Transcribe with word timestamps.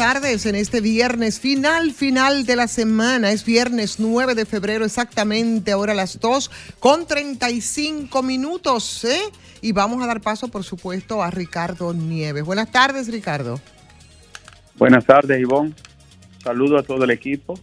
tardes. 0.00 0.46
En 0.46 0.54
este 0.54 0.80
viernes, 0.80 1.40
final, 1.40 1.90
final 1.90 2.46
de 2.46 2.56
la 2.56 2.68
semana. 2.68 3.32
Es 3.32 3.44
viernes 3.44 4.00
9 4.00 4.34
de 4.34 4.46
febrero, 4.46 4.86
exactamente 4.86 5.72
ahora 5.72 5.92
a 5.92 5.94
las 5.94 6.18
2 6.18 6.50
con 6.78 7.06
35 7.06 8.22
minutos. 8.22 9.04
¿eh? 9.04 9.20
Y 9.60 9.72
vamos 9.72 10.02
a 10.02 10.06
dar 10.06 10.22
paso, 10.22 10.48
por 10.48 10.64
supuesto, 10.64 11.22
a 11.22 11.30
Ricardo 11.30 11.92
Nieves. 11.92 12.46
Buenas 12.46 12.72
tardes, 12.72 13.12
Ricardo. 13.12 13.60
Buenas 14.78 15.04
tardes, 15.04 15.38
Ivonne. 15.38 15.74
Saludo 16.42 16.78
a 16.78 16.82
todo 16.82 17.04
el 17.04 17.10
equipo. 17.10 17.60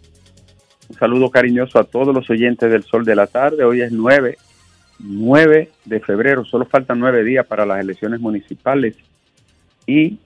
Un 0.90 0.96
saludo 0.96 1.32
cariñoso 1.32 1.80
a 1.80 1.86
todos 1.86 2.14
los 2.14 2.30
oyentes 2.30 2.70
del 2.70 2.84
Sol 2.84 3.04
de 3.04 3.16
la 3.16 3.26
Tarde. 3.26 3.64
Hoy 3.64 3.82
es 3.82 3.92
9, 3.92 4.38
9 5.00 5.72
de 5.86 6.00
febrero. 6.02 6.46
Solo 6.46 6.68
faltan 6.68 7.00
nueve 7.00 7.24
días 7.24 7.48
para 7.48 7.66
las 7.66 7.80
elecciones 7.80 8.20
municipales. 8.20 8.96
Y 9.88 10.20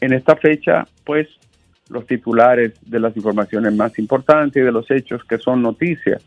en 0.00 0.12
esta 0.12 0.36
fecha, 0.36 0.86
pues, 1.04 1.28
los 1.88 2.06
titulares 2.06 2.72
de 2.82 3.00
las 3.00 3.16
informaciones 3.16 3.74
más 3.74 3.98
importantes 3.98 4.60
y 4.60 4.64
de 4.64 4.72
los 4.72 4.90
hechos 4.90 5.24
que 5.24 5.38
son 5.38 5.62
noticias. 5.62 6.24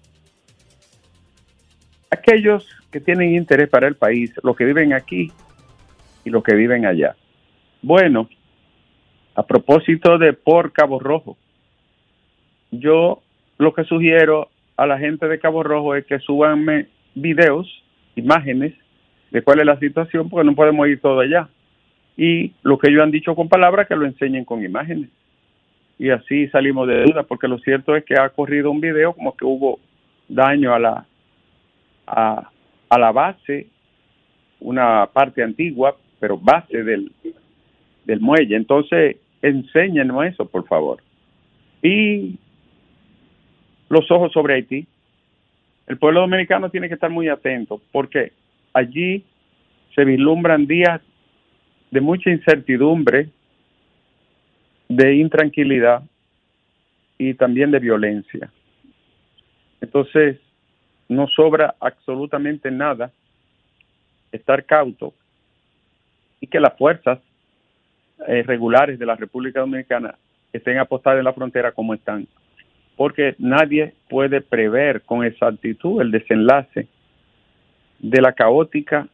Aquellos 2.09 2.67
que 2.91 2.99
tienen 2.99 3.35
interés 3.35 3.69
para 3.69 3.87
el 3.87 3.95
país, 3.95 4.33
los 4.43 4.55
que 4.55 4.65
viven 4.65 4.93
aquí 4.93 5.31
y 6.23 6.29
los 6.29 6.43
que 6.43 6.55
viven 6.55 6.85
allá. 6.85 7.15
Bueno, 7.81 8.29
a 9.35 9.45
propósito 9.45 10.17
de 10.17 10.33
por 10.33 10.71
Cabo 10.71 10.99
Rojo, 10.99 11.37
yo 12.71 13.21
lo 13.57 13.73
que 13.73 13.83
sugiero 13.83 14.49
a 14.77 14.85
la 14.85 14.97
gente 14.97 15.27
de 15.27 15.39
Cabo 15.39 15.63
Rojo 15.63 15.95
es 15.95 16.05
que 16.05 16.19
subanme 16.19 16.87
videos, 17.15 17.67
imágenes 18.15 18.73
de 19.31 19.41
cuál 19.41 19.59
es 19.59 19.65
la 19.65 19.79
situación, 19.79 20.29
porque 20.29 20.45
no 20.45 20.55
podemos 20.55 20.87
ir 20.87 20.99
todo 20.99 21.19
allá. 21.19 21.49
Y 22.19 22.51
lo 22.63 22.77
que 22.77 22.89
ellos 22.89 23.01
han 23.01 23.11
dicho 23.11 23.33
con 23.33 23.47
palabras, 23.47 23.87
que 23.87 23.95
lo 23.95 24.05
enseñen 24.05 24.43
con 24.43 24.61
imágenes. 24.61 25.09
Y 25.97 26.09
así 26.09 26.49
salimos 26.49 26.85
de 26.85 27.03
duda, 27.03 27.23
porque 27.23 27.47
lo 27.47 27.59
cierto 27.59 27.95
es 27.95 28.03
que 28.03 28.19
ha 28.19 28.27
corrido 28.27 28.71
un 28.71 28.81
video 28.81 29.13
como 29.13 29.37
que 29.37 29.45
hubo 29.45 29.79
daño 30.27 30.73
a 30.73 30.79
la, 30.79 31.05
a, 32.05 32.49
a 32.89 32.99
la 32.99 33.11
base, 33.13 33.67
una 34.59 35.05
parte 35.05 35.41
antigua, 35.41 35.95
pero 36.19 36.37
base 36.37 36.83
del, 36.83 37.09
del 38.03 38.19
muelle. 38.19 38.57
Entonces, 38.57 39.15
enséñenos 39.41 40.25
eso, 40.25 40.45
por 40.45 40.67
favor. 40.67 41.01
Y 41.81 42.37
los 43.87 44.11
ojos 44.11 44.33
sobre 44.33 44.55
Haití. 44.55 44.85
El 45.87 45.97
pueblo 45.97 46.19
dominicano 46.19 46.69
tiene 46.69 46.89
que 46.89 46.95
estar 46.95 47.09
muy 47.09 47.29
atento 47.29 47.81
porque 47.93 48.33
allí 48.73 49.23
se 49.95 50.03
vislumbran 50.03 50.67
días 50.67 50.99
de 51.91 52.01
mucha 52.01 52.29
incertidumbre, 52.29 53.29
de 54.87 55.15
intranquilidad 55.15 56.03
y 57.17 57.33
también 57.33 57.71
de 57.71 57.79
violencia. 57.79 58.51
Entonces, 59.81 60.39
no 61.07 61.27
sobra 61.27 61.75
absolutamente 61.79 62.69
nada 62.71 63.11
estar 64.31 64.63
cauto 64.65 65.13
y 66.39 66.47
que 66.47 66.59
las 66.59 66.77
fuerzas 66.77 67.19
eh, 68.27 68.43
regulares 68.43 68.99
de 68.99 69.05
la 69.05 69.15
República 69.15 69.61
Dominicana 69.61 70.15
estén 70.53 70.77
apostadas 70.77 71.19
en 71.19 71.25
la 71.25 71.33
frontera 71.33 71.71
como 71.71 71.93
están 71.93 72.27
porque 72.99 73.33
nadie 73.37 73.93
puede 74.09 74.41
prever 74.41 75.03
con 75.03 75.23
exactitud 75.23 76.01
el 76.01 76.11
desenlace 76.11 76.89
de 77.97 78.21
la 78.21 78.33
caótica 78.33 79.07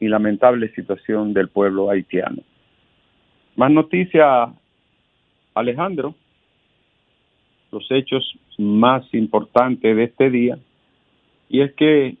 y 0.00 0.08
lamentable 0.08 0.72
situación 0.74 1.32
del 1.34 1.48
pueblo 1.48 1.90
haitiano. 1.90 2.42
Más 3.56 3.70
noticias, 3.70 4.50
Alejandro, 5.54 6.14
los 7.72 7.86
hechos 7.90 8.38
más 8.56 9.02
importantes 9.12 9.96
de 9.96 10.04
este 10.04 10.30
día, 10.30 10.58
y 11.48 11.60
es 11.60 11.72
que, 11.74 12.16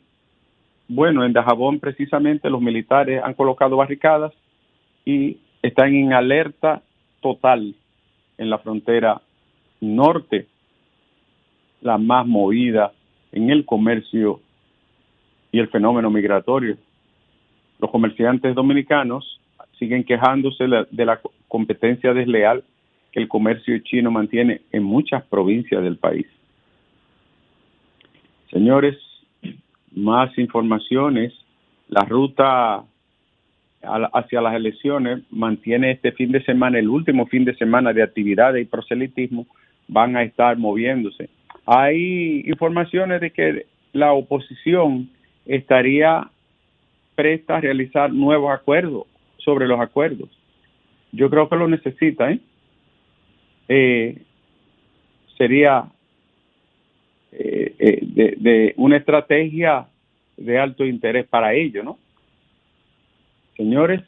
bueno, 0.88 1.24
en 1.24 1.32
Dajabón 1.32 1.78
precisamente 1.78 2.50
los 2.50 2.60
militares 2.60 3.22
han 3.22 3.34
colocado 3.34 3.76
barricadas 3.76 4.32
y 5.04 5.38
están 5.62 5.94
en 5.94 6.12
alerta 6.12 6.82
total 7.20 7.74
en 8.38 8.50
la 8.50 8.58
frontera 8.58 9.20
norte 9.80 10.46
la 11.80 11.98
más 11.98 12.26
movida 12.26 12.92
en 13.32 13.50
el 13.50 13.64
comercio 13.64 14.40
y 15.52 15.58
el 15.58 15.68
fenómeno 15.68 16.10
migratorio. 16.10 16.76
Los 17.78 17.90
comerciantes 17.90 18.54
dominicanos 18.54 19.40
siguen 19.78 20.04
quejándose 20.04 20.64
de 20.90 21.04
la 21.04 21.20
competencia 21.46 22.12
desleal 22.12 22.64
que 23.12 23.20
el 23.20 23.28
comercio 23.28 23.78
chino 23.78 24.10
mantiene 24.10 24.62
en 24.72 24.82
muchas 24.82 25.24
provincias 25.24 25.82
del 25.82 25.96
país. 25.96 26.26
Señores, 28.50 28.96
más 29.92 30.36
informaciones. 30.38 31.32
La 31.88 32.02
ruta 32.02 32.84
hacia 33.82 34.40
las 34.40 34.54
elecciones 34.54 35.22
mantiene 35.30 35.92
este 35.92 36.12
fin 36.12 36.32
de 36.32 36.42
semana, 36.42 36.78
el 36.78 36.88
último 36.88 37.26
fin 37.26 37.44
de 37.44 37.54
semana 37.54 37.92
de 37.92 38.02
actividades 38.02 38.62
y 38.62 38.66
proselitismo, 38.66 39.46
van 39.86 40.16
a 40.16 40.22
estar 40.22 40.58
moviéndose. 40.58 41.30
Hay 41.64 42.42
informaciones 42.46 43.20
de 43.20 43.30
que 43.30 43.66
la 43.92 44.12
oposición 44.12 45.08
estaría 45.46 46.28
presta 47.18 47.56
a 47.56 47.60
realizar 47.60 48.12
nuevos 48.12 48.52
acuerdos 48.52 49.04
sobre 49.38 49.66
los 49.66 49.80
acuerdos. 49.80 50.28
Yo 51.10 51.28
creo 51.28 51.48
que 51.48 51.56
lo 51.56 51.66
necesita, 51.66 52.30
¿eh? 52.30 52.38
eh 53.66 54.22
sería 55.36 55.88
eh, 57.32 57.74
eh, 57.76 58.34
de, 58.36 58.72
una 58.76 58.98
estrategia 58.98 59.88
de 60.36 60.60
alto 60.60 60.84
interés 60.84 61.26
para 61.26 61.54
ello, 61.54 61.82
¿no? 61.82 61.98
Señores, 63.56 64.00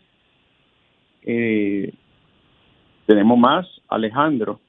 tenemos 3.06 3.38
más, 3.38 3.66
Alejandro. 3.88 4.60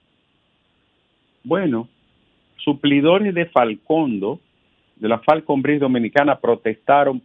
Bueno, 1.44 1.88
suplidores 2.58 3.36
de 3.36 3.46
Falcondo, 3.46 4.40
de 4.96 5.08
la 5.08 5.20
Falcon 5.20 5.62
Bridge 5.62 5.80
Dominicana, 5.80 6.40
protestaron 6.40 7.22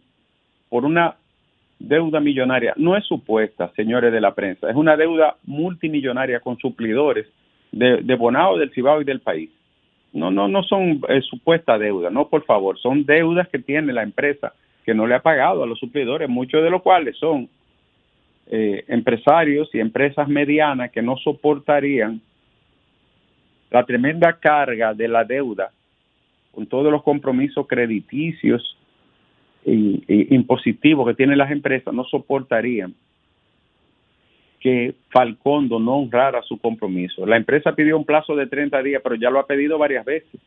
por 0.69 0.85
una 0.85 1.15
deuda 1.79 2.19
millonaria. 2.19 2.73
No 2.77 2.97
es 2.97 3.05
supuesta, 3.05 3.71
señores 3.75 4.11
de 4.11 4.21
la 4.21 4.33
prensa, 4.33 4.69
es 4.69 4.75
una 4.75 4.97
deuda 4.97 5.37
multimillonaria 5.45 6.39
con 6.39 6.57
suplidores 6.57 7.27
de, 7.71 8.01
de 8.01 8.15
Bonao, 8.15 8.57
del 8.57 8.71
Cibao 8.71 9.01
y 9.01 9.05
del 9.05 9.21
país. 9.21 9.49
No, 10.13 10.31
no, 10.31 10.47
no 10.47 10.63
son 10.63 11.01
eh, 11.09 11.21
supuesta 11.21 11.77
deuda, 11.77 12.09
no, 12.09 12.27
por 12.27 12.43
favor, 12.45 12.79
son 12.79 13.05
deudas 13.05 13.47
que 13.49 13.59
tiene 13.59 13.93
la 13.93 14.03
empresa 14.03 14.53
que 14.85 14.93
no 14.93 15.05
le 15.05 15.15
ha 15.15 15.21
pagado 15.21 15.63
a 15.63 15.67
los 15.67 15.79
suplidores, 15.79 16.29
muchos 16.29 16.63
de 16.63 16.69
los 16.69 16.81
cuales 16.81 17.17
son 17.17 17.49
eh, 18.49 18.85
empresarios 18.87 19.69
y 19.73 19.79
empresas 19.79 20.29
medianas 20.29 20.91
que 20.91 21.01
no 21.01 21.17
soportarían 21.17 22.21
la 23.69 23.83
tremenda 23.83 24.31
carga 24.39 24.93
de 24.93 25.09
la 25.09 25.25
deuda 25.25 25.71
con 26.53 26.65
todos 26.65 26.89
los 26.89 27.03
compromisos 27.03 27.67
crediticios 27.67 28.76
impositivos 29.67 31.07
que 31.07 31.13
tienen 31.13 31.37
las 31.37 31.51
empresas 31.51 31.93
no 31.93 32.03
soportarían 32.05 32.93
que 34.59 34.95
Falcondo 35.09 35.79
no 35.79 35.97
honrara 35.97 36.41
su 36.41 36.57
compromiso. 36.57 37.25
La 37.25 37.37
empresa 37.37 37.73
pidió 37.75 37.97
un 37.97 38.05
plazo 38.05 38.35
de 38.35 38.47
30 38.47 38.81
días, 38.81 39.01
pero 39.03 39.15
ya 39.15 39.29
lo 39.29 39.39
ha 39.39 39.45
pedido 39.45 39.77
varias 39.77 40.03
veces. 40.03 40.39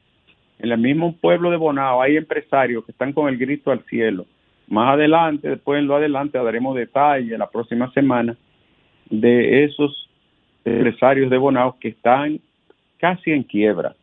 En 0.59 0.71
el 0.71 0.79
mismo 0.79 1.17
pueblo 1.17 1.51
de 1.51 1.57
Bonao 1.57 2.03
hay 2.03 2.17
empresarios 2.17 2.85
que 2.85 2.93
están 2.93 3.13
con 3.13 3.29
el 3.29 3.39
grito 3.39 3.71
al 3.71 3.85
cielo. 3.85 4.27
Más 4.69 4.95
adelante, 4.95 5.49
después 5.49 5.79
en 5.79 5.87
lo 5.87 5.97
adelante, 5.97 6.39
daremos 6.39 6.77
detalles 6.77 7.39
la 7.39 7.49
próxima 7.49 7.91
semana 7.93 8.37
de 9.09 9.65
esos 9.65 10.09
empresarios 10.65 11.31
de 11.31 11.39
Bonao 11.39 11.77
que 11.81 11.89
están 11.89 12.41
casi 12.99 13.31
en 13.31 13.43
quiebra. 13.43 13.95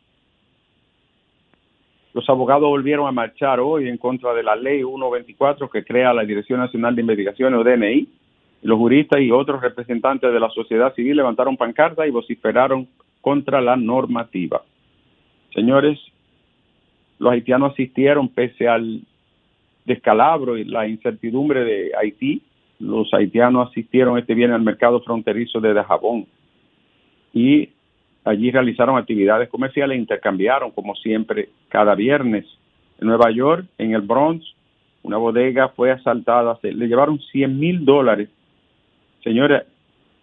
Los 2.18 2.28
abogados 2.30 2.68
volvieron 2.68 3.08
a 3.08 3.12
marchar 3.12 3.60
hoy 3.60 3.88
en 3.88 3.98
contra 3.98 4.34
de 4.34 4.42
la 4.42 4.56
ley 4.56 4.80
124 4.80 5.70
que 5.70 5.84
crea 5.86 6.16
la 6.16 6.26
Dirección 6.26 6.60
Nacional 6.60 6.96
de 6.96 7.02
Investigaciones 7.02 7.60
o 7.60 7.64
DNI. 7.64 8.08
Los 8.64 8.80
juristas 8.80 9.22
y 9.22 9.30
otros 9.30 9.62
representantes 9.62 10.34
de 10.34 10.40
la 10.40 10.50
sociedad 10.50 10.96
civil 10.96 11.16
levantaron 11.16 11.56
pancartas 11.56 12.08
y 12.08 12.10
vociferaron 12.10 12.88
contra 13.22 13.62
la 13.62 13.76
normativa. 13.76 14.64
Señores, 15.54 16.00
los 17.20 17.34
haitianos 17.34 17.74
asistieron 17.74 18.30
pese 18.30 18.68
al 18.68 19.02
descalabro 19.86 20.58
y 20.58 20.64
la 20.64 20.88
incertidumbre 20.88 21.64
de 21.66 21.92
Haití. 22.02 22.42
Los 22.80 23.14
haitianos 23.14 23.70
asistieron 23.70 24.18
este 24.18 24.34
viernes 24.34 24.56
al 24.56 24.66
mercado 24.66 25.02
fronterizo 25.02 25.62
de 25.62 25.72
Dajabón 25.72 26.26
y 27.32 27.70
Allí 28.28 28.52
realizaron 28.52 28.98
actividades 28.98 29.48
comerciales, 29.48 29.98
intercambiaron 29.98 30.72
como 30.72 30.96
siempre 30.96 31.48
cada 31.70 31.96
viernes 31.96 32.46
En 33.00 33.08
Nueva 33.08 33.32
York, 33.32 33.66
en 33.78 33.94
el 33.94 34.02
Bronx, 34.02 34.44
una 35.02 35.16
bodega 35.16 35.70
fue 35.70 35.92
asaltada, 35.92 36.60
le 36.62 36.88
llevaron 36.88 37.20
100 37.20 37.58
mil 37.58 37.86
dólares. 37.86 38.28
Señora, 39.24 39.64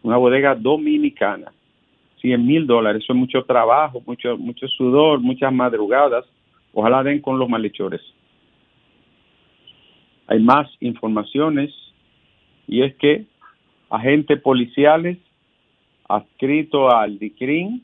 una 0.02 0.18
bodega 0.18 0.54
dominicana, 0.54 1.50
100 2.20 2.46
mil 2.46 2.66
dólares, 2.66 3.02
eso 3.02 3.14
es 3.14 3.18
mucho 3.18 3.42
trabajo, 3.44 4.02
mucho, 4.04 4.36
mucho 4.36 4.68
sudor, 4.68 5.20
muchas 5.20 5.50
madrugadas. 5.50 6.26
Ojalá 6.74 7.02
den 7.02 7.22
con 7.22 7.38
los 7.38 7.48
malhechores. 7.48 8.02
Hay 10.26 10.40
más 10.40 10.68
informaciones 10.80 11.72
y 12.66 12.82
es 12.82 12.94
que 12.96 13.24
agentes 13.88 14.38
policiales 14.42 15.16
adscritos 16.08 16.92
al 16.92 17.18
DICRIN, 17.18 17.82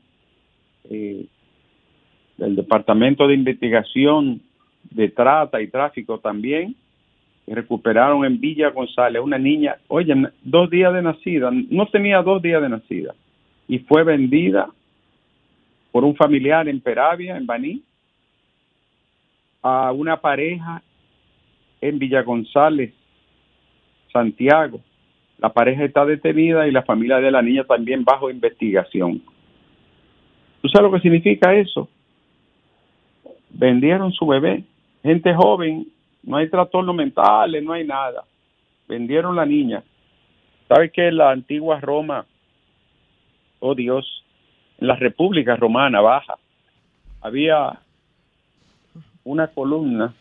eh, 0.91 1.25
del 2.37 2.57
Departamento 2.57 3.27
de 3.27 3.35
Investigación 3.35 4.41
de 4.91 5.09
Trata 5.09 5.61
y 5.61 5.69
Tráfico 5.69 6.19
también, 6.19 6.75
recuperaron 7.47 8.25
en 8.25 8.41
Villa 8.41 8.71
González 8.71 9.23
una 9.23 9.39
niña, 9.39 9.77
oye, 9.89 10.15
dos 10.43 10.71
días 10.71 10.93
de 10.95 11.03
nacida, 11.03 11.51
no 11.51 11.87
tenía 11.87 12.23
dos 12.23 12.41
días 12.41 12.63
de 12.63 12.69
nacida, 12.69 13.15
y 13.67 13.81
fue 13.81 14.05
vendida 14.05 14.69
por 15.91 16.05
un 16.05 16.15
familiar 16.15 16.69
en 16.69 16.81
Peravia, 16.81 17.37
en 17.37 17.47
Baní, 17.47 17.83
a 19.63 19.93
una 19.93 20.17
pareja 20.21 20.83
en 21.81 21.99
Villa 21.99 22.23
González, 22.23 22.93
Santiago. 24.13 24.81
La 25.39 25.53
pareja 25.53 25.85
está 25.85 26.05
detenida 26.05 26.67
y 26.67 26.71
la 26.71 26.83
familia 26.83 27.19
de 27.19 27.31
la 27.31 27.43
niña 27.43 27.65
también 27.65 28.05
bajo 28.05 28.31
investigación. 28.31 29.23
¿Tú 30.61 30.69
sabes 30.69 30.91
lo 30.91 30.97
que 30.97 31.03
significa 31.03 31.55
eso? 31.55 31.89
Vendieron 33.51 34.13
su 34.13 34.27
bebé. 34.27 34.65
Gente 35.03 35.35
joven, 35.35 35.87
no 36.23 36.37
hay 36.37 36.49
trastornos 36.49 36.95
mentales, 36.95 37.63
no 37.63 37.73
hay 37.73 37.87
nada. 37.87 38.25
Vendieron 38.87 39.37
la 39.37 39.47
niña. 39.47 39.83
¿Sabes 40.69 40.93
que 40.93 41.11
la 41.11 41.31
antigua 41.31 41.81
Roma, 41.81 42.27
oh 43.61 43.75
Dios, 43.75 44.25
en 44.79 44.87
la 44.89 44.97
República 44.97 45.57
Romana 45.57 46.01
Baja, 46.01 46.37
había 47.21 47.81
una 49.25 49.49
columna 49.49 50.15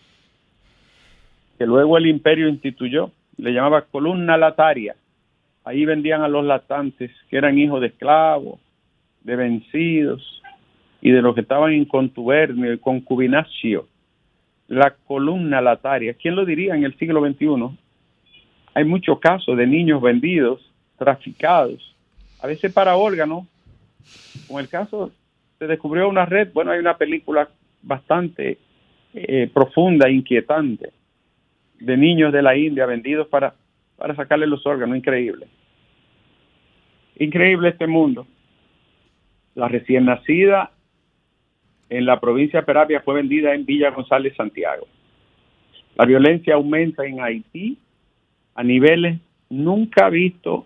que 1.57 1.65
luego 1.65 1.97
el 1.97 2.07
imperio 2.07 2.47
instituyó, 2.47 3.11
le 3.37 3.51
llamaba 3.51 3.81
columna 3.81 4.37
lataria. 4.37 4.95
Ahí 5.65 5.85
vendían 5.85 6.21
a 6.21 6.27
los 6.27 6.45
latantes, 6.45 7.11
que 7.29 7.37
eran 7.37 7.57
hijos 7.57 7.81
de 7.81 7.87
esclavos, 7.87 8.59
de 9.23 9.35
vencidos 9.35 10.41
y 11.01 11.11
de 11.11 11.21
los 11.21 11.35
que 11.35 11.41
estaban 11.41 11.73
en 11.73 11.85
contubernio 11.85 12.73
y 12.73 12.77
concubinacio. 12.77 13.87
La 14.67 14.91
columna 14.91 15.61
lataria, 15.61 16.13
¿quién 16.13 16.35
lo 16.35 16.45
diría 16.45 16.75
en 16.75 16.83
el 16.83 16.97
siglo 16.97 17.25
XXI? 17.25 17.77
Hay 18.73 18.83
muchos 18.85 19.19
casos 19.19 19.57
de 19.57 19.65
niños 19.65 20.01
vendidos, 20.01 20.61
traficados, 20.97 21.95
a 22.41 22.47
veces 22.47 22.71
para 22.71 22.95
órganos. 22.95 23.47
Con 24.47 24.59
el 24.59 24.69
caso, 24.69 25.11
se 25.57 25.67
descubrió 25.67 26.07
una 26.07 26.25
red, 26.25 26.49
bueno, 26.53 26.71
hay 26.71 26.79
una 26.79 26.97
película 26.97 27.49
bastante 27.81 28.57
eh, 29.13 29.49
profunda, 29.53 30.09
inquietante, 30.09 30.91
de 31.79 31.97
niños 31.97 32.31
de 32.31 32.41
la 32.41 32.55
India 32.55 32.85
vendidos 32.85 33.27
para, 33.27 33.53
para 33.97 34.15
sacarle 34.15 34.47
los 34.47 34.65
órganos. 34.65 34.97
Increíble. 34.97 35.47
Increíble 37.17 37.69
este 37.69 37.87
mundo. 37.87 38.27
La 39.55 39.67
recién 39.67 40.05
nacida 40.05 40.71
en 41.89 42.05
la 42.05 42.19
provincia 42.19 42.59
de 42.59 42.65
Peravia 42.65 43.01
fue 43.01 43.15
vendida 43.15 43.53
en 43.53 43.65
Villa 43.65 43.91
González, 43.91 44.35
Santiago. 44.35 44.87
La 45.95 46.05
violencia 46.05 46.53
aumenta 46.53 47.05
en 47.05 47.19
Haití 47.21 47.77
a 48.55 48.63
niveles 48.63 49.19
nunca 49.49 50.09
vistos 50.09 50.65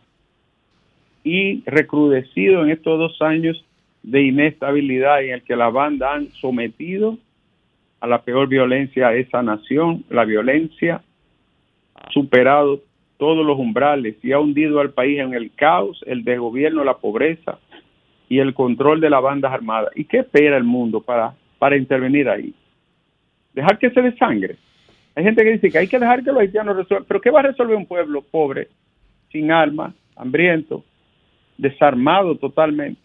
y 1.24 1.64
recrudecido 1.66 2.64
en 2.64 2.72
estos 2.72 3.00
dos 3.00 3.22
años 3.22 3.64
de 4.04 4.22
inestabilidad 4.22 5.24
en 5.24 5.36
el 5.36 5.44
que 5.44 5.56
la 5.56 5.70
banda 5.70 6.14
han 6.14 6.30
sometido 6.34 7.18
a 8.02 8.08
la 8.08 8.22
peor 8.22 8.50
violencia 8.50 9.08
a 9.08 9.16
esa 9.16 9.42
nación. 9.42 10.04
La 10.10 10.26
violencia 10.26 11.02
ha 11.96 12.12
superado 12.12 12.82
todos 13.18 13.46
los 13.46 13.58
umbrales 13.58 14.18
y 14.22 14.34
ha 14.34 14.40
hundido 14.40 14.82
al 14.82 14.92
país 14.92 15.20
en 15.20 15.34
el 15.34 15.52
caos, 15.56 16.04
el 16.06 16.26
desgobierno, 16.26 16.84
la 16.84 16.98
pobreza 16.98 17.58
y 18.34 18.40
el 18.40 18.56
control 18.56 19.00
de 19.00 19.12
las 19.12 19.22
bandas 19.22 19.54
armadas. 19.54 19.92
¿Y 19.96 20.06
qué 20.06 20.22
espera 20.22 20.58
el 20.58 20.64
mundo 20.64 21.02
para, 21.02 21.36
para 21.60 21.78
intervenir 21.78 22.28
ahí? 22.28 22.52
Dejar 23.54 23.78
que 23.78 23.92
se 23.92 24.02
desangre. 24.02 24.56
Hay 25.14 25.24
gente 25.24 25.44
que 25.44 25.52
dice 25.52 25.70
que 25.70 25.78
hay 25.78 25.88
que 25.88 26.00
dejar 26.00 26.24
que 26.24 26.32
los 26.32 26.40
haitianos 26.42 26.76
resuelvan. 26.76 27.06
¿Pero 27.08 27.22
qué 27.22 27.30
va 27.30 27.42
a 27.42 27.44
resolver 27.44 27.76
un 27.76 27.86
pueblo 27.86 28.24
pobre, 28.24 28.70
sin 29.32 29.52
armas, 29.52 29.94
hambriento, 30.16 30.84
desarmado 31.60 32.36
totalmente? 32.36 33.00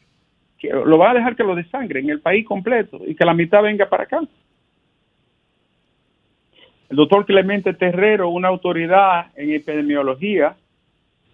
Que 0.59 0.71
lo 0.71 0.97
va 0.97 1.11
a 1.11 1.15
dejar 1.15 1.37
que 1.37 1.45
lo 1.45 1.55
desangre 1.55 2.01
en 2.01 2.09
el 2.09 2.21
país 2.23 2.47
completo 2.47 2.99
y 3.07 3.15
que 3.15 3.27
la 3.27 3.35
mitad 3.35 3.63
venga 3.63 3.87
para 3.87 4.05
acá. 4.05 4.21
El 6.89 6.97
doctor 6.97 7.27
Clemente 7.27 7.75
Terrero, 7.75 8.31
una 8.31 8.49
autoridad 8.49 9.27
en 9.37 9.53
epidemiología, 9.53 10.57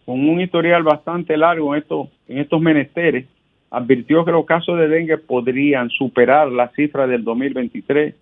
con 0.04 0.28
un 0.28 0.40
historial 0.40 0.82
bastante 0.82 1.36
largo 1.36 1.76
en 1.76 1.82
estos, 1.82 2.08
en 2.26 2.38
estos 2.38 2.60
menesteres, 2.60 3.26
advirtió 3.74 4.24
que 4.24 4.30
los 4.30 4.46
casos 4.46 4.78
de 4.78 4.86
dengue 4.86 5.18
podrían 5.18 5.90
superar 5.90 6.48
la 6.48 6.68
cifra 6.70 7.08
del 7.08 7.24
2023. 7.24 8.14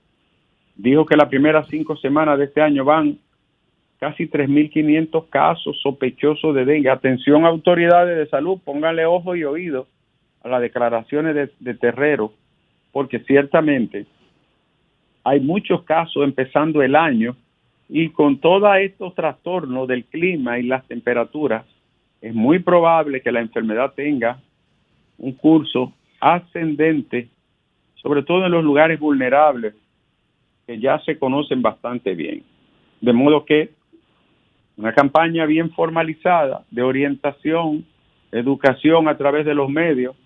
Dijo 0.76 1.04
que 1.04 1.16
las 1.16 1.28
primeras 1.28 1.68
cinco 1.68 1.94
semanas 1.97 2.38
de 2.38 2.47
este 2.47 2.62
año 2.62 2.85
van 2.87 3.18
casi 3.99 4.26
3.500 4.26 5.28
casos 5.28 5.78
sospechosos 5.82 6.54
de 6.54 6.64
dengue. 6.64 6.88
Atención 6.88 7.44
autoridades 7.44 8.16
de 8.16 8.26
salud, 8.28 8.61
pónganle 8.64 9.04
ojo 9.04 9.37
y 9.37 9.44
oído 9.44 9.87
a 10.42 10.49
las 10.49 10.62
declaraciones 10.62 11.35
de, 11.35 11.50
de 11.61 11.75
Terrero, 11.75 12.32
porque 12.90 13.18
ciertamente 13.21 14.06
hay 15.23 15.40
muchos 15.40 15.82
casos 15.82 16.25
empezando 16.25 16.82
el 16.82 16.97
año 16.97 17.37
y 17.90 18.09
con 18.09 18.38
todos 18.38 18.75
estos 18.78 19.14
trastornos 19.14 19.87
del 19.87 20.06
clima 20.06 20.59
y 20.59 20.62
las 20.62 20.87
temperaturas, 20.88 21.66
es 22.23 22.35
muy 22.35 22.59
probable 22.59 23.21
que 23.21 23.30
la 23.30 23.40
enfermedad 23.40 23.92
tenga 23.94 24.38
un 25.19 25.33
curso 25.33 25.92
ascendente, 26.21 27.28
sobre 27.97 28.23
todo 28.23 28.47
en 28.47 28.52
los 28.52 28.64
lugares 28.64 28.99
vulnerables, 28.99 29.75
que 30.66 30.78
ya 30.78 30.99
se 31.00 31.19
conocen 31.19 31.62
bastante 31.62 32.14
bien. 32.14 32.42
De 33.00 33.12
modo 33.12 33.45
que 33.45 33.71
una 34.76 34.95
campaña 34.95 35.45
bien 35.47 35.71
formalizada 35.71 36.64
de 36.71 36.83
orientación, 36.83 37.85
educación 38.31 39.09
a 39.09 39.16
través 39.16 39.45
de 39.45 39.54
los 39.54 39.69
medios, 39.69 40.16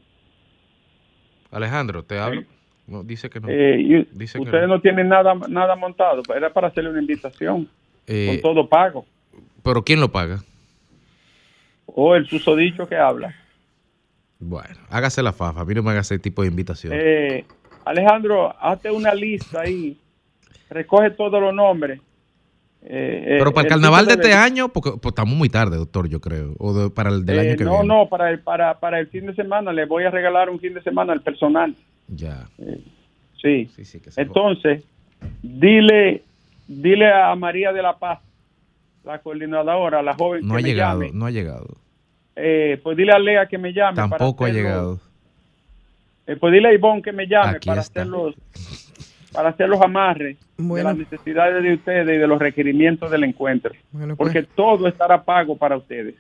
Alejandro, 1.52 2.04
¿te 2.04 2.20
hablo? 2.20 2.44
No, 2.88 3.04
dice 3.04 3.30
que 3.30 3.40
no. 3.40 3.48
Eh, 3.50 4.06
ustedes 4.14 4.68
no. 4.68 4.82
tienen 4.82 5.08
nada 5.08 5.34
nada 5.48 5.76
montado. 5.76 6.22
Era 6.36 6.52
para 6.52 6.68
hacerle 6.68 6.90
una 6.90 7.02
invitación. 7.02 7.70
Con 8.06 8.42
todo 8.42 8.68
pago. 8.68 9.06
¿Pero 9.64 9.84
quién 9.84 10.00
lo 10.00 10.12
paga? 10.12 10.44
O 11.86 12.10
oh, 12.10 12.16
el 12.16 12.28
susodicho 12.28 12.88
que 12.88 12.96
habla. 12.96 13.36
Bueno, 14.40 14.76
hágase 14.90 15.24
la 15.24 15.32
fafa, 15.32 15.62
a 15.62 15.66
mí 15.66 15.74
no 15.74 15.84
me 15.84 15.92
haga 15.92 16.02
ese 16.02 16.20
tipo 16.20 16.42
de 16.42 16.50
invitación. 16.50 16.92
Eh, 16.96 17.46
Alejandro, 17.86 18.54
hazte 18.60 18.92
una 18.92 19.14
lista 19.14 19.62
ahí, 19.62 19.98
recoge 20.70 21.12
todos 21.12 21.42
los 21.42 21.54
nombres. 21.54 22.02
Eh, 22.86 23.38
Pero 23.40 23.54
para 23.54 23.68
el 23.68 23.70
carnaval 23.70 24.06
de 24.06 24.14
este 24.14 24.34
año, 24.34 24.68
porque 24.68 24.92
pues, 25.02 25.12
estamos 25.14 25.34
muy 25.34 25.48
tarde, 25.48 25.78
doctor, 25.78 26.10
yo 26.10 26.20
creo, 26.20 26.54
o 26.60 26.90
para 26.90 27.10
el 27.10 27.26
del 27.26 27.40
año 27.40 27.52
que 27.52 27.64
viene. 27.64 27.72
No, 27.72 27.84
no, 27.84 28.10
para 28.10 28.30
el, 28.30 28.40
para, 28.40 28.78
para 28.80 29.00
el 29.00 29.08
fin 29.08 29.26
de 29.26 29.36
semana, 29.36 29.72
le 29.72 29.86
voy 29.86 30.04
a 30.04 30.12
regalar 30.12 30.50
un 30.50 30.60
fin 30.60 30.74
de 30.74 30.84
semana 30.84 31.14
al 31.14 31.22
personal. 31.22 31.74
Ya. 32.10 32.46
sí. 33.42 33.70
sí, 33.74 33.86
sí 33.86 34.02
Entonces, 34.18 34.84
dile, 35.42 36.24
dile 36.82 37.12
a 37.12 37.36
María 37.36 37.72
de 37.72 37.82
la 37.82 37.98
Paz, 37.98 38.20
la 39.04 39.20
coordinadora, 39.20 40.02
la 40.02 40.14
joven 40.14 40.48
no 40.48 40.56
ha 40.56 40.62
llegado, 40.62 41.02
No 41.14 41.26
ha 41.26 41.32
llegado. 41.32 41.78
Eh, 42.36 42.80
pues 42.82 42.98
dile 42.98 43.12
a 43.12 43.20
Lea 43.20 43.48
que 43.48 43.58
me 43.58 43.74
llame. 43.74 43.96
Tampoco 43.96 44.46
ha 44.46 44.50
llegado. 44.50 45.00
Eh, 46.26 46.36
pues 46.38 46.54
dile 46.54 46.70
a 46.70 46.74
Ivonne 46.74 47.02
que 47.02 47.12
me 47.12 47.28
llame 47.28 47.60
para 47.60 47.82
hacer 47.82 48.08
los 48.08 48.36
para 49.34 49.50
hacer 49.50 49.68
los 49.68 49.82
amarres 49.82 50.38
de 50.58 50.84
las 50.84 50.96
necesidades 50.96 51.64
de 51.64 51.74
ustedes 51.74 52.08
y 52.08 52.20
de 52.20 52.28
los 52.28 52.40
requerimientos 52.40 53.10
del 53.10 53.24
encuentro. 53.24 53.74
Pues. 53.92 54.16
Porque 54.16 54.44
todo 54.44 54.88
estará 54.88 55.24
pago 55.24 55.58
para 55.58 55.76
ustedes. 55.76 56.16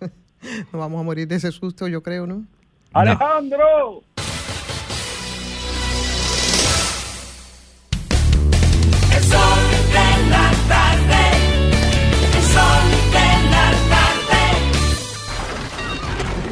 Nos 0.00 0.72
vamos 0.72 1.00
a 1.00 1.04
morir 1.04 1.28
de 1.28 1.36
ese 1.36 1.52
susto, 1.52 1.86
yo 1.86 2.02
creo, 2.02 2.26
¿no? 2.26 2.44
Alejandro. 2.92 4.02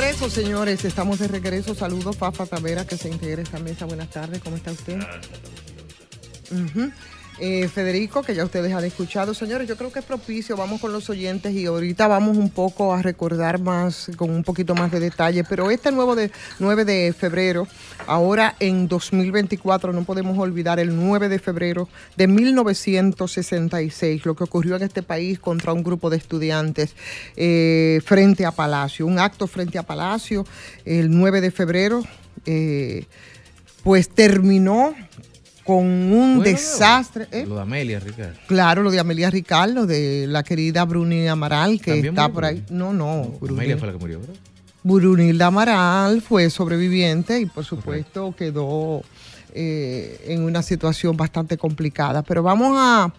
Regreso, 0.00 0.28
señores. 0.28 0.84
Estamos 0.84 1.18
de 1.18 1.28
regreso. 1.28 1.74
Saludos, 1.74 2.16
Fafa 2.16 2.44
Tavera, 2.44 2.86
que 2.86 2.96
se 2.96 3.08
integre 3.08 3.40
a 3.40 3.44
esta 3.44 3.58
mesa. 3.58 3.86
Buenas 3.86 4.10
tardes, 4.10 4.42
¿cómo 4.42 4.56
está 4.56 4.70
usted? 4.72 4.98
Eh, 7.38 7.68
Federico, 7.68 8.22
que 8.22 8.34
ya 8.34 8.44
ustedes 8.44 8.72
han 8.72 8.84
escuchado. 8.84 9.34
Señores, 9.34 9.68
yo 9.68 9.76
creo 9.76 9.92
que 9.92 9.98
es 9.98 10.04
propicio, 10.06 10.56
vamos 10.56 10.80
con 10.80 10.90
los 10.90 11.10
oyentes 11.10 11.52
y 11.52 11.66
ahorita 11.66 12.08
vamos 12.08 12.38
un 12.38 12.48
poco 12.48 12.94
a 12.94 13.02
recordar 13.02 13.60
más, 13.60 14.10
con 14.16 14.30
un 14.30 14.42
poquito 14.42 14.74
más 14.74 14.90
de 14.90 15.00
detalle, 15.00 15.44
pero 15.44 15.70
este 15.70 15.92
nuevo 15.92 16.16
de 16.16 16.30
9 16.60 16.86
de 16.86 17.12
febrero, 17.12 17.68
ahora 18.06 18.56
en 18.58 18.88
2024, 18.88 19.92
no 19.92 20.04
podemos 20.04 20.38
olvidar 20.38 20.80
el 20.80 20.96
9 20.96 21.28
de 21.28 21.38
febrero 21.38 21.90
de 22.16 22.26
1966, 22.26 24.24
lo 24.24 24.34
que 24.34 24.44
ocurrió 24.44 24.76
en 24.76 24.84
este 24.84 25.02
país 25.02 25.38
contra 25.38 25.74
un 25.74 25.82
grupo 25.82 26.08
de 26.08 26.16
estudiantes 26.16 26.96
eh, 27.36 28.00
frente 28.02 28.46
a 28.46 28.50
Palacio, 28.50 29.04
un 29.04 29.18
acto 29.18 29.46
frente 29.46 29.76
a 29.76 29.82
Palacio 29.82 30.46
el 30.86 31.10
9 31.10 31.42
de 31.42 31.50
febrero. 31.50 32.02
Eh, 32.46 33.04
pues 33.82 34.08
terminó 34.08 34.94
con 35.66 35.84
un 35.84 36.42
desastre. 36.42 37.26
¿eh? 37.32 37.44
Lo 37.46 37.56
de 37.56 37.62
Amelia 37.62 37.98
Rical. 37.98 38.38
Claro, 38.46 38.82
lo 38.82 38.90
de 38.90 39.00
Amelia 39.00 39.30
Rical, 39.30 39.74
lo 39.74 39.86
de 39.86 40.26
la 40.28 40.42
querida 40.42 40.84
Brunilda 40.84 41.32
Amaral, 41.32 41.80
que 41.80 41.98
está 41.98 42.28
por 42.28 42.44
ahí. 42.44 42.64
No, 42.70 42.92
no. 42.92 43.38
Amelia 43.48 43.76
fue 43.76 43.88
la 43.88 43.92
que 43.92 43.98
murió, 43.98 44.20
¿verdad? 44.20 44.36
Brunilda 44.84 45.46
Amaral 45.46 46.22
fue 46.22 46.48
sobreviviente 46.48 47.40
y 47.40 47.46
por 47.46 47.64
supuesto 47.64 48.32
quedó 48.38 49.02
eh, 49.52 50.20
en 50.28 50.44
una 50.44 50.62
situación 50.62 51.16
bastante 51.16 51.56
complicada. 51.56 52.22
Pero 52.22 52.44
vamos 52.44 52.76
a, 52.78 53.12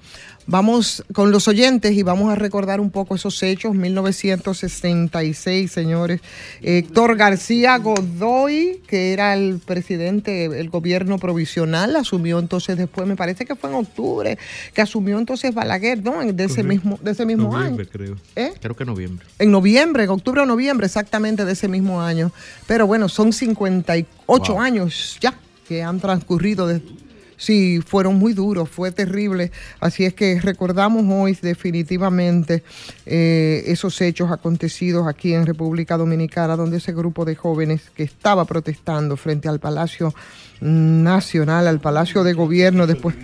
Vamos 0.50 1.04
con 1.14 1.32
los 1.32 1.50
oyentes 1.50 1.92
y 1.92 2.04
vamos 2.04 2.32
a 2.32 2.36
recordar 2.36 2.80
un 2.80 2.90
poco 2.90 3.16
esos 3.16 3.44
hechos. 3.44 3.76
1966, 3.76 5.70
señores. 5.70 6.22
Héctor 6.62 7.18
García 7.18 7.78
Godoy, 7.80 8.82
que 8.88 9.12
era 9.12 9.34
el 9.34 9.60
presidente 9.60 10.48
del 10.48 10.70
gobierno 10.70 11.20
provisional, 11.20 11.98
asumió 11.98 12.40
entonces 12.40 12.78
después, 12.78 13.06
me 13.06 13.18
parece 13.18 13.46
que 13.46 13.56
fue 13.56 13.72
en 13.72 13.76
octubre, 13.76 14.38
que 14.74 14.82
asumió 14.82 15.20
entonces 15.20 15.54
Balaguer, 15.54 16.02
¿no? 16.02 16.24
De 16.32 16.46
ese 16.46 16.64
mismo, 16.64 16.98
de 17.02 17.12
ese 17.12 17.26
mismo 17.26 17.52
noviembre, 17.52 17.86
creo. 17.86 18.16
¿Eh? 18.38 18.54
Creo 18.62 18.76
que 18.78 18.86
noviembre. 18.86 19.28
En 19.40 19.52
noviembre, 19.52 20.06
en 20.06 20.12
octubre 20.12 20.40
o 20.40 20.46
noviembre, 20.46 20.86
exactamente 20.86 21.44
de 21.44 21.52
ese 21.52 21.68
mismo 21.68 22.02
año. 22.02 22.32
Pero 22.68 22.88
bueno, 22.88 23.10
son 23.10 23.34
58 23.34 24.60
años 24.62 25.18
ya 25.20 25.38
que 25.68 25.84
han 25.84 26.00
transcurrido 26.00 26.68
desde 26.68 27.07
Sí, 27.38 27.82
fueron 27.86 28.16
muy 28.16 28.34
duros, 28.34 28.68
fue 28.68 28.92
terrible. 28.92 29.52
Así 29.80 30.06
es 30.06 30.14
que 30.16 30.42
recordamos 30.42 31.06
hoy 31.08 31.38
definitivamente 31.40 32.64
eh, 33.06 33.64
esos 33.68 34.02
hechos 34.02 34.32
acontecidos 34.32 35.08
aquí 35.08 35.34
en 35.34 35.46
República 35.46 35.98
Dominicana, 35.98 36.56
donde 36.56 36.78
ese 36.78 36.94
grupo 36.94 37.26
de 37.26 37.36
jóvenes 37.36 37.92
que 37.96 38.04
estaba 38.04 38.46
protestando 38.46 39.16
frente 39.18 39.48
al 39.48 39.60
Palacio 39.60 40.14
Nacional, 40.60 41.68
al 41.68 41.80
Palacio 41.80 42.24
de 42.24 42.34
Gobierno, 42.34 42.88
después... 42.88 43.16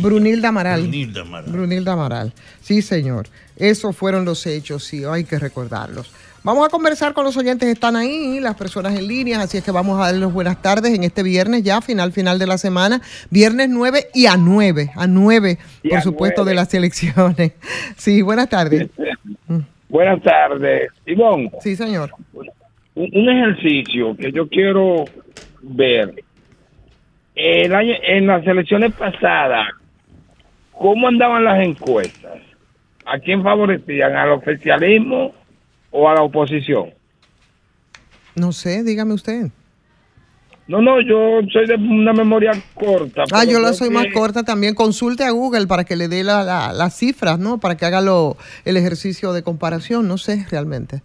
Brunilda 0.00 0.48
Amaral. 0.48 0.82
Brunilda 0.82 1.20
Amaral. 1.22 1.50
Brunilda 1.50 1.92
Amaral. 1.92 2.34
Sí, 2.60 2.82
señor. 2.82 3.28
Esos 3.56 3.96
fueron 3.96 4.24
los 4.24 4.46
hechos, 4.46 4.84
sí, 4.84 5.04
hay 5.04 5.24
que 5.24 5.38
recordarlos. 5.38 6.10
Vamos 6.46 6.64
a 6.64 6.70
conversar 6.70 7.12
con 7.12 7.24
los 7.24 7.36
oyentes, 7.36 7.68
están 7.68 7.96
ahí, 7.96 8.38
las 8.38 8.54
personas 8.54 8.96
en 8.96 9.08
línea, 9.08 9.40
así 9.40 9.58
es 9.58 9.64
que 9.64 9.72
vamos 9.72 9.98
a 9.98 10.12
darles 10.12 10.32
buenas 10.32 10.62
tardes 10.62 10.94
en 10.94 11.02
este 11.02 11.24
viernes 11.24 11.64
ya, 11.64 11.80
final, 11.80 12.12
final 12.12 12.38
de 12.38 12.46
la 12.46 12.56
semana, 12.56 13.00
viernes 13.30 13.68
9 13.68 14.10
y 14.14 14.26
a 14.26 14.36
9, 14.36 14.90
a 14.94 15.08
9, 15.08 15.58
por 15.90 16.00
supuesto, 16.02 16.44
de 16.44 16.54
las 16.54 16.72
elecciones. 16.72 17.54
Sí, 17.96 18.22
buenas 18.22 18.48
tardes. 18.48 18.88
buenas 19.88 20.22
tardes. 20.22 20.92
Ivonne. 21.04 21.50
Sí, 21.62 21.74
señor. 21.74 22.12
Un, 22.94 23.28
ejercicio 23.28 24.16
que 24.16 24.30
yo 24.30 24.48
quiero 24.48 25.04
ver. 25.62 26.14
El 27.34 27.74
año, 27.74 27.94
en 28.04 28.28
las 28.28 28.46
elecciones 28.46 28.92
pasadas, 28.92 29.66
¿cómo 30.70 31.08
andaban 31.08 31.42
las 31.42 31.66
encuestas? 31.66 32.38
¿A 33.04 33.18
quién 33.18 33.42
favorecían? 33.42 34.14
¿Al 34.14 34.30
oficialismo? 34.30 35.34
O 35.96 36.08
a 36.08 36.14
la 36.14 36.22
oposición? 36.22 36.90
No 38.34 38.52
sé, 38.52 38.84
dígame 38.84 39.14
usted. 39.14 39.50
No, 40.68 40.82
no, 40.82 41.00
yo 41.00 41.40
soy 41.52 41.66
de 41.66 41.76
una 41.76 42.12
memoria 42.12 42.50
corta. 42.74 43.24
Ah, 43.32 43.44
yo 43.44 43.60
la 43.60 43.72
soy 43.72 43.88
más 43.88 44.06
corta 44.12 44.42
también. 44.42 44.74
Consulte 44.74 45.22
a 45.22 45.30
Google 45.30 45.68
para 45.68 45.84
que 45.84 45.94
le 45.94 46.08
dé 46.08 46.24
las 46.24 46.98
cifras, 46.98 47.38
¿no? 47.38 47.58
Para 47.58 47.76
que 47.76 47.84
haga 47.84 48.00
lo, 48.00 48.36
el 48.64 48.76
ejercicio 48.76 49.32
de 49.32 49.42
comparación, 49.42 50.08
no 50.08 50.18
sé 50.18 50.44
realmente. 50.50 51.02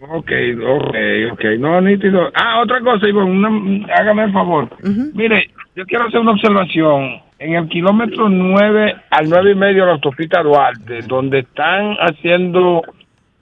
Ok, 0.00 0.30
ok, 0.62 0.94
ok. 1.32 1.44
No, 1.58 1.80
nítido. 1.80 2.30
Ah, 2.34 2.60
otra 2.62 2.80
cosa, 2.80 3.08
Ivonne, 3.08 3.86
hágame 3.96 4.24
el 4.24 4.32
favor. 4.32 4.68
Mire, 5.14 5.50
yo 5.74 5.86
quiero 5.86 6.06
hacer 6.06 6.20
una 6.20 6.32
observación. 6.32 7.22
En 7.38 7.54
el 7.54 7.68
kilómetro 7.68 8.28
9 8.28 8.94
al 9.10 9.28
9 9.28 9.52
y 9.52 9.54
medio 9.54 9.82
de 9.82 9.86
la 9.86 9.92
autopista 9.94 10.42
Duarte, 10.42 11.00
donde 11.06 11.40
están 11.40 11.96
haciendo 11.98 12.82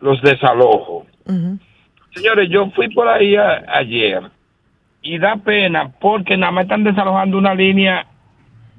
los 0.04 0.20
desalojos. 0.20 1.06
Señores, 2.14 2.50
yo 2.50 2.70
fui 2.72 2.88
por 2.90 3.08
ahí 3.08 3.34
ayer 3.36 4.22
y 5.00 5.18
da 5.18 5.36
pena 5.36 5.90
porque 5.98 6.36
nada 6.36 6.52
más 6.52 6.64
están 6.64 6.84
desalojando 6.84 7.38
una 7.38 7.54
línea 7.54 8.06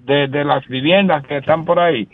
de, 0.05 0.27
las 0.45 0.65
viviendas 0.67 1.25
que 1.25 1.37
están 1.37 1.65
por 1.65 1.79
ahí, 1.79 2.07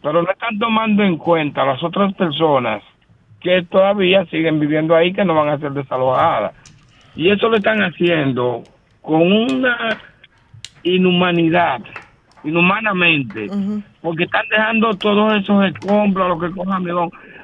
pero 0.00 0.22
no 0.22 0.30
están 0.30 0.58
tomando 0.60 1.02
en 1.02 1.18
cuenta 1.18 1.64
las 1.64 1.82
otras 1.82 2.14
personas 2.14 2.84
que 3.40 3.62
todavía 3.62 4.24
siguen 4.26 4.60
viviendo 4.60 4.94
ahí 4.94 5.12
que 5.12 5.24
no 5.24 5.34
van 5.34 5.48
a 5.48 5.58
ser 5.58 5.72
desalojadas. 5.72 6.54
Y 7.16 7.30
eso 7.30 7.48
lo 7.48 7.56
están 7.56 7.82
haciendo 7.82 8.62
con 9.02 9.22
una 9.22 9.98
inhumanidad, 10.84 11.80
inhumanamente, 12.44 13.48
porque 14.00 14.24
están 14.24 14.44
dejando 14.50 14.94
todos 14.94 15.34
esos 15.34 15.64
escombros, 15.64 16.28
lo 16.28 16.38
que 16.38 16.54
cojan. 16.54 16.84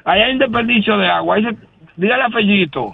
Ahí 0.05 0.21
hay 0.21 0.33
un 0.33 0.39
desperdicio 0.39 0.97
de 0.97 1.07
agua. 1.07 1.35
Ahí 1.35 1.43
se, 1.43 1.55
dígale 1.95 2.23
a 2.23 2.29
Fellito, 2.29 2.93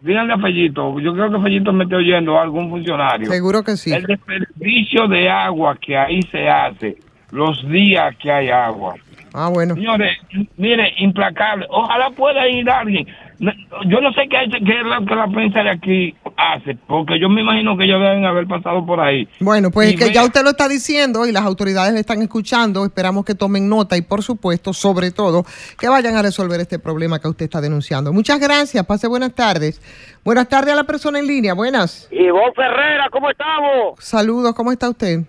díganle 0.00 0.32
a 0.34 0.38
Fellito, 0.38 0.98
yo 1.00 1.12
creo 1.14 1.30
que 1.30 1.40
Fellito 1.40 1.72
me 1.72 1.84
está 1.84 1.96
oyendo 1.96 2.38
a 2.38 2.42
algún 2.42 2.70
funcionario. 2.70 3.30
Seguro 3.30 3.62
que 3.62 3.76
sí. 3.76 3.92
El 3.92 4.04
desperdicio 4.04 5.08
de 5.08 5.28
agua 5.28 5.76
que 5.80 5.96
ahí 5.96 6.22
se 6.30 6.48
hace, 6.48 6.96
los 7.30 7.68
días 7.68 8.16
que 8.16 8.30
hay 8.30 8.48
agua. 8.48 8.94
Ah, 9.32 9.48
bueno. 9.52 9.74
Señores, 9.74 10.18
mire, 10.56 10.92
implacable. 10.98 11.66
Ojalá 11.70 12.10
pueda 12.10 12.48
ir 12.48 12.68
alguien. 12.68 13.06
Yo 13.40 14.00
no 14.02 14.12
sé 14.12 14.28
qué, 14.28 14.36
qué 14.64 14.80
es 14.80 14.84
lo 14.84 15.06
que 15.06 15.14
la 15.14 15.26
prensa 15.28 15.62
de 15.62 15.70
aquí 15.70 16.14
hace, 16.36 16.76
porque 16.86 17.18
yo 17.18 17.30
me 17.30 17.40
imagino 17.40 17.74
que 17.76 17.84
ellos 17.84 17.98
deben 17.98 18.26
haber 18.26 18.46
pasado 18.46 18.84
por 18.84 19.00
ahí. 19.00 19.26
Bueno, 19.40 19.70
pues 19.70 19.96
que 19.96 20.12
ya 20.12 20.24
usted 20.24 20.42
lo 20.42 20.50
está 20.50 20.68
diciendo 20.68 21.26
y 21.26 21.32
las 21.32 21.44
autoridades 21.44 21.94
le 21.94 22.00
están 22.00 22.20
escuchando. 22.20 22.84
Esperamos 22.84 23.24
que 23.24 23.34
tomen 23.34 23.66
nota 23.66 23.96
y, 23.96 24.02
por 24.02 24.22
supuesto, 24.22 24.74
sobre 24.74 25.10
todo, 25.10 25.44
que 25.78 25.88
vayan 25.88 26.16
a 26.16 26.22
resolver 26.22 26.60
este 26.60 26.78
problema 26.78 27.18
que 27.18 27.28
usted 27.28 27.46
está 27.46 27.62
denunciando. 27.62 28.12
Muchas 28.12 28.38
gracias. 28.38 28.84
Pase 28.84 29.08
buenas 29.08 29.34
tardes. 29.34 29.80
Buenas 30.22 30.46
tardes 30.46 30.74
a 30.74 30.76
la 30.76 30.84
persona 30.84 31.18
en 31.18 31.26
línea. 31.26 31.54
Buenas. 31.54 32.08
Y 32.10 32.28
vos, 32.28 32.52
Ferrera, 32.54 33.08
¿cómo 33.10 33.30
estamos? 33.30 33.98
Saludos. 33.98 34.54
¿Cómo 34.54 34.70
está 34.70 34.90
usted? 34.90 35.20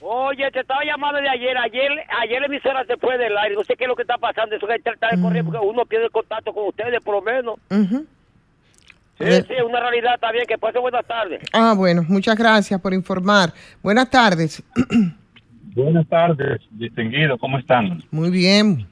Oye, 0.00 0.50
te 0.50 0.60
estaba 0.60 0.84
llamando 0.84 1.20
de 1.20 1.28
ayer. 1.28 1.56
Ayer, 1.56 1.90
ayer 2.20 2.40
la 2.40 2.46
emisora 2.46 2.84
se 2.84 2.96
fue 2.96 3.18
del 3.18 3.36
aire. 3.36 3.54
No 3.54 3.64
sé 3.64 3.76
qué 3.76 3.84
es 3.84 3.88
lo 3.88 3.96
que 3.96 4.02
está 4.02 4.18
pasando. 4.18 4.54
Eso 4.54 4.66
que 4.66 4.74
está 4.74 5.08
de 5.10 5.20
correr 5.20 5.44
porque 5.44 5.58
uno 5.58 5.84
pierde 5.86 6.08
contacto 6.10 6.52
con 6.52 6.68
ustedes, 6.68 7.02
por 7.02 7.16
lo 7.16 7.22
menos. 7.22 7.56
Sí, 7.70 9.24
sí, 9.24 9.54
es 9.54 9.62
una 9.64 9.80
realidad 9.80 10.18
también. 10.20 10.46
Que 10.46 10.58
pase 10.58 10.78
buenas 10.78 11.04
tardes. 11.06 11.42
Ah, 11.52 11.74
bueno, 11.76 12.04
muchas 12.08 12.36
gracias 12.36 12.80
por 12.80 12.94
informar. 12.94 13.52
Buenas 13.82 14.08
tardes. 14.10 14.62
buenas 15.74 16.06
tardes, 16.08 16.60
distinguido. 16.70 17.36
¿Cómo 17.38 17.58
están? 17.58 18.02
Muy 18.10 18.30
bien. 18.30 18.86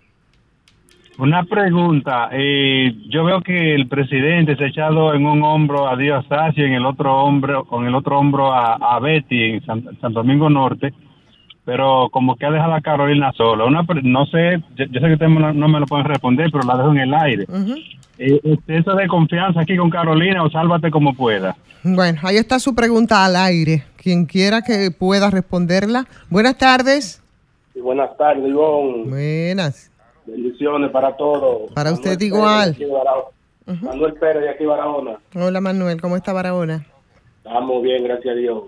Una 1.19 1.45
pregunta. 1.45 2.29
Eh, 2.33 2.95
yo 3.09 3.25
veo 3.25 3.41
que 3.41 3.75
el 3.75 3.89
presidente 3.89 4.55
se 4.57 4.65
ha 4.65 4.69
echado 4.69 5.15
en 5.15 5.25
un 5.25 5.43
hombro 5.43 5.89
a 5.89 5.97
Díaz 5.97 6.27
y 6.55 6.63
en 6.63 6.75
el 6.75 6.85
otro 6.85 7.23
hombro, 7.23 7.65
con 7.65 7.87
el 7.87 7.95
otro 7.95 8.19
hombro 8.19 8.53
a, 8.53 8.99
Betty 9.01 9.43
en 9.43 9.65
San, 9.65 10.13
Domingo 10.13 10.51
Norte, 10.51 10.93
pero 11.65 12.09
como 12.11 12.37
que 12.37 12.45
ha 12.45 12.51
dejado 12.51 12.75
a 12.75 12.83
Carolina 12.83 13.33
sola. 13.33 13.65
Una, 13.65 13.87
no 14.03 14.27
sé, 14.27 14.63
yo, 14.77 14.85
sé 14.87 15.01
que 15.01 15.13
usted 15.15 15.29
no, 15.29 15.69
me 15.69 15.81
lo 15.81 15.87
pueden 15.87 16.05
responder, 16.05 16.51
pero 16.53 16.65
la 16.65 16.77
dejo 16.77 16.93
en 16.93 16.99
el 16.99 17.15
aire. 17.15 17.47
Eh, 18.19 18.59
¿Eso 18.67 18.95
de 18.95 19.09
confianza 19.09 19.61
aquí 19.61 19.77
con 19.77 19.89
Carolina 19.89 20.43
o 20.43 20.51
sálvate 20.51 20.91
como 20.91 21.15
pueda? 21.15 21.57
Bueno, 21.83 22.21
ahí 22.25 22.37
está 22.37 22.59
su 22.59 22.75
pregunta 22.75 23.25
al 23.25 23.37
aire. 23.37 23.85
Quien 23.97 24.27
quiera 24.27 24.61
que 24.61 24.91
pueda 24.91 25.31
responderla. 25.31 26.05
Buenas 26.29 26.59
tardes. 26.59 27.23
buenas 27.75 28.15
tardes, 28.19 28.47
Ivonne. 28.47 29.09
Buenas. 29.09 29.91
Bendiciones 30.27 30.91
para 30.91 31.17
todos. 31.17 31.73
Para 31.73 31.93
usted 31.93 32.21
igual. 32.21 32.77
Manuel 33.67 34.15
Pérez 34.15 34.43
de 34.43 34.51
aquí 34.51 34.65
Barahona. 34.65 35.19
Hola 35.35 35.61
Manuel, 35.61 36.01
¿cómo 36.01 36.17
está 36.17 36.33
Barahona? 36.33 36.87
Estamos 37.39 37.83
bien, 37.83 38.05
gracias 38.05 38.33
a 38.35 38.39
Dios. 38.39 38.65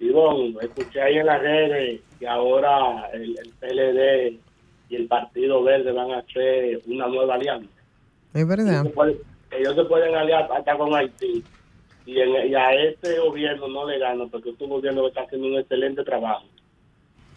Ivonne, 0.00 0.54
escuché 0.62 1.02
ahí 1.02 1.18
en 1.18 1.26
las 1.26 1.40
redes 1.40 2.00
que 2.18 2.28
ahora 2.28 3.08
el, 3.12 3.34
PLD 3.60 4.38
y 4.88 4.96
el 4.96 5.06
Partido 5.06 5.62
Verde 5.62 5.92
van 5.92 6.12
a 6.12 6.18
hacer 6.18 6.80
una 6.86 7.06
nueva 7.08 7.34
alianza. 7.34 7.68
Es 8.34 8.46
verdad. 8.46 8.86
Ellos 9.50 9.74
se 9.74 9.84
pueden, 9.84 10.14
aliar 10.14 10.48
hasta 10.52 10.76
con 10.76 10.94
Haití. 10.94 11.42
Y, 12.06 12.20
a 12.54 12.74
este 12.74 13.18
gobierno 13.18 13.68
no 13.68 13.86
le 13.86 13.98
gano 13.98 14.28
porque 14.28 14.50
este 14.50 14.66
gobierno 14.66 15.08
está 15.08 15.22
haciendo 15.22 15.48
un 15.48 15.58
excelente 15.58 16.04
trabajo. 16.04 16.46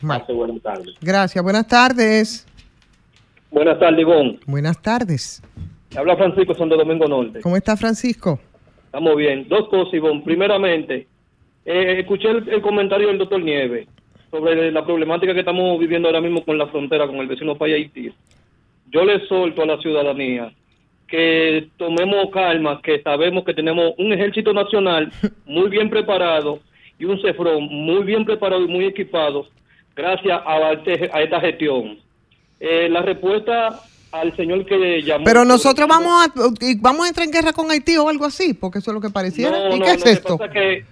buenas 0.01 0.61
tardes. 0.61 0.95
Gracias, 1.01 1.43
buenas 1.43 1.67
tardes. 1.67 2.45
Buenas 3.51 3.79
tardes, 3.79 3.99
Ivonne. 3.99 4.39
Buenas 4.47 4.81
tardes. 4.81 5.43
Habla 5.95 6.15
Francisco 6.15 6.55
Santo 6.55 6.77
Domingo 6.77 7.05
Norte. 7.05 7.41
¿Cómo 7.41 7.57
está 7.57 7.75
Francisco? 7.75 8.39
Estamos 8.85 9.15
bien. 9.17 9.47
Dos 9.49 9.67
cosas, 9.67 9.93
Ivonne. 9.93 10.21
Primeramente, 10.23 11.05
eh, 11.65 11.99
escuché 11.99 12.29
el, 12.29 12.61
comentario 12.61 13.09
del 13.09 13.17
doctor 13.17 13.41
Nieves 13.41 13.87
sobre 14.31 14.71
la 14.71 14.85
problemática 14.85 15.33
que 15.33 15.41
estamos 15.41 15.77
viviendo 15.79 16.07
ahora 16.07 16.21
mismo 16.21 16.45
con 16.45 16.57
la 16.57 16.67
frontera 16.67 17.07
con 17.07 17.17
el 17.17 17.27
vecino 17.27 17.57
país 17.57 17.75
Haití. 17.75 18.13
Yo 18.89 19.03
le 19.03 19.27
solto 19.27 19.63
a 19.63 19.65
la 19.65 19.77
ciudadanía 19.79 20.53
que 21.07 21.67
tomemos 21.75 22.29
calma, 22.31 22.81
que 22.81 23.01
sabemos 23.01 23.43
que 23.43 23.53
tenemos 23.53 23.93
un 23.97 24.13
ejército 24.13 24.53
nacional 24.53 25.11
muy 25.45 25.69
bien 25.69 25.89
preparado 25.89 26.59
y 26.97 27.03
un 27.03 27.21
CEFRON 27.21 27.65
muy 27.65 28.03
bien 28.05 28.23
preparado 28.23 28.63
y 28.63 28.67
muy 28.69 28.85
equipado 28.85 29.45
gracias 29.93 30.41
a 30.45 31.21
esta 31.21 31.41
gestión. 31.41 31.99
Eh, 32.63 32.87
la 32.89 33.01
respuesta 33.01 33.81
al 34.11 34.35
señor 34.35 34.65
que 34.67 35.01
llamó. 35.01 35.23
Pero 35.23 35.43
nosotros 35.45 35.87
vamos 35.87 36.27
a, 36.27 36.31
vamos 36.77 37.05
a 37.05 37.07
entrar 37.07 37.25
en 37.25 37.31
guerra 37.31 37.53
con 37.53 37.71
Haití 37.71 37.97
o 37.97 38.07
algo 38.07 38.25
así, 38.25 38.53
porque 38.53 38.77
eso 38.77 38.91
es 38.91 38.95
lo 38.95 39.01
que 39.01 39.09
pareciera. 39.09 39.73
¿Y 39.75 39.79
qué 39.79 39.91
es 39.91 40.05
esto? 40.05 40.37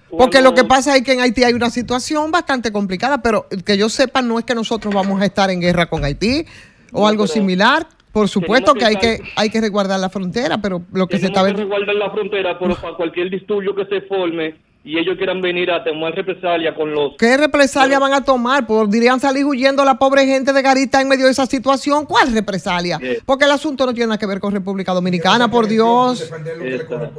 porque 0.09 0.41
lo 0.41 0.55
que 0.55 0.63
pasa 0.63 0.95
es 0.95 1.03
que 1.03 1.13
en 1.13 1.21
Haití 1.21 1.43
hay 1.43 1.53
una 1.53 1.69
situación 1.69 2.31
bastante 2.31 2.71
complicada, 2.71 3.21
pero 3.21 3.45
que 3.63 3.77
yo 3.77 3.87
sepa 3.87 4.23
no 4.23 4.39
es 4.39 4.45
que 4.45 4.55
nosotros 4.55 4.91
vamos 4.91 5.21
a 5.21 5.25
estar 5.25 5.51
en 5.51 5.61
guerra 5.61 5.85
con 5.85 6.03
Haití 6.03 6.43
o 6.91 7.07
algo 7.07 7.27
similar. 7.27 7.85
Por 8.11 8.27
supuesto 8.27 8.73
que, 8.73 8.85
hay 8.85 8.95
que 8.95 9.19
hay 9.35 9.51
que 9.51 9.61
resguardar 9.61 9.99
la 9.99 10.09
frontera, 10.09 10.57
pero 10.57 10.81
lo 10.91 11.05
que 11.05 11.19
se 11.19 11.27
está 11.27 11.43
viendo... 11.43 11.61
resguardar 11.61 11.95
la 11.95 12.09
frontera, 12.09 12.57
pero 12.57 12.75
para 12.75 12.95
cualquier 12.95 13.29
disturbio 13.29 13.75
que 13.75 13.85
se 13.85 14.01
forme, 14.01 14.55
y 14.83 14.97
ellos 14.97 15.17
quieran 15.17 15.41
venir 15.41 15.69
a 15.71 15.83
tomar 15.83 16.13
represalia 16.15 16.73
con 16.73 16.91
los... 16.91 17.15
¿Qué 17.17 17.35
represalia 17.35 17.99
van 17.99 18.13
a 18.13 18.23
tomar? 18.23 18.65
Podrían 18.65 19.19
salir 19.19 19.45
huyendo 19.45 19.83
la 19.83 19.99
pobre 19.99 20.25
gente 20.25 20.53
de 20.53 20.61
Garita 20.61 21.01
en 21.01 21.09
medio 21.09 21.25
de 21.25 21.31
esa 21.31 21.45
situación. 21.45 22.05
¿Cuál 22.05 22.31
represalia? 22.33 22.97
Porque 23.25 23.45
el 23.45 23.51
asunto 23.51 23.85
no 23.85 23.93
tiene 23.93 24.07
nada 24.07 24.17
que 24.17 24.25
ver 24.25 24.39
con 24.39 24.53
República 24.53 24.93
Dominicana, 24.93 25.51
por 25.51 25.67
Dios. 25.67 26.31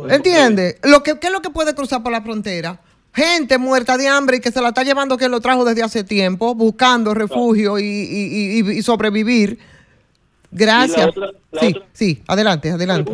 ¿Entiende? 0.09 0.79
Lo 0.85 1.03
que, 1.03 1.19
¿Qué 1.19 1.27
es 1.27 1.33
lo 1.33 1.43
que 1.43 1.51
puede 1.51 1.75
cruzar 1.75 2.03
por 2.03 2.13
la 2.13 2.23
frontera? 2.23 2.81
Gente 3.13 3.59
muerta 3.59 3.99
de 3.99 4.09
hambre 4.09 4.39
y 4.39 4.41
que 4.41 4.53
se 4.53 4.63
la 4.63 4.69
está 4.69 4.83
llevando 4.83 5.19
que 5.19 5.29
lo 5.29 5.41
trajo 5.41 5.65
desde 5.65 5.83
hace 5.83 6.03
tiempo, 6.03 6.55
buscando 6.55 7.13
refugio 7.13 7.79
y, 7.79 8.81
sobrevivir. 8.83 9.59
Gracias. 10.51 11.11
sí, 11.61 11.77
sí, 11.93 12.23
adelante, 12.27 12.71
adelante 12.71 13.13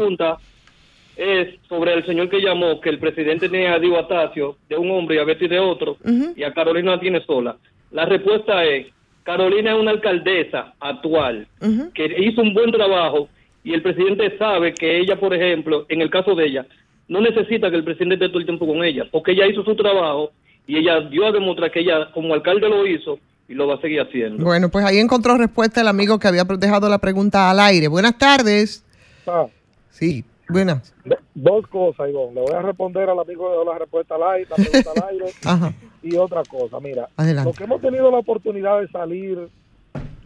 es 1.16 1.55
sobre 1.68 1.94
el 1.94 2.05
señor 2.05 2.29
que 2.29 2.40
llamó, 2.40 2.81
que 2.81 2.90
el 2.90 2.98
presidente 2.98 3.48
tiene 3.48 3.68
a 3.68 3.79
Dio 3.79 3.98
Atacio 3.98 4.57
de 4.68 4.76
un 4.76 4.90
hombre 4.90 5.16
y 5.16 5.18
a 5.18 5.24
Betty 5.24 5.48
de 5.48 5.59
otro, 5.59 5.96
y 6.37 6.42
a 6.42 6.52
Carolina 6.52 6.92
la 6.92 7.00
tiene 7.00 7.20
sola. 7.24 7.57
La 7.90 8.05
respuesta 8.05 8.64
es, 8.64 8.87
Carolina 9.22 9.72
es 9.72 9.81
una 9.81 9.90
alcaldesa 9.92 10.74
actual 10.79 11.46
que 11.94 12.14
hizo 12.18 12.42
un 12.42 12.55
buen 12.55 12.70
trabajo 12.70 13.29
y 13.64 13.72
el 13.72 13.83
presidente 13.83 14.37
sabe 14.38 14.74
que 14.74 14.98
ella, 14.98 15.18
por 15.18 15.35
ejemplo, 15.35 15.87
en 15.88 16.00
el 16.00 16.11
caso 16.11 16.35
de 16.35 16.46
ella, 16.46 16.66
no 17.09 17.20
necesita 17.20 17.70
que 17.70 17.76
el 17.76 17.85
presidente 17.85 18.14
esté 18.14 18.29
todo 18.29 18.38
el 18.38 18.46
tiempo 18.46 18.66
con 18.66 18.85
ella, 18.85 19.05
porque 19.11 19.33
ella 19.33 19.46
hizo 19.46 19.64
su 19.64 19.74
trabajo 19.74 20.31
y 20.66 20.76
ella 20.76 21.00
dio 21.00 21.26
a 21.26 21.33
demostrar 21.33 21.70
que 21.70 21.81
ella 21.81 22.11
como 22.12 22.35
alcalde 22.35 22.68
lo 22.68 22.87
hizo 22.87 23.18
y 23.48 23.55
lo 23.55 23.66
va 23.66 23.74
a 23.74 23.81
seguir 23.81 24.00
haciendo. 24.00 24.44
Bueno, 24.44 24.68
pues 24.68 24.85
ahí 24.85 24.98
encontró 24.98 25.37
respuesta 25.37 25.81
el 25.81 25.88
amigo 25.88 26.18
que 26.18 26.29
había 26.29 26.44
dejado 26.44 26.88
la 26.88 26.98
pregunta 26.98 27.50
al 27.50 27.61
aire. 27.61 27.88
Buenas 27.88 28.18
tardes. 28.18 28.85
Ah. 29.26 29.46
Sí, 29.90 30.24
Buenas. 30.48 30.94
dos 31.35 31.66
cosas, 31.66 32.09
Ivonne. 32.09 32.35
Le 32.35 32.40
voy 32.42 32.54
a 32.54 32.62
responder 32.62 33.09
al 33.11 33.18
amigo 33.18 33.59
de 33.59 33.64
la 33.64 33.78
respuesta 33.78 34.14
al 34.14 34.22
aire, 34.22 34.48
la 34.50 34.56
pregunta 34.56 34.90
al 34.96 35.09
aire. 35.11 35.74
Y 36.02 36.14
otra 36.16 36.42
cosa, 36.44 36.78
mira. 36.78 37.09
Lo 37.44 37.52
que 37.52 37.64
hemos 37.64 37.80
tenido 37.80 38.11
la 38.12 38.18
oportunidad 38.18 38.80
de 38.80 38.88
salir 38.88 39.48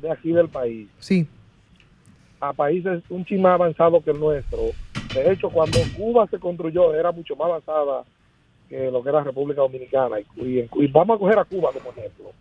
de 0.02 0.11
aquí 0.11 0.30
del 0.30 0.48
país. 0.48 0.88
Sí. 0.98 1.26
A 2.38 2.52
países 2.52 3.02
un 3.09 3.24
ching 3.24 3.40
más 3.40 3.54
avanzado 3.54 4.02
que 4.02 4.11
el 4.11 4.20
nuestro. 4.20 4.59
De 5.14 5.33
hecho, 5.33 5.48
cuando 5.48 5.78
Cuba 5.96 6.26
se 6.26 6.38
construyó, 6.38 6.94
era 6.94 7.12
mucho 7.12 7.35
más 7.35 7.46
avanzada 7.46 8.04
que 8.68 8.90
lo 8.90 9.02
que 9.02 9.09
era 9.09 9.24
República 9.24 9.62
Dominicana. 9.62 10.16
Y, 10.37 10.68
y 10.70 10.87
vamos 10.88 11.16
a 11.16 11.18
coger 11.18 11.38
a 11.38 11.44
Cuba 11.46 11.70
como 11.72 11.90
ejemplo. 11.92 12.33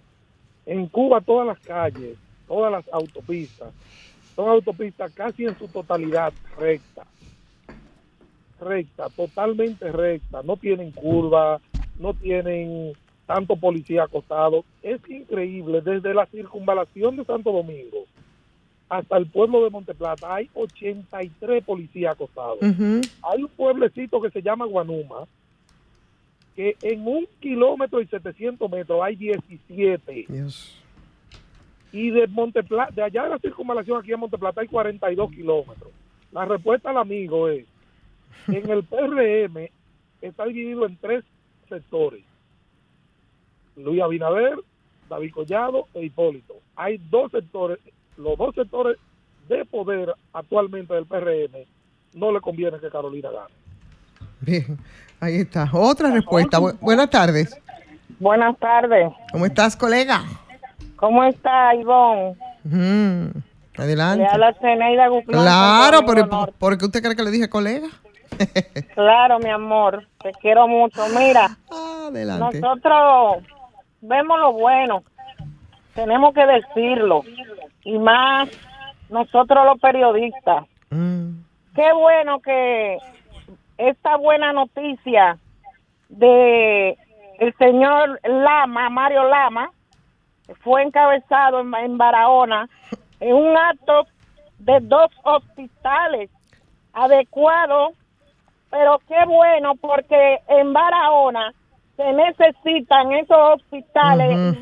En 0.66 0.88
Cuba, 0.88 1.22
todas 1.22 1.48
las 1.48 1.60
calles, 1.60 2.18
todas 2.46 2.72
las 2.72 2.86
autopistas, 2.92 3.70
son 4.36 4.50
autopistas 4.50 5.14
casi 5.14 5.46
en 5.46 5.58
su 5.58 5.68
totalidad 5.70 6.34
rectas 6.58 7.08
recta, 8.60 9.10
totalmente 9.10 9.92
recta, 9.92 10.42
no 10.44 10.58
tienen 10.58 10.92
curva, 10.92 11.60
no 12.00 12.14
tienen 12.14 12.94
tanto 13.26 13.56
policía 13.56 14.04
acostado. 14.04 14.66
Es 14.82 15.02
increíble, 15.10 15.82
desde 15.82 16.14
la 16.14 16.26
circunvalación 16.26 17.16
de 17.16 17.26
Santo 17.26 17.52
Domingo 17.52 18.06
hasta 18.90 19.18
el 19.18 19.28
pueblo 19.28 19.64
de 19.64 19.70
Monteplata 19.70 20.34
hay 20.34 20.50
83 20.56 21.64
policías 21.64 22.14
acostados. 22.14 22.58
Hay 22.62 23.44
un 23.44 23.50
pueblecito 23.56 24.20
que 24.20 24.32
se 24.32 24.42
llama 24.42 24.66
Guanuma, 24.66 25.28
que 26.56 26.76
en 26.82 27.08
un 27.08 27.28
kilómetro 27.40 28.02
y 28.02 28.08
700 28.08 28.70
metros 28.70 29.00
hay 29.04 29.16
17. 29.16 30.28
Y 31.92 32.10
de 32.10 32.28
Monteplata, 32.28 32.92
de 32.92 33.04
allá 33.04 33.24
de 33.24 33.30
la 33.30 33.40
circunvalación 33.40 34.00
aquí 34.00 34.12
a 34.12 34.18
Monteplata 34.18 34.62
hay 34.62 34.68
42 34.68 35.32
kilómetros. 35.32 35.92
La 36.32 36.46
respuesta 36.46 36.90
al 36.90 36.98
amigo 36.98 37.48
es 37.48 37.66
en 38.48 38.70
el 38.70 38.84
PRM 38.84 39.70
está 40.22 40.46
dividido 40.46 40.86
en 40.86 40.98
tres 40.98 41.24
sectores. 41.68 42.24
Luis 43.76 44.02
Abinader, 44.02 44.60
David 45.10 45.32
Collado 45.34 45.88
e 45.94 46.06
Hipólito. 46.06 46.56
Hay 46.76 46.98
dos 47.10 47.32
sectores, 47.32 47.80
los 48.18 48.38
dos 48.38 48.54
sectores 48.56 48.98
de 49.48 49.66
poder 49.66 50.14
actualmente 50.34 50.94
del 50.94 51.06
PRM, 51.06 51.66
no 52.14 52.32
le 52.32 52.42
conviene 52.42 52.80
que 52.80 52.90
Carolina 52.90 53.30
gane. 53.32 53.54
Bien, 54.42 54.78
ahí 55.20 55.38
está. 55.38 55.70
Otra 55.74 56.12
respuesta. 56.12 56.60
buenas 56.60 57.10
tardes. 57.10 57.60
Buenas 58.20 58.58
tardes. 58.58 59.12
¿Cómo 59.32 59.46
estás, 59.46 59.76
colega? 59.76 60.24
¿Cómo 60.96 61.24
está, 61.24 61.74
Ivonne? 61.76 62.36
adelante. 63.78 64.24
Le 64.24 64.28
habla 64.30 64.54
Zeneida 64.60 65.08
Guzmán. 65.08 65.42
Claro, 65.42 66.00
pero 66.06 66.30
¿por 66.58 66.78
qué 66.78 66.86
usted 66.86 67.02
cree 67.02 67.16
que 67.16 67.24
le 67.24 67.32
dije 67.32 67.50
colega? 67.50 67.88
claro, 68.96 69.40
mi 69.40 69.50
amor, 69.50 70.08
te 70.22 70.32
quiero 70.34 70.68
mucho. 70.68 71.02
Mira, 71.18 71.58
adelante. 72.08 72.60
nosotros 72.60 73.44
vemos 74.02 74.40
lo 74.40 74.54
bueno, 74.54 75.04
tenemos 75.94 76.34
que 76.34 76.46
decirlo, 76.46 77.24
y 77.84 77.98
más 77.98 78.50
nosotros 79.10 79.66
los 79.66 79.80
periodistas. 79.80 80.66
Mm. 80.90 81.42
Qué 81.76 81.94
bueno 81.94 82.40
que 82.40 82.98
esta 83.78 84.18
buena 84.18 84.54
noticia 84.54 85.38
de 86.10 86.98
el 87.40 87.56
señor 87.58 88.20
Lama, 88.24 88.90
Mario 88.90 89.24
Lama, 89.30 89.72
fue 90.62 90.84
encabezado 90.84 91.62
en, 91.62 91.98
Barahona 91.98 92.68
en 93.20 93.36
un 93.36 93.56
acto 93.56 94.08
de 94.60 94.80
dos 94.82 95.12
hospitales 95.24 96.30
adecuados, 96.94 97.94
pero 98.70 99.00
qué 99.08 99.26
bueno 99.28 99.74
porque 99.80 100.40
en 100.48 100.74
Barahona 100.74 101.54
se 101.96 102.14
necesitan 102.14 103.12
esos 103.14 103.38
hospitales, 103.56 104.58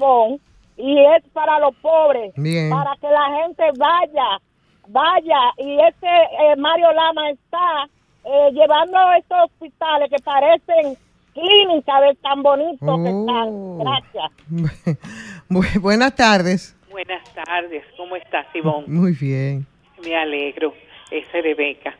y 0.77 0.99
es 0.99 1.23
para 1.33 1.59
los 1.59 1.75
pobres, 1.77 2.33
para 2.35 2.95
que 2.99 3.07
la 3.07 3.41
gente 3.41 3.63
vaya, 3.77 4.39
vaya, 4.87 5.53
y 5.57 5.79
ese 5.81 6.07
eh, 6.07 6.55
Mario 6.57 6.91
Lama 6.93 7.29
está 7.31 7.89
eh, 8.23 8.51
llevando 8.53 8.97
a 8.97 9.17
estos 9.17 9.37
hospitales 9.45 10.09
que 10.09 10.23
parecen 10.23 10.97
clínica 11.33 12.01
de 12.01 12.15
tan 12.15 12.41
bonito 12.41 12.97
que 13.03 13.09
están. 13.09 13.49
Oh. 13.49 13.83
Gracias. 13.83 15.79
buenas 15.81 16.15
tardes. 16.15 16.75
Buenas 16.89 17.23
tardes. 17.33 17.83
¿Cómo 17.95 18.15
estás, 18.15 18.47
Ivonne? 18.55 18.87
Muy 18.87 19.13
bien. 19.13 19.65
Me 20.03 20.15
alegro. 20.15 20.73
Es 21.11 21.31
Rebeca. 21.31 21.95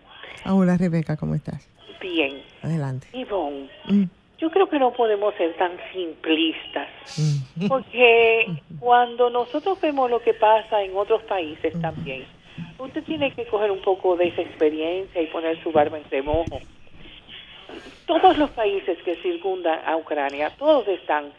hola, 0.45 0.77
Rebeca. 0.77 1.15
¿Cómo 1.17 1.35
estás? 1.35 1.69
Bien. 2.01 2.41
Adelante. 2.61 3.07
Ivonne, 3.13 3.69
mm. 3.85 4.03
yo 4.37 4.49
creo 4.51 4.69
que 4.69 4.79
no 4.79 4.91
podemos 4.93 5.33
ser 5.35 5.55
tan 5.57 5.71
simplistas. 5.93 6.87
Mm. 7.17 7.67
Porque 7.67 8.47
cuando 8.79 9.29
nosotros 9.29 9.79
vemos 9.81 10.09
lo 10.09 10.21
que 10.21 10.33
pasa 10.33 10.83
en 10.83 10.95
otros 10.95 11.23
países 11.23 11.75
mm. 11.75 11.81
también, 11.81 12.25
usted 12.77 13.03
tiene 13.03 13.31
que 13.33 13.45
coger 13.45 13.71
un 13.71 13.81
poco 13.81 14.15
de 14.15 14.27
esa 14.27 14.41
experiencia 14.41 15.21
y 15.21 15.27
poner 15.27 15.61
su 15.63 15.71
barba 15.71 15.97
en 15.97 16.09
remojo 16.09 16.59
todos 18.05 18.37
los 18.37 18.49
países 18.51 18.97
que 19.03 19.15
circundan 19.17 19.79
a 19.85 19.97
Ucrania, 19.97 20.51
todos 20.57 20.87
están 20.87 21.31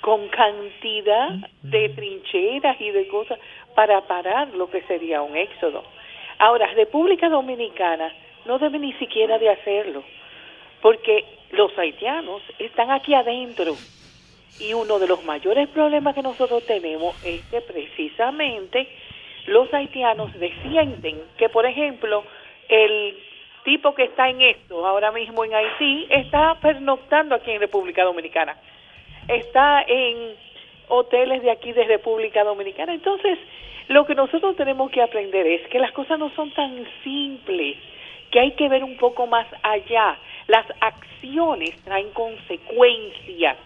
con 0.00 0.28
cantidad 0.28 1.30
de 1.62 1.88
trincheras 1.90 2.80
y 2.80 2.90
de 2.90 3.06
cosas 3.08 3.38
para 3.74 4.00
parar 4.02 4.48
lo 4.54 4.70
que 4.70 4.82
sería 4.82 5.22
un 5.22 5.36
éxodo. 5.36 5.84
Ahora, 6.38 6.66
República 6.74 7.28
Dominicana 7.28 8.12
no 8.44 8.58
debe 8.58 8.78
ni 8.78 8.92
siquiera 8.94 9.38
de 9.38 9.50
hacerlo, 9.50 10.02
porque 10.80 11.24
los 11.50 11.76
haitianos 11.78 12.42
están 12.58 12.90
aquí 12.90 13.14
adentro. 13.14 13.74
Y 14.60 14.74
uno 14.74 14.98
de 14.98 15.08
los 15.08 15.24
mayores 15.24 15.68
problemas 15.68 16.14
que 16.14 16.22
nosotros 16.22 16.64
tenemos 16.66 17.16
es 17.24 17.42
que 17.46 17.60
precisamente 17.62 18.86
los 19.46 19.72
haitianos 19.72 20.32
defienden 20.38 21.22
que, 21.36 21.48
por 21.48 21.66
ejemplo, 21.66 22.22
el 22.68 23.16
tipo 23.64 23.94
que 23.94 24.04
está 24.04 24.28
en 24.28 24.40
esto 24.40 24.86
ahora 24.86 25.12
mismo 25.12 25.44
en 25.44 25.54
Haití 25.54 26.06
está 26.10 26.56
pernoctando 26.60 27.34
aquí 27.34 27.50
en 27.50 27.60
República 27.60 28.04
Dominicana. 28.04 28.56
Está 29.28 29.82
en 29.86 30.34
hoteles 30.88 31.42
de 31.42 31.50
aquí 31.50 31.72
de 31.72 31.84
República 31.84 32.44
Dominicana. 32.44 32.92
Entonces, 32.92 33.38
lo 33.88 34.04
que 34.06 34.14
nosotros 34.14 34.56
tenemos 34.56 34.90
que 34.90 35.02
aprender 35.02 35.46
es 35.46 35.66
que 35.68 35.78
las 35.78 35.92
cosas 35.92 36.18
no 36.18 36.30
son 36.34 36.50
tan 36.52 36.86
simples, 37.02 37.76
que 38.32 38.40
hay 38.40 38.52
que 38.52 38.68
ver 38.68 38.82
un 38.82 38.96
poco 38.96 39.28
más 39.28 39.46
allá. 39.62 40.18
Las 40.48 40.66
acciones 40.80 41.76
traen 41.84 42.10
consecuencias 42.10 43.56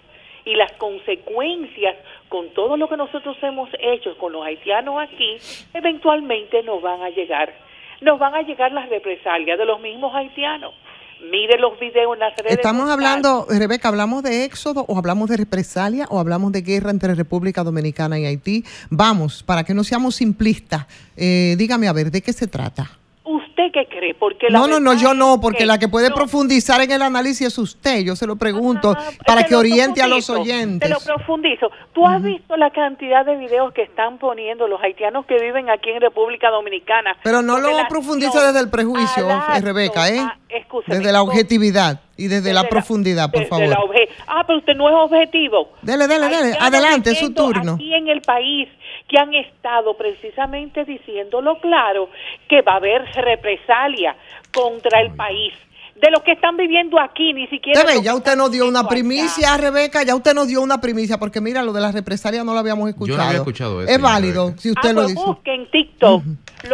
y 0.45 0.55
las 0.55 0.73
consecuencias 0.73 1.97
con 2.29 2.51
todo 2.51 2.77
lo 2.77 2.89
que 2.89 2.97
nosotros 2.97 3.37
hemos 3.43 3.71
hecho 3.81 4.17
con 4.19 4.33
los 4.33 4.45
haitianos 4.45 5.01
aquí, 5.01 5.39
eventualmente 5.73 6.63
nos 6.63 6.83
van 6.83 7.03
a 7.03 7.09
llegar 7.09 7.53
nos 8.01 8.19
van 8.19 8.35
a 8.35 8.43
llegar 8.43 8.73
las 8.73 8.91
represalias 8.91 9.59
de 9.59 9.65
los 9.65 9.81
mismos 9.81 10.15
haitianos. 10.15 10.75
Mire 11.31 11.59
los 11.59 11.81
videos 11.81 12.13
en 12.13 12.21
las 12.21 12.37
redes 12.37 12.53
Estamos 12.53 12.91
hablando, 12.91 13.47
Rebeca, 13.49 13.89
¿hablamos 13.89 14.23
de 14.23 14.45
éxodo 14.45 14.85
o 14.87 14.99
hablamos 14.99 15.31
de 15.31 15.39
represalia 15.39 16.07
o 16.11 16.21
hablamos 16.21 16.53
de 16.53 16.61
guerra 16.61 16.91
entre 16.91 17.15
República 17.15 17.65
Dominicana 17.65 18.19
y 18.19 18.27
Haití? 18.27 18.65
Vamos, 18.91 19.43
para 19.43 19.65
que 19.65 19.73
no 19.73 19.83
seamos 19.83 20.17
simplistas, 20.17 20.87
eh, 21.17 21.55
dígame 21.57 21.89
a 21.89 21.95
ver, 21.95 22.11
¿de 22.11 22.21
qué 22.21 22.35
se 22.35 22.47
trata? 22.47 22.91
¿Usted 23.67 23.81
qué 23.81 23.89
cree? 23.89 24.15
Porque 24.15 24.49
no, 24.51 24.67
no, 24.67 24.81
no, 24.81 24.95
yo 24.95 25.15
no, 25.15 25.41
porque 25.41 25.67
la 25.67 25.79
que 25.79 25.89
puede 25.89 26.11
profundizar 26.11 26.81
en 26.81 26.91
el 26.91 27.03
análisis 27.03 27.49
es 27.49 27.59
usted. 27.59 28.01
Yo 28.01 28.17
se 28.17 28.27
lo 28.27 28.37
pregunto 28.37 28.95
ah, 28.97 29.11
para 29.27 29.45
que 29.45 29.55
oriente 29.55 30.03
a 30.03 30.07
los 30.07 30.29
oyentes. 30.31 30.89
Te 30.89 30.95
lo 30.95 31.01
profundizo. 31.01 31.71
¿Tú 31.93 32.07
has 32.07 32.23
visto 32.23 32.57
la 32.57 32.71
cantidad 32.71 33.25
de 33.25 33.37
videos 33.37 33.73
que 33.73 33.83
están 33.83 34.19
poniendo 34.19 34.69
los 34.69 34.81
haitianos 34.83 35.27
que 35.27 35.37
viven 35.39 35.71
aquí 35.71 35.91
en 35.91 36.01
República 36.01 36.51
Dominicana? 36.51 37.17
Pero 37.23 37.43
no 37.43 37.59
lo 37.59 37.71
profundice 37.89 38.39
desde 38.39 38.61
el 38.61 38.71
prejuicio, 38.71 39.27
Rebeca, 39.61 40.09
¿eh? 40.09 40.21
Ah, 40.21 40.37
desde 40.87 41.13
la 41.13 41.23
objetividad 41.23 42.01
y 42.17 42.29
desde, 42.29 42.53
la, 42.53 42.65
profundidad, 42.65 43.31
por 43.31 43.45
favor. 43.47 43.77
ah, 44.27 44.45
pero 44.47 44.59
usted 44.59 44.75
no 44.75 44.89
es 44.89 44.95
objetivo. 44.95 45.71
Dele, 45.83 46.07
dele, 46.07 46.29
dele. 46.29 46.57
Adelante, 46.59 47.11
es 47.11 47.19
su 47.19 47.35
turno. 47.35 47.75
Aquí 47.75 47.95
en 47.95 48.09
el 48.09 48.23
país 48.23 48.69
que 49.09 49.19
han 49.19 49.35
estado 49.35 49.97
precisamente 49.97 50.85
diciéndolo 50.85 51.59
claro 51.61 52.11
que 52.49 52.63
va 52.63 52.73
a 52.73 52.77
haber 52.77 53.05
represalia 53.15 54.17
contra 54.53 55.01
el 55.01 55.15
país 55.15 55.53
de 56.01 56.11
lo 56.11 56.23
que 56.23 56.33
están 56.33 56.57
viviendo 56.57 57.01
aquí, 57.01 57.33
ni 57.33 57.47
siquiera... 57.47 57.83
ya 58.03 58.15
usted 58.15 58.37
nos 58.37 58.51
dio 58.51 58.69
una 58.69 58.87
primicia, 58.87 59.57
Rebeca, 59.57 60.03
ya 60.03 60.15
usted 60.15 60.35
nos 60.35 60.47
dio 60.47 60.61
una 60.61 60.81
primicia, 60.81 61.19
porque 61.19 61.41
mira, 61.41 61.63
lo 61.63 61.73
de 61.73 61.81
la 61.81 61.91
represalia 61.91 62.45
no 62.45 62.53
lo 62.53 62.59
habíamos 62.59 62.89
escuchado. 62.89 63.17
Yo 63.17 63.23
no 63.23 63.29
había 63.29 63.39
escuchado 63.39 63.83
eso. 63.83 63.91
Es 63.91 64.01
válido, 64.01 64.53
si 64.59 64.71
usted 64.71 64.91
ah, 64.91 64.93
lo 64.93 65.07
dice. 65.07 65.23
busquen 65.25 65.71
TikTok. 65.71 66.23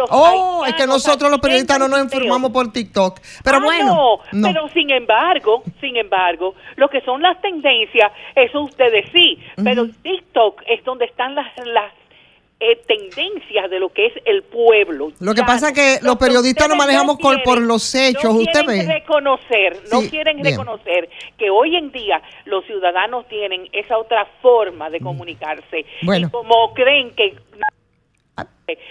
oh, 0.09 0.65
es 0.67 0.73
que 0.73 0.85
nosotros 0.85 1.31
los 1.31 1.39
periodistas 1.39 1.79
no 1.79 1.87
nos 1.87 2.03
informamos 2.03 2.51
por 2.51 2.71
TikTok. 2.73 3.19
Pero 3.43 3.57
ah, 3.57 3.63
bueno. 3.63 4.19
No, 4.33 4.47
pero 4.47 4.67
sin 4.69 4.91
embargo, 4.91 5.63
sin 5.79 5.95
embargo, 5.95 6.55
lo 6.75 6.89
que 6.89 6.99
son 7.01 7.21
las 7.21 7.39
tendencias, 7.41 8.11
eso 8.35 8.61
ustedes 8.61 9.05
sí, 9.13 9.39
pero 9.63 9.87
TikTok 9.87 10.63
es 10.67 10.83
donde 10.83 11.05
están 11.05 11.33
las, 11.33 11.47
las 11.65 11.93
eh, 12.65 12.81
tendencias 12.87 13.69
de 13.69 13.77
lo 13.77 13.89
que 13.89 14.05
es 14.05 14.13
el 14.23 14.41
pueblo. 14.43 15.11
Lo 15.19 15.33
que 15.33 15.43
pasa 15.43 15.69
es 15.69 15.73
que 15.73 15.99
los 16.01 16.15
periodistas 16.15 16.69
no 16.69 16.77
manejamos 16.77 17.17
por 17.17 17.61
los 17.61 17.93
hechos, 17.93 18.33
no 18.33 18.39
usted 18.39 18.65
quieren 18.65 18.87
reconocer, 18.87 19.79
no 19.91 19.99
quieren 20.09 20.41
reconocer 20.41 21.09
que 21.37 21.49
hoy 21.49 21.75
en 21.75 21.91
día 21.91 22.21
los 22.45 22.65
ciudadanos 22.65 23.27
tienen 23.27 23.67
esa 23.73 23.97
otra 23.97 24.25
forma 24.41 24.89
de 24.89 25.01
mm. 25.01 25.03
comunicarse. 25.03 25.85
Y 26.01 26.23
como 26.29 26.73
creen 26.73 27.11
que 27.15 27.35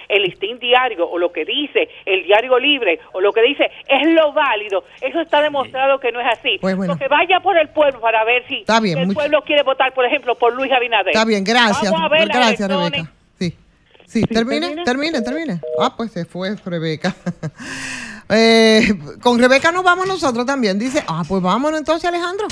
el 0.08 0.22
listín 0.22 0.58
diario 0.58 1.08
o 1.08 1.16
lo 1.16 1.32
que 1.32 1.46
dice 1.46 1.88
el 2.04 2.24
diario 2.24 2.58
libre 2.58 3.00
o 3.12 3.22
lo 3.22 3.32
que 3.32 3.40
dice 3.40 3.70
es 3.88 4.06
lo 4.12 4.34
válido, 4.34 4.84
eso 5.00 5.18
está 5.18 5.40
demostrado 5.40 5.98
que 5.98 6.12
no 6.12 6.20
es 6.20 6.26
así. 6.30 6.58
Pues 6.60 6.76
que 6.76 7.08
vaya 7.08 7.40
por 7.40 7.56
el 7.56 7.68
pueblo 7.70 8.00
para 8.02 8.22
ver 8.24 8.46
si 8.48 8.64
el 8.68 9.14
pueblo 9.14 9.40
quiere 9.46 9.62
votar, 9.62 9.94
por 9.94 10.04
ejemplo, 10.04 10.34
por 10.34 10.54
Luis 10.54 10.70
Abinader. 10.70 11.14
Está 11.14 11.24
bien, 11.24 11.42
gracias. 11.42 11.90
gracias, 12.28 12.68
Rebeca. 12.68 13.10
Sí, 14.12 14.22
termine, 14.24 14.84
termine, 14.84 15.22
termine. 15.22 15.62
Ah, 15.80 15.96
pues 15.96 16.12
se 16.12 16.26
fue 16.26 16.54
Rebeca. 16.56 17.16
eh, 18.28 18.92
con 19.22 19.38
Rebeca 19.38 19.72
nos 19.72 19.82
vamos 19.82 20.06
nosotros 20.06 20.44
también. 20.44 20.78
Dice, 20.78 21.02
ah, 21.08 21.24
pues 21.26 21.42
vámonos 21.42 21.80
entonces, 21.80 22.06
Alejandro. 22.06 22.46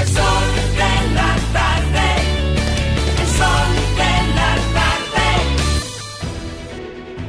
El 0.00 0.06
sol 0.06 0.44
de 0.76 1.12
la 1.12 1.36
tarde. 1.52 2.06
El 3.20 3.26
sol 3.26 3.74
de 3.98 4.12
la 4.36 4.54
tarde. 4.78 5.26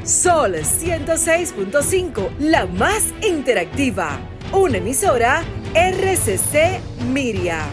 Sol 0.05 0.53
106.5, 0.53 2.37
la 2.37 2.67
más 2.67 3.11
interactiva. 3.27 4.19
Una 4.51 4.77
emisora 4.77 5.43
RCC 5.73 6.79
Miria. 7.11 7.65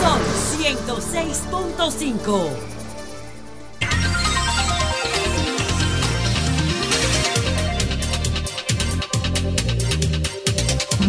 106.5. 0.00 2.69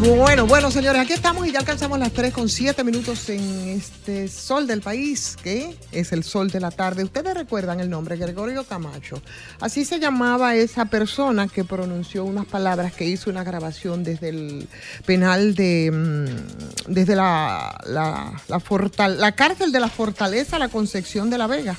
Bueno, 0.01 0.47
bueno, 0.47 0.71
señores, 0.71 0.99
aquí 0.99 1.13
estamos 1.13 1.45
y 1.47 1.51
ya 1.51 1.59
alcanzamos 1.59 1.99
las 1.99 2.11
3 2.11 2.33
con 2.33 2.49
7 2.49 2.83
minutos 2.83 3.29
en 3.29 3.69
este 3.69 4.27
sol 4.29 4.65
del 4.65 4.81
país, 4.81 5.37
que 5.43 5.75
es 5.91 6.11
el 6.11 6.23
sol 6.23 6.49
de 6.49 6.59
la 6.59 6.71
tarde. 6.71 7.03
Ustedes 7.03 7.35
recuerdan 7.35 7.79
el 7.79 7.87
nombre, 7.89 8.17
Gregorio 8.17 8.63
Camacho. 8.63 9.21
Así 9.59 9.85
se 9.85 9.99
llamaba 9.99 10.55
esa 10.55 10.85
persona 10.85 11.47
que 11.47 11.63
pronunció 11.63 12.23
unas 12.25 12.47
palabras, 12.47 12.93
que 12.93 13.05
hizo 13.05 13.29
una 13.29 13.43
grabación 13.43 14.03
desde 14.03 14.29
el 14.29 14.67
penal 15.05 15.53
de, 15.53 15.91
mm, 15.93 16.91
desde 16.91 17.15
la, 17.15 17.79
la, 17.85 18.41
la, 18.47 18.59
fortal- 18.59 19.17
la 19.17 19.33
cárcel 19.33 19.71
de 19.71 19.79
la 19.81 19.87
Fortaleza, 19.89 20.57
la 20.57 20.69
Concepción 20.69 21.29
de 21.29 21.37
la 21.37 21.45
Vega. 21.45 21.77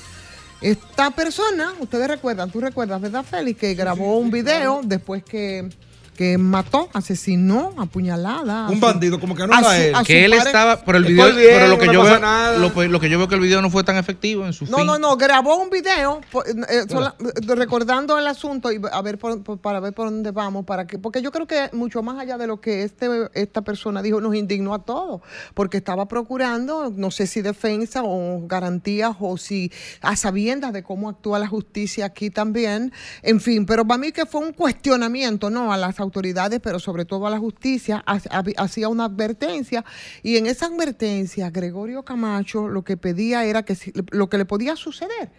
Esta 0.61 1.11
persona, 1.11 1.73
ustedes 1.81 2.07
recuerdan, 2.07 2.49
tú 2.49 2.61
recuerdas, 2.61 3.01
¿verdad, 3.01 3.25
Félix? 3.29 3.59
Que 3.59 3.73
grabó 3.75 4.17
un 4.17 4.31
video 4.31 4.79
después 4.81 5.25
que, 5.25 5.69
que 6.15 6.37
mató, 6.37 6.89
asesinó, 6.93 7.73
apuñalada. 7.77 8.67
Un 8.69 8.79
bandido, 8.79 9.19
como 9.19 9.35
que 9.35 9.47
no 9.47 9.57
era 9.57 9.77
él. 9.79 9.93
Que 10.05 10.25
él 10.25 10.33
estaba, 10.33 10.83
pero 10.83 10.97
el 10.97 11.05
video, 11.05 11.25
bien, 11.35 11.49
pero 11.51 11.67
lo 11.67 11.77
que 11.79 11.85
no 11.87 11.93
yo 11.93 12.03
veo, 12.03 12.19
nada. 12.19 12.57
lo, 12.57 12.69
lo 12.87 12.99
que 12.99 13.09
yo 13.09 13.17
veo 13.17 13.27
que 13.27 13.35
el 13.35 13.41
video 13.41 13.61
no 13.61 13.69
fue 13.69 13.83
tan 13.83 13.97
efectivo 13.97 14.45
en 14.45 14.53
su 14.53 14.65
No, 14.65 14.77
fin. 14.77 14.85
no, 14.85 14.99
no, 14.99 15.17
grabó 15.17 15.55
un 15.57 15.69
video 15.69 16.21
eh, 16.69 16.83
sola- 16.89 17.15
eh, 17.19 17.55
recordando 17.55 18.17
el 18.19 18.27
asunto 18.27 18.71
y 18.71 18.79
a 18.91 19.01
ver 19.01 19.17
por- 19.17 19.41
por- 19.43 19.57
para 19.59 19.79
ver 19.79 19.93
por 19.93 20.05
dónde 20.09 20.31
vamos, 20.31 20.65
para 20.65 20.85
que, 20.87 20.97
porque 20.99 21.21
yo 21.21 21.31
creo 21.31 21.47
que 21.47 21.69
mucho 21.73 22.03
más 22.03 22.19
allá 22.19 22.37
de 22.37 22.47
lo 22.47 22.61
que 22.61 22.83
este, 22.83 23.07
esta 23.33 23.61
persona 23.61 24.01
dijo, 24.01 24.21
nos 24.21 24.35
indignó 24.35 24.73
a 24.73 24.79
todos, 24.83 25.21
porque 25.53 25.77
estaba 25.77 26.07
procurando, 26.07 26.91
no 26.95 27.11
sé 27.11 27.27
si 27.27 27.41
defensa 27.41 28.01
o 28.03 28.45
garantías 28.47 29.15
o 29.19 29.37
si 29.37 29.71
a 30.01 30.15
sabiendas 30.15 30.73
de 30.73 30.83
cómo 30.83 31.09
actúa 31.09 31.39
la 31.39 31.47
justicia 31.47 32.05
aquí 32.05 32.29
también, 32.29 32.91
en 33.21 33.39
fin, 33.39 33.65
pero 33.65 33.85
para 33.85 33.97
mí 33.97 34.11
que 34.11 34.25
fue 34.25 34.41
un 34.41 34.53
cuestionamiento, 34.53 35.49
¿no? 35.49 35.71
A 35.73 35.77
las 35.77 35.99
autoridades, 36.03 36.59
pero 36.61 36.79
sobre 36.79 37.05
todo 37.05 37.25
a 37.25 37.29
la 37.31 37.39
justicia, 37.39 38.03
ha- 38.05 38.19
ha- 38.29 38.43
hacía 38.63 38.89
una 38.89 39.05
advertencia 39.05 39.83
y 40.21 40.37
en 40.37 40.45
esa 40.45 40.67
advertencia 40.67 41.49
Gregorio 41.49 42.03
Camacho 42.03 42.67
lo 42.67 42.83
que 42.83 42.95
pedía 42.97 43.43
era 43.45 43.63
que 43.63 43.75
lo 44.11 44.29
que 44.29 44.37
le 44.37 44.45
podía 44.45 44.75
suceder 44.75 45.31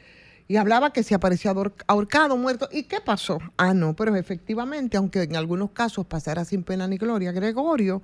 y 0.48 0.56
hablaba 0.56 0.92
que 0.92 1.02
se 1.02 1.14
aparecía 1.14 1.52
ahor- 1.52 1.72
ahorcado, 1.86 2.36
muerto. 2.36 2.68
¿Y 2.70 2.82
qué 2.82 3.00
pasó? 3.00 3.38
Ah, 3.56 3.72
no, 3.72 3.94
pero 3.96 4.14
efectivamente, 4.16 4.96
aunque 4.98 5.22
en 5.22 5.36
algunos 5.36 5.70
casos 5.70 6.04
pasara 6.06 6.44
sin 6.44 6.62
pena 6.64 6.86
ni 6.86 6.98
gloria, 6.98 7.32
Gregorio 7.32 8.02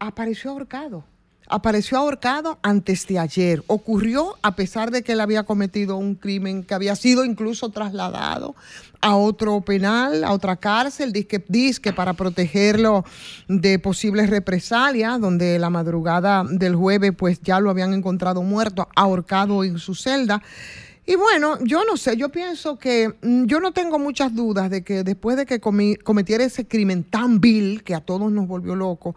apareció 0.00 0.50
ahorcado. 0.50 1.04
Apareció 1.50 1.98
ahorcado 1.98 2.58
antes 2.62 3.06
de 3.06 3.18
ayer. 3.18 3.62
Ocurrió 3.66 4.36
a 4.42 4.54
pesar 4.54 4.90
de 4.90 5.02
que 5.02 5.12
él 5.12 5.20
había 5.20 5.44
cometido 5.44 5.96
un 5.96 6.14
crimen 6.14 6.62
que 6.62 6.74
había 6.74 6.94
sido 6.94 7.24
incluso 7.24 7.70
trasladado 7.70 8.54
a 9.00 9.16
otro 9.16 9.60
penal, 9.62 10.24
a 10.24 10.32
otra 10.32 10.56
cárcel, 10.56 11.12
disque, 11.12 11.92
para 11.92 12.12
protegerlo 12.12 13.04
de 13.48 13.78
posibles 13.78 14.28
represalias, 14.28 15.20
donde 15.20 15.58
la 15.58 15.70
madrugada 15.70 16.44
del 16.44 16.74
jueves 16.74 17.12
pues 17.16 17.40
ya 17.40 17.60
lo 17.60 17.70
habían 17.70 17.94
encontrado 17.94 18.42
muerto, 18.42 18.88
ahorcado 18.94 19.64
en 19.64 19.78
su 19.78 19.94
celda. 19.94 20.42
Y 21.08 21.16
bueno, 21.16 21.56
yo 21.64 21.86
no 21.86 21.96
sé, 21.96 22.18
yo 22.18 22.28
pienso 22.28 22.78
que 22.78 23.14
mm, 23.22 23.46
yo 23.46 23.60
no 23.60 23.72
tengo 23.72 23.98
muchas 23.98 24.34
dudas 24.34 24.68
de 24.68 24.84
que 24.84 25.04
después 25.04 25.38
de 25.38 25.46
que 25.46 25.58
cometiera 25.58 26.44
ese 26.44 26.68
crimen 26.68 27.02
tan 27.02 27.40
vil 27.40 27.82
que 27.82 27.94
a 27.94 28.02
todos 28.02 28.30
nos 28.30 28.46
volvió 28.46 28.76
loco, 28.76 29.16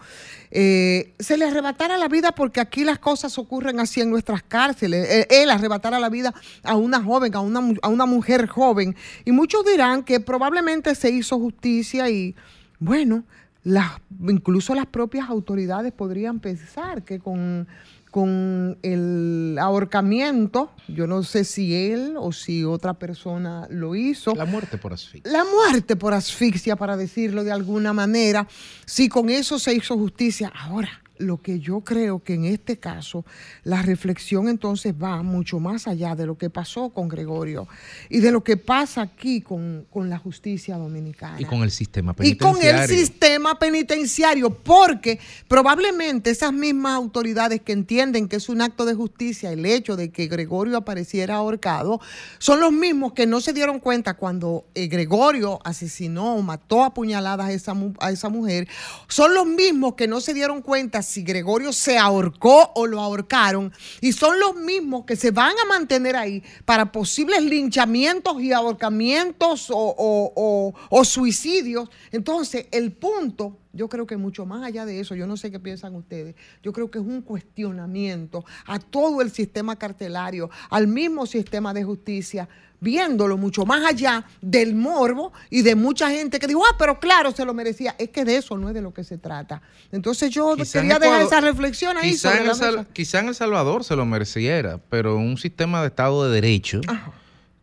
eh, 0.52 1.14
se 1.20 1.36
le 1.36 1.44
arrebatara 1.44 1.98
la 1.98 2.08
vida 2.08 2.32
porque 2.32 2.62
aquí 2.62 2.86
las 2.86 2.98
cosas 2.98 3.38
ocurren 3.38 3.82
así 3.82 4.00
en 4.00 4.10
nuestras 4.10 4.42
cárceles. 4.42 5.06
Eh, 5.10 5.28
él 5.30 5.50
arrebatara 5.50 6.00
la 6.00 6.08
vida 6.08 6.34
a 6.64 6.78
una 6.78 7.04
joven, 7.04 7.36
a 7.36 7.42
una, 7.42 7.60
a 7.82 7.90
una 7.90 8.06
mujer 8.06 8.48
joven. 8.48 8.96
Y 9.26 9.34
muchos 9.34 9.66
dirán 9.66 10.04
que 10.04 10.22
probablemente 10.22 10.96
se 10.96 11.10
hizo 11.10 11.40
justicia 11.40 12.10
y 12.10 12.38
bueno, 12.80 13.26
las, 13.66 13.92
incluso 14.30 14.74
las 14.76 14.86
propias 14.86 15.30
autoridades 15.30 15.92
podrían 15.92 16.40
pensar 16.40 17.04
que 17.04 17.20
con, 17.20 17.68
con 18.12 18.78
el 18.84 19.58
ahorcamiento, 19.60 20.72
yo 20.90 21.08
no 21.08 21.24
sé 21.24 21.46
si 21.46 21.74
él 21.74 22.16
o 22.18 22.34
si 22.34 22.66
otra 22.66 22.94
persona 22.94 23.68
lo 23.70 23.96
hizo. 23.96 24.36
La 24.36 24.46
muerte 24.46 24.78
por 24.78 24.92
asfixia. 24.92 25.32
La 25.32 25.46
muerte 25.46 25.96
por 25.96 26.14
asfixia, 26.14 26.76
para 26.76 26.98
decirlo 26.98 27.46
de 27.46 27.54
alguna 27.54 27.94
manera, 27.94 28.48
si 28.86 29.08
con 29.08 29.30
eso 29.30 29.58
se 29.58 29.74
hizo 29.74 29.98
justicia. 29.98 30.52
Ahora, 30.54 31.01
lo 31.22 31.42
que 31.42 31.60
yo 31.60 31.82
creo 31.82 32.24
que 32.24 32.34
en 32.34 32.46
este 32.46 32.78
caso, 32.78 33.26
la 33.64 33.82
reflexión 33.82 34.48
entonces 34.48 34.94
va 34.94 35.22
mucho 35.24 35.60
más 35.60 35.88
allá 35.88 36.16
de 36.16 36.26
lo 36.26 36.38
que 36.38 36.50
pasó 36.50 36.90
con 36.90 37.08
Gregorio 37.08 37.68
y 38.10 38.20
de 38.20 38.32
lo 38.32 38.44
que 38.44 38.58
pasa 38.58 39.02
aquí 39.02 39.42
con, 39.42 39.86
con 39.90 40.10
la 40.10 40.18
justicia 40.18 40.78
dominicana. 40.78 41.40
Y 41.40 41.46
con 41.46 41.64
el 41.64 41.72
sistema 41.72 42.16
Y 42.20 42.36
con 42.36 42.54
penitenciario. 42.54 42.82
el 42.82 42.90
sistema 42.90 43.60
penitenciario, 43.60 44.50
porque 44.50 45.20
probablemente 45.48 46.30
esas 46.30 46.54
mismas 46.54 46.94
autoridades 46.94 47.62
que 47.62 47.72
entienden 47.72 48.28
que 48.28 48.38
es 48.38 48.50
un 48.50 48.62
acto 48.62 48.86
de 48.86 48.94
justicia 48.94 49.52
el 49.52 49.66
hecho 49.66 49.96
de 49.96 50.12
que 50.12 50.28
Gregorio 50.28 50.78
apareciera 50.78 51.36
ahorcado, 51.36 52.02
son 52.40 52.60
los 52.60 52.72
mismos 52.72 53.14
que 53.14 53.28
no 53.28 53.42
se 53.42 53.54
dieron 53.54 53.80
cuenta 53.80 54.16
cuando 54.16 54.66
eh, 54.76 54.88
Gregorio 54.88 55.60
asesinó 55.64 56.36
o 56.36 56.42
mató 56.42 56.84
a 56.84 56.94
puñaladas 56.94 57.48
a 57.48 57.52
esa, 57.52 57.74
a 58.00 58.12
esa 58.12 58.30
mujer, 58.30 58.68
son 59.08 59.34
los 59.34 59.46
mismos 59.46 59.96
que 59.96 60.08
no 60.08 60.22
se 60.22 60.34
dieron 60.34 60.62
cuenta 60.62 61.02
si 61.12 61.24
Gregorio 61.24 61.74
se 61.74 61.98
ahorcó 61.98 62.72
o 62.76 62.88
lo 62.88 63.00
ahorcaron, 63.00 63.72
y 64.00 64.14
son 64.14 64.40
los 64.40 64.56
mismos 64.56 65.06
que 65.06 65.16
se 65.16 65.32
van 65.32 65.54
a 65.62 65.66
mantener 65.66 66.16
ahí 66.16 66.44
para 66.66 66.92
posibles 66.92 67.44
linchamientos 67.44 68.42
y 68.42 68.52
ahorcamientos 68.52 69.68
o, 69.70 70.74
suicidios. 71.04 71.90
Entonces, 72.12 72.68
el 72.72 72.94
punto, 72.94 73.58
yo 73.74 73.90
creo 73.90 74.08
que 74.08 74.18
mucho 74.18 74.46
más 74.46 74.64
allá 74.64 74.86
de 74.86 75.00
eso, 75.00 75.16
yo 75.16 75.28
no 75.28 75.38
sé 75.38 75.52
qué 75.52 75.60
piensan 75.60 75.96
ustedes, 75.96 76.36
yo 76.64 76.72
creo 76.72 76.90
que 76.90 77.00
es 77.00 77.06
un 77.06 77.22
cuestionamiento 77.22 78.46
a 78.66 78.80
todo 78.80 79.22
el 79.22 79.32
sistema 79.32 79.76
carcelario, 79.76 80.50
al 80.70 80.88
mismo 80.88 81.26
sistema 81.26 81.74
de 81.74 81.84
justicia, 81.84 82.48
viéndolo 82.82 83.38
mucho 83.38 83.66
más 83.66 83.86
allá 83.86 84.26
del 84.42 84.76
morbo 84.76 85.32
y 85.50 85.62
de 85.62 85.76
mucha 85.76 86.10
gente 86.10 86.40
que 86.40 86.48
dijo, 86.48 86.64
ah, 86.70 86.76
pero 86.78 87.00
claro, 87.00 87.32
se 87.32 87.46
lo 87.46 87.54
merecía. 87.54 87.96
Es 87.98 88.10
que 88.10 88.26
de 88.26 88.36
eso 88.38 88.58
no 88.58 88.68
es 88.68 88.74
de 88.74 88.82
lo 88.82 88.94
que 88.94 89.04
se 89.06 89.18
trata. 89.18 89.62
Entonces 89.92 90.32
yo 90.32 90.56
Quizá 90.58 90.82
quería 90.82 91.00
dejar 91.00 91.22
esa 91.22 91.40
reflexión 91.42 91.96
ahí 91.98 92.12
Quizá 92.12 92.30
sobre 92.32 92.42
en, 92.42 92.46
la 92.48 92.52
el 92.54 92.58
Sal- 92.58 92.78
mesa. 92.80 92.88
quizá 92.92 93.20
en 93.20 93.28
El 93.30 93.36
Salvador 93.36 93.84
se 93.86 93.96
lo 93.96 94.06
mereciera, 94.06 94.80
pero 94.90 95.16
un 95.16 95.38
sistema 95.38 95.80
de 95.82 95.88
Estado 95.88 96.26
de 96.26 96.32
Derecho 96.42 96.82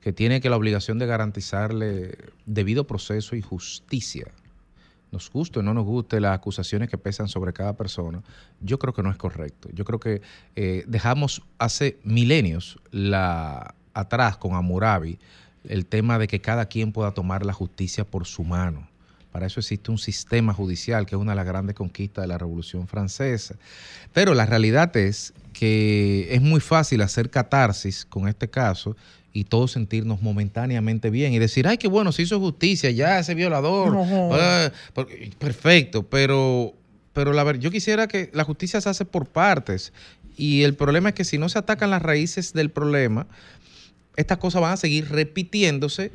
que 0.01 0.13
tiene 0.13 0.41
que 0.41 0.49
la 0.49 0.57
obligación 0.57 0.99
de 0.99 1.07
garantizarle 1.07 2.17
debido 2.47 2.87
proceso 2.87 3.35
y 3.37 3.43
justicia, 3.43 4.27
nos 5.11 5.31
guste 5.31 5.59
o 5.59 5.63
no 5.63 5.75
nos 5.75 5.85
guste 5.85 6.21
las 6.21 6.35
acusaciones 6.35 6.89
que 6.89 6.99
pesan 6.99 7.29
sobre 7.29 7.53
cada 7.53 7.77
persona, 7.77 8.23
yo 8.61 8.79
creo 8.79 8.93
que 8.95 9.03
no 9.03 9.11
es 9.11 9.17
correcto. 9.17 9.69
Yo 9.73 9.85
creo 9.85 9.99
que 9.99 10.23
eh, 10.55 10.85
dejamos 10.87 11.43
hace 11.59 11.99
milenios 12.05 12.79
la 12.91 13.75
atrás 14.01 14.37
con 14.37 14.55
Hammurabi 14.55 15.19
el 15.69 15.87
tema 15.87 16.19
de 16.19 16.29
que 16.29 16.41
cada 16.41 16.67
quien 16.67 16.93
pueda 16.93 17.13
tomar 17.13 17.45
la 17.45 17.53
justicia 17.53 18.05
por 18.05 18.27
su 18.27 18.45
mano. 18.45 18.89
Para 19.33 19.47
eso 19.47 19.61
existe 19.61 19.91
un 19.91 19.99
sistema 19.99 20.55
judicial 20.55 21.05
que 21.05 21.15
es 21.15 21.21
una 21.21 21.33
de 21.33 21.37
las 21.37 21.47
grandes 21.47 21.77
conquistas 21.77 22.23
de 22.23 22.29
la 22.29 22.39
Revolución 22.39 22.89
Francesa. 22.89 23.57
Pero 24.13 24.35
la 24.35 24.47
realidad 24.47 24.97
es 24.97 25.35
que 25.53 26.29
es 26.31 26.41
muy 26.41 26.61
fácil 26.61 27.03
hacer 27.03 27.29
catarsis 27.29 28.05
con 28.07 28.29
este 28.29 28.49
caso 28.49 28.97
y 29.33 29.45
todos 29.45 29.73
sentirnos 29.73 30.23
momentáneamente 30.23 31.11
bien 31.11 31.35
y 31.35 31.39
decir, 31.39 31.69
ay, 31.69 31.77
qué 31.77 31.89
bueno, 31.89 32.13
se 32.13 32.23
hizo 32.23 32.41
justicia, 32.41 32.91
ya 32.91 33.19
ese 33.19 33.35
violador, 33.35 33.95
ah, 34.33 34.71
perfecto, 35.39 36.05
pero, 36.05 36.73
pero 37.13 37.33
la 37.33 37.55
yo 37.57 37.71
quisiera 37.71 38.09
que 38.09 38.31
la 38.33 38.45
justicia 38.45 38.81
se 38.81 38.89
hace 38.89 39.05
por 39.05 39.27
partes 39.27 39.93
y 40.39 40.63
el 40.63 40.75
problema 40.75 41.11
es 41.11 41.15
que 41.17 41.25
si 41.25 41.37
no 41.37 41.49
se 41.49 41.59
atacan 41.59 41.91
las 41.91 42.01
raíces 42.01 42.53
del 42.53 42.71
problema, 42.71 43.27
estas 44.19 44.39
cosas 44.39 44.61
van 44.61 44.73
a 44.73 44.77
seguir 44.77 45.09
repitiéndose. 45.09 46.11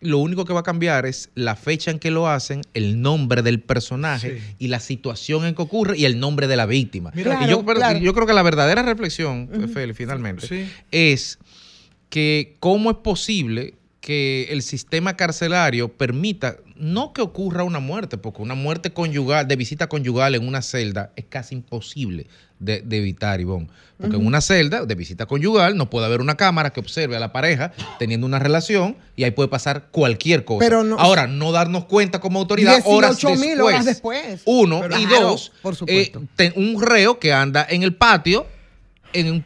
Lo 0.00 0.18
único 0.18 0.46
que 0.46 0.54
va 0.54 0.60
a 0.60 0.62
cambiar 0.62 1.04
es 1.04 1.28
la 1.34 1.56
fecha 1.56 1.90
en 1.90 1.98
que 1.98 2.10
lo 2.10 2.26
hacen, 2.26 2.62
el 2.72 3.02
nombre 3.02 3.42
del 3.42 3.60
personaje 3.60 4.40
y 4.58 4.68
la 4.68 4.80
situación 4.80 5.44
en 5.44 5.54
que 5.54 5.60
ocurre 5.60 5.98
y 5.98 6.06
el 6.06 6.18
nombre 6.18 6.46
de 6.46 6.56
la 6.56 6.64
víctima. 6.64 7.10
Mira, 7.14 7.34
y 7.34 7.46
claro. 7.74 7.98
yo 7.98 8.14
creo 8.14 8.26
que 8.26 8.32
la 8.32 8.42
verdadera 8.42 8.82
reflexión, 8.82 9.50
Feli, 9.74 9.92
finalmente, 9.92 10.68
es 10.90 11.38
que 12.08 12.56
cómo 12.60 12.92
es 12.92 12.96
posible 12.98 13.74
que 14.00 14.48
el 14.50 14.62
sistema 14.62 15.14
carcelario 15.16 15.88
permita 15.92 16.56
no 16.76 17.12
que 17.12 17.20
ocurra 17.20 17.64
una 17.64 17.80
muerte, 17.80 18.16
porque 18.16 18.40
una 18.40 18.54
muerte 18.54 18.92
conyugal, 18.92 19.46
de 19.46 19.56
visita 19.56 19.88
conyugal 19.88 20.34
en 20.34 20.48
una 20.48 20.62
celda 20.62 21.12
es 21.16 21.26
casi 21.28 21.54
imposible 21.54 22.26
de, 22.58 22.80
de 22.80 22.96
evitar, 22.96 23.38
Ivonne. 23.40 23.68
Porque 23.98 24.16
en 24.16 24.24
una 24.26 24.40
celda 24.40 24.86
de 24.86 24.94
visita 24.94 25.26
conyugal 25.26 25.76
no 25.76 25.90
puede 25.90 26.06
haber 26.06 26.22
una 26.22 26.36
cámara 26.38 26.70
que 26.70 26.80
observe 26.80 27.16
a 27.16 27.20
la 27.20 27.32
pareja 27.32 27.72
teniendo 27.98 28.26
una 28.26 28.38
relación 28.38 28.96
y 29.14 29.24
ahí 29.24 29.30
puede 29.32 29.50
pasar 29.50 29.88
cualquier 29.90 30.46
cosa. 30.46 30.60
Pero 30.64 30.82
no- 30.82 30.98
Ahora, 30.98 31.26
no 31.26 31.52
darnos 31.52 31.84
cuenta 31.84 32.18
como 32.20 32.38
autoridad 32.38 32.80
horas 32.86 33.18
18 33.18 33.38
mil 33.38 33.50
después. 33.50 33.74
horas 33.74 33.84
después. 33.84 34.42
Uno 34.46 34.80
Pero 34.80 34.98
y 34.98 35.04
claro, 35.04 35.26
dos, 35.28 35.52
por 35.60 35.76
eh, 35.86 36.12
ten- 36.36 36.54
un 36.56 36.80
reo 36.80 37.18
que 37.18 37.34
anda 37.34 37.66
en 37.68 37.82
el 37.82 37.94
patio 37.94 38.46
en 39.12 39.32
un- 39.32 39.44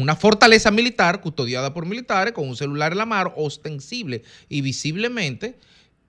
una 0.00 0.16
fortaleza 0.16 0.70
militar 0.70 1.20
custodiada 1.20 1.72
por 1.74 1.86
militares 1.86 2.32
con 2.32 2.48
un 2.48 2.56
celular 2.56 2.92
en 2.92 2.98
la 2.98 3.06
mano 3.06 3.32
ostensible 3.36 4.22
y 4.48 4.60
visiblemente. 4.60 5.58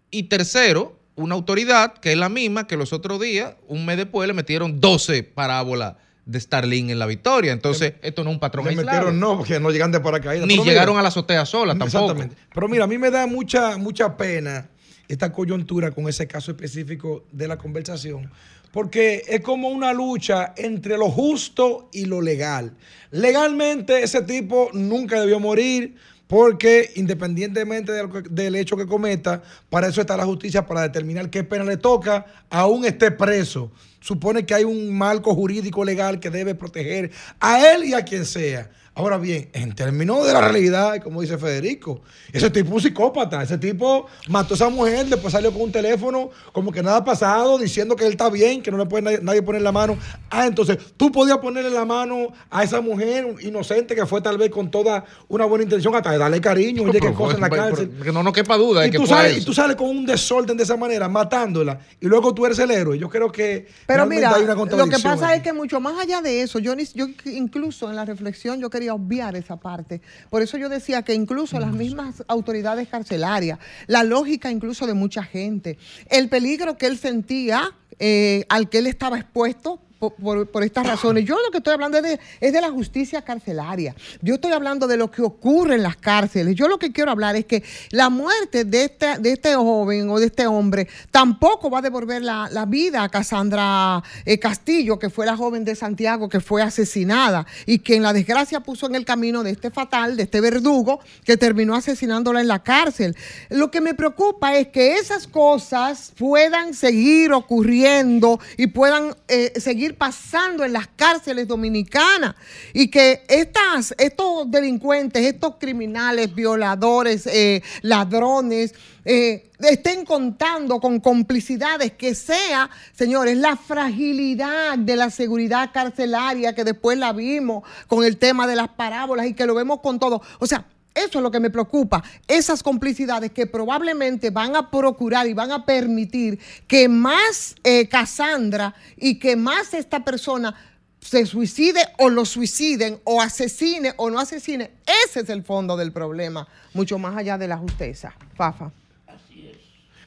Y 0.09 0.23
tercero, 0.23 0.99
una 1.15 1.35
autoridad 1.35 1.93
que 1.95 2.11
es 2.13 2.17
la 2.17 2.29
misma 2.29 2.67
que 2.67 2.77
los 2.77 2.93
otros 2.93 3.19
días, 3.19 3.55
un 3.67 3.85
mes 3.85 3.97
después, 3.97 4.27
le 4.27 4.33
metieron 4.33 4.79
12 4.79 5.23
parábolas 5.23 5.95
de 6.25 6.39
Starlink 6.39 6.89
en 6.91 6.99
la 6.99 7.05
victoria. 7.07 7.51
Entonces, 7.51 7.93
esto 8.01 8.23
no 8.23 8.29
es 8.29 8.35
un 8.35 8.39
patrón 8.39 8.65
Le 8.65 8.69
aislado. 8.71 8.87
metieron 8.91 9.19
no, 9.19 9.37
porque 9.39 9.59
no 9.59 9.71
llegan 9.71 9.91
de 9.91 9.99
paracaídas. 9.99 10.45
Ni 10.47 10.53
Pero 10.53 10.63
mira, 10.63 10.73
llegaron 10.73 10.97
a 10.97 11.01
la 11.01 11.07
azotea 11.09 11.45
sola 11.45 11.73
tampoco. 11.73 12.11
Exactamente. 12.11 12.35
Pero 12.53 12.67
mira, 12.67 12.83
a 12.83 12.87
mí 12.87 12.97
me 12.97 13.09
da 13.09 13.25
mucha, 13.27 13.77
mucha 13.77 14.15
pena 14.17 14.69
esta 15.07 15.31
coyuntura 15.33 15.91
con 15.91 16.07
ese 16.07 16.27
caso 16.27 16.51
específico 16.51 17.25
de 17.31 17.47
la 17.47 17.57
conversación, 17.57 18.31
porque 18.71 19.23
es 19.27 19.41
como 19.41 19.69
una 19.69 19.93
lucha 19.93 20.53
entre 20.57 20.97
lo 20.97 21.09
justo 21.09 21.89
y 21.91 22.05
lo 22.05 22.21
legal. 22.21 22.73
Legalmente 23.11 24.03
ese 24.03 24.21
tipo 24.21 24.69
nunca 24.73 25.19
debió 25.19 25.39
morir. 25.39 25.95
Porque 26.31 26.91
independientemente 26.95 27.91
del 28.29 28.55
hecho 28.55 28.77
que 28.77 28.87
cometa, 28.87 29.43
para 29.69 29.87
eso 29.87 29.99
está 29.99 30.15
la 30.15 30.23
justicia, 30.23 30.65
para 30.65 30.83
determinar 30.83 31.29
qué 31.29 31.43
pena 31.43 31.65
le 31.65 31.75
toca, 31.75 32.25
aún 32.49 32.85
esté 32.85 33.11
preso. 33.11 33.69
Supone 33.99 34.45
que 34.45 34.53
hay 34.53 34.63
un 34.63 34.97
marco 34.97 35.35
jurídico 35.35 35.83
legal 35.83 36.21
que 36.21 36.29
debe 36.29 36.55
proteger 36.55 37.11
a 37.41 37.73
él 37.73 37.83
y 37.83 37.93
a 37.93 38.05
quien 38.05 38.25
sea. 38.25 38.71
Ahora 38.93 39.17
bien, 39.17 39.47
en 39.53 39.73
términos 39.73 40.27
de 40.27 40.33
la 40.33 40.41
realidad, 40.41 41.01
como 41.01 41.21
dice 41.21 41.37
Federico, 41.37 42.01
ese 42.33 42.49
tipo 42.49 42.67
es 42.67 42.73
un 42.75 42.81
psicópata. 42.81 43.41
Ese 43.41 43.57
tipo 43.57 44.05
mató 44.27 44.53
a 44.53 44.55
esa 44.55 44.67
mujer, 44.67 45.05
después 45.05 45.31
salió 45.31 45.49
con 45.53 45.61
un 45.61 45.71
teléfono, 45.71 46.29
como 46.51 46.73
que 46.73 46.83
nada 46.83 46.97
ha 46.97 47.05
pasado, 47.05 47.57
diciendo 47.57 47.95
que 47.95 48.05
él 48.05 48.11
está 48.11 48.29
bien, 48.29 48.61
que 48.61 48.69
no 48.69 48.77
le 48.77 48.85
puede 48.87 49.03
nadie, 49.03 49.19
nadie 49.21 49.41
poner 49.43 49.61
la 49.61 49.71
mano. 49.71 49.97
Ah, 50.29 50.45
entonces, 50.45 50.77
tú 50.97 51.09
podías 51.09 51.37
ponerle 51.37 51.69
la 51.69 51.85
mano 51.85 52.33
a 52.49 52.63
esa 52.65 52.81
mujer 52.81 53.33
inocente 53.41 53.95
que 53.95 54.05
fue 54.05 54.21
tal 54.21 54.37
vez 54.37 54.51
con 54.51 54.69
toda 54.69 55.05
una 55.29 55.45
buena 55.45 55.63
intención, 55.63 55.95
hasta 55.95 56.11
de 56.11 56.17
darle 56.17 56.41
cariño, 56.41 56.83
oye, 56.83 56.91
qué 56.93 56.99
Pero, 56.99 57.13
cosa 57.13 57.35
en 57.35 57.41
la 57.41 57.49
cárcel. 57.49 57.89
pero, 57.91 58.03
que 58.03 58.11
no 58.11 58.23
nos 58.23 58.33
quepa 58.33 58.57
duda 58.57 58.85
Y 58.85 58.91
que 58.91 58.97
tú, 58.97 59.07
sales, 59.07 59.37
y 59.37 59.45
tú 59.45 59.53
sales 59.53 59.77
con 59.77 59.87
un 59.89 60.05
desorden 60.05 60.57
de 60.57 60.63
esa 60.63 60.75
manera, 60.75 61.07
matándola, 61.07 61.79
y 62.01 62.07
luego 62.07 62.33
tú 62.33 62.45
eres 62.45 62.59
el 62.59 62.69
héroe. 62.71 62.99
Yo 62.99 63.09
creo 63.09 63.31
que 63.31 63.67
Pero 63.87 64.05
mira, 64.05 64.35
hay 64.35 64.43
una 64.43 64.53
lo 64.53 64.87
que 64.87 64.99
pasa 64.99 65.29
ahí. 65.29 65.37
es 65.37 65.43
que 65.43 65.53
mucho 65.53 65.79
más 65.79 65.97
allá 65.97 66.21
de 66.21 66.41
eso, 66.41 66.59
yo, 66.59 66.75
ni- 66.75 66.83
yo 66.93 67.07
incluso 67.23 67.89
en 67.89 67.95
la 67.95 68.03
reflexión 68.03 68.59
yo 68.59 68.69
quería 68.69 68.80
obviar 68.89 69.35
esa 69.35 69.57
parte. 69.57 70.01
Por 70.29 70.41
eso 70.41 70.57
yo 70.57 70.69
decía 70.69 71.03
que 71.03 71.13
incluso 71.13 71.59
las 71.59 71.73
mismas 71.73 72.23
autoridades 72.27 72.87
carcelarias, 72.87 73.59
la 73.87 74.03
lógica 74.03 74.51
incluso 74.51 74.87
de 74.87 74.93
mucha 74.93 75.23
gente, 75.23 75.77
el 76.09 76.29
peligro 76.29 76.77
que 76.77 76.87
él 76.87 76.97
sentía, 76.97 77.75
eh, 77.99 78.45
al 78.49 78.69
que 78.69 78.79
él 78.79 78.87
estaba 78.87 79.17
expuesto. 79.17 79.79
Por, 80.01 80.47
por- 80.49 80.63
estas 80.63 80.87
razones. 80.87 81.25
Yo 81.25 81.35
lo 81.35 81.51
que 81.51 81.59
estoy 81.59 81.73
hablando 81.75 81.97
es 81.99 82.03
de, 82.03 82.19
es 82.39 82.51
de 82.51 82.59
la 82.59 82.71
justicia 82.71 83.21
carcelaria. 83.21 83.93
Yo 84.23 84.33
estoy 84.33 84.51
hablando 84.51 84.87
de 84.87 84.97
lo 84.97 85.11
que 85.11 85.21
ocurre 85.21 85.75
en 85.75 85.83
las 85.83 85.95
cárceles. 85.95 86.55
Yo 86.55 86.67
lo 86.67 86.79
que 86.79 86.91
quiero 86.91 87.11
hablar 87.11 87.35
es 87.35 87.45
que 87.45 87.63
la 87.91 88.09
muerte 88.09 88.65
de 88.65 88.85
este, 88.85 89.19
de 89.19 89.33
este 89.33 89.53
joven 89.53 90.09
o 90.09 90.19
de 90.19 90.25
este 90.25 90.47
hombre 90.47 90.87
tampoco 91.11 91.69
va 91.69 91.79
a 91.79 91.81
devolver 91.83 92.23
la, 92.23 92.49
la 92.51 92.65
vida 92.65 93.03
a 93.03 93.09
Cassandra 93.09 94.01
eh, 94.25 94.39
Castillo, 94.39 94.97
que 94.97 95.11
fue 95.11 95.27
la 95.27 95.37
joven 95.37 95.63
de 95.65 95.75
Santiago 95.75 96.29
que 96.29 96.39
fue 96.39 96.63
asesinada 96.63 97.45
y 97.67 97.77
que 97.77 97.95
en 97.95 98.01
la 98.01 98.11
desgracia 98.11 98.59
puso 98.61 98.87
en 98.87 98.95
el 98.95 99.05
camino 99.05 99.43
de 99.43 99.51
este 99.51 99.69
fatal, 99.69 100.17
de 100.17 100.23
este 100.23 100.41
verdugo, 100.41 100.99
que 101.23 101.37
terminó 101.37 101.75
asesinándola 101.75 102.41
en 102.41 102.47
la 102.47 102.63
cárcel. 102.63 103.15
Lo 103.49 103.69
que 103.69 103.81
me 103.81 103.93
preocupa 103.93 104.55
es 104.57 104.69
que 104.69 104.95
esas 104.95 105.27
cosas 105.27 106.11
puedan 106.17 106.73
seguir 106.73 107.33
ocurriendo 107.33 108.39
y 108.57 108.65
puedan 108.65 109.15
eh, 109.27 109.53
seguir 109.59 109.90
pasando 109.93 110.63
en 110.63 110.73
las 110.73 110.87
cárceles 110.87 111.47
dominicanas 111.47 112.35
y 112.73 112.89
que 112.89 113.23
estas, 113.27 113.93
estos 113.97 114.49
delincuentes, 114.49 115.25
estos 115.25 115.55
criminales, 115.59 116.33
violadores, 116.33 117.27
eh, 117.27 117.61
ladrones, 117.81 118.73
eh, 119.03 119.49
estén 119.59 120.05
contando 120.05 120.79
con 120.79 120.99
complicidades 120.99 121.91
que 121.93 122.13
sea, 122.15 122.69
señores, 122.93 123.37
la 123.37 123.55
fragilidad 123.55 124.77
de 124.77 124.95
la 124.95 125.09
seguridad 125.09 125.71
carcelaria 125.73 126.53
que 126.53 126.63
después 126.63 126.97
la 126.97 127.13
vimos 127.13 127.63
con 127.87 128.03
el 128.03 128.17
tema 128.17 128.47
de 128.47 128.55
las 128.55 128.69
parábolas 128.69 129.25
y 129.27 129.33
que 129.33 129.45
lo 129.45 129.55
vemos 129.55 129.79
con 129.81 129.99
todo. 129.99 130.21
O 130.39 130.47
sea, 130.47 130.65
eso 130.93 131.19
es 131.19 131.23
lo 131.23 131.31
que 131.31 131.39
me 131.39 131.49
preocupa, 131.49 132.03
esas 132.27 132.61
complicidades 132.63 133.31
que 133.31 133.47
probablemente 133.47 134.29
van 134.29 134.55
a 134.55 134.69
procurar 134.69 135.27
y 135.27 135.33
van 135.33 135.51
a 135.51 135.65
permitir 135.65 136.39
que 136.67 136.89
más 136.89 137.55
eh, 137.63 137.87
Cassandra 137.87 138.75
y 138.97 139.17
que 139.19 139.35
más 139.35 139.73
esta 139.73 140.03
persona 140.03 140.55
se 140.99 141.25
suicide 141.25 141.81
o 141.97 142.09
lo 142.09 142.25
suiciden 142.25 142.99
o 143.03 143.21
asesine 143.21 143.93
o 143.97 144.09
no 144.09 144.19
asesine. 144.19 144.71
Ese 145.05 145.21
es 145.21 145.29
el 145.29 145.43
fondo 145.43 145.75
del 145.75 145.91
problema, 145.91 146.47
mucho 146.73 146.99
más 146.99 147.17
allá 147.17 147.37
de 147.37 147.47
la 147.47 147.57
justicia. 147.57 148.13
Fafa. 148.35 148.71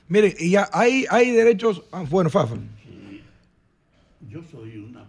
Mire, 0.06 0.34
y 0.38 0.50
ya 0.50 0.68
hay, 0.72 1.06
hay 1.10 1.30
derechos. 1.30 1.82
ah, 1.90 2.04
bueno, 2.08 2.30
Fafa. 2.30 2.56
Yo 4.28 4.42
soy 4.50 4.78
una 4.78 5.03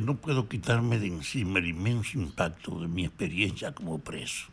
no 0.00 0.16
puedo 0.16 0.48
quitarme 0.48 0.98
de 0.98 1.08
encima 1.08 1.58
el 1.58 1.68
inmenso 1.68 2.18
impacto 2.18 2.80
de 2.80 2.88
mi 2.88 3.04
experiencia 3.04 3.72
como 3.72 3.98
preso. 3.98 4.46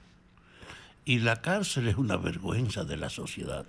Y 1.06 1.19
la 1.19 1.41
cárcel 1.41 1.88
es 1.88 1.97
una 1.97 2.17
vergüenza 2.17 2.84
de 2.84 2.97
la 2.97 3.10
sociedad. 3.10 3.65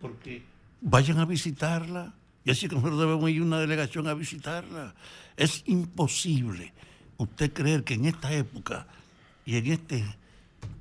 Porque 0.00 0.42
vayan 0.80 1.18
a 1.18 1.24
visitarla. 1.24 2.12
Y 2.44 2.50
así 2.50 2.68
que 2.68 2.74
nosotros 2.74 3.00
debemos 3.00 3.30
ir 3.30 3.42
una 3.42 3.58
delegación 3.58 4.06
a 4.06 4.14
visitarla. 4.14 4.94
Es 5.36 5.62
imposible 5.66 6.72
usted 7.16 7.52
creer 7.52 7.84
que 7.84 7.94
en 7.94 8.04
esta 8.04 8.32
época 8.32 8.86
y 9.46 9.56
en 9.56 9.66
este 9.72 10.04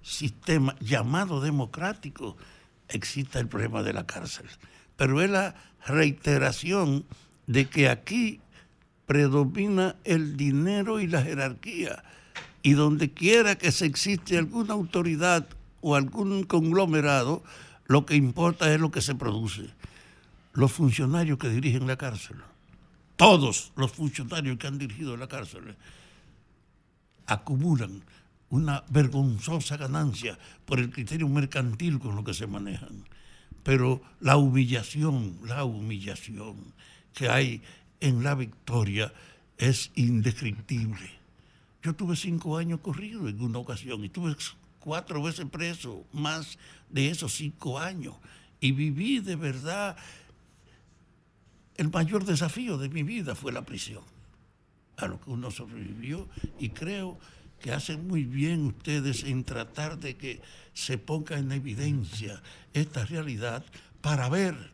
sistema 0.02 0.76
llamado 0.80 1.40
democrático 1.40 2.36
exista 2.90 3.40
el 3.40 3.48
problema 3.48 3.84
de 3.84 3.94
la 3.94 4.06
cárcel. 4.06 4.48
Pero 4.98 5.22
es 5.22 5.30
la 5.30 5.56
reiteración 5.86 7.06
de 7.48 7.70
que 7.70 7.90
aquí 7.90 8.40
predomina 9.06 9.96
el 10.04 10.38
dinero 10.38 11.00
y 11.00 11.08
la 11.08 11.22
jerarquía. 11.22 12.04
Y 12.62 12.74
donde 12.74 13.12
quiera 13.12 13.56
que 13.56 13.72
se 13.72 13.86
existe 13.86 14.38
alguna 14.38 14.74
autoridad 14.74 15.48
o 15.82 15.96
algún 15.96 16.44
conglomerado, 16.44 17.44
lo 17.88 18.06
que 18.06 18.16
importa 18.16 18.74
es 18.74 18.80
lo 18.80 18.92
que 18.92 19.02
se 19.02 19.16
produce. 19.16 19.70
Los 20.54 20.72
funcionarios 20.72 21.38
que 21.38 21.50
dirigen 21.50 21.88
la 21.88 21.98
cárcel, 21.98 22.38
todos 23.16 23.74
los 23.76 23.92
funcionarios 23.92 24.58
que 24.58 24.68
han 24.68 24.78
dirigido 24.78 25.18
la 25.18 25.28
cárcel, 25.28 25.76
acumulan 27.26 28.04
una 28.50 28.84
vergonzosa 28.90 29.78
ganancia 29.78 30.38
por 30.66 30.80
el 30.80 30.92
criterio 30.92 31.28
mercantil 31.28 32.00
con 32.00 32.16
lo 32.16 32.24
que 32.24 32.34
se 32.34 32.48
manejan. 32.48 33.04
Pero 33.64 34.02
la 34.20 34.38
humillación, 34.38 35.40
la 35.46 35.64
humillación 35.64 36.74
que 37.14 37.30
hay 37.30 37.64
en 38.04 38.22
la 38.22 38.36
victoria 38.36 39.14
es 39.58 39.90
indescriptible. 39.96 41.10
Yo 41.82 41.96
tuve 41.96 42.18
cinco 42.18 42.58
años 42.58 42.82
corrido 42.82 43.30
en 43.30 43.42
una 43.42 43.60
ocasión 43.60 44.04
y 44.04 44.10
tuve 44.10 44.36
cuatro 44.80 45.24
veces 45.24 45.46
preso, 45.50 46.06
más 46.12 46.58
de 46.90 47.10
esos 47.10 47.34
cinco 47.34 47.80
años. 47.80 48.16
Y 48.60 48.74
viví 48.74 49.20
de 49.20 49.38
verdad, 49.38 49.96
el 51.78 51.90
mayor 51.90 52.26
desafío 52.26 52.78
de 52.78 52.90
mi 52.90 53.04
vida 53.04 53.36
fue 53.36 53.54
la 53.54 53.64
prisión, 53.64 54.04
a 54.98 55.08
lo 55.08 55.22
que 55.22 55.30
uno 55.30 55.50
sobrevivió 55.50 56.28
y 56.60 56.70
creo 56.70 57.18
que 57.62 57.72
hacen 57.72 58.06
muy 58.06 58.26
bien 58.26 58.66
ustedes 58.66 59.24
en 59.24 59.46
tratar 59.46 59.98
de 59.98 60.18
que 60.18 60.42
se 60.74 60.98
ponga 60.98 61.38
en 61.38 61.54
evidencia 61.54 62.44
esta 62.74 63.06
realidad 63.06 63.64
para 64.02 64.28
ver 64.28 64.74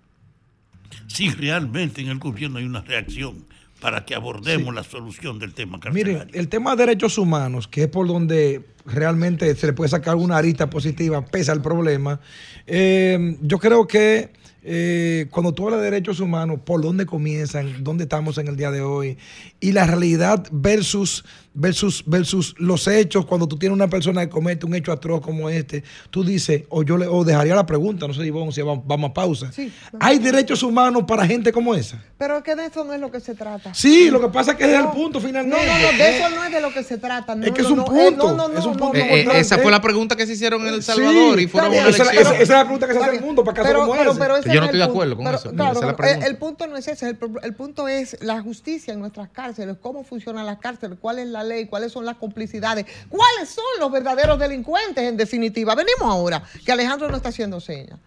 si 1.07 1.29
realmente 1.29 2.01
en 2.01 2.09
el 2.09 2.19
gobierno 2.19 2.57
hay 2.59 2.65
una 2.65 2.81
reacción 2.81 3.45
para 3.79 4.05
que 4.05 4.13
abordemos 4.13 4.69
Sí. 4.69 4.75
la 4.75 4.83
solución 4.83 5.39
del 5.39 5.53
tema 5.53 5.79
carcelario. 5.79 6.19
Miren, 6.25 6.29
el 6.33 6.49
tema 6.49 6.75
de 6.75 6.85
derechos 6.85 7.17
humanos, 7.17 7.67
que 7.67 7.83
es 7.83 7.87
por 7.87 8.07
donde 8.07 8.65
realmente 8.85 9.55
se 9.55 9.67
le 9.67 9.73
puede 9.73 9.89
sacar 9.89 10.15
una 10.15 10.37
arista 10.37 10.69
positiva 10.69 11.23
pese 11.25 11.51
al 11.51 11.61
problema, 11.61 12.19
eh, 12.67 13.37
yo 13.41 13.57
creo 13.59 13.87
que 13.87 14.31
eh, 14.61 15.27
cuando 15.31 15.53
tú 15.53 15.65
hablas 15.65 15.79
de 15.79 15.85
derechos 15.89 16.19
humanos, 16.19 16.59
por 16.65 16.81
dónde 16.81 17.05
comienzan, 17.05 17.81
dónde 17.81 18.03
estamos 18.03 18.37
en 18.37 18.49
el 18.49 18.57
día 18.57 18.71
de 18.71 18.81
hoy, 18.81 19.17
y 19.61 19.71
la 19.71 19.87
realidad 19.87 20.45
versus, 20.51 21.23
versus, 21.59 22.03
versus 22.05 22.55
los 22.57 22.87
hechos, 22.87 23.25
cuando 23.25 23.47
tú 23.47 23.57
tienes 23.57 23.75
una 23.75 23.87
persona 23.89 24.21
que 24.21 24.29
comete 24.29 24.65
un 24.65 24.73
hecho 24.75 24.91
atroz 24.91 25.21
como 25.21 25.49
este, 25.49 25.83
tú 26.09 26.23
dices, 26.23 26.63
o 26.69 26.83
yo 26.83 26.97
le 26.97 27.05
o 27.07 27.23
dejaría 27.23 27.53
la 27.55 27.65
pregunta, 27.65 28.07
no 28.07 28.13
sé 28.13 28.23
si 28.23 28.29
vamos, 28.31 28.55
si 28.55 28.61
vamos, 28.61 28.83
vamos 28.87 29.11
a 29.11 29.13
pausa. 29.13 29.51
¿Hay 29.99 30.19
derechos 30.19 30.63
humanos 30.63 31.03
para 31.07 31.25
gente 31.27 31.51
como 31.51 31.75
esa? 31.75 32.01
Pero 32.17 32.37
es 32.37 32.43
que 32.43 32.55
de 32.55 32.65
eso 32.65 32.83
no 32.83 32.93
es 32.93 32.99
lo 32.99 33.11
que 33.11 33.19
se 33.19 33.35
trata. 33.35 33.73
Sí, 33.73 34.09
lo 34.09 34.19
que 34.19 34.29
pasa 34.29 34.51
es 34.51 34.57
que 34.57 34.63
ese 34.63 34.73
es 34.73 34.79
el 34.79 34.85
No. 34.85 34.93
punto 34.93 35.19
No, 35.19 35.25
finalmente. 35.25 35.65
no, 35.65 35.91
no, 35.91 35.97
de 35.97 36.17
eso 36.17 36.29
no 36.35 36.43
es 36.43 36.51
de 36.51 36.61
lo 36.61 36.73
que 36.73 36.83
se 36.83 36.97
trata. 36.97 37.35
No, 37.35 37.45
Es 37.45 37.51
que 37.51 37.61
es 37.61 37.67
no, 37.69 37.73
un 37.73 37.77
no, 37.79 37.85
eh, 37.85 38.05
punto, 38.07 38.33
no, 38.35 38.47
no, 38.49 38.57
es 38.59 38.65
un 38.65 38.73
no, 38.73 38.77
punto 38.79 38.97
no, 38.97 39.03
Eh, 39.05 39.21
eh, 39.21 39.25
no, 39.25 39.31
esa 39.33 39.55
no, 39.57 39.61
fue 39.63 39.71
eh, 39.71 39.75
la 39.75 39.81
pregunta 39.81 40.15
que 40.15 40.25
se 40.25 40.33
hicieron 40.33 40.65
en 40.67 40.73
El 40.73 40.83
Salvador 40.83 41.39
y 41.39 41.47
fueron 41.47 41.71
una. 41.71 41.89
Esa, 41.89 42.03
esa- 42.03 42.13
esa 42.13 42.35
es 42.41 42.49
la 42.49 42.63
pregunta 42.63 42.87
que 42.87 42.93
se 42.93 42.99
hace 42.99 43.09
al 43.17 43.21
mundo 43.21 43.43
para 43.43 43.55
casos 43.55 43.69
pero- 43.71 43.79
como 43.85 43.93
pero- 43.97 44.11
ese. 44.11 44.19
pero 44.19 44.37
ese 44.37 44.49
Yo 44.49 44.55
no 44.55 44.61
es 44.61 44.65
estoy 44.67 44.81
el 44.81 44.85
de 44.87 44.91
acuerdo 44.91 45.15
con 45.17 45.27
eso, 45.27 45.51
claro, 45.51 45.81
la 45.81 46.11
el, 46.11 46.23
el 46.23 46.37
punto 46.37 46.67
no 46.67 46.77
es 46.77 46.87
ese, 46.87 47.09
el, 47.09 47.17
el 47.43 47.53
punto 47.55 47.87
es 47.87 48.17
la 48.21 48.41
justicia 48.41 48.93
en 48.93 48.99
nuestras 48.99 49.29
cárceles, 49.29 49.77
cómo 49.81 50.03
funcionan 50.03 50.45
las 50.45 50.59
cárceles, 50.59 50.97
cuál 51.01 51.19
es 51.19 51.27
la 51.27 51.43
ley, 51.49 51.65
cuáles 51.65 51.91
son 51.91 52.05
las 52.05 52.15
complicidades, 52.15 52.85
cuáles 53.09 53.49
son 53.49 53.65
los 53.79 53.91
verdaderos 53.91 54.39
delincuentes 54.39 55.03
en 55.03 55.17
definitiva. 55.17 55.75
Venimos 55.75 56.03
ahora, 56.03 56.41
que 56.65 56.71
Alejandro 56.71 57.09
no 57.09 57.17
está 57.17 57.29
haciendo 57.29 57.59
señas. 57.59 57.99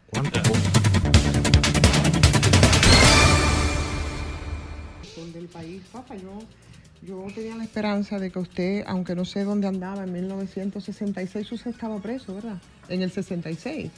Del 5.33 5.81
papá, 5.93 6.15
yo, 6.17 7.27
tenía 7.35 7.57
la 7.57 7.65
esperanza 7.65 8.19
de 8.19 8.31
que 8.31 8.39
usted, 8.39 8.85
aunque 8.87 9.15
no 9.15 9.25
sé 9.25 9.45
dónde 9.45 9.67
andaba, 9.67 10.05
en 10.05 10.13
1966 10.13 11.53
usted 11.53 11.71
estaba 11.71 12.01
preso, 12.01 12.35
¿verdad? 12.35 12.59
En 12.89 13.03
el 13.03 13.11
66. 13.11 13.91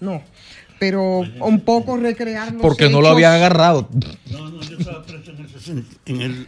No, 0.00 0.22
pero 0.78 1.20
un 1.40 1.60
poco 1.60 1.96
recrearlo. 1.96 2.60
Porque 2.60 2.88
no 2.88 3.00
lo 3.00 3.08
había 3.08 3.34
agarrado. 3.34 3.88
No, 4.30 4.50
no, 4.50 4.62
yo 4.62 4.78
estaba 4.78 5.02
preso 5.04 5.32
en 5.32 5.78
el, 5.78 5.86
en 6.06 6.20
el 6.20 6.46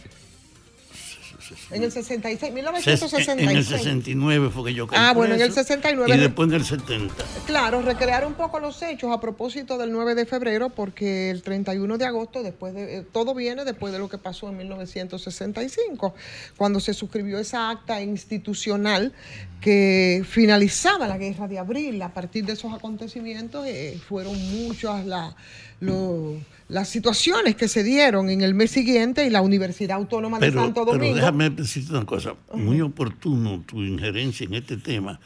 en 1.70 1.82
el 1.82 1.92
66, 1.92 2.40
ses- 2.50 2.52
1966. 2.54 3.28
en 3.50 3.56
el 3.56 3.64
69 3.64 4.50
fue 4.50 4.64
que 4.70 4.74
yo 4.74 4.86
caí 4.86 4.98
Ah, 5.00 5.12
bueno, 5.12 5.34
en 5.34 5.40
el 5.40 5.48
preso, 5.52 5.62
69. 5.62 6.14
Y 6.16 6.18
después 6.20 6.48
en 6.48 6.54
el 6.54 6.64
70. 6.64 7.14
Claro, 7.46 7.82
recrear 7.82 8.26
un 8.26 8.34
poco 8.34 8.58
los 8.60 8.80
hechos 8.82 9.10
a 9.12 9.20
propósito 9.20 9.78
del 9.78 9.92
9 9.92 10.14
de 10.14 10.26
febrero, 10.26 10.70
porque 10.70 11.30
el 11.30 11.42
31 11.42 11.98
de 11.98 12.04
agosto, 12.04 12.42
después 12.42 12.74
de, 12.74 12.98
eh, 12.98 13.02
todo 13.12 13.34
viene 13.34 13.64
después 13.64 13.92
de 13.92 13.98
lo 13.98 14.08
que 14.08 14.18
pasó 14.18 14.48
en 14.48 14.56
1965, 14.58 16.14
cuando 16.56 16.80
se 16.80 16.94
suscribió 16.94 17.38
esa 17.38 17.70
acta 17.70 18.00
institucional 18.02 19.12
que 19.60 20.24
finalizaba 20.28 21.06
la 21.08 21.18
guerra 21.18 21.48
de 21.48 21.58
abril. 21.58 22.00
A 22.02 22.12
partir 22.12 22.44
de 22.44 22.52
esos 22.52 22.72
acontecimientos 22.72 23.66
eh, 23.66 23.98
fueron 24.08 24.34
muchas 24.66 25.04
la- 25.06 25.34
lo- 25.80 26.34
las 26.68 26.88
situaciones 26.88 27.54
que 27.54 27.68
se 27.68 27.82
dieron 27.84 28.28
en 28.28 28.40
el 28.40 28.54
mes 28.54 28.70
siguiente 28.72 29.24
y 29.26 29.30
la 29.30 29.40
Universidad 29.40 29.96
Autónoma 29.98 30.38
de 30.40 30.48
Pero, 30.48 30.60
Santo 30.62 30.84
pero 30.84 30.96
Domingo. 30.98 31.14
déjame 31.14 31.50
decirte 31.50 31.92
una 31.92 32.04
cosa, 32.04 32.34
muy 32.54 32.80
oportuno 32.80 33.62
tu 33.66 33.82
injerencia 33.82 34.46
en 34.46 34.54
este 34.54 34.76
tema, 34.76 35.20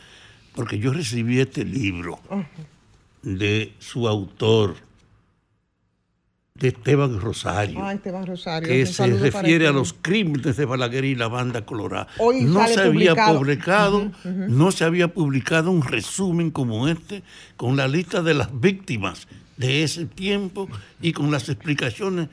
porque 0.54 0.78
yo 0.78 0.92
recibí 0.92 1.40
este 1.40 1.64
libro 1.64 2.18
de 3.22 3.72
su 3.78 4.06
autor, 4.06 4.76
de 6.54 6.68
Esteban 6.68 7.18
Rosario, 7.20 7.82
Ah, 7.82 7.94
Esteban 7.94 8.26
Rosario. 8.26 8.68
que 8.68 8.84
se 8.84 9.06
refiere 9.06 9.66
a 9.66 9.72
los 9.72 9.94
crímenes 9.94 10.58
de 10.58 10.66
Balaguer 10.66 11.06
y 11.06 11.14
la 11.14 11.28
banda 11.28 11.64
colorada. 11.64 12.08
Hoy 12.18 12.42
no 12.42 12.66
se 12.66 12.80
había 12.82 13.14
publicado. 13.14 14.10
no 14.24 14.70
se 14.72 14.84
había 14.84 15.08
publicado 15.08 15.70
un 15.70 15.82
resumen 15.82 16.50
como 16.50 16.86
este 16.88 17.22
con 17.56 17.76
la 17.78 17.88
lista 17.88 18.20
de 18.22 18.34
las 18.34 18.60
víctimas 18.60 19.26
de 19.60 19.82
ese 19.82 20.06
tiempo 20.06 20.68
y 21.02 21.12
con 21.12 21.30
las 21.30 21.50
explicaciones 21.50 22.30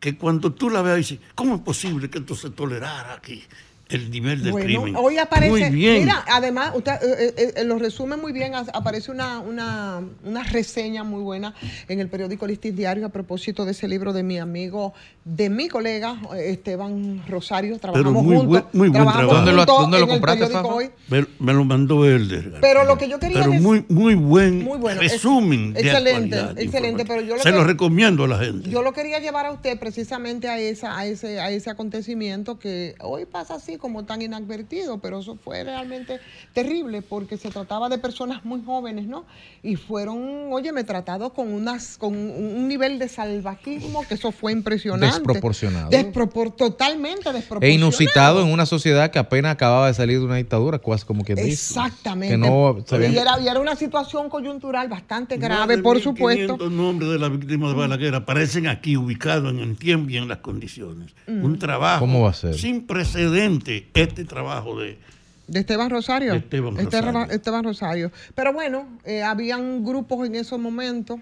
que 0.00 0.16
cuando 0.16 0.52
tú 0.52 0.68
la 0.68 0.82
veas 0.82 0.96
dices, 0.96 1.20
¿cómo 1.36 1.54
es 1.54 1.60
posible 1.60 2.10
que 2.10 2.18
esto 2.18 2.34
se 2.34 2.50
tolerara 2.50 3.14
aquí? 3.14 3.44
El 3.90 4.10
nivel 4.10 4.42
del 4.42 4.52
Bueno, 4.52 4.66
crimen. 4.66 4.96
hoy 4.96 5.18
aparece, 5.18 5.50
Muy 5.50 5.70
bien. 5.70 6.00
mira, 6.04 6.24
además, 6.28 6.72
usted 6.74 6.92
eh, 7.02 7.34
eh, 7.36 7.52
eh, 7.56 7.64
lo 7.64 7.78
resume 7.78 8.16
muy 8.16 8.32
bien, 8.32 8.52
aparece 8.54 9.10
una, 9.10 9.40
una, 9.40 10.00
una 10.24 10.42
reseña 10.44 11.02
muy 11.04 11.22
buena 11.22 11.54
en 11.88 12.00
el 12.00 12.08
periódico 12.08 12.46
Listis 12.46 12.74
Diario 12.76 13.06
a 13.06 13.08
propósito 13.08 13.64
de 13.64 13.72
ese 13.72 13.88
libro 13.88 14.12
de 14.12 14.22
mi 14.22 14.38
amigo, 14.38 14.94
de 15.24 15.50
mi 15.50 15.68
colega 15.68 16.16
Esteban 16.36 17.22
Rosario, 17.28 17.78
Pero 17.80 17.92
trabajamos 17.92 18.22
muy 18.24 18.36
juntos, 18.36 18.48
buen, 18.48 18.64
muy 18.72 18.88
buen 18.88 18.92
trabajamos 18.92 19.28
trabajo. 19.28 19.46
¿Dónde 19.46 19.52
lo- 19.52 19.64
dónde 19.66 19.98
lo 20.00 20.06
compraste, 20.08 20.44
hoy. 20.56 20.90
Me, 21.08 21.26
me 21.38 21.52
lo 21.52 21.64
mandó 21.64 22.04
Elder. 22.04 22.54
Pero 22.60 22.84
lo 22.84 22.96
que 22.98 23.08
yo 23.08 23.18
quería 23.18 23.40
Pero 23.40 23.52
decir- 23.52 23.60
muy, 23.62 23.84
muy 23.88 24.14
buen 24.14 24.64
Muy 24.64 24.78
bueno, 24.78 25.00
es- 25.00 25.12
resumen 25.12 25.72
de 25.72 25.80
excelente, 25.80 26.38
excelente, 26.56 27.04
pero 27.04 27.20
yo 27.22 27.36
lo 27.36 27.42
Se 27.42 27.50
que- 27.50 27.56
lo 27.56 27.64
recomiendo 27.64 28.24
a 28.24 28.28
la 28.28 28.38
gente. 28.38 28.70
Yo 28.70 28.82
lo 28.82 28.92
quería 28.92 29.18
llevar 29.18 29.46
a 29.46 29.52
usted 29.52 29.78
precisamente 29.78 30.48
a, 30.48 30.58
esa, 30.58 30.96
a, 30.98 31.06
ese, 31.06 31.40
a 31.40 31.50
ese 31.50 31.70
acontecimiento 31.70 32.58
que 32.58 32.94
hoy 33.00 33.26
pasa 33.26 33.54
así 33.54 33.76
como 33.80 34.04
tan 34.04 34.22
inadvertido, 34.22 34.98
pero 34.98 35.20
eso 35.20 35.36
fue 35.42 35.64
realmente 35.64 36.20
terrible 36.52 37.02
porque 37.02 37.36
se 37.36 37.50
trataba 37.50 37.88
de 37.88 37.98
personas 37.98 38.44
muy 38.44 38.62
jóvenes, 38.62 39.06
¿no? 39.06 39.24
Y 39.62 39.76
fueron, 39.76 40.52
oye, 40.52 40.72
me 40.72 40.84
tratados 40.84 41.32
con, 41.32 41.52
unas, 41.52 41.96
con 41.98 42.14
un 42.16 42.68
nivel 42.68 42.98
de 42.98 43.08
salvajismo 43.08 44.06
que 44.06 44.14
eso 44.14 44.30
fue 44.32 44.52
impresionante. 44.52 45.16
Desproporcionado. 45.16 45.90
Despropor- 45.90 46.54
totalmente 46.54 47.32
desproporcionado. 47.32 47.64
E 47.64 47.70
inusitado 47.74 48.42
en 48.42 48.52
una 48.52 48.66
sociedad 48.66 49.10
que 49.10 49.18
apenas 49.18 49.52
acababa 49.52 49.88
de 49.88 49.94
salir 49.94 50.18
de 50.18 50.24
una 50.24 50.36
dictadura, 50.36 50.78
casi 50.78 51.04
como 51.04 51.24
dice. 51.24 51.50
Exactamente. 51.50 52.34
Que 52.34 52.38
no 52.38 52.84
y, 52.90 53.16
era, 53.16 53.40
y 53.40 53.48
era 53.48 53.60
una 53.60 53.76
situación 53.76 54.28
coyuntural 54.28 54.88
bastante 54.88 55.36
grave, 55.36 55.78
por 55.78 55.96
1500 55.96 56.56
supuesto. 56.56 56.70
nombres 56.70 57.10
de 57.10 57.18
las 57.18 57.30
víctimas 57.30 57.70
de 57.72 57.76
Balaguer 57.78 58.14
aparecen 58.14 58.66
aquí 58.66 58.96
ubicados 58.96 59.52
en 59.52 59.60
el 59.60 59.76
tiempo 59.76 60.10
y 60.10 60.16
en 60.16 60.28
las 60.28 60.38
condiciones. 60.38 61.14
Mm. 61.26 61.44
Un 61.44 61.58
trabajo 61.58 62.00
¿Cómo 62.00 62.22
va 62.22 62.30
a 62.30 62.34
ser? 62.34 62.54
sin 62.54 62.86
precedente, 62.86 63.69
este 63.94 64.24
trabajo 64.24 64.78
de 64.78 64.98
De 65.46 65.60
Esteban 65.60 65.90
Rosario. 65.90 66.34
Esteban, 66.34 66.76
Rosario. 66.76 67.30
Esteban 67.30 67.64
Rosario. 67.64 68.12
Pero 68.34 68.52
bueno, 68.52 68.98
eh, 69.04 69.22
habían 69.22 69.84
grupos 69.84 70.26
en 70.26 70.34
esos 70.34 70.58
momentos. 70.58 71.20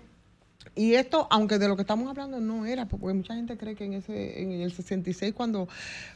Y 0.74 0.94
esto, 0.94 1.26
aunque 1.30 1.58
de 1.58 1.66
lo 1.66 1.74
que 1.74 1.82
estamos 1.82 2.08
hablando 2.08 2.38
no 2.40 2.64
era, 2.64 2.86
porque 2.86 3.12
mucha 3.12 3.34
gente 3.34 3.56
cree 3.56 3.74
que 3.74 3.84
en 3.84 3.94
ese 3.94 4.42
en 4.42 4.52
el 4.52 4.72
66 4.72 5.34
cuando 5.34 5.68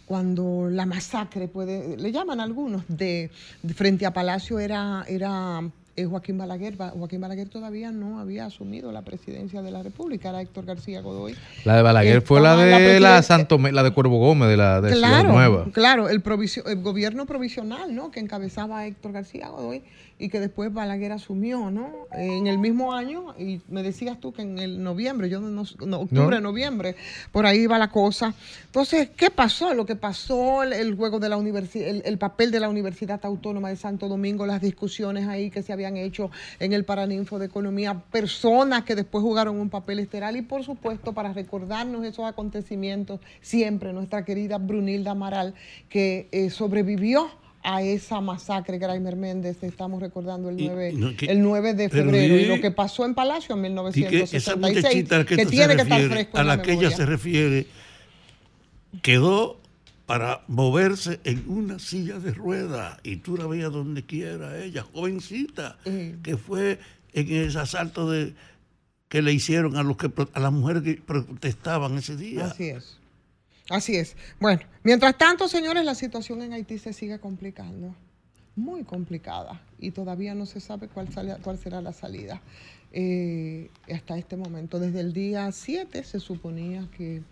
cuando 0.06 0.68
la 0.70 0.86
masacre 0.86 1.48
puede 1.48 1.96
le 1.96 2.12
llaman 2.12 2.38
algunos 2.38 2.84
de, 2.86 3.30
de 3.62 3.74
frente 3.74 4.06
a 4.06 4.12
Palacio 4.12 4.60
era 4.60 5.04
era 5.08 5.62
eh, 5.96 6.06
Joaquín 6.06 6.38
Balaguer, 6.38 6.76
Ba- 6.76 6.90
Joaquín 6.90 7.20
Balaguer 7.20 7.48
todavía 7.48 7.90
no 7.90 8.18
había 8.18 8.46
asumido 8.46 8.90
la 8.92 9.02
presidencia 9.02 9.60
de 9.62 9.70
la 9.70 9.82
República, 9.82 10.30
era 10.30 10.40
Héctor 10.40 10.64
García 10.64 11.00
Godoy. 11.02 11.34
La 11.64 11.76
de 11.76 11.82
Balaguer 11.82 12.22
fue 12.22 12.40
la 12.40 12.56
de 12.56 12.98
la, 13.00 13.22
Santo, 13.22 13.58
la 13.58 13.82
de 13.82 13.90
Cuervo 13.92 14.18
Gómez, 14.18 14.48
de 14.48 14.56
la 14.56 14.80
de 14.80 14.92
Ciudad 14.92 15.08
Claro, 15.08 15.32
Nueva. 15.32 15.66
claro, 15.72 16.08
el, 16.08 16.22
provisio- 16.22 16.66
el 16.66 16.80
gobierno 16.80 17.26
provisional, 17.26 17.94
¿no? 17.94 18.10
Que 18.10 18.20
encabezaba 18.20 18.86
Héctor 18.86 19.12
García 19.12 19.48
Godoy 19.50 19.82
y 20.22 20.28
que 20.28 20.38
después 20.38 20.72
Balaguer 20.72 21.10
asumió, 21.10 21.70
¿no? 21.72 21.90
En 22.12 22.46
el 22.46 22.58
mismo 22.58 22.92
año, 22.92 23.34
y 23.36 23.60
me 23.68 23.82
decías 23.82 24.20
tú 24.20 24.32
que 24.32 24.42
en 24.42 24.60
el 24.60 24.80
noviembre, 24.80 25.28
yo 25.28 25.40
no, 25.40 25.64
no, 25.84 26.00
octubre, 26.00 26.36
No. 26.36 26.40
noviembre, 26.40 26.94
por 27.32 27.44
ahí 27.44 27.66
va 27.66 27.76
la 27.76 27.88
cosa. 27.90 28.32
Entonces, 28.66 29.10
¿qué 29.16 29.30
pasó? 29.30 29.74
Lo 29.74 29.84
que 29.84 29.96
pasó, 29.96 30.62
el, 30.62 30.72
el 30.74 30.94
juego 30.94 31.18
de 31.18 31.28
la 31.28 31.36
universidad, 31.36 31.88
el, 31.88 32.02
el 32.04 32.18
papel 32.18 32.52
de 32.52 32.60
la 32.60 32.68
Universidad 32.68 33.18
Autónoma 33.24 33.68
de 33.68 33.76
Santo 33.76 34.08
Domingo, 34.08 34.46
las 34.46 34.60
discusiones 34.60 35.26
ahí 35.26 35.50
que 35.50 35.62
se 35.62 35.72
habían 35.72 35.96
hecho 35.96 36.30
en 36.60 36.72
el 36.72 36.84
Paraninfo 36.84 37.40
de 37.40 37.46
Economía, 37.46 38.00
personas 38.12 38.84
que 38.84 38.94
después 38.94 39.22
jugaron 39.22 39.58
un 39.58 39.70
papel 39.70 39.98
estelar 39.98 40.36
y 40.36 40.42
por 40.42 40.62
supuesto 40.62 41.14
para 41.14 41.32
recordarnos 41.32 42.04
esos 42.04 42.26
acontecimientos, 42.26 43.18
siempre 43.40 43.92
nuestra 43.92 44.24
querida 44.24 44.58
Brunilda 44.58 45.10
Amaral, 45.10 45.54
que 45.88 46.28
eh, 46.30 46.50
sobrevivió 46.50 47.28
a 47.62 47.82
esa 47.82 48.20
masacre, 48.20 48.78
Graimer 48.78 49.16
Méndez, 49.16 49.62
estamos 49.62 50.00
recordando 50.00 50.48
el 50.50 50.60
Y- 50.60 50.66
9, 50.66 50.92
no, 50.94 51.16
que- 51.16 51.26
el 51.26 51.40
9 51.42 51.74
de 51.74 51.88
febrero, 51.88 52.36
y 52.36 52.46
lo 52.46 52.60
que 52.60 52.70
pasó 52.70 53.04
en 53.04 53.14
Palacio 53.14 53.54
en 53.56 53.64
Y 53.64 54.04
que 54.04 54.22
esa 54.22 54.56
1966, 54.56 54.56
muchachita 54.56 55.14
a 55.14 55.18
la 55.20 55.24
que, 55.24 55.36
que 55.36 55.46
tiene 55.46 55.76
que 55.76 55.82
estar 55.82 55.98
refiere, 55.98 56.08
fresco 56.14 56.38
a 56.38 56.42
la, 56.44 56.56
la 56.56 56.62
que 56.62 56.72
ella 56.72 56.90
se 56.90 57.06
refiere, 57.06 57.66
quedó 59.02 59.60
para 60.06 60.42
moverse 60.48 61.20
en 61.24 61.44
una 61.48 61.78
silla 61.78 62.18
de 62.18 62.32
ruedas 62.32 62.98
y 63.04 63.16
tú 63.16 63.36
la 63.36 63.46
veías 63.46 63.70
donde 63.72 64.04
quiera 64.04 64.62
ella, 64.62 64.84
jovencita, 64.92 65.78
que 66.22 66.36
fue 66.36 66.78
en 67.12 67.32
ese 67.32 67.58
asalto 67.58 68.10
de 68.10 68.34
que 69.08 69.22
le 69.22 69.32
hicieron 69.32 69.76
a 69.76 69.82
los 69.82 69.96
que 69.96 70.10
a 70.32 70.40
las 70.40 70.52
mujeres 70.52 70.82
que 70.82 70.94
protestaban 70.94 71.96
ese 71.98 72.16
día. 72.16 72.46
Así 72.46 72.64
es. 72.70 72.98
Así 73.70 73.96
es. 73.96 74.16
Bueno, 74.40 74.60
mientras 74.82 75.16
tanto, 75.16 75.48
señores, 75.48 75.84
la 75.84 75.94
situación 75.94 76.42
en 76.42 76.52
Haití 76.52 76.78
se 76.78 76.92
sigue 76.92 77.18
complicando. 77.18 77.94
Muy 78.56 78.84
complicada. 78.84 79.62
Y 79.78 79.92
todavía 79.92 80.34
no 80.34 80.46
se 80.46 80.60
sabe 80.60 80.88
cuál, 80.88 81.12
sale- 81.12 81.36
cuál 81.42 81.58
será 81.58 81.80
la 81.80 81.92
salida. 81.92 82.42
Eh, 82.92 83.70
hasta 83.92 84.18
este 84.18 84.36
momento. 84.36 84.78
Desde 84.78 85.00
el 85.00 85.12
día 85.14 85.50
7 85.52 86.04
se 86.04 86.20
suponía 86.20 86.86
que 86.96 87.22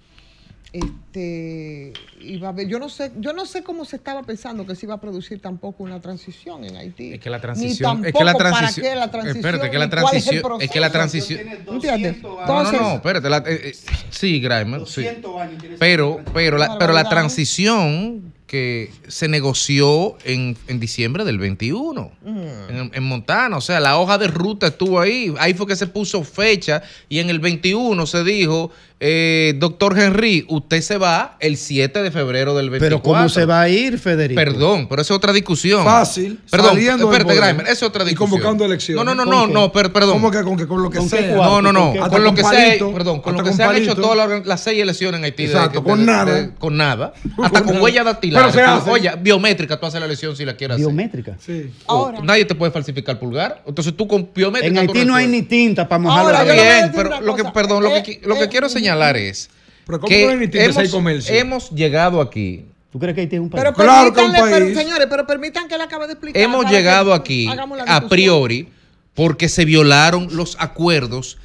este 0.72 1.92
iba 2.20 2.48
a 2.48 2.50
haber, 2.50 2.68
yo 2.68 2.78
no 2.78 2.88
sé, 2.88 3.10
yo 3.18 3.32
no 3.32 3.46
sé 3.46 3.62
cómo 3.62 3.84
se 3.84 3.96
estaba 3.96 4.22
pensando 4.22 4.66
que 4.66 4.74
se 4.76 4.86
iba 4.86 4.94
a 4.94 5.00
producir 5.00 5.40
tampoco 5.40 5.82
una 5.82 6.00
transición 6.00 6.64
en 6.64 6.76
Haití. 6.76 7.14
Es 7.14 7.20
que 7.20 7.30
la 7.30 7.38
Ni 7.38 7.42
transición, 7.42 8.04
es 8.04 8.12
que 8.12 8.24
la 8.24 8.34
transición, 8.34 8.84
para 8.84 8.90
qué 8.92 8.96
la 8.96 9.10
transición, 9.10 9.36
espérate, 9.38 9.70
que 9.70 9.78
la 9.78 9.84
es 9.84 9.90
transición, 9.90 10.42
es 10.60 10.70
que 10.70 10.80
la 10.80 10.90
transición, 10.92 11.40
¿Entiendes? 11.40 12.22
no, 12.22 12.28
no, 12.34 12.40
Entonces, 12.40 12.80
no, 12.80 12.94
espérate, 12.94 13.30
la- 13.30 13.38
eh, 13.38 13.60
eh, 13.64 13.74
sí, 14.10 14.40
Grimer, 14.40 14.86
sí. 14.86 15.02
200 15.02 15.40
años 15.40 15.58
tiene 15.60 15.74
esa 15.76 15.80
Pero, 15.80 16.20
pero 16.34 16.58
la, 16.58 16.78
pero 16.78 16.92
la 16.92 17.08
transición 17.08 18.32
que 18.46 18.90
se 19.06 19.28
negoció 19.28 20.16
en, 20.24 20.56
en 20.66 20.80
diciembre 20.80 21.24
del 21.24 21.38
21 21.38 22.10
en, 22.26 22.90
en 22.92 23.02
Montana, 23.04 23.56
o 23.56 23.60
sea, 23.60 23.78
la 23.78 23.96
hoja 23.98 24.18
de 24.18 24.26
ruta 24.26 24.66
estuvo 24.68 25.00
ahí, 25.00 25.32
ahí 25.38 25.54
fue 25.54 25.68
que 25.68 25.76
se 25.76 25.86
puso 25.86 26.24
fecha 26.24 26.82
y 27.08 27.20
en 27.20 27.30
el 27.30 27.38
21 27.38 28.06
se 28.06 28.24
dijo, 28.24 28.72
eh, 29.02 29.54
doctor 29.56 29.98
Henry, 29.98 30.44
usted 30.48 30.82
se 30.82 30.98
va 30.98 31.36
el 31.40 31.56
7 31.56 32.02
de 32.02 32.10
febrero 32.10 32.54
del 32.54 32.68
24. 32.68 33.02
Pero 33.02 33.02
¿cómo 33.02 33.28
se 33.30 33.46
va 33.46 33.62
a 33.62 33.68
ir, 33.70 33.98
Federico? 33.98 34.38
Perdón, 34.38 34.88
pero 34.90 35.00
eso 35.00 35.14
es 35.14 35.16
otra 35.16 35.32
discusión. 35.32 35.82
Fácil, 35.84 36.38
Perdón, 36.50 36.70
saliendo 36.74 37.10
espérate, 37.10 37.40
Grimer, 37.40 37.66
es 37.66 37.82
otra 37.82 38.02
y 38.04 38.08
discusión. 38.08 38.30
convocando 38.38 38.64
elecciones. 38.66 39.02
No, 39.02 39.14
no, 39.14 39.24
no, 39.24 39.30
¿Con 39.30 39.52
no, 39.52 39.60
no, 39.60 39.72
per- 39.72 39.90
perdón. 39.90 40.12
¿Cómo 40.12 40.30
que 40.30 40.42
con, 40.42 40.56
que 40.58 40.66
con 40.66 40.82
lo 40.82 40.90
que 40.90 40.98
¿Con 40.98 41.08
sea? 41.08 41.34
cuarto? 41.34 41.62
No, 41.62 41.72
no, 41.72 41.94
no. 41.94 41.98
¿Con 41.98 42.10
Con 42.10 42.24
lo 42.24 42.34
que 42.34 42.42
palito, 42.42 42.88
se, 42.88 42.92
perdón, 42.94 43.20
con 43.22 43.34
lo 43.38 43.42
que 43.42 43.52
se 43.54 43.62
han 43.62 43.74
hecho 43.76 43.94
todas 43.96 44.16
las, 44.28 44.46
las 44.46 44.60
seis 44.60 44.82
elecciones 44.82 45.18
en 45.18 45.24
Haití. 45.24 45.46
de- 45.46 45.52
Exacto, 45.52 45.80
de- 45.80 45.84
con 45.88 46.00
de- 46.00 46.04
nada. 46.06 46.34
de- 46.34 46.54
con 46.56 46.76
nada. 46.76 47.14
Hasta 47.42 47.62
con 47.62 47.80
huella 47.80 48.04
dactilar. 48.04 48.50
Pero 48.50 48.52
se 48.52 48.62
hace. 48.62 48.90
Oye, 48.90 49.10
biométrica, 49.18 49.80
tú 49.80 49.86
haces 49.86 49.98
la 49.98 50.04
elección 50.06 50.36
si 50.36 50.44
la 50.44 50.54
quieres 50.56 50.74
hacer. 50.74 50.86
Biométrica. 50.86 51.36
Sí. 51.40 51.70
ahora, 51.86 52.20
Nadie 52.22 52.44
te 52.44 52.54
puede 52.54 52.70
falsificar 52.70 53.18
pulgar. 53.18 53.62
Entonces 53.66 53.96
tú 53.96 54.06
con 54.06 54.28
biométrica. 54.34 54.78
En 54.82 54.88
Haití 54.90 55.06
no 55.06 55.14
hay 55.14 55.26
ni 55.26 55.40
tinta 55.40 55.88
para 55.88 56.00
mojar 56.00 56.32
la 56.32 56.44
Bien, 56.44 56.92
pero 56.94 57.18
lo 57.22 57.34
que, 57.34 57.44
perdón, 57.44 57.82
lo 57.82 57.96
Eh, 57.96 58.02
que, 58.02 58.18
que 58.20 58.44
eh, 58.44 58.48
quiero 58.50 58.68
señalar 58.68 58.89
es 59.16 59.50
Pero 59.86 60.00
¿cómo 60.00 60.08
que 60.08 60.22
hemos, 60.64 60.90
comercios? 60.90 61.36
hemos 61.36 61.70
llegado 61.70 62.20
aquí. 62.20 62.64
¿Tú 62.90 62.98
crees 62.98 63.14
que 63.14 63.20
Haití 63.22 63.36
es 63.36 63.40
un 63.42 63.50
país? 63.50 63.62
Pero 63.62 63.74
Claro 63.74 64.12
que 64.12 64.20
un 64.20 64.32
permítanle, 64.32 64.52
pero, 64.52 64.66
país. 64.66 64.78
señores, 64.78 65.06
pero 65.08 65.26
permitan 65.26 65.68
que 65.68 65.74
él 65.76 65.80
acabe 65.80 66.06
de 66.06 66.14
explicar. 66.14 66.42
Hemos 66.42 66.70
llegado 66.70 67.14
aquí 67.14 67.48
a 67.86 68.08
priori 68.08 68.68
porque 69.14 69.48
se 69.48 69.64
violaron 69.64 70.28
los 70.36 70.56
acuerdos. 70.58 71.38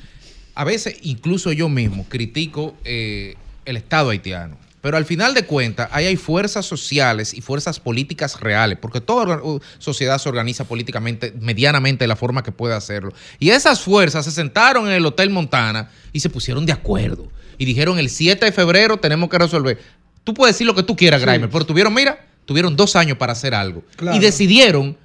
A 0.56 0.64
veces, 0.64 0.98
incluso 1.04 1.52
yo 1.52 1.70
mismo, 1.70 2.06
critico 2.08 2.76
eh, 2.84 3.36
el 3.66 3.78
Estado 3.78 4.10
haitiano. 4.10 4.58
Pero 4.86 4.98
al 4.98 5.06
final 5.06 5.34
de 5.34 5.48
cuentas, 5.48 5.90
ahí 5.92 6.06
hay 6.06 6.16
fuerzas 6.16 6.64
sociales 6.64 7.34
y 7.34 7.42
fuerzas 7.42 7.80
políticas 7.80 8.40
reales, 8.40 8.78
porque 8.80 9.02
toda 9.02 9.42
sociedad 9.80 10.20
se 10.20 10.30
organiza 10.30 10.66
políticamente, 10.66 11.34
medianamente 11.40 12.04
de 12.04 12.08
la 12.08 12.16
forma 12.16 12.44
que 12.44 12.52
puede 12.52 12.76
hacerlo. 12.76 13.12
Y 13.40 13.50
esas 13.50 13.82
fuerzas 13.82 14.26
se 14.26 14.30
sentaron 14.30 14.86
en 14.86 14.94
el 14.94 15.04
Hotel 15.04 15.32
Montana 15.32 15.90
y 16.14 16.20
se 16.20 16.30
pusieron 16.30 16.68
de 16.68 16.72
acuerdo. 16.72 17.28
Y 17.58 17.66
dijeron, 17.66 17.98
el 17.98 18.12
7 18.12 18.46
de 18.46 18.52
febrero 18.52 18.98
tenemos 18.98 19.28
que 19.28 19.40
resolver. 19.40 19.80
Tú 20.24 20.36
puedes 20.36 20.54
decir 20.54 20.68
lo 20.68 20.76
que 20.76 20.84
tú 20.84 20.96
quieras, 20.96 21.20
Sí. 21.20 21.26
Grimer, 21.26 21.50
pero 21.50 21.66
tuvieron, 21.66 21.92
mira, 21.92 22.24
tuvieron 22.46 22.76
dos 22.76 22.96
años 22.96 23.18
para 23.18 23.32
hacer 23.32 23.56
algo. 23.56 23.82
Claro. 23.96 24.16
Y 24.16 24.20
decidieron 24.20 24.96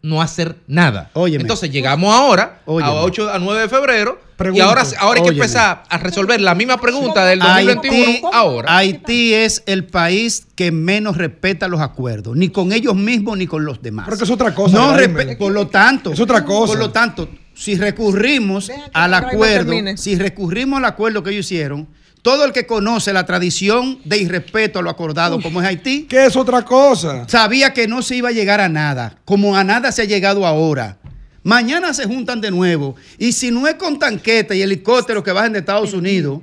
no 0.00 0.22
hacer 0.22 0.56
nada. 0.66 1.10
Óyeme. 1.12 1.42
Entonces 1.42 1.70
llegamos 1.70 2.14
ahora 2.14 2.62
Óyeme. 2.64 2.90
a 2.90 3.02
8 3.02 3.30
a 3.30 3.38
9 3.38 3.60
de 3.60 3.68
febrero 3.68 4.18
Pregunto. 4.36 4.58
y 4.58 4.60
ahora, 4.68 4.82
ahora 4.98 5.18
hay 5.18 5.22
que 5.24 5.30
Óyeme. 5.30 5.44
empezar 5.46 5.82
a 5.88 5.98
resolver 5.98 6.40
la 6.40 6.54
misma 6.54 6.78
pregunta 6.78 7.24
del 7.24 7.38
2021 7.38 7.96
Haití, 8.06 8.22
ahora. 8.32 8.76
Haití 8.76 9.34
es 9.34 9.62
el 9.66 9.84
país 9.86 10.46
que 10.54 10.70
menos 10.72 11.16
respeta 11.16 11.68
los 11.68 11.80
acuerdos, 11.80 12.36
ni 12.36 12.50
con 12.50 12.72
ellos 12.72 12.94
mismos 12.94 13.38
ni 13.38 13.46
con 13.46 13.64
los 13.64 13.80
demás. 13.80 14.04
Pero 14.06 14.18
que 14.18 14.24
es 14.24 14.30
otra 14.30 14.54
cosa, 14.54 14.76
No 14.76 14.94
por 15.38 15.52
lo 15.52 15.68
tanto, 15.68 16.12
Es 16.12 16.20
otra 16.20 16.44
cosa. 16.44 16.72
Por 16.72 16.78
lo 16.78 16.90
tanto, 16.90 17.28
si 17.54 17.76
recurrimos 17.76 18.66
que 18.68 18.74
al 18.92 19.14
acuerdo, 19.14 19.72
si 19.96 20.16
recurrimos 20.16 20.78
al 20.78 20.84
acuerdo 20.84 21.22
que 21.22 21.30
ellos 21.30 21.46
hicieron, 21.46 21.88
todo 22.20 22.44
el 22.44 22.52
que 22.52 22.66
conoce 22.66 23.12
la 23.12 23.24
tradición 23.24 24.00
de 24.04 24.18
irrespeto 24.18 24.80
a 24.80 24.82
lo 24.82 24.90
acordado 24.90 25.40
como 25.40 25.60
es 25.62 25.66
Haití, 25.68 26.02
¿Qué 26.08 26.26
es 26.26 26.36
otra 26.36 26.62
cosa? 26.64 27.24
sabía 27.28 27.72
que 27.72 27.86
no 27.88 28.02
se 28.02 28.16
iba 28.16 28.28
a 28.30 28.32
llegar 28.32 28.60
a 28.60 28.68
nada, 28.68 29.16
como 29.24 29.56
a 29.56 29.64
nada 29.64 29.92
se 29.92 30.02
ha 30.02 30.06
llegado 30.06 30.44
ahora. 30.44 30.98
Mañana 31.46 31.94
se 31.94 32.06
juntan 32.06 32.40
de 32.40 32.50
nuevo. 32.50 32.96
Y 33.18 33.30
si 33.30 33.52
no 33.52 33.68
es 33.68 33.76
con 33.76 34.00
tanquetas 34.00 34.56
y 34.56 34.62
helicópteros 34.62 35.22
que 35.22 35.30
bajen 35.30 35.52
de 35.52 35.60
Estados 35.60 35.92
Unidos, 35.92 36.40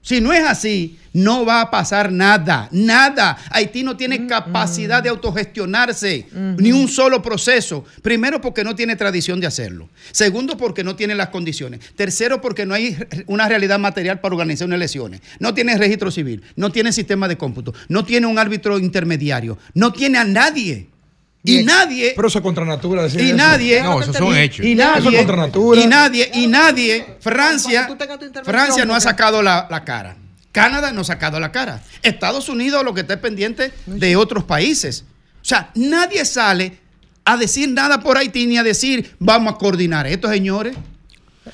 si 0.00 0.20
no 0.20 0.32
es 0.32 0.42
así, 0.44 0.98
no 1.12 1.44
va 1.44 1.60
a 1.60 1.70
pasar 1.70 2.10
nada, 2.10 2.68
nada. 2.72 3.38
Haití 3.50 3.84
no 3.84 3.96
tiene 3.96 4.26
capacidad 4.26 5.04
de 5.04 5.08
autogestionarse, 5.08 6.26
ni 6.32 6.72
un 6.72 6.88
solo 6.88 7.22
proceso. 7.22 7.84
Primero 8.02 8.40
porque 8.40 8.64
no 8.64 8.74
tiene 8.74 8.96
tradición 8.96 9.38
de 9.38 9.46
hacerlo. 9.46 9.88
Segundo 10.10 10.56
porque 10.56 10.82
no 10.82 10.96
tiene 10.96 11.14
las 11.14 11.28
condiciones. 11.28 11.78
Tercero 11.94 12.40
porque 12.40 12.66
no 12.66 12.74
hay 12.74 12.98
una 13.28 13.48
realidad 13.48 13.78
material 13.78 14.18
para 14.18 14.34
organizar 14.34 14.66
unas 14.66 14.78
elecciones. 14.78 15.20
No 15.38 15.54
tiene 15.54 15.78
registro 15.78 16.10
civil, 16.10 16.42
no 16.56 16.72
tiene 16.72 16.92
sistema 16.92 17.28
de 17.28 17.38
cómputo, 17.38 17.72
no 17.88 18.04
tiene 18.04 18.26
un 18.26 18.36
árbitro 18.36 18.80
intermediario, 18.80 19.58
no 19.74 19.92
tiene 19.92 20.18
a 20.18 20.24
nadie. 20.24 20.88
Y 21.44 21.64
nadie 21.64 22.12
Pero 22.14 22.28
eso 22.28 22.38
es 22.38 22.42
contra 22.42 22.64
natura. 22.64 23.02
decir 23.02 23.20
y 23.20 23.28
eso. 23.28 23.36
nadie. 23.36 23.82
No, 23.82 24.00
esos 24.00 24.16
son 24.16 24.36
hechos. 24.36 24.64
Y 24.64 24.72
Eso 24.72 24.82
es 24.94 25.04
nadie. 25.04 25.16
contra 25.18 25.36
natura. 25.36 25.80
Y 25.80 25.86
nadie. 25.86 26.30
Y 26.34 26.46
nadie. 26.46 27.16
Francia. 27.20 27.86
Cuando 27.86 27.94
tú 27.94 27.98
tengas 27.98 28.18
tu 28.18 28.24
intervención, 28.26 28.54
Francia 28.64 28.84
no 28.84 28.94
ha 28.94 29.00
sacado 29.00 29.42
la, 29.42 29.66
la 29.70 29.84
cara. 29.84 30.16
Canadá 30.52 30.92
no 30.92 31.00
ha 31.00 31.04
sacado 31.04 31.40
la 31.40 31.50
cara. 31.50 31.82
Estados 32.02 32.48
Unidos 32.48 32.84
lo 32.84 32.94
que 32.94 33.00
está 33.00 33.14
es 33.14 33.20
pendiente 33.20 33.72
de 33.86 34.16
otros 34.16 34.44
países. 34.44 35.04
O 35.40 35.44
sea, 35.44 35.70
nadie 35.74 36.24
sale 36.24 36.78
a 37.24 37.36
decir 37.36 37.68
nada 37.70 38.00
por 38.00 38.16
Haití 38.18 38.46
ni 38.46 38.58
a 38.58 38.62
decir 38.62 39.16
vamos 39.18 39.54
a 39.54 39.58
coordinar 39.58 40.06
esto, 40.06 40.28
señores. 40.28 40.76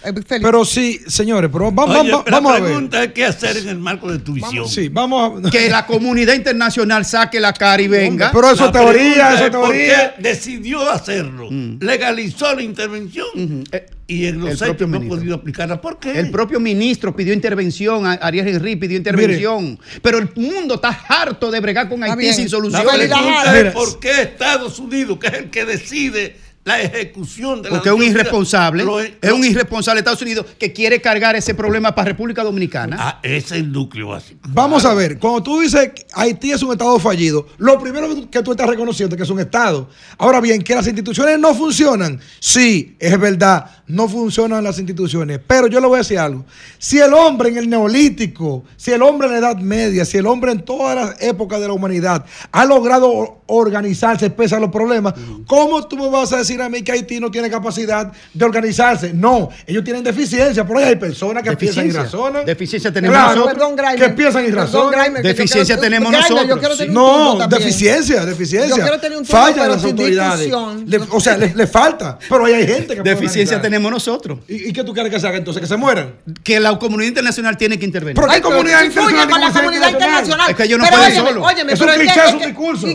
Eh, 0.04 0.12
Pero 0.42 0.64
sí, 0.66 1.00
señores, 1.06 1.48
pero 1.50 1.72
vamos, 1.72 1.96
Oye, 1.96 2.10
vamos, 2.10 2.24
la 2.26 2.30
vamos 2.32 2.52
a 2.52 2.54
ver. 2.56 2.64
pregunta 2.64 3.04
es 3.04 3.12
qué 3.12 3.24
hacer 3.24 3.56
en 3.56 3.68
el 3.68 3.78
marco 3.78 4.10
de 4.12 4.18
tu 4.18 4.34
visión. 4.34 4.68
Sí, 4.68 4.88
vamos 4.90 5.46
a 5.46 5.50
Que 5.50 5.70
la 5.70 5.86
comunidad 5.86 6.34
internacional 6.34 7.04
saque 7.06 7.40
la 7.40 7.54
cara 7.54 7.80
y 7.80 7.88
venga. 7.88 8.30
Pero 8.32 8.50
eso 8.50 8.64
La 8.64 8.66
es 8.68 8.72
teoría, 8.72 9.28
eso 9.34 9.34
es 9.36 9.40
es 9.44 9.50
¿Por 9.56 9.62
teoría. 9.70 10.14
qué 10.16 10.22
decidió 10.22 10.90
hacerlo? 10.90 11.48
Legalizó 11.80 12.54
la 12.54 12.62
intervención. 12.62 13.26
Eh, 13.72 13.86
y 14.06 14.26
en 14.26 14.40
los 14.40 14.60
el 14.62 14.68
no 14.68 14.96
ha 14.96 15.00
ministro. 15.00 15.08
podido 15.18 15.34
aplicarla. 15.36 15.80
¿Por 15.80 15.98
qué? 15.98 16.18
El 16.18 16.30
propio 16.30 16.60
ministro 16.60 17.14
pidió 17.14 17.32
intervención, 17.32 18.06
Ariel 18.06 18.48
Henry 18.48 18.76
pidió 18.76 18.96
intervención, 18.96 19.78
pero 20.02 20.18
el 20.18 20.30
mundo 20.34 20.74
está 20.76 20.88
harto 21.08 21.50
de 21.50 21.60
bregar 21.60 21.88
con 21.88 22.02
Haití 22.02 22.32
sin 22.32 22.44
La 22.44 22.50
soluciones. 22.50 22.90
Felicidades. 22.90 23.50
pregunta 23.50 23.68
es 23.68 23.72
por 23.74 24.00
qué 24.00 24.22
Estados 24.22 24.78
Unidos, 24.78 25.18
que 25.18 25.26
es 25.28 25.32
el 25.34 25.50
que 25.50 25.64
decide 25.66 26.36
la 26.68 26.80
ejecución 26.82 27.62
de 27.62 27.70
la 27.70 27.76
Porque 27.76 27.88
es 27.88 27.94
un 27.94 28.02
irresponsable, 28.02 28.84
lo- 28.84 29.00
es 29.00 29.12
lo- 29.22 29.34
un 29.36 29.44
irresponsable 29.44 29.96
de 29.98 30.00
Estados 30.02 30.22
Unidos 30.22 30.46
que 30.58 30.72
quiere 30.72 31.00
cargar 31.00 31.34
ese 31.36 31.54
problema 31.54 31.94
para 31.94 32.10
República 32.10 32.44
Dominicana. 32.44 32.96
Ah, 32.98 33.20
ese 33.22 33.36
es 33.38 33.52
el 33.52 33.72
núcleo 33.72 34.08
básico. 34.08 34.40
Vamos 34.48 34.84
a 34.84 34.94
ver, 34.94 35.18
cuando 35.18 35.42
tú 35.42 35.60
dices 35.60 35.90
que 35.94 36.06
Haití 36.12 36.52
es 36.52 36.62
un 36.62 36.72
Estado 36.72 36.98
fallido, 36.98 37.46
lo 37.58 37.78
primero 37.78 38.08
que 38.30 38.42
tú 38.42 38.52
estás 38.52 38.68
reconociendo 38.68 39.14
es 39.14 39.18
que 39.18 39.24
es 39.24 39.30
un 39.30 39.40
Estado. 39.40 39.88
Ahora 40.18 40.40
bien, 40.40 40.62
que 40.62 40.74
las 40.74 40.86
instituciones 40.86 41.38
no 41.38 41.54
funcionan, 41.54 42.20
sí, 42.38 42.96
es 42.98 43.18
verdad, 43.18 43.64
no 43.86 44.08
funcionan 44.08 44.62
las 44.62 44.78
instituciones. 44.78 45.40
Pero 45.46 45.66
yo 45.66 45.80
le 45.80 45.86
voy 45.86 45.96
a 45.96 45.98
decir 45.98 46.18
algo. 46.18 46.44
Si 46.78 46.98
el 46.98 47.12
hombre 47.14 47.48
en 47.48 47.56
el 47.58 47.68
neolítico, 47.70 48.64
si 48.76 48.90
el 48.92 49.02
hombre 49.02 49.26
en 49.28 49.32
la 49.34 49.38
Edad 49.38 49.56
Media, 49.56 50.04
si 50.04 50.18
el 50.18 50.26
hombre 50.26 50.52
en 50.52 50.62
todas 50.64 50.94
las 50.94 51.22
épocas 51.22 51.60
de 51.60 51.66
la 51.66 51.72
humanidad 51.72 52.24
ha 52.52 52.64
logrado 52.64 53.40
organizarse 53.46 54.28
pese 54.30 54.54
a 54.56 54.60
los 54.60 54.70
problemas, 54.70 55.14
¿cómo 55.46 55.86
tú 55.88 55.96
me 55.96 56.08
vas 56.10 56.32
a 56.32 56.38
decir 56.38 56.57
a 56.62 56.68
mí 56.68 56.82
que 56.82 56.92
Haití 56.92 57.20
no 57.20 57.30
tiene 57.30 57.50
capacidad 57.50 58.12
de 58.32 58.44
organizarse? 58.44 59.12
No, 59.12 59.48
ellos 59.66 59.84
tienen 59.84 60.02
deficiencia. 60.04 60.66
Por 60.66 60.78
ahí 60.78 60.84
hay 60.84 60.96
personas 60.96 61.42
que 61.42 61.56
piensan 61.56 61.86
y 61.88 61.90
razonan. 61.90 62.44
Deficiencia 62.44 62.92
tenemos 62.92 63.16
Claro, 63.16 63.34
nosotros. 63.34 63.54
Perdón, 63.54 63.76
Grimer. 63.76 63.96
que 63.98 64.08
piensan 64.10 64.42
y 64.44 64.48
Perdón, 64.48 64.64
razonan. 64.64 65.14
Yo 65.16 65.22
Deficiencia 65.22 65.64
quiero- 65.76 65.80
tenemos 65.80 66.10
Grimer, 66.12 66.30
nosotros. 66.30 66.48
yo 66.48 66.76
tener 66.76 66.92
No, 66.92 67.48
deficiencia, 67.48 68.24
deficiencia. 68.26 68.76
Yo 68.76 68.82
quiero 68.82 68.98
tener 69.00 69.18
un 69.18 69.24
turno, 69.24 69.46
pero 69.54 69.66
las 69.68 69.84
autoridades. 69.84 70.48
Le- 70.86 70.98
o 71.10 71.20
sea, 71.20 71.36
le, 71.36 71.54
le 71.54 71.66
falta. 71.66 72.18
Pero 72.28 72.44
ahí 72.44 72.54
hay 72.54 72.66
gente 72.66 72.94
que 72.96 73.02
Deficiencia 73.02 73.60
tenemos 73.60 73.90
nosotros. 73.90 74.38
¿Y, 74.48 74.68
y 74.68 74.72
qué 74.72 74.84
tú 74.84 74.92
quieres 74.92 75.12
que 75.12 75.18
se 75.20 75.26
haga 75.26 75.38
entonces? 75.38 75.60
¿Que 75.60 75.66
se 75.66 75.76
mueran? 75.76 76.14
Que 76.42 76.60
la 76.60 76.78
comunidad 76.78 77.08
internacional 77.08 77.56
tiene 77.56 77.78
que 77.78 77.84
intervenir. 77.84 78.22
Ay, 78.28 78.36
¿qué 78.36 78.42
comunidad 78.42 78.84
internacional? 78.84 79.28
con 79.28 79.40
la 79.40 79.46
¿Cómo 79.46 79.52
se 79.52 79.58
comunidad 79.60 79.90
internacional? 79.90 80.08
internacional. 80.18 80.50
Es 80.50 80.56
que 80.56 80.62
ellos 80.64 80.78
no 80.78 80.84
óyeme, 80.84 81.76
solo. 81.76 81.90
Es 81.92 81.96
un 81.96 82.00
cliché, 82.00 82.20
es 82.26 82.32
un 82.34 82.38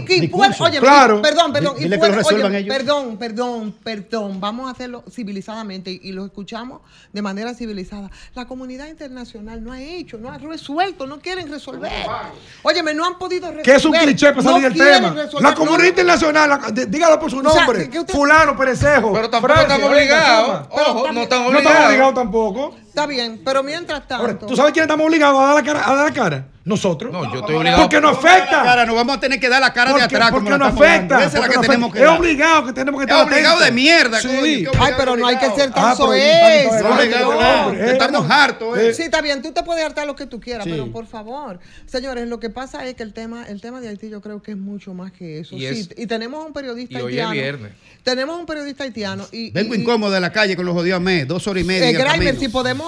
discurso. 0.06 0.64
óyeme, 0.64 0.80
claro. 0.80 1.22
Perdón, 1.22 1.54
perdón. 1.54 1.76
ellos. 1.80 2.68
Perdón, 2.68 3.18
perdón, 3.54 3.76
perdón. 3.84 4.40
Vamos 4.40 4.68
a 4.68 4.72
hacerlo 4.72 5.04
civilizadamente 5.10 5.92
y 5.92 6.12
lo 6.12 6.26
escuchamos 6.26 6.82
de 7.12 7.22
manera 7.22 7.54
civilizada. 7.54 8.10
La 8.36 8.46
comunidad 8.46 8.88
internacional 8.88 9.64
no 9.64 9.72
ha 9.72 9.82
hecho, 9.82 10.18
no 10.18 10.32
ha 10.32 10.38
resuelto, 10.38 11.06
no 11.08 11.20
quieren 11.20 11.50
resolver. 11.50 11.92
Óyeme, 12.64 12.94
no 12.94 13.06
han 13.06 13.18
podido 13.18 13.48
resolver. 13.48 13.64
Que 13.64 13.76
es 13.76 13.86
un 13.86 13.94
cliché 13.94 14.30
para 14.32 14.42
salir 14.44 14.62
no 14.64 14.70
del 14.70 14.78
tema. 14.78 15.10
resolver, 15.12 15.42
La 15.44 15.52
no, 15.52 15.56
comunidad 15.58 15.84
no. 15.84 15.90
internacional, 15.90 16.50
la- 16.50 16.72
dígalo 16.88 17.20
por 17.20 17.30
su 17.32 17.40
O 17.40 17.50
sea, 17.50 17.66
nombre. 17.66 17.90
usted- 18.00 18.14
Fulano, 18.14 18.58
Perecejo. 18.58 19.14
Pero 19.14 19.30
tampoco 19.30 19.54
Francia, 19.54 19.86
obligados. 19.88 20.68
Ojo, 20.70 21.04
también- 21.04 21.16
no 21.16 21.22
estamos 21.22 21.52
No 21.52 21.58
estamos 21.60 21.78
obligados. 21.78 21.88
obligados 21.88 22.14
tampoco. 22.16 22.76
Está 22.94 23.08
bien, 23.08 23.42
pero 23.44 23.64
mientras 23.64 24.08
tanto. 24.08 24.16
Ahora, 24.24 24.38
¿tú 24.38 24.56
sabes 24.56 24.72
quién 24.72 24.84
estamos 24.84 25.08
obligados 25.08 25.42
a 25.42 25.46
dar 25.48 25.56
la 25.56 25.64
cara? 25.64 25.90
A 25.90 25.96
dar 25.96 26.06
la 26.06 26.14
cara? 26.14 26.48
Nosotros. 26.64 27.12
No, 27.12 27.24
yo 27.34 27.40
estoy 27.40 27.56
obligado. 27.56 27.82
Porque 27.82 28.00
nos 28.00 28.18
afecta. 28.18 28.64
Cara, 28.64 28.86
nos 28.86 28.96
vamos 28.96 29.18
a 29.18 29.20
tener 29.20 29.38
que 29.40 29.50
dar 29.50 29.60
la 29.60 29.74
cara 29.74 29.92
de 29.92 30.00
Porque, 30.00 30.16
atrás. 30.16 30.32
porque 30.32 30.50
nos 30.52 30.62
afecta. 30.62 31.24
es 31.26 31.34
la 31.34 31.40
porque 31.40 31.50
que 31.50 31.56
nos 31.58 31.66
tenemos 31.66 31.90
afecta. 31.90 31.92
que 31.92 32.00
es 32.00 32.06
dar. 32.10 32.20
obligado 32.20 32.66
que 32.68 32.74
tenemos 32.74 33.00
que 33.02 33.06
Es 33.06 33.12
estar 33.12 33.28
obligado 33.28 33.60
de 33.62 33.72
mierda, 33.72 34.20
Sí. 34.22 34.28
coño, 34.28 34.72
Ay, 34.80 34.94
pero 34.96 35.18
no 35.18 35.28
hay 35.28 35.38
que 35.38 35.50
ser 35.50 35.72
tan 35.72 35.86
Ah, 35.88 35.96
soez. 35.96 36.22
eh. 36.24 37.90
Estamos 37.92 38.30
hartos, 38.30 38.78
eh. 38.78 38.94
Sí, 38.94 39.04
está 39.04 39.22
bien, 39.22 39.42
tú 39.42 39.52
te 39.52 39.64
puedes 39.64 39.84
hartar 39.84 40.06
lo 40.08 40.16
que 40.16 40.26
tú 40.26 40.40
quieras, 40.40 40.64
Sí. 40.64 40.70
pero 40.72 40.92
por 40.92 41.06
favor, 41.08 41.60
señores, 41.86 42.28
lo 42.28 42.40
que 42.40 42.50
pasa 42.50 42.86
es 42.86 42.96
que 42.96 43.04
el 43.04 43.14
tema, 43.14 43.46
el 43.48 43.60
tema 43.60 43.82
de 43.82 43.90
Haití 43.90 44.10
yo 44.10 44.22
creo 44.22 44.42
que 44.42 44.52
es 44.52 44.58
mucho 44.58 44.94
más 44.94 45.12
que 45.12 45.40
eso. 45.40 45.56
Y 45.56 45.60
Sí, 45.60 45.66
es- 45.66 45.90
y 45.98 46.08
tenemos 46.08 46.46
un 46.46 46.54
periodista 46.54 47.00
y 47.00 47.02
hoy 47.02 47.14
es 47.14 47.26
haitiano. 47.26 47.32
viernes. 47.32 47.72
Tenemos 48.04 48.38
un 48.40 48.46
periodista 48.46 48.84
haitiano 48.84 49.26
y 49.32 49.52
Vengo 49.52 49.76
y- 49.76 49.80
incómodo 49.82 50.12
de 50.12 50.20
la 50.22 50.32
calle 50.32 50.56
con 50.56 50.66
los 50.66 50.74
jodidos 50.76 51.02
mes, 51.02 51.28
dos 51.28 51.46
horas 51.48 51.64
y 51.64 51.66
media. 51.66 51.90
eh, 51.90 52.36
si 52.40 52.48
podemos, 52.50 52.83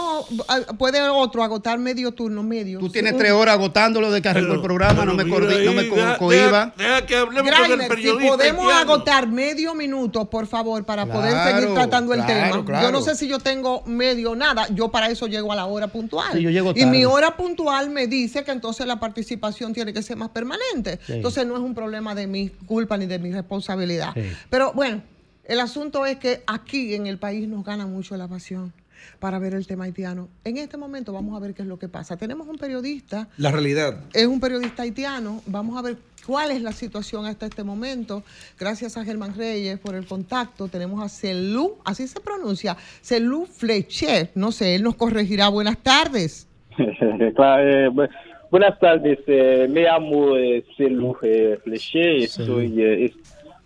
ah, 0.48 0.60
puede 0.78 1.02
otro 1.10 1.44
agotar 1.44 1.78
medio 1.80 2.12
turno, 2.12 2.44
medio. 2.44 2.80
Tú 2.80 2.90
tienes 2.90 3.18
tres 3.18 3.32
horas 3.32 3.56
agotándolo 3.56 4.12
de 4.12 4.22
que 4.22 4.30
arrancó 4.30 4.54
el 4.54 4.62
programa, 4.62 5.06
no 5.06 5.14
me, 5.14 5.24
cordi- 5.26 5.64
no 5.66 5.74
me 5.74 5.88
co- 5.88 5.96
deja- 5.96 6.18
cohiba. 6.18 6.74
Deja, 6.78 6.90
deja 6.96 7.06
que 7.06 7.16
hablemos 7.18 7.52
con 7.52 7.82
el 7.82 7.92
si 7.98 8.12
podemos 8.12 8.42
haitiano. 8.66 8.72
agotar 8.94 9.28
medio 9.28 9.74
minuto, 9.76 10.30
por 10.30 10.48
favor, 10.48 10.84
para 10.86 11.06
poder 11.06 11.34
seguir 11.54 11.74
tratando 11.74 12.14
el 12.14 12.24
claro, 12.24 12.52
tema. 12.54 12.66
claro. 12.66 12.86
Yo 12.88 12.92
no 12.92 13.02
sé 13.02 13.16
si 13.16 13.28
yo 13.28 13.40
tengo 13.40 13.84
medio 13.86 14.32
o 14.32 14.36
nada, 14.36 14.68
yo 14.74 14.90
para 14.90 15.10
eso 15.10 15.28
llego 15.28 15.52
a 15.52 15.56
la 15.56 15.66
hora 15.66 15.88
puntual. 15.88 16.34
Sí, 16.34 16.42
yo 16.42 16.50
llego 16.50 16.74
y 16.76 16.86
mi 16.86 17.06
hora 17.06 17.36
puntual 17.38 17.90
me 17.90 18.08
dice 18.08 18.44
que 18.44 18.52
entonces 18.52 18.86
la 18.88 19.00
participación 19.00 19.74
tiene 19.74 19.94
que 19.94 20.02
ser 20.02 20.18
más 20.18 20.30
permanente. 20.30 21.00
Sí. 21.06 21.14
Entonces 21.14 21.46
no 21.46 21.56
es 21.56 21.62
un 21.62 21.74
problema 21.76 22.16
de 22.16 22.28
mi 22.28 22.50
culpa 22.50 22.98
ni 22.98 23.06
de 23.06 23.20
mi 23.20 23.32
responsabilidad. 23.32 24.12
Sí. 24.14 24.22
Pero 24.50 24.74
bueno, 24.74 25.02
el 25.46 25.60
asunto 25.60 26.06
es 26.06 26.18
que 26.18 26.44
aquí 26.48 26.96
en 26.96 27.08
el 27.08 27.18
país 27.20 27.48
nos 27.48 27.64
gana 27.64 27.86
mucho 27.86 28.18
la 28.18 28.28
pasión 28.28 28.74
para 29.20 29.40
ver 29.40 29.54
el 29.54 29.66
tema 29.68 29.86
haitiano. 29.86 30.28
En 30.44 30.58
este 30.58 30.78
momento 30.78 31.14
vamos 31.14 31.36
a 31.36 31.40
ver 31.40 31.54
qué 31.54 31.62
es 31.62 31.68
lo 31.68 31.78
que 31.80 31.88
pasa. 31.88 32.18
Tenemos 32.18 32.48
un 32.48 32.58
periodista 32.58 33.28
La 33.38 33.52
realidad. 33.52 34.00
es 34.14 34.26
un 34.28 34.40
periodista 34.40 34.84
haitiano. 34.84 35.42
Vamos 35.48 35.78
a 35.78 35.82
ver 35.82 35.98
cuál 36.26 36.52
es 36.52 36.62
la 36.62 36.72
situación 36.72 37.26
hasta 37.26 37.46
este 37.46 37.64
momento. 37.64 38.24
Gracias 38.60 38.98
a 38.98 39.04
Germán 39.06 39.36
Reyes 39.36 39.78
por 39.80 39.96
el 39.96 40.06
contacto. 40.06 40.68
Tenemos 40.68 41.04
a 41.04 41.10
Celú, 41.10 41.76
así 41.86 42.08
se 42.08 42.20
pronuncia, 42.20 42.76
Celú 43.02 43.46
Flechet. 43.46 44.32
No 44.36 44.52
sé, 44.52 44.76
él 44.76 44.84
nos 44.84 44.96
corregirá. 44.96 45.50
Buenas 45.50 45.78
tardes. 45.78 46.48
Claro, 47.36 47.70
eh, 47.70 47.90
bu- 47.90 48.10
buenas 48.52 48.78
tardes, 48.80 49.20
eh, 49.28 49.68
me 49.70 49.84
llamo 49.84 50.36
eh, 50.38 50.64
Celu 50.78 51.16
eh, 51.22 51.58
Fleche, 51.64 52.18
estoy 52.24 52.82
es- 52.82 53.14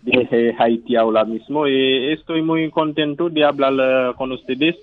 de 0.02 0.54
Haití 0.58 0.96
ahora 0.96 1.24
mismo 1.24 1.66
y 1.68 2.12
estoy 2.12 2.40
muy 2.42 2.70
contento 2.70 3.28
de 3.28 3.44
hablar 3.44 4.14
con 4.16 4.32
ustedes 4.32 4.76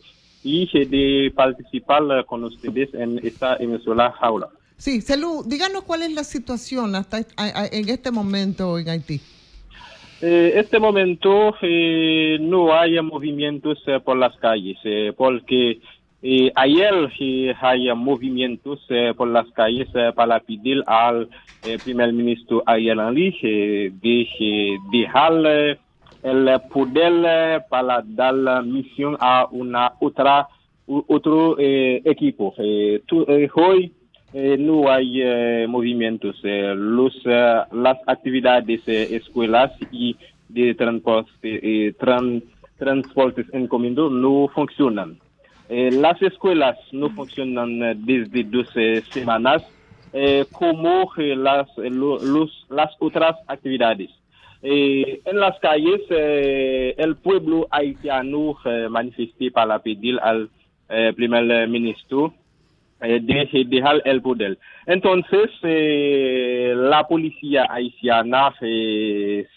y 0.47 0.85
de 0.85 1.31
participar 1.35 2.03
eh, 2.11 2.23
con 2.25 2.43
ustedes 2.43 2.93
en 2.93 3.19
esta 3.23 3.57
emisora 3.57 4.13
ahora. 4.19 4.47
Sí, 4.77 5.01
Celu, 5.01 5.43
díganos 5.45 5.83
cuál 5.83 6.03
es 6.03 6.11
la 6.13 6.23
situación 6.23 6.95
hasta 6.95 7.19
en 7.19 7.89
este 7.89 8.11
momento 8.11 8.77
en 8.77 8.89
Haití. 8.89 9.19
Eh, 10.19 10.53
este 10.55 10.79
momento 10.79 11.53
eh, 11.61 12.37
no 12.41 12.73
hay 12.73 12.99
movimientos 13.01 13.77
eh, 13.85 13.99
por 14.03 14.17
las 14.17 14.35
calles, 14.37 14.77
porque 15.15 15.79
ayer 16.55 17.11
hay 17.61 17.93
movimientos 17.95 18.79
por 19.15 19.27
las 19.27 19.47
calles 19.51 19.87
para 20.15 20.39
pedir 20.39 20.83
al 20.87 21.29
primer 21.83 22.11
ministro 22.11 22.63
Ariel 22.65 22.99
Henry 22.99 23.91
de 24.01 24.77
dejar 24.91 25.77
el 26.29 26.59
poder 26.73 27.13
eh, 27.25 27.59
para 27.69 28.03
dar 28.05 28.33
la 28.33 28.61
misión 28.61 29.15
a 29.19 29.47
una 29.51 29.93
otra 29.99 30.47
otro 30.87 31.57
eh, 31.59 32.01
equipo. 32.05 32.53
Eh, 32.57 33.01
eh, 33.27 33.49
hoy 33.55 33.91
no 34.59 34.89
hay 34.91 35.21
movimientos. 35.67 36.35
los, 36.43 37.13
las 37.25 37.97
actividades 38.05 38.87
escuelas 38.87 39.71
y 39.91 40.15
de 40.49 40.75
transporte, 40.75 41.93
tran- 41.97 42.43
transportes 42.77 43.45
en 43.53 43.67
comando 43.67 44.09
no 44.09 44.47
funcionan. 44.53 45.17
Las 45.69 46.21
escuelas 46.21 46.77
no 46.91 47.09
funcionan 47.09 47.83
eh, 47.83 47.95
desde 47.97 48.43
dos 48.43 48.67
semanas, 49.11 49.63
como 50.51 51.11
las, 51.17 51.67
los- 51.77 52.65
las 52.69 52.91
otras 52.99 53.35
actividades. 53.47 54.09
Eh, 54.61 55.21
en 55.25 55.39
las 55.39 55.59
calles, 55.59 56.01
eh, 56.09 56.95
el 56.97 57.15
pueblo 57.17 57.67
haitiano 57.69 58.57
eh, 58.65 58.87
manifesté 58.89 59.51
para 59.51 59.79
pedir 59.79 60.19
al 60.21 60.49
eh, 60.89 61.13
primer 61.15 61.67
ministro 61.67 62.33
eh, 63.01 63.19
de 63.21 63.65
dejar 63.65 64.01
el 64.05 64.21
poder. 64.21 64.57
Entonces, 64.85 65.51
la 65.61 67.05
policía 67.07 67.67
haitiana 67.69 68.53
se 68.59 69.47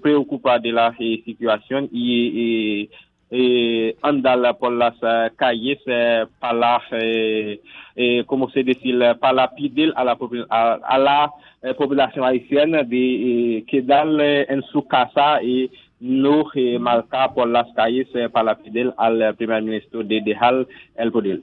preocupa 0.00 0.58
de 0.58 0.72
la 0.72 0.94
situación 0.96 1.88
y 1.90 2.82
eh, 2.82 2.90
eh, 3.30 3.96
anda 4.02 4.52
por 4.54 4.72
las 4.72 4.94
eh, 5.02 5.30
calles 5.36 5.78
eh, 5.86 6.24
para, 6.38 6.80
eh, 6.92 7.60
eh, 7.96 8.22
¿cómo 8.26 8.50
se 8.50 8.62
dice? 8.62 8.92
Para 9.20 9.50
pedir 9.54 9.92
a 9.96 10.04
la, 10.04 10.16
popu- 10.16 10.46
a, 10.48 10.74
a 10.74 10.98
la 10.98 11.32
eh, 11.62 11.74
población 11.74 12.24
haitiana 12.24 12.82
de 12.82 13.58
eh, 13.58 13.64
quedarle 13.66 14.42
en 14.44 14.62
su 14.72 14.86
casa 14.86 15.42
y 15.42 15.70
no 16.00 16.44
eh, 16.54 16.78
marcar 16.78 17.32
por 17.34 17.48
las 17.48 17.66
calles 17.74 18.06
eh, 18.14 18.28
para 18.28 18.56
pedir 18.58 18.92
al 18.98 19.34
primer 19.36 19.62
ministro 19.62 20.02
de 20.04 20.20
dejar 20.20 20.66
el 20.96 21.10
poder. 21.10 21.40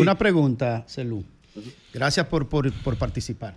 Una 0.00 0.16
pregunta, 0.18 0.84
Celú. 0.86 1.24
Gracias 1.94 2.26
por, 2.26 2.48
por- 2.48 2.72
por 2.82 2.96
participar. 2.98 3.54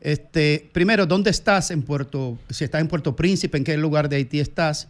Este, 0.00 0.68
primero, 0.72 1.06
¿dónde 1.06 1.30
estás 1.30 1.70
en 1.70 1.82
Puerto, 1.82 2.38
si 2.50 2.64
estás 2.64 2.80
en 2.80 2.88
Puerto 2.88 3.16
Príncipe, 3.16 3.56
en 3.58 3.64
qué 3.64 3.76
lugar 3.76 4.08
de 4.08 4.16
Haití 4.16 4.38
estás? 4.40 4.88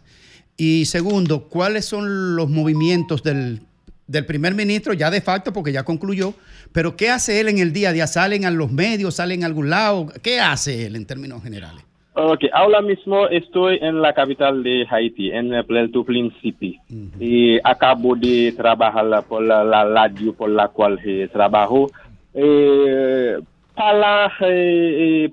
Y 0.57 0.85
segundo, 0.85 1.43
¿cuáles 1.43 1.85
son 1.85 2.35
los 2.35 2.49
movimientos 2.49 3.21
del, 3.21 3.61
del 4.07 4.25
primer 4.25 4.55
ministro 4.55 4.93
ya 4.93 5.11
de 5.11 5.21
facto, 5.21 5.53
porque 5.53 5.71
ya 5.71 5.83
concluyó, 5.83 6.33
pero 6.71 6.97
qué 6.97 7.11
hace 7.11 7.39
él 7.39 7.49
en 7.49 7.59
el 7.59 7.73
día 7.73 7.89
a 7.89 7.93
día? 7.93 8.07
¿Salen 8.07 8.43
a 8.45 8.51
los 8.51 8.71
medios, 8.71 9.15
salen 9.15 9.43
a 9.43 9.45
algún 9.45 9.69
lado? 9.69 10.07
¿Qué 10.23 10.39
hace 10.39 10.87
él 10.87 10.95
en 10.95 11.05
términos 11.05 11.43
generales? 11.43 11.85
Ok, 12.19 12.45
ahora 12.51 12.81
mismo 12.81 13.27
estoy 13.27 13.77
en 13.79 14.01
la 14.01 14.11
capital 14.11 14.63
de 14.63 14.87
Haití, 14.89 15.29
en 15.29 15.53
eh, 15.53 15.63
Puerto 15.63 16.03
Príncipe. 16.03 16.79
Y 17.19 17.59
acabo 17.63 18.15
de 18.15 18.55
trabajar 18.57 19.23
por 19.25 19.43
la, 19.43 19.85
radio 19.85 20.33
por 20.33 20.49
la 20.49 20.69
cual 20.69 20.99
eh, 21.05 21.29
trabajo. 21.31 21.91
Eh, 22.33 23.37
para, 23.75 24.33
eh, 24.41 25.29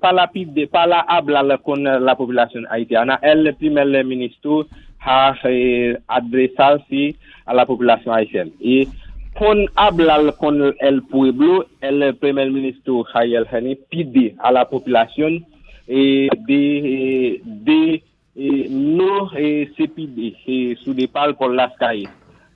para 0.70 1.00
hablar 1.00 1.60
con 1.62 1.82
la 1.82 2.14
población 2.14 2.66
haitiana, 2.68 3.18
el 3.22 3.54
primer 3.56 4.04
ministro 4.04 4.66
ha 5.04 5.36
eh, 5.44 5.98
adresarse 6.08 7.14
a 7.44 7.54
la 7.54 7.66
población 7.66 8.14
haitiana. 8.14 8.50
Y 8.60 8.88
con 9.38 9.66
hablar 9.74 10.34
con 10.38 10.74
el 10.80 11.02
pueblo, 11.02 11.66
el 11.80 12.14
primer 12.16 12.50
ministro 12.50 13.04
Hayel 13.12 13.46
Henry 13.50 13.78
pide 13.90 14.34
a 14.38 14.52
la 14.52 14.68
población 14.68 15.44
eh, 15.86 16.28
de, 16.46 16.78
eh, 16.78 17.40
de 17.44 18.02
eh, 18.36 18.66
no 18.70 19.30
eh, 19.36 19.70
se 19.76 19.88
pide 19.88 20.34
eh, 20.46 20.76
su 20.82 20.94
départ 20.94 21.36
por 21.36 21.54
las 21.54 21.76
calles. 21.76 22.10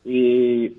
Eh, 0.04 0.72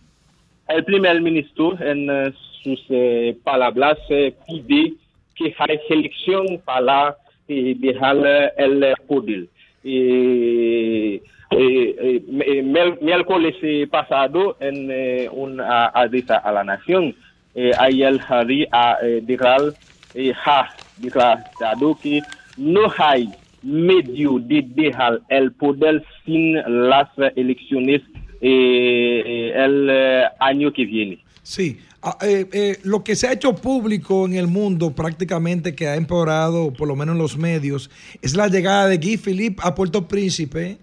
el 0.68 0.84
primer 0.84 1.22
ministro 1.22 1.80
en 1.82 2.10
eh, 2.10 2.34
sus 2.64 2.84
eh, 2.90 3.38
palabras 3.44 3.98
eh, 4.10 4.34
pide 4.48 4.94
que 5.36 5.56
haya 5.58 5.80
elección 5.90 6.62
para 6.66 7.16
eh, 7.48 7.76
dejar 7.78 8.18
eh, 8.26 8.52
el 8.58 8.94
poder. 9.08 9.48
Eh, 9.84 11.22
eh, 11.52 11.96
eh, 12.00 12.24
mi- 12.28 12.98
miércoles 13.02 13.56
eh, 13.62 13.88
pasado 13.90 14.58
en 14.60 14.90
eh, 14.92 15.30
una 15.32 15.86
a 15.88 16.52
la 16.52 16.64
nación, 16.64 17.16
eh, 17.56 17.72
Ariel 17.78 18.22
Henry 18.30 18.68
ha 18.72 18.98
eh, 19.02 19.22
declarado, 19.24 19.74
eh, 20.14 20.32
ha 20.46 20.70
declarado 20.98 21.98
que 22.02 22.22
no 22.58 22.82
hay 22.98 23.30
medio 23.64 24.40
de 24.40 24.64
dejar 24.76 25.22
el 25.30 25.52
poder 25.52 26.04
sin 26.26 26.54
las 26.88 27.10
elecciones 27.36 28.02
eh, 28.42 29.24
eh, 29.26 29.54
el 29.56 29.88
eh, 29.90 30.24
año 30.40 30.72
que 30.72 30.86
viene. 30.86 31.24
Sí, 31.44 31.80
ah, 32.02 32.18
eh, 32.22 32.46
eh, 32.54 32.78
lo 32.84 33.04
que 33.04 33.16
se 33.16 33.28
ha 33.28 33.34
hecho 33.34 33.56
público 33.56 34.26
en 34.26 34.36
el 34.36 34.48
mundo 34.48 34.92
prácticamente 34.92 35.76
que 35.76 35.88
ha 35.88 35.96
empeorado, 35.96 36.72
por 36.72 36.88
lo 36.88 36.96
menos 36.96 37.16
en 37.16 37.22
los 37.22 37.38
medios, 37.38 37.90
es 38.22 38.36
la 38.36 38.48
llegada 38.48 38.88
de 38.88 38.98
Guy 38.98 39.18
Philippe 39.18 39.62
a 39.66 39.74
Puerto 39.76 40.08
Príncipe 40.08 40.78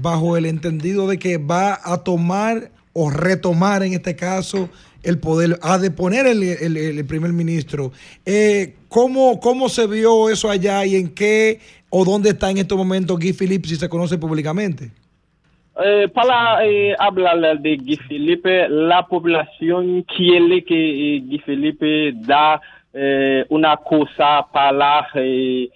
bajo 0.00 0.36
el 0.36 0.46
entendido 0.46 1.06
de 1.08 1.18
que 1.18 1.38
va 1.38 1.78
a 1.82 2.02
tomar 2.04 2.70
o 2.92 3.10
retomar 3.10 3.82
en 3.82 3.92
este 3.92 4.16
caso 4.16 4.68
el 5.02 5.18
poder, 5.18 5.58
a 5.62 5.78
deponer 5.78 6.26
el, 6.26 6.42
el- 6.42 6.76
el 6.76 7.04
primer 7.06 7.32
ministro. 7.32 7.92
Eh, 8.24 8.74
¿cómo, 8.88 9.38
¿Cómo 9.40 9.68
se 9.68 9.86
vio 9.86 10.28
eso 10.30 10.50
allá 10.50 10.84
y 10.84 10.96
en 10.96 11.08
qué 11.14 11.60
o 11.90 12.04
dónde 12.04 12.30
está 12.30 12.50
en 12.50 12.58
estos 12.58 12.76
momentos 12.76 13.18
Guy 13.18 13.32
Philippe 13.32 13.68
si 13.68 13.76
se 13.76 13.88
conoce 13.88 14.18
públicamente? 14.18 14.90
Eh, 15.84 16.08
para 16.08 16.64
eh, 16.66 16.94
hablar 16.98 17.60
de 17.60 17.76
Guy 17.76 17.96
Felipe, 18.08 18.66
la 18.68 19.06
población 19.06 20.02
quiere 20.16 20.64
que 20.64 20.74
eh, 21.16 21.20
Guy 21.20 21.38
Felipe 21.40 22.12
da 22.22 22.60
eh, 22.94 23.44
una 23.50 23.76
cosa 23.76 24.46
para 24.52 25.06
eh, 25.14 25.68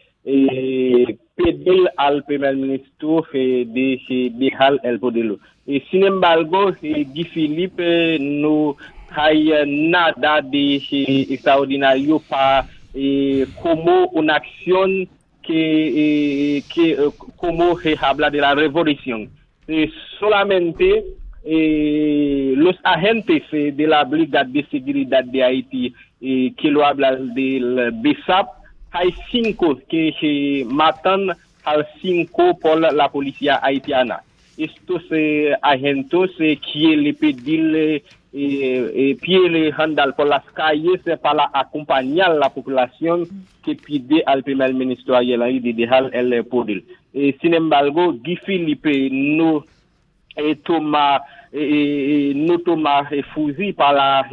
eh, 1.47 1.55
pedir 1.65 1.91
al 1.97 2.25
primer 2.25 2.57
ministro 2.57 3.25
eh, 3.33 3.65
de 3.67 4.01
eh, 4.09 4.31
dejar 4.35 4.81
el 4.83 4.99
poder. 4.99 5.37
Y 5.67 5.81
sin 5.91 6.05
embargo, 6.05 6.71
eh, 6.83 7.05
Guy 7.05 7.25
Felipe 7.25 8.19
no 8.21 8.77
hay 9.11 9.53
eh, 9.53 9.65
nada 9.67 10.41
de 10.43 10.77
eh, 10.77 11.27
extraordinario 11.31 12.21
para 12.29 12.67
eh, 12.95 13.47
como 13.63 14.07
una 14.09 14.37
acción 14.37 15.09
que, 15.43 16.59
eh, 16.59 16.63
que 16.73 16.93
eh, 16.93 16.97
como 17.37 17.79
se 17.79 17.97
habla 18.01 18.31
de 18.31 18.39
la 18.39 18.55
revolución 18.55 19.31
eh, 19.67 19.91
solamente 20.19 21.05
eh, 21.45 22.53
los 22.57 22.77
agentes 22.83 23.43
eh, 23.53 23.73
de 23.75 23.87
la 23.87 24.05
Brigada 24.05 24.45
de 24.49 24.65
Seguridad 24.67 25.25
de 25.25 25.43
Haití 25.43 25.95
eh, 26.21 26.53
que 26.57 26.71
lo 26.71 26.85
hablan 26.85 27.33
del 27.35 27.93
BISAP, 27.95 28.49
Hay-Cinco, 28.93 29.79
que 29.89 30.65
matan 30.67 31.31
al 31.65 31.87
cinco 32.01 32.59
por 32.59 32.81
la 32.81 33.09
policía 33.11 33.61
haitiana. 33.63 34.21
Estos 34.57 35.03
eh, 35.11 35.55
agentes 35.63 36.31
eh, 36.39 36.59
que 36.59 36.97
le 36.97 37.15
pedil 37.15 38.03
eh, 38.33 39.17
pie 39.21 39.73
handal 39.77 40.15
por 40.15 40.27
las 40.27 40.45
calles 40.53 41.01
para 41.23 41.51
acompañar 41.53 42.35
la 42.37 42.51
población 42.51 43.27
que 43.65 43.75
pide 43.75 44.23
al 44.27 44.43
primer 44.43 44.75
ministro 44.75 45.17
Ariel 45.17 45.43
Henry 45.43 45.61
de 45.61 45.73
dejar 45.73 46.15
el 46.15 46.45
poder. 46.45 46.83
sin 47.41 47.55
embargo, 47.55 48.13
Guy 48.13 48.37
Philippe 48.37 49.09
no 49.11 49.65
e 50.37 50.55
toma 50.55 51.21
no 51.53 52.59
toma 52.61 53.11
fusil 53.35 53.75
para 53.75 54.29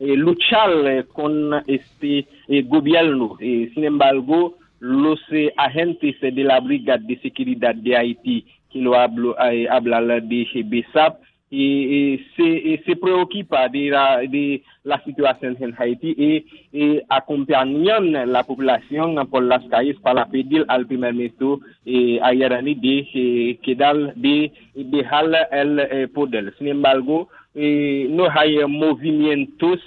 eh, 0.00 0.12
eh, 0.12 0.16
luchar 0.16 0.70
eh, 0.86 1.04
con 1.12 1.52
este 1.66 2.26
eh, 2.48 2.62
gobierno. 2.62 3.36
Eh, 3.38 3.70
sin 3.74 3.84
embargo, 3.84 4.56
los 4.80 5.20
eh, 5.30 5.52
agentes 5.56 6.20
de 6.20 6.44
la 6.44 6.58
Brigada 6.60 7.02
de 7.06 7.18
Seguridad 7.20 7.74
de 7.74 7.96
Haití, 7.96 8.46
que 8.72 8.80
lo 8.80 8.94
hablo, 8.94 9.36
eh, 9.38 9.68
hablan 9.68 10.28
de 10.28 10.64
BESAP, 10.64 11.20
y, 11.52 12.14
y 12.14 12.18
se, 12.36 12.44
y 12.44 12.78
se 12.86 12.94
preocupa 12.94 13.68
de 13.68 13.90
la, 13.90 14.18
de 14.18 14.62
la 14.84 15.02
situación 15.02 15.56
en 15.60 15.74
Haití 15.76 16.14
y, 16.16 16.46
y 16.72 17.00
acompañan 17.08 18.32
la 18.32 18.44
población 18.44 19.16
por 19.28 19.42
las 19.42 19.64
calles 19.64 19.96
para 20.00 20.26
pedir 20.26 20.64
al 20.68 20.86
primer 20.86 21.12
ministro 21.12 21.58
eh, 21.84 22.20
Ayarani 22.22 22.76
de 22.76 23.08
eh, 23.12 23.58
quedar 23.64 24.14
de 24.14 24.52
dejar 24.76 25.26
el 25.50 25.80
eh, 25.80 26.08
poder. 26.08 26.54
Sin 26.56 26.68
embargo, 26.68 27.28
eh, 27.28 27.39
no 27.54 28.28
hay 28.30 28.64
movimientos 28.66 29.80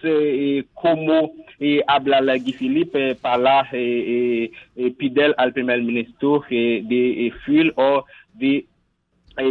como 0.74 1.32
eh, 1.59 1.82
habla 1.88 2.20
la 2.20 2.36
eh, 2.36 3.18
para 3.22 3.70
pedir 3.70 5.34
al 5.38 5.53
primer 5.53 5.82
ministro 5.82 6.43
de 6.49 7.32
fuir 7.45 7.74
o 7.78 8.05
de 8.34 8.66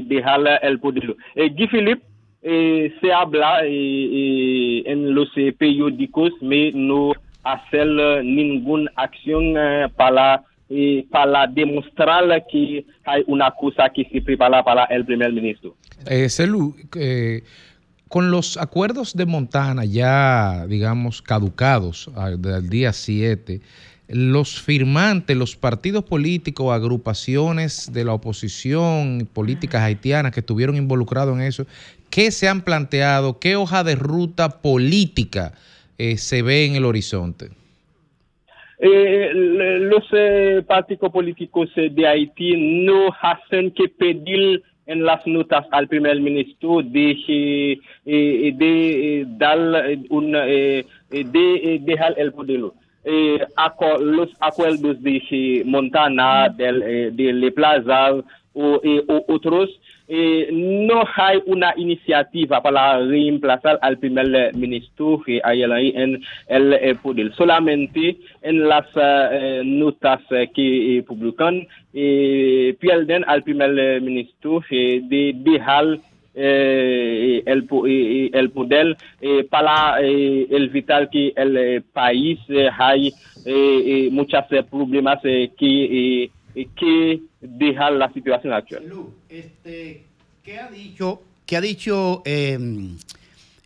dejar 0.03 0.61
el 0.63 0.79
poder. 0.79 1.17
Guy 1.37 1.67
Philippe 1.69 2.03
se 2.43 3.13
habla 3.13 3.61
en 3.65 5.15
los 5.15 5.31
periódicos, 5.59 6.33
mais 6.43 6.75
no 6.75 7.13
hacer 7.45 7.87
ninguna 8.25 8.91
acción 8.97 9.55
para 9.97 10.45
eh, 10.75 11.05
para 11.11 11.47
demostrar 11.47 12.25
que 12.51 12.87
hay 13.05 13.23
una 13.27 13.51
cosa 13.51 13.91
que 13.91 14.05
se 14.11 14.23
prepara 14.23 14.65
para 14.65 14.85
el 14.85 15.05
primer 15.05 15.31
ministro. 15.31 15.77
Eh, 16.07 16.31
Celu, 16.31 16.75
eh, 16.99 17.43
con 18.13 18.31
los 18.31 18.59
acuerdos 18.59 19.17
de 19.17 19.25
Montana 19.25 19.87
ya, 19.87 20.67
digamos, 20.67 21.23
caducados 21.23 22.11
al, 22.15 22.43
del 22.43 22.69
día 22.69 22.93
7, 22.93 23.63
los 24.09 24.61
firmantes, 24.61 25.35
los 25.35 25.57
partidos 25.57 26.05
políticos, 26.05 26.75
agrupaciones 26.75 27.91
de 27.91 28.05
la 28.05 28.13
oposición, 28.13 29.27
políticas 29.33 29.81
haitianas 29.81 30.33
que 30.33 30.41
estuvieron 30.41 30.77
involucrados 30.77 31.35
en 31.39 31.45
eso, 31.45 31.65
¿qué 32.11 32.31
se 32.33 32.51
han 32.51 32.61
planteado? 32.61 33.39
¿Qué 33.39 33.57
hoja 33.57 33.83
de 33.83 33.95
ruta 33.95 34.61
política 34.61 35.55
eh, 35.97 36.19
se 36.19 36.43
ve 36.43 36.67
en 36.67 36.77
el 36.77 36.85
horizonte? 36.85 37.49
Eh, 38.79 39.31
los 39.33 40.05
eh, 40.13 40.63
partidos 40.67 41.11
políticos 41.11 41.71
de 41.75 42.07
Haití 42.07 42.85
no 42.85 43.09
hacen 43.23 43.71
que 43.71 43.89
pedir 43.89 44.63
en 44.87 45.05
las 45.05 45.27
notas 45.27 45.67
al 45.71 45.87
primer 45.89 46.21
ministro 46.21 46.83
de, 46.83 47.11
eh, 47.29 47.79
eh, 48.07 48.53
de 48.55 49.21
eh, 49.21 49.25
dar 49.29 49.59
eh, 49.91 49.99
un, 50.11 50.35
eh, 50.37 50.85
eh, 51.11 51.25
de 51.25 51.55
eh, 51.75 51.79
dejar 51.83 52.15
el 52.19 52.33
poder. 52.33 52.61
Eh, 53.05 53.39
aco- 53.57 53.99
los 53.99 54.31
acuerdos 54.41 55.03
de 55.03 55.23
eh, 55.31 55.63
Montana, 55.65 56.49
del, 56.49 56.83
eh, 56.83 57.11
de 57.13 57.33
Le 57.33 57.51
Plaza 57.53 58.13
o, 58.55 58.81
eh, 58.85 59.03
o 59.09 59.25
otros, 59.29 59.71
eh, 60.15 60.51
no 60.53 61.05
hay 61.17 61.41
una 61.47 61.73
iniciativa 61.75 62.63
para 62.63 62.99
reemplazar 62.99 63.79
al 63.81 63.97
primer 63.97 64.55
ministro 64.55 65.23
eh, 65.27 65.41
Ariel 65.43 65.73
Henry 65.73 65.93
en 65.97 66.23
el 66.49 66.73
eh, 66.75 66.95
poder. 67.03 67.33
Solamente 67.35 68.19
en 68.43 68.69
las 68.69 68.85
eh, 68.95 69.63
notas 69.65 70.21
eh, 70.31 70.51
que 70.55 70.99
eh, 70.99 71.03
publican, 71.03 71.67
eh, 71.95 72.77
pierden 72.79 73.25
al 73.27 73.43
primer 73.43 74.03
ministro 74.03 74.63
eh, 74.71 75.01
de 75.03 75.33
dejar 75.35 75.99
eh, 76.35 77.43
el, 77.47 77.67
eh, 77.87 78.31
el 78.35 78.51
poder 78.51 78.95
eh, 79.19 79.45
para 79.45 80.03
eh, 80.03 80.47
evitar 80.51 81.09
que 81.09 81.33
el 81.35 81.85
país 81.91 82.39
hay 82.79 83.13
eh, 83.47 84.11
problemas 84.71 85.23
que, 85.23 86.31
que 86.77 87.23
dejar 87.41 87.93
la 87.93 88.13
situación 88.13 88.53
actual. 88.53 88.85
¿Qué 89.29 90.59
ha 90.59 90.69
dicho, 90.71 91.23
qué 91.47 91.57
ha 91.57 91.61
dicho 91.61 92.23
eh, 92.25 92.59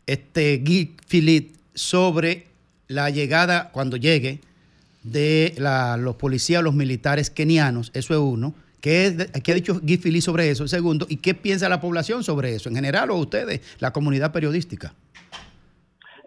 este 0.07 0.59
Guy 0.59 0.95
Philippe 1.09 1.57
sobre 1.75 2.47
la 2.89 3.11
llegada, 3.11 3.71
cuando 3.73 3.97
llegue, 3.97 4.41
de 5.03 5.55
los 5.99 6.17
policías, 6.17 6.63
los 6.63 6.75
militares 6.75 7.31
kenianos? 7.31 7.91
Eso 7.95 8.15
es 8.15 8.21
uno. 8.21 8.55
¿Qué, 8.81 9.29
qué 9.43 9.53
ha 9.53 9.55
dicho 9.55 9.81
Guy 9.83 9.97
Philippe 9.97 10.23
sobre 10.23 10.51
eso? 10.51 10.69
Segundo, 10.69 11.07
¿y 11.09 11.17
qué 11.17 11.35
piensa 11.35 11.69
la 11.69 11.81
población 11.81 12.23
sobre 12.23 12.55
eso? 12.55 12.69
En 12.69 12.77
general, 12.77 13.11
o 13.11 13.17
ustedes, 13.17 13.61
la 13.81 13.93
comunidad 13.93 14.33
periodística. 14.33 14.95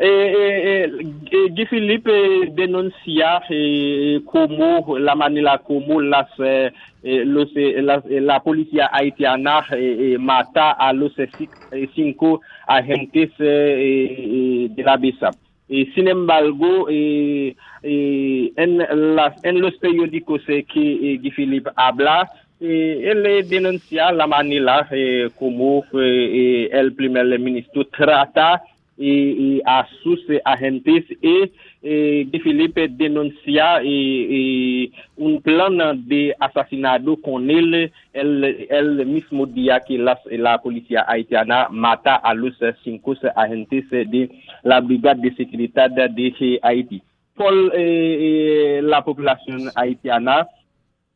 Eh, 0.02 0.86
eh, 0.86 0.92
eh, 1.30 1.50
Guy 1.52 1.66
Philippe 1.66 2.10
eh, 2.10 2.50
denuncia 2.54 3.42
eh, 3.50 4.22
como 4.26 4.98
la 4.98 5.14
manera 5.14 5.58
como 5.58 6.00
las, 6.00 6.30
eh, 6.40 6.72
eh, 7.04 7.26
los, 7.26 7.50
eh, 7.58 7.82
las- 7.82 8.06
eh, 8.06 8.22
la 8.22 8.40
policía 8.42 8.90
haitiana 8.94 9.66
eh, 9.72 10.14
eh, 10.14 10.18
mata 10.18 10.72
a 10.72 10.94
los 10.94 11.12
eh, 11.20 11.30
ci- 11.38 11.52
eh, 11.72 11.90
cinco 11.94 12.40
agentes 12.66 13.32
eh, 13.40 14.16
eh, 14.20 14.68
de 14.72 14.84
la 14.84 14.96
BISAP. 14.96 15.36
Y 15.68 15.88
sin 15.88 16.08
embargo, 16.08 16.88
eh, 16.90 17.54
eh, 17.84 18.54
en, 18.56 18.78
las, 19.18 19.34
en 19.44 19.60
los 19.60 19.76
periódicos 19.80 20.42
eh, 20.48 20.64
que 20.64 20.80
eh, 21.14 21.18
Guy 21.22 21.32
Philippe 21.32 21.72
habla, 21.76 22.30
eh, 22.62 23.02
él 23.12 23.26
eh, 23.26 23.44
denuncia 23.44 24.14
la 24.14 24.28
manera 24.28 24.88
eh, 24.92 25.30
como 25.36 25.84
eh, 25.94 26.68
eh, 26.68 26.70
el 26.72 26.96
primer 26.96 27.38
ministro 27.40 27.86
trata 27.88 28.62
y, 29.00 29.12
y 29.56 29.62
a 29.66 29.88
sus 30.04 30.20
eh, 30.30 30.42
agentes 30.44 31.06
y 31.22 31.50
eh, 31.82 32.28
Guy 32.30 32.40
Philippe 32.42 32.90
denuncia 32.90 33.78
eh, 33.82 34.28
eh, 34.30 34.92
un 35.16 35.42
plan 35.42 35.78
de 36.06 36.36
asesinato 36.40 37.16
con 37.22 37.50
él 37.50 37.92
el, 38.14 38.68
el 38.70 39.06
mismo 39.06 39.46
día 39.46 39.80
que 39.88 39.98
las- 39.98 40.20
la 40.30 40.62
policía 40.62 41.06
haitiana 41.08 41.68
mata 41.72 42.16
a 42.18 42.34
los 42.34 42.62
eh, 42.62 42.74
cinco 42.84 43.16
agentes 43.36 43.90
de 43.90 44.30
la 44.64 44.82
Brigade 44.82 45.22
de 45.30 45.36
Seguridad 45.36 45.90
de 45.90 46.34
eh, 46.40 46.60
Haití. 46.62 47.02
Por 47.36 47.54
eh, 47.74 47.78
eh, 47.78 48.82
la 48.84 49.02
población 49.06 49.70
haitiana, 49.76 50.46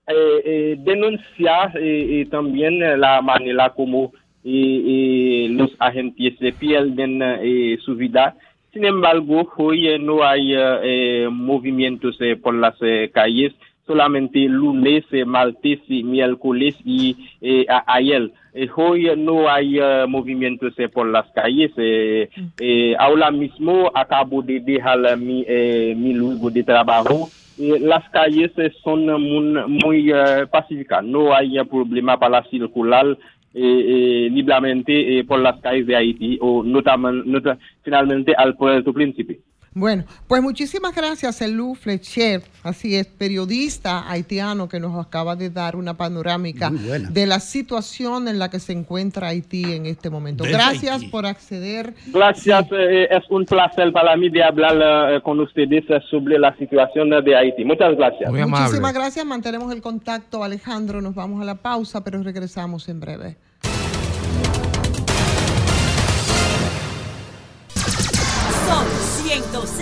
eh, 0.07 0.41
eh, 0.45 0.75
denuncia 0.79 1.71
eh, 1.75 2.21
eh, 2.21 2.27
también 2.31 2.81
eh, 2.81 2.95
la 2.97 3.21
manera 3.21 3.69
como 3.71 4.13
eh, 4.43 5.45
eh, 5.45 5.47
los 5.51 5.71
agentes 5.79 6.33
se 6.39 6.53
pierden 6.53 7.21
eh, 7.21 7.77
su 7.83 7.95
vida. 7.95 8.35
Sin 8.71 8.85
embargo, 8.85 9.51
hoy 9.57 9.87
eh, 9.87 9.99
no 9.99 10.23
hay 10.23 10.53
eh, 10.53 10.79
eh, 10.83 11.29
movimientos 11.31 12.17
eh, 12.19 12.35
por 12.35 12.55
las 12.55 12.75
eh, 12.81 13.11
calles, 13.13 13.53
solamente 13.85 14.39
lunes, 14.47 15.03
eh, 15.11 15.25
martes 15.25 15.79
y 15.87 16.03
miércoles 16.03 16.75
y 16.83 17.15
eh, 17.41 17.65
a- 17.69 17.83
ayer. 17.95 18.31
Eh, 18.53 18.67
hoy 18.75 19.07
eh, 19.09 19.15
no 19.15 19.49
hay 19.49 19.77
eh, 19.79 20.05
movimientos 20.07 20.73
eh, 20.77 20.87
por 20.89 21.07
las 21.07 21.29
calles. 21.33 21.71
eh, 21.77 22.29
eh, 22.59 22.95
ahora 22.97 23.29
mismo 23.31 23.91
acabo 23.93 24.41
de 24.41 24.59
dejar 24.59 25.17
mi, 25.17 25.43
eh, 25.47 25.93
mi 25.97 26.13
lugar 26.13 26.51
de 26.53 26.63
trabajo. 26.63 27.31
Eh, 27.57 27.77
las 27.79 28.09
calles 28.09 28.51
eh, 28.57 28.71
son 28.83 29.05
muy, 29.05 29.61
muy 29.67 30.11
eh, 30.11 30.47
pacíficas, 30.49 31.03
no 31.03 31.35
hay 31.35 31.59
eh, 31.59 31.65
problema 31.65 32.17
para 32.17 32.43
circular 32.45 33.15
E, 33.55 34.25
e, 34.25 34.29
libramente 34.31 35.19
e, 35.19 35.23
por 35.25 35.39
las 35.39 35.59
calles 35.61 35.85
de 35.85 35.95
Haití 35.95 36.39
o 36.41 36.63
notamente 36.63 38.33
al 38.35 38.55
poder 38.57 38.79
de 38.79 38.83
su 38.83 38.93
príncipe. 38.93 39.41
Bueno, 39.75 40.03
pues 40.27 40.41
muchísimas 40.41 40.95
gracias, 40.95 41.41
Elú 41.41 41.73
Fletcher, 41.73 42.43
así 42.61 42.95
es, 42.95 43.07
periodista 43.07 44.09
haitiano 44.09 44.69
que 44.69 44.79
nos 44.79 45.03
acaba 45.03 45.35
de 45.35 45.49
dar 45.49 45.75
una 45.75 45.95
panorámica 45.95 46.69
de 46.69 47.25
la 47.25 47.39
situación 47.39 48.27
en 48.27 48.37
la 48.37 48.49
que 48.49 48.59
se 48.59 48.73
encuentra 48.73 49.29
Haití 49.29 49.63
en 49.73 49.87
este 49.87 50.09
momento. 50.09 50.43
Desde 50.43 50.57
Gracias 50.57 50.95
Haití. 50.95 51.07
por 51.07 51.25
acceder. 51.25 51.93
Gracias, 52.07 52.67
eh, 52.71 53.07
es 53.09 53.23
un 53.29 53.45
placer 53.45 53.91
para 53.91 54.15
mí 54.15 54.29
de 54.29 54.43
hablar 54.43 55.11
eh, 55.11 55.21
con 55.21 55.39
ustedes 55.39 55.85
sobre 56.09 56.37
la 56.37 56.55
situación 56.57 57.09
de 57.09 57.35
Haití. 57.35 57.65
Muchas 57.65 57.95
gracias. 57.95 58.31
Muchísimas 58.31 58.93
gracias, 58.93 59.25
mantenemos 59.25 59.73
el 59.73 59.81
contacto, 59.81 60.43
Alejandro, 60.43 61.01
nos 61.01 61.15
vamos 61.15 61.41
a 61.41 61.45
la 61.45 61.55
pausa, 61.55 62.03
pero 62.03 62.21
regresamos 62.21 62.87
en 62.89 62.99
breve. 62.99 63.37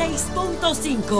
6.5 0.01 1.11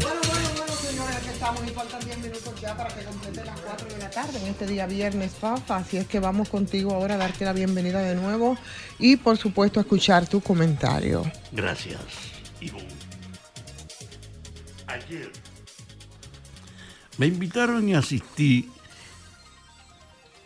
Bueno, 0.00 0.20
bueno, 0.26 0.48
bueno, 0.56 0.72
señores, 0.80 1.16
aquí 1.16 1.28
estamos. 1.28 1.62
Y 1.66 1.70
faltan 1.70 2.00
10 2.00 2.18
minutos 2.18 2.60
ya 2.62 2.74
para 2.74 2.94
que 2.94 3.04
compren 3.04 3.36
las 3.44 3.60
4 3.60 3.88
de 3.88 3.98
la 3.98 4.10
tarde 4.10 4.38
en 4.38 4.46
este 4.46 4.66
día 4.66 4.86
viernes. 4.86 5.32
Fafa, 5.32 5.76
así 5.76 5.98
es 5.98 6.06
que 6.06 6.20
vamos 6.20 6.48
contigo 6.48 6.94
ahora 6.94 7.16
a 7.16 7.18
darte 7.18 7.44
la 7.44 7.52
bienvenida 7.52 8.00
de 8.00 8.14
nuevo 8.14 8.56
y, 8.98 9.16
por 9.16 9.36
supuesto, 9.36 9.78
a 9.78 9.82
escuchar 9.82 10.26
tu 10.26 10.40
comentario. 10.40 11.30
Gracias, 11.52 12.00
Ivonne. 12.62 12.88
Ayer 14.86 15.49
me 17.20 17.26
invitaron 17.26 17.86
y 17.86 17.94
asistí 17.94 18.70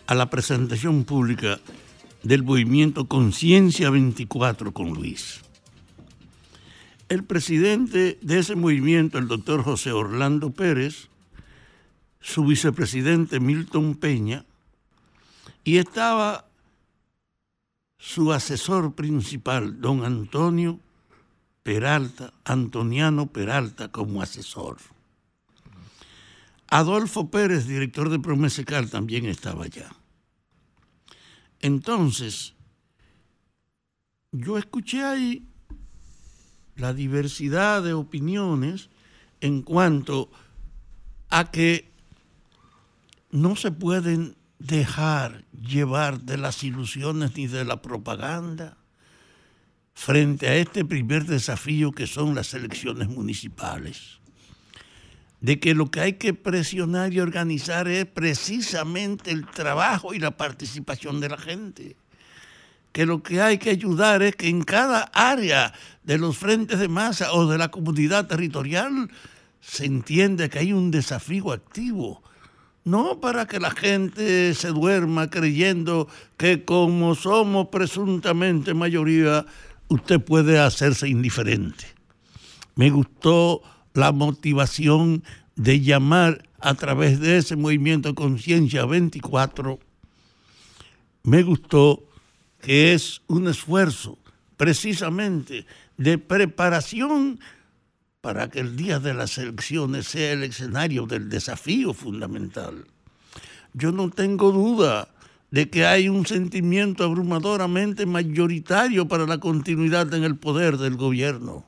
a 0.09 0.15
la 0.17 0.29
presentación 0.29 1.05
pública 1.05 1.61
del 2.25 2.43
movimiento 2.43 3.07
Conciencia 3.07 3.91
24 3.91 4.73
con 4.73 4.93
Luis. 4.93 5.41
el 7.09 7.23
presidente 7.23 8.19
de 8.21 8.39
ese 8.41 8.57
movimiento, 8.57 9.19
el 9.19 9.29
doctor 9.29 9.63
José 9.63 9.93
Orlando 9.93 10.51
Pérez, 10.51 11.11
su 12.21 12.45
vicepresidente 12.45 13.39
Milton 13.39 13.95
Peña, 13.95 14.45
y 15.63 15.77
estaba 15.77 16.49
su 17.99 18.33
asesor 18.33 18.95
principal, 18.97 19.81
don 19.81 20.05
Antonio 20.05 20.81
Peralta, 21.63 22.33
Antoniano 22.45 23.29
Peralta 23.29 23.93
como 23.93 24.23
asesor. 24.23 24.79
Adolfo 26.75 27.31
Pérez, 27.31 27.69
director 27.69 28.11
de 28.11 28.19
Promesecal, 28.19 28.91
también 28.91 29.27
estaba 29.27 29.67
allá. 29.67 29.95
Entonces, 31.61 32.55
yo 34.33 34.59
escuché 34.59 35.05
ahí 35.05 35.47
la 36.75 36.93
diversidad 36.93 37.81
de 37.85 37.93
opiniones 37.93 38.91
en 39.41 39.63
cuanto 39.63 40.33
a 41.29 41.53
que 41.53 41.93
no 43.31 43.55
se 43.55 43.71
pueden 43.71 44.35
dejar 44.59 45.45
llevar 45.53 46.23
de 46.23 46.39
las 46.39 46.65
ilusiones 46.65 47.37
ni 47.37 47.47
de 47.47 47.65
la 47.65 47.83
propaganda 47.83 48.77
frente 49.95 50.49
a 50.49 50.57
este 50.57 50.85
primer 50.85 51.25
desafío 51.25 51.93
que 51.93 52.09
son 52.09 52.35
las 52.35 52.53
elecciones 52.53 53.07
municipales. 53.07 54.24
De 55.45 55.61
que 55.61 55.75
lo 55.75 55.91
que 55.91 56.01
hay 56.01 56.13
que 56.15 56.33
presionar 56.33 57.13
y 57.13 57.21
organizar 57.21 57.87
es 57.87 58.07
precisamente 58.07 59.31
el 59.31 59.47
trabajo 59.47 60.15
y 60.15 60.19
la 60.19 60.31
participación 60.31 61.21
de 61.21 61.29
la 61.29 61.37
gente. 61.37 61.97
Que 62.93 63.05
lo 63.05 63.23
que 63.23 63.43
hay 63.43 63.59
que 63.59 63.69
ayudar 63.69 64.23
es 64.23 64.37
que 64.37 64.49
en 64.49 64.63
cada 64.63 65.03
área 65.13 65.75
de 66.03 66.17
los 66.17 66.39
frentes 66.39 66.79
de 66.79 66.89
masa 66.89 67.35
o 67.35 67.47
de 67.47 67.59
la 67.59 67.71
comunidad 67.71 68.27
territorial 68.27 69.11
se 69.61 69.85
entienda 69.85 70.49
que 70.49 70.61
hay 70.61 70.73
un 70.73 70.91
desafío 70.91 71.53
activo 71.53 72.23
no 72.85 73.19
para 73.19 73.47
que 73.47 73.59
la 73.59 73.71
gente 73.71 74.55
se 74.55 74.69
duerma 74.69 75.31
creyendo 75.31 76.07
que 76.37 76.65
como 76.65 77.15
somos 77.15 77.69
presuntamente 77.69 78.75
mayoría, 78.75 79.47
usted 79.89 80.21
puede 80.21 80.59
hacerse 80.59 81.09
indiferente. 81.09 81.87
Me 82.77 82.91
gustó 82.91 83.63
la 83.95 84.11
motivación 84.11 85.23
de 85.55 85.81
llamar 85.81 86.49
a 86.61 86.75
través 86.75 87.21
de 87.21 87.39
ese 87.39 87.57
movimiento 87.57 88.15
Conciencia 88.15 88.85
24. 88.85 89.79
Me 91.23 91.43
gustó 91.45 92.03
que 92.61 92.93
es 92.93 93.23
un 93.29 93.49
esfuerzo 93.49 94.19
precisamente 94.57 95.65
de 95.97 96.19
preparación 96.19 97.39
para 98.21 98.51
que 98.51 98.61
el 98.61 98.77
día 98.77 98.99
de 98.99 99.15
las 99.15 99.39
elecciones 99.39 100.09
sea 100.09 100.33
el 100.33 100.43
escenario 100.43 101.07
del 101.07 101.29
desafío 101.29 101.95
fundamental. 101.95 102.87
Yo 103.75 103.93
no 103.93 104.11
tengo 104.11 104.51
duda 104.51 105.09
de 105.51 105.71
que 105.71 105.87
hay 105.87 106.09
un 106.09 106.27
sentimiento 106.27 107.05
abrumadoramente 107.05 108.07
mayoritario 108.07 109.07
para 109.07 109.27
la 109.27 109.39
continuidad 109.39 110.13
en 110.15 110.25
el 110.25 110.37
poder 110.37 110.79
del 110.79 110.97
gobierno 110.97 111.65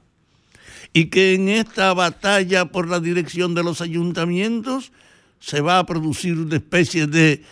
y 0.97 1.11
que 1.11 1.35
en 1.35 1.51
esta 1.51 1.93
batalla 1.93 2.73
por 2.73 2.89
la 2.89 3.01
dirección 3.01 3.55
de 3.55 3.63
los 3.63 3.83
ayuntamientos 3.83 4.93
se 5.41 5.61
va 5.61 5.79
a 5.79 5.85
producir 5.85 6.39
una 6.39 6.57
especie 6.57 7.07
de 7.07 7.45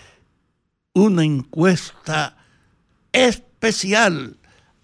una 0.94 1.24
encuesta 1.24 2.38
especial 3.12 4.38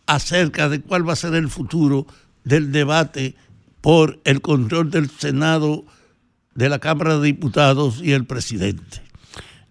acerca 0.04 0.68
de 0.68 0.82
cuál 0.82 1.08
va 1.08 1.14
a 1.14 1.16
ser 1.16 1.32
el 1.36 1.48
futuro 1.48 2.06
del 2.44 2.70
debate 2.70 3.34
por 3.80 4.20
el 4.24 4.42
control 4.42 4.90
del 4.90 5.08
Senado, 5.08 5.86
de 6.54 6.68
la 6.68 6.80
Cámara 6.80 7.16
de 7.16 7.28
Diputados 7.28 8.02
y 8.02 8.12
el 8.12 8.26
presidente. 8.26 9.00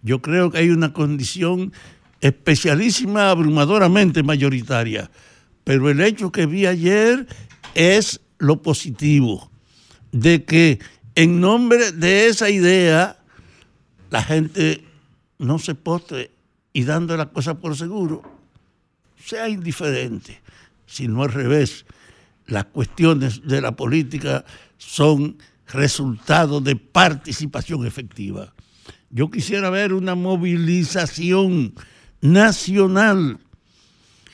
Yo 0.02 0.20
creo 0.20 0.50
que 0.50 0.58
hay 0.58 0.70
una 0.70 0.92
condición 0.92 1.72
especialísima, 2.20 3.30
abrumadoramente 3.30 4.24
mayoritaria, 4.24 5.12
pero 5.62 5.88
el 5.90 6.00
hecho 6.00 6.32
que 6.32 6.46
vi 6.46 6.66
ayer 6.66 7.28
es 7.76 8.20
lo 8.40 8.60
positivo, 8.60 9.50
de 10.10 10.44
que 10.44 10.80
en 11.14 11.40
nombre 11.40 11.92
de 11.92 12.26
esa 12.26 12.50
idea 12.50 13.16
la 14.10 14.22
gente 14.22 14.84
no 15.38 15.58
se 15.58 15.74
postre 15.74 16.32
y 16.72 16.84
dando 16.84 17.16
la 17.16 17.30
cosa 17.30 17.54
por 17.58 17.76
seguro, 17.76 18.22
sea 19.24 19.48
indiferente, 19.48 20.40
sino 20.86 21.22
al 21.22 21.32
revés 21.32 21.84
las 22.46 22.64
cuestiones 22.64 23.46
de 23.46 23.60
la 23.60 23.76
política 23.76 24.44
son 24.78 25.36
resultado 25.68 26.60
de 26.60 26.74
participación 26.76 27.86
efectiva. 27.86 28.52
Yo 29.10 29.30
quisiera 29.30 29.70
ver 29.70 29.92
una 29.92 30.14
movilización 30.14 31.74
nacional 32.20 33.38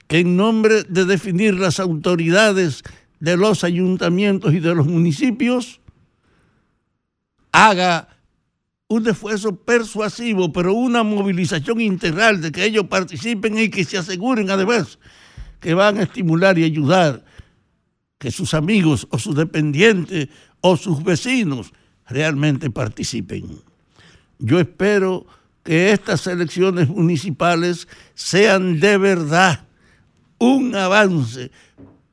que 0.06 0.20
en 0.20 0.36
nombre 0.36 0.84
de 0.84 1.04
definir 1.04 1.54
las 1.54 1.80
autoridades 1.80 2.82
de 3.20 3.36
los 3.36 3.64
ayuntamientos 3.64 4.52
y 4.52 4.60
de 4.60 4.74
los 4.74 4.86
municipios 4.86 5.80
haga 7.52 8.08
un 8.88 9.08
esfuerzo 9.08 9.56
persuasivo, 9.56 10.52
pero 10.52 10.74
una 10.74 11.02
movilización 11.02 11.80
integral 11.80 12.40
de 12.40 12.52
que 12.52 12.64
ellos 12.64 12.86
participen 12.86 13.58
y 13.58 13.68
que 13.68 13.84
se 13.84 13.98
aseguren 13.98 14.50
además 14.50 14.98
que 15.60 15.74
van 15.74 15.98
a 15.98 16.02
estimular 16.02 16.58
y 16.58 16.64
ayudar 16.64 17.24
que 18.18 18.30
sus 18.30 18.54
amigos 18.54 19.08
o 19.10 19.18
sus 19.18 19.34
dependientes 19.34 20.28
o 20.60 20.76
sus 20.76 21.02
vecinos 21.02 21.72
realmente 22.06 22.70
participen. 22.70 23.60
Yo 24.38 24.60
espero 24.60 25.26
que 25.64 25.92
estas 25.92 26.26
elecciones 26.26 26.88
municipales 26.88 27.88
sean 28.14 28.78
de 28.78 28.96
verdad 28.98 29.66
un 30.38 30.74
avance 30.74 31.50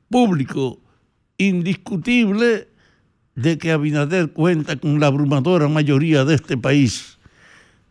público 0.09 0.79
indiscutible 1.37 2.67
de 3.35 3.57
que 3.57 3.71
Abinader 3.71 4.31
cuenta 4.31 4.75
con 4.75 4.99
la 4.99 5.07
abrumadora 5.07 5.67
mayoría 5.67 6.25
de 6.25 6.35
este 6.35 6.57
país, 6.57 7.17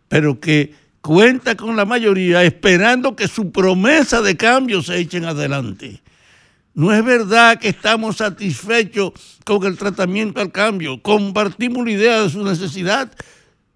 pero 0.09 0.41
que 0.41 0.75
cuenta 1.01 1.57
con 1.57 1.77
la 1.77 1.85
mayoría 1.85 2.45
esperando 2.45 3.17
que 3.17 3.29
su 3.29 3.51
promesa 3.51 4.23
de 4.23 4.37
cambio 4.37 4.83
se 4.83 4.99
echen 4.99 5.25
adelante. 5.25 6.01
No 6.75 6.93
es 6.93 7.05
verdad 7.05 7.59
que 7.59 7.69
estamos 7.69 8.17
satisfechos 8.19 9.13
con 9.45 9.65
el 9.65 9.77
tratamiento 9.77 10.41
al 10.41 10.53
cambio. 10.53 11.03
Compartimos 11.03 11.85
la 11.85 11.91
idea 11.91 12.23
de 12.23 12.31
su 12.31 12.43
necesidad, 12.43 13.13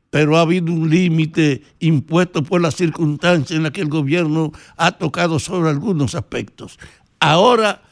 pero 0.09 0.39
ha 0.39 0.43
habido 0.43 0.73
un 0.73 0.89
límite 0.89 1.63
impuesto 1.81 2.43
por 2.43 2.63
las 2.63 2.77
circunstancias 2.77 3.51
en 3.51 3.65
las 3.65 3.73
que 3.73 3.83
el 3.83 3.89
gobierno 3.89 4.53
ha 4.79 4.93
tocado 4.93 5.39
sobre 5.39 5.69
algunos 5.69 6.15
aspectos. 6.15 6.79
Ahora 7.21 7.83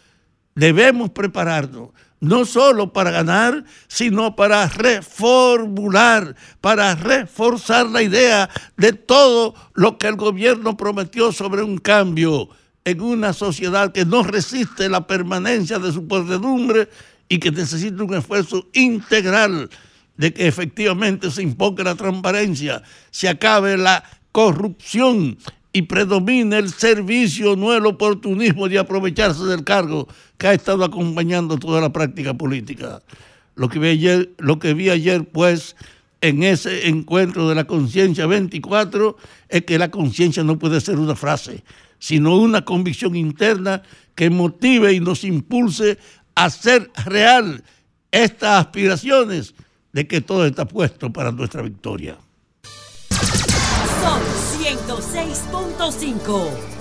debemos 0.55 1.11
prepararnos 1.11 1.91
no 2.21 2.47
solo 2.47 2.93
para 2.93 3.11
ganar, 3.11 3.65
sino 3.87 4.35
para 4.35 4.67
reformular, 4.67 6.35
para 6.61 6.95
reforzar 6.95 7.87
la 7.87 8.03
idea 8.03 8.49
de 8.79 8.95
todo 8.95 9.55
lo 9.75 9.99
que 9.99 10.09
el 10.09 10.17
gobierno 10.17 10.77
prometió 10.77 11.33
sobre 11.33 11.63
un 11.63 11.77
cambio 11.77 12.49
en 12.85 13.01
una 13.03 13.33
sociedad 13.33 13.93
que 13.93 14.07
no 14.07 14.23
resiste 14.23 14.89
la 14.89 15.07
permanencia 15.07 15.79
de 15.79 15.93
su 15.93 16.09
podredumbre 16.09 16.89
y 17.29 17.39
que 17.39 17.51
necesita 17.51 18.03
un 18.03 18.15
esfuerzo 18.15 18.69
integral 18.73 19.69
de 20.17 20.33
que 20.33 20.47
efectivamente 20.47 21.31
se 21.31 21.43
imponga 21.43 21.85
la 21.85 21.95
transparencia, 21.95 22.83
se 23.11 23.29
acabe 23.29 23.77
la 23.77 24.05
corrupción 24.33 25.37
y 25.77 25.83
predomine 25.83 26.57
el 26.57 26.73
servicio, 26.73 27.57
no 27.57 27.75
el 27.75 27.85
oportunismo 27.85 28.69
de 28.69 28.79
aprovecharse 28.79 29.43
del 29.43 29.65
cargo 29.65 30.07
que 30.39 30.47
ha 30.47 30.53
estado 30.55 30.85
acompañando 30.85 31.59
toda 31.59 31.81
la 31.81 31.93
práctica 31.93 32.33
política. 32.33 33.03
Lo 33.57 33.69
que 33.69 33.81
vi 33.81 33.89
ayer, 33.89 34.31
lo 34.39 34.61
que 34.61 34.73
vi 34.73 34.89
ayer 34.91 35.29
pues, 35.29 35.75
en 36.21 36.45
ese 36.45 36.89
encuentro 36.89 37.49
de 37.49 37.57
la 37.57 37.65
conciencia 37.65 38.27
24 38.27 39.17
es 39.49 39.65
que 39.65 39.77
la 39.77 39.91
conciencia 39.91 40.45
no 40.45 40.61
puede 40.61 40.81
ser 40.81 40.97
una 40.97 41.17
frase, 41.17 41.65
sino 41.99 42.37
una 42.37 42.65
convicción 42.65 43.17
interna 43.17 43.83
que 44.15 44.31
motive 44.31 44.93
y 44.93 45.01
nos 45.01 45.25
impulse 45.25 45.99
a 46.37 46.45
hacer 46.45 46.89
real 47.05 47.65
estas 48.13 48.61
aspiraciones 48.65 49.57
de 49.93 50.07
que 50.07 50.21
todo 50.21 50.47
está 50.47 50.69
puesto 50.69 51.13
para 51.13 51.33
nuestra 51.33 51.63
victoria. 51.63 52.17
106.5. 55.01 56.74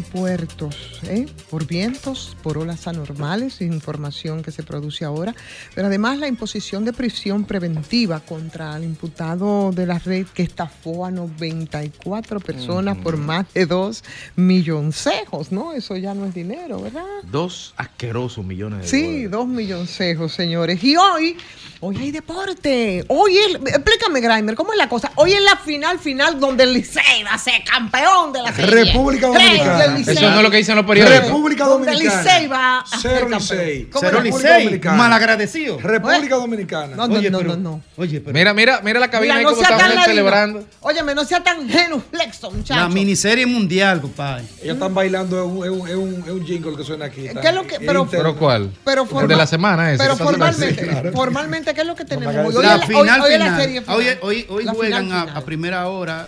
puertos, 0.00 1.00
¿eh? 1.04 1.26
por 1.50 1.66
vientos, 1.66 2.36
por 2.42 2.58
olas 2.58 2.86
anormales, 2.88 3.60
información 3.60 4.42
que 4.42 4.50
se 4.50 4.62
produce 4.62 5.04
ahora, 5.04 5.34
pero 5.74 5.88
además 5.88 6.18
la 6.18 6.28
imposición 6.28 6.84
de 6.84 6.92
prisión 6.92 7.44
preventiva 7.44 8.20
contra 8.20 8.76
el 8.76 8.84
imputado 8.84 9.70
de 9.72 9.86
la 9.86 9.98
red 9.98 10.26
que 10.26 10.42
estafó 10.42 11.04
a 11.04 11.10
94 11.10 12.40
personas 12.40 12.96
por 12.98 13.16
más 13.16 13.52
de 13.52 13.66
2 13.66 14.04
milloncejos, 14.36 15.52
¿no? 15.52 15.72
Eso 15.72 15.96
ya 15.96 16.14
no 16.14 16.26
es 16.26 16.34
dinero, 16.34 16.80
¿verdad? 16.80 17.04
Dos 17.24 17.74
asquerosos 17.76 18.44
millones 18.44 18.82
de 18.82 18.88
Sí, 18.88 19.24
dos 19.24 19.46
milloncejos, 19.46 20.32
señores. 20.32 20.82
Y 20.82 20.96
hoy, 20.96 21.36
hoy 21.80 21.96
hay 21.96 22.10
deporte. 22.10 23.04
Hoy 23.08 23.36
es, 23.36 23.54
explícame, 23.54 24.20
Grimer, 24.20 24.54
¿cómo 24.54 24.72
es 24.72 24.78
la 24.78 24.88
cosa? 24.88 25.12
Hoy 25.16 25.32
es 25.32 25.42
la 25.42 25.56
final 25.56 25.98
final 25.98 26.40
donde 26.40 26.64
el 26.64 26.72
Licey 26.72 27.22
va 27.24 27.34
a 27.34 27.38
ser 27.38 27.62
campeón 27.64 28.32
de 28.32 28.42
la 28.42 28.52
serie. 28.52 28.84
República 28.84 29.26
Dominicana. 29.28 29.81
Del 29.82 29.94
Licey. 29.96 30.16
Eso 30.16 30.30
no 30.30 30.36
es 30.36 30.42
lo 30.42 30.50
que 30.50 30.56
dicen 30.58 30.76
los 30.76 30.86
periódicos. 30.86 31.20
República 31.24 31.64
Donde 31.66 31.90
el 31.90 31.96
Dominicana. 31.98 32.22
Licey 32.22 32.46
va 32.48 32.84
Cero. 33.00 33.28
Licey. 33.30 33.84
¿Cómo 33.84 34.00
Cero? 34.08 34.20
Licey. 34.22 34.62
Dominicana. 34.64 34.96
Malagradecido. 34.96 35.78
República 35.80 36.36
Dominicana. 36.36 36.96
No, 36.96 37.08
no, 37.08 37.14
Oye, 37.18 37.30
no, 37.30 37.38
pero- 37.38 37.50
no, 37.50 37.56
no. 37.56 37.82
Oye, 37.96 38.20
pero 38.20 38.32
Mira, 38.34 38.54
mira, 38.54 38.80
mira 38.82 39.00
la 39.00 39.10
cabina 39.10 39.34
Mira, 39.34 39.38
ahí 39.38 39.44
no 39.44 39.50
como 39.58 39.66
sea 39.68 39.76
tan 39.78 39.90
están 39.90 40.04
celebrando. 40.04 40.64
Óyeme, 40.80 41.14
no 41.14 41.24
sea 41.24 41.42
tan 41.42 41.68
genuflexo, 41.68 42.50
muchacho. 42.50 42.80
la 42.80 42.88
miniserie 42.88 43.46
mundial, 43.46 44.00
compadre. 44.00 44.44
Ellos 44.62 44.74
están 44.74 44.94
bailando, 44.94 45.38
es 45.38 45.46
un, 45.46 45.64
es 45.64 45.70
un, 45.70 45.88
es 45.88 45.94
un, 45.94 46.22
es 46.26 46.30
un 46.30 46.44
jingle 46.46 46.76
que 46.76 46.84
suena 46.84 47.06
aquí. 47.06 47.22
¿Qué 47.40 47.48
es 47.48 47.54
lo 47.54 47.66
que- 47.66 47.78
pero- 47.80 48.06
¿Pero 48.08 48.36
cuál? 48.36 48.70
Pero 48.84 49.04
formal- 49.06 49.28
de 49.28 49.36
la 49.36 49.46
semana 49.46 49.92
ese. 49.92 50.02
Pero 50.02 50.16
formalmente, 50.16 51.10
formalmente, 51.12 51.74
¿qué 51.74 51.80
es 51.82 51.86
lo 51.86 51.94
que 51.94 52.04
tenemos 52.04 52.34
hoy? 52.34 52.62
La 52.62 52.74
es 52.74 52.80
la- 52.80 52.86
final 52.86 53.20
hoy- 53.20 53.26
hoy 53.28 53.32
es 53.34 53.38
la 53.38 53.44
final. 53.46 53.60
serie 53.60 53.80
final. 53.82 53.96
Hoy, 53.96 54.06
hoy, 54.22 54.46
hoy 54.48 54.64
La 54.64 54.72
juegan 54.72 55.02
final 55.04 55.18
a, 55.18 55.20
final. 55.26 55.36
a 55.42 55.44
primera 55.44 55.88
hora. 55.88 56.26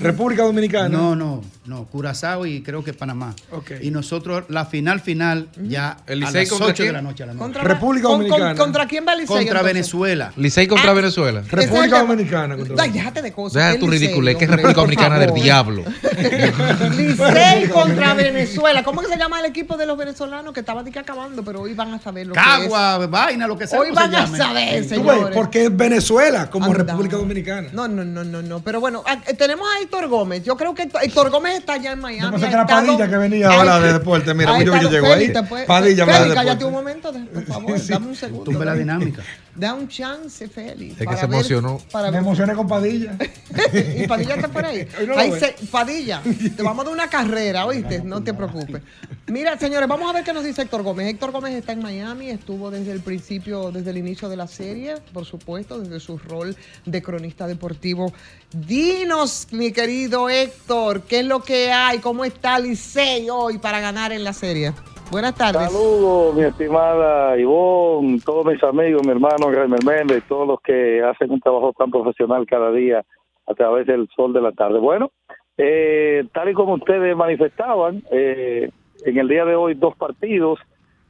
República 0.00 0.42
Dominicana. 0.42 0.88
No, 0.88 1.14
no, 1.14 1.42
no. 1.64 1.84
Curazao 1.86 2.44
y 2.46 2.62
creo 2.62 2.82
que 2.82 2.92
Panamá. 2.96 3.34
Ok. 3.52 3.72
Y 3.82 3.90
nosotros, 3.90 4.44
la 4.48 4.64
final 4.66 5.00
final, 5.00 5.48
ya 5.62 5.96
¿El 6.06 6.22
a 6.24 6.30
las 6.30 6.48
contra 6.48 6.66
8 6.68 6.82
de 6.82 6.92
la 6.92 7.02
noche 7.02 7.22
a 7.22 7.26
la 7.26 7.32
noche. 7.34 7.42
Contra, 7.44 7.62
República 7.62 8.08
con- 8.08 8.18
con- 8.18 8.28
Dominicana. 8.28 8.54
¿Contra 8.58 8.86
quién 8.86 9.04
va 9.06 9.12
el 9.12 9.20
Licey? 9.20 9.28
Contra 9.36 9.50
entonces? 9.60 9.72
Venezuela. 9.74 10.32
Licey 10.36 10.66
contra 10.66 10.92
Venezuela. 10.92 11.42
República 11.48 11.96
es 12.00 12.06
Dominicana. 12.08 12.56
contra- 12.56 12.82
Ay, 12.82 12.90
déjate 12.90 13.22
de 13.22 13.32
cosas. 13.32 13.54
Deja 13.54 13.72
el 13.72 13.78
tu 13.80 13.86
ridiculez, 13.88 14.36
que 14.36 14.44
es 14.44 14.50
República 14.50 14.80
Dominicana 14.80 15.18
del 15.18 15.32
diablo. 15.34 15.84
Licey 16.96 17.68
contra 17.68 18.14
Venezuela. 18.14 18.82
¿Cómo 18.82 19.00
que 19.02 19.08
se 19.08 19.16
llama 19.18 19.40
el 19.40 19.46
equipo 19.46 19.76
de 19.76 19.86
los 19.86 19.96
venezolanos 19.96 20.52
que 20.52 20.60
estaba 20.60 20.82
de 20.82 20.90
que 20.90 20.98
acabando? 20.98 21.42
Pero 21.44 21.62
hoy 21.62 21.74
van 21.74 21.94
a 21.94 22.00
saber 22.00 22.26
lo 22.26 22.34
que 22.34 22.40
Cagua, 22.40 23.06
vaina, 23.06 23.46
lo 23.46 23.56
que 23.56 23.64
es. 23.64 23.70
sea. 23.70 23.80
Hoy 23.80 23.88
se 23.88 23.92
van 23.94 24.14
a 24.14 24.26
saber, 24.26 24.74
Tú 24.74 24.80
ves, 24.80 24.88
señores. 24.88 25.34
porque 25.34 25.64
es 25.64 25.76
Venezuela 25.76 26.50
como. 26.50 26.72
República 26.72 27.16
Dominicana. 27.16 27.68
No, 27.72 27.88
no, 27.88 28.04
no, 28.04 28.24
no, 28.24 28.42
no. 28.42 28.60
Pero 28.60 28.80
bueno, 28.80 29.02
ah, 29.06 29.18
tenemos 29.36 29.66
a 29.76 29.80
Héctor 29.82 30.08
Gómez. 30.08 30.42
Yo 30.44 30.56
creo 30.56 30.74
que 30.74 30.84
Héctor- 31.02 31.30
Gómez 31.30 31.58
está 31.58 31.74
allá 31.74 31.92
en 31.92 32.00
Miami. 32.00 32.40
Yo 32.40 32.48
Padilla 32.86 33.08
que 33.10 33.16
venía 33.18 33.48
ahora 33.48 33.80
de 33.80 33.92
deporte. 33.92 34.34
Mira, 34.34 34.62
yo, 34.62 34.76
yo 34.76 34.90
llego 34.90 35.06
ahí. 35.12 35.32
Puede- 35.48 35.66
Padilla 35.66 36.06
Félix, 36.06 36.34
cállate 36.34 36.64
un 36.64 36.72
momento, 36.72 37.12
por 37.34 37.44
favor. 37.44 37.86
Dame 37.86 38.06
un 38.08 38.16
segundo. 38.16 38.44
Tumbe 38.44 38.64
la 38.64 38.74
dinámica. 38.74 39.22
Da 39.56 39.72
un 39.74 39.88
chance, 39.88 40.48
Félix. 40.48 40.92
Es 40.92 40.98
que 40.98 41.04
para 41.06 41.16
se 41.18 41.26
ver- 41.26 41.34
emocionó. 41.36 41.78
Para 41.90 42.06
Me 42.08 42.18
ver- 42.18 42.20
emocioné 42.22 42.54
con 42.54 42.68
Padilla. 42.68 43.16
y 43.96 44.06
Padilla 44.06 44.34
está 44.34 44.48
por 44.48 44.64
ahí. 44.64 44.86
No 45.06 45.16
Ahí 45.16 45.32
se- 45.32 45.54
Padilla, 45.70 46.22
te 46.56 46.62
vamos 46.62 46.82
a 46.82 46.84
dar 46.84 46.92
una 46.94 47.08
carrera, 47.08 47.64
¿oíste? 47.66 48.02
No 48.02 48.22
te 48.22 48.34
preocupes. 48.34 48.82
Mira, 49.28 49.58
señores, 49.58 49.88
vamos 49.88 50.08
a 50.08 50.12
ver 50.12 50.24
qué 50.24 50.32
nos 50.32 50.44
dice 50.44 50.62
Héctor 50.62 50.82
Gómez. 50.82 51.08
Héctor 51.08 51.32
Gómez 51.32 51.54
está 51.54 51.72
en 51.72 51.80
Miami, 51.82 52.28
estuvo 52.30 52.70
desde 52.70 52.92
el 52.92 53.00
principio, 53.00 53.72
desde 53.72 53.90
el 53.90 53.96
inicio 53.96 54.28
de 54.28 54.36
la 54.36 54.46
serie, 54.46 54.96
por 55.12 55.24
supuesto, 55.24 55.80
desde 55.80 55.98
su 56.00 56.18
rol 56.18 56.54
de 56.84 57.02
cronista 57.02 57.46
deportivo. 57.46 58.12
Dinos, 58.52 59.48
mi 59.52 59.72
querido 59.72 60.28
Héctor, 60.28 61.02
¿qué 61.02 61.20
es 61.20 61.26
lo 61.26 61.42
que 61.42 61.72
hay? 61.72 61.98
¿Cómo 61.98 62.24
está 62.24 62.58
Licey 62.58 63.28
hoy 63.30 63.58
para 63.58 63.80
ganar 63.80 64.12
en 64.12 64.22
la 64.24 64.32
serie? 64.32 64.72
Buenas 65.10 65.34
tardes. 65.34 65.70
Saludos, 65.70 66.34
mi 66.34 66.42
estimada 66.42 67.38
Ivonne, 67.38 68.18
todos 68.24 68.44
mis 68.46 68.62
amigos, 68.64 69.06
mi 69.06 69.12
hermano 69.12 69.48
Graeme 69.48 69.76
Méndez, 69.84 70.24
todos 70.28 70.48
los 70.48 70.60
que 70.60 71.02
hacen 71.02 71.30
un 71.30 71.40
trabajo 71.40 71.72
tan 71.78 71.90
profesional 71.90 72.44
cada 72.46 72.72
día 72.72 73.04
a 73.46 73.54
través 73.54 73.86
del 73.86 74.08
sol 74.16 74.32
de 74.32 74.40
la 74.40 74.52
tarde. 74.52 74.80
Bueno, 74.80 75.10
eh, 75.56 76.24
tal 76.32 76.50
y 76.50 76.54
como 76.54 76.74
ustedes 76.74 77.16
manifestaban, 77.16 78.02
eh, 78.10 78.70
en 79.04 79.18
el 79.18 79.28
día 79.28 79.44
de 79.44 79.54
hoy 79.54 79.74
dos 79.74 79.96
partidos, 79.96 80.58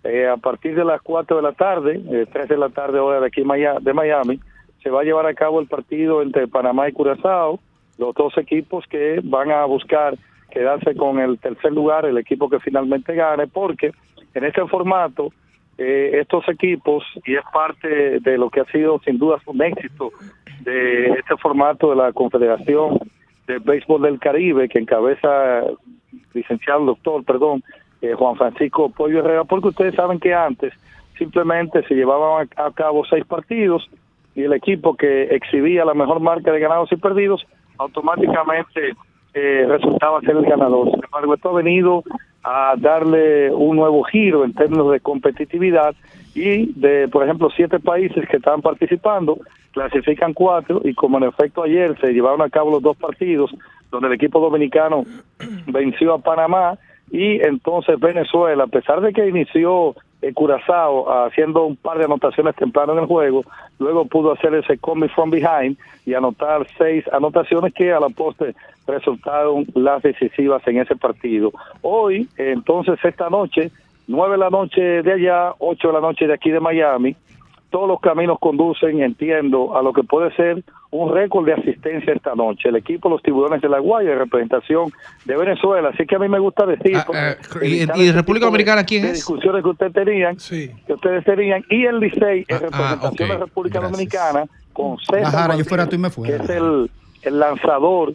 eh, 0.05 0.28
a 0.28 0.36
partir 0.36 0.76
de 0.76 0.84
las 0.84 1.01
4 1.03 1.36
de 1.36 1.42
la 1.42 1.53
tarde, 1.53 2.01
eh, 2.11 2.26
3 2.32 2.49
de 2.49 2.57
la 2.57 2.68
tarde 2.68 3.01
hora 3.01 3.20
de 3.20 3.26
aquí 3.26 3.42
de 3.42 3.92
Miami, 3.92 4.40
se 4.82 4.90
va 4.90 5.01
a 5.01 5.05
llevar 5.05 5.26
a 5.26 5.34
cabo 5.34 5.59
el 5.59 5.66
partido 5.66 6.22
entre 6.22 6.47
Panamá 6.47 6.88
y 6.88 6.92
Curazao, 6.92 7.59
los 7.99 8.14
dos 8.14 8.36
equipos 8.38 8.84
que 8.88 9.20
van 9.24 9.51
a 9.51 9.64
buscar 9.64 10.16
quedarse 10.57 10.94
con 10.96 11.18
el 11.18 11.38
tercer 11.38 11.70
lugar, 11.70 12.07
el 12.07 12.16
equipo 12.16 12.48
que 12.48 12.59
finalmente 12.61 13.14
gane, 13.14 13.46
porque 13.46 13.92
en 14.32 14.44
este 14.44 14.66
formato 14.66 15.30
eh, 15.76 16.12
estos 16.14 16.48
equipos, 16.48 17.04
y 17.26 17.34
es 17.34 17.44
parte 17.52 18.20
de 18.20 18.38
lo 18.38 18.48
que 18.48 18.61
ha 18.61 18.64
sido 18.72 18.98
sin 19.04 19.18
duda 19.18 19.36
un 19.44 19.62
éxito 19.62 20.12
de 20.61 21.09
este 21.09 21.36
formato 21.36 21.90
de 21.90 21.96
la 21.96 22.12
Confederación 22.14 22.98
de 23.46 23.59
Béisbol 23.59 24.00
del 24.00 24.18
Caribe, 24.18 24.70
que 24.70 24.78
encabeza 24.78 25.64
licenciado 26.32 26.86
doctor, 26.86 27.22
perdón, 27.24 27.62
eh, 28.00 28.14
Juan 28.14 28.36
Francisco 28.36 28.88
Pollo 28.88 29.18
Herrera, 29.18 29.44
porque 29.44 29.68
ustedes 29.68 29.94
saben 29.94 30.18
que 30.18 30.32
antes 30.32 30.72
simplemente 31.18 31.82
se 31.82 31.94
llevaban 31.94 32.48
a 32.57 32.70
cabo 32.70 33.04
seis 33.04 33.26
partidos 33.26 33.90
y 34.34 34.44
el 34.44 34.54
equipo 34.54 34.96
que 34.96 35.24
exhibía 35.24 35.84
la 35.84 35.92
mejor 35.92 36.20
marca 36.20 36.50
de 36.50 36.61
ganados 36.61 36.90
y 36.92 36.96
perdidos 36.96 37.46
automáticamente 37.76 38.94
eh, 39.39 39.66
resultaba 39.68 40.22
ser 40.22 40.34
el 40.34 40.47
ganador. 40.47 40.91
Sin 40.91 41.05
embargo, 41.05 41.34
esto 41.34 41.51
ha 41.51 41.62
venido 41.62 42.03
a 42.43 42.74
darle 42.78 43.51
un 43.51 43.76
nuevo 43.76 44.03
giro 44.05 44.47
en 44.47 44.55
términos 44.55 44.91
de 44.91 45.01
competitividad 45.01 45.95
y 46.34 46.72
de, 46.72 47.07
por 47.09 47.22
ejemplo, 47.22 47.51
siete 47.55 47.78
países 47.78 48.26
que 48.30 48.39
estaban 48.39 48.62
participando, 48.62 49.37
clasifican 49.72 50.32
cuatro 50.32 50.80
y 50.84 50.95
como 50.95 51.18
en 51.18 51.24
efecto 51.24 51.62
ayer 51.62 51.99
se 52.01 52.14
llevaron 52.14 52.41
a 52.41 52.49
cabo 52.49 52.70
los 52.70 52.82
dos 52.82 52.97
partidos 52.97 53.55
donde 53.91 54.09
el 54.09 54.14
equipo 54.14 54.41
dominicano 54.41 55.05
venció 55.66 56.14
a 56.14 56.18
Panamá 56.18 56.78
y 57.11 57.43
entonces 57.43 58.01
Venezuela, 58.01 58.64
a 58.64 58.68
pesar 58.68 59.03
de 59.03 59.12
que 59.12 59.28
inició 59.28 59.95
eh, 60.23 60.33
Curazao 60.33 61.27
haciendo 61.27 61.64
un 61.64 61.77
par 61.77 61.99
de 61.99 62.05
anotaciones 62.05 62.55
temprano 62.57 62.93
en 62.93 63.01
el 63.01 63.07
juego, 63.07 63.45
luego 63.79 64.05
pudo 64.07 64.33
hacer 64.33 64.55
ese 64.55 64.79
coming 64.79 65.09
from 65.09 65.31
behind 65.31 65.77
y 66.05 66.14
anotar 66.14 66.67
seis 66.79 67.05
anotaciones 67.12 67.75
que 67.75 67.93
a 67.93 68.01
la 68.01 68.09
postre 68.09 68.55
resultaron 68.87 69.67
las 69.75 70.03
decisivas 70.03 70.67
en 70.67 70.79
ese 70.79 70.97
partido. 70.97 71.53
Hoy, 71.83 72.29
entonces 72.37 72.99
esta 73.03 73.29
noche, 73.29 73.71
nueve 74.07 74.33
de 74.33 74.39
la 74.39 74.51
noche 74.51 74.81
de 74.81 75.12
allá, 75.12 75.55
ocho 75.59 75.89
de 75.89 75.95
la 75.95 76.01
noche 76.01 76.27
de 76.27 76.35
aquí 76.35 76.51
de 76.51 76.61
Miami, 76.61 77.17
todos 77.71 77.89
los 77.89 78.01
caminos 78.01 78.39
conducen, 78.41 79.03
entiendo, 79.03 79.77
a 79.77 79.83
lo 79.83 79.93
que 79.93 80.03
puede 80.05 80.35
ser 80.37 80.62
un 80.91 81.12
récord 81.12 81.45
de 81.47 81.53
asistencia 81.55 82.12
esta 82.14 82.35
noche. 82.35 82.69
El 82.69 82.77
equipo 82.77 83.09
Los 83.09 83.23
Tiburones 83.23 83.61
de 83.61 83.69
la 83.69 83.81
Guaya, 83.81 84.11
de 84.11 84.17
representación 84.17 84.91
de 85.25 85.37
Venezuela. 85.37 85.91
Así 85.93 86.07
que 86.07 86.17
a 86.17 86.19
mí 86.19 86.29
me 86.29 86.39
gusta 86.39 86.64
decir... 86.64 86.97
Ah, 86.97 87.35
eh, 87.62 87.67
¿y- 87.67 87.77
y 87.79 87.83
ese 87.83 88.12
República 88.12 88.47
Dominicana 88.47 88.85
quién 88.85 89.03
de 89.03 89.09
es? 89.09 89.14
discusiones 89.14 89.62
que 89.62 89.69
ustedes 89.69 89.93
tenían, 89.93 90.37
que 90.37 90.93
ustedes 90.93 91.25
tenían, 91.25 91.64
y 91.69 91.85
el 91.85 91.99
Licey 92.01 92.45
en 92.49 92.57
Ah, 92.57 92.59
representación 92.61 93.29
de 93.31 93.37
República 93.39 93.81
Gracias. 93.81 93.93
Dominicana 93.93 94.45
con 94.73 94.99
César 94.99 95.23
Bajara, 95.23 95.57
yo 95.57 95.64
fuera 95.64 95.87
tú 95.89 95.97
y 95.97 95.99
me 95.99 96.09
que 96.09 96.14
fuera. 96.14 96.37
es 96.45 96.51
el, 96.51 96.91
el 97.23 97.39
lanzador 97.39 98.12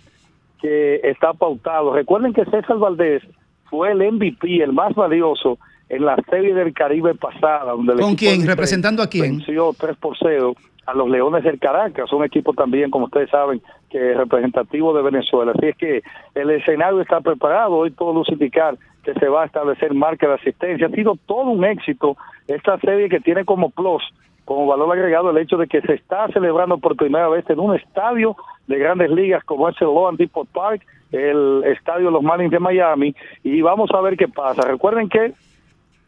que 0.62 1.02
está 1.04 1.34
pautado. 1.34 1.94
Recuerden 1.94 2.34
que 2.34 2.46
César 2.46 2.78
Valdés 2.78 3.22
fue 3.70 3.92
el 3.92 4.12
MVP, 4.14 4.64
el 4.64 4.74
más 4.74 4.94
valioso 4.96 5.58
en 5.92 6.06
la 6.06 6.16
serie 6.30 6.54
del 6.54 6.74
Caribe 6.74 7.14
pasada. 7.16 7.74
Donde 7.74 7.94
el 7.94 8.00
¿Con 8.00 8.16
quién? 8.16 8.48
¿Representando 8.48 9.04
a 9.04 9.08
quién? 9.08 9.38
Venció 9.38 9.74
3 9.78 9.98
por 9.98 10.18
0 10.18 10.56
a 10.88 10.94
los 10.94 11.10
Leones 11.10 11.44
del 11.44 11.60
Caracas, 11.60 12.12
un 12.12 12.24
equipo 12.24 12.54
también, 12.54 12.90
como 12.90 13.06
ustedes 13.06 13.30
saben, 13.30 13.62
que 13.90 14.12
es 14.12 14.18
representativo 14.18 14.94
de 14.94 15.04
Venezuela. 15.04 15.52
Así 15.56 15.68
es 15.68 15.78
que 15.78 16.02
el 16.34 16.50
escenario 16.50 17.02
está 17.02 17.20
preparado, 17.22 17.76
hoy 17.76 17.92
todo 17.92 18.14
luce 18.14 18.34
indicar 18.34 18.78
que 19.04 19.14
se 19.14 19.28
va 19.28 19.44
a 19.44 19.46
establecer 19.46 19.94
marca 19.94 20.28
de 20.28 20.36
asistencia. 20.36 20.88
Ha 20.88 20.92
sido 20.92 21.18
todo 21.28 21.52
un 21.52 21.66
éxito 21.66 22.16
esta 22.48 22.80
serie 22.80 23.10
que 23.10 23.20
tiene 23.20 23.46
como 23.46 23.70
plus, 23.70 24.02
como 24.46 24.66
valor 24.66 24.98
agregado, 24.98 25.30
el 25.30 25.38
hecho 25.38 25.58
de 25.58 25.68
que 25.68 25.82
se 25.82 25.94
está 25.94 26.28
celebrando 26.30 26.78
por 26.78 26.96
primera 26.96 27.28
vez 27.28 27.48
en 27.50 27.60
un 27.60 27.76
estadio 27.76 28.36
de 28.68 28.80
grandes 28.80 29.12
ligas 29.12 29.44
como 29.44 29.68
es 29.70 29.76
el 29.82 29.88
Loan 29.88 30.16
Depot 30.16 30.48
Park, 30.48 30.84
el 31.12 31.64
estadio 31.66 32.06
de 32.06 32.12
los 32.12 32.24
Marlins 32.24 32.52
de 32.52 32.60
Miami, 32.60 33.14
y 33.44 33.62
vamos 33.62 33.90
a 33.94 34.02
ver 34.02 34.16
qué 34.16 34.30
pasa. 34.30 34.62
Recuerden 34.64 35.10
que 35.10 35.34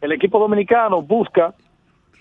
el 0.03 0.11
equipo 0.11 0.37
dominicano 0.37 1.01
busca 1.01 1.53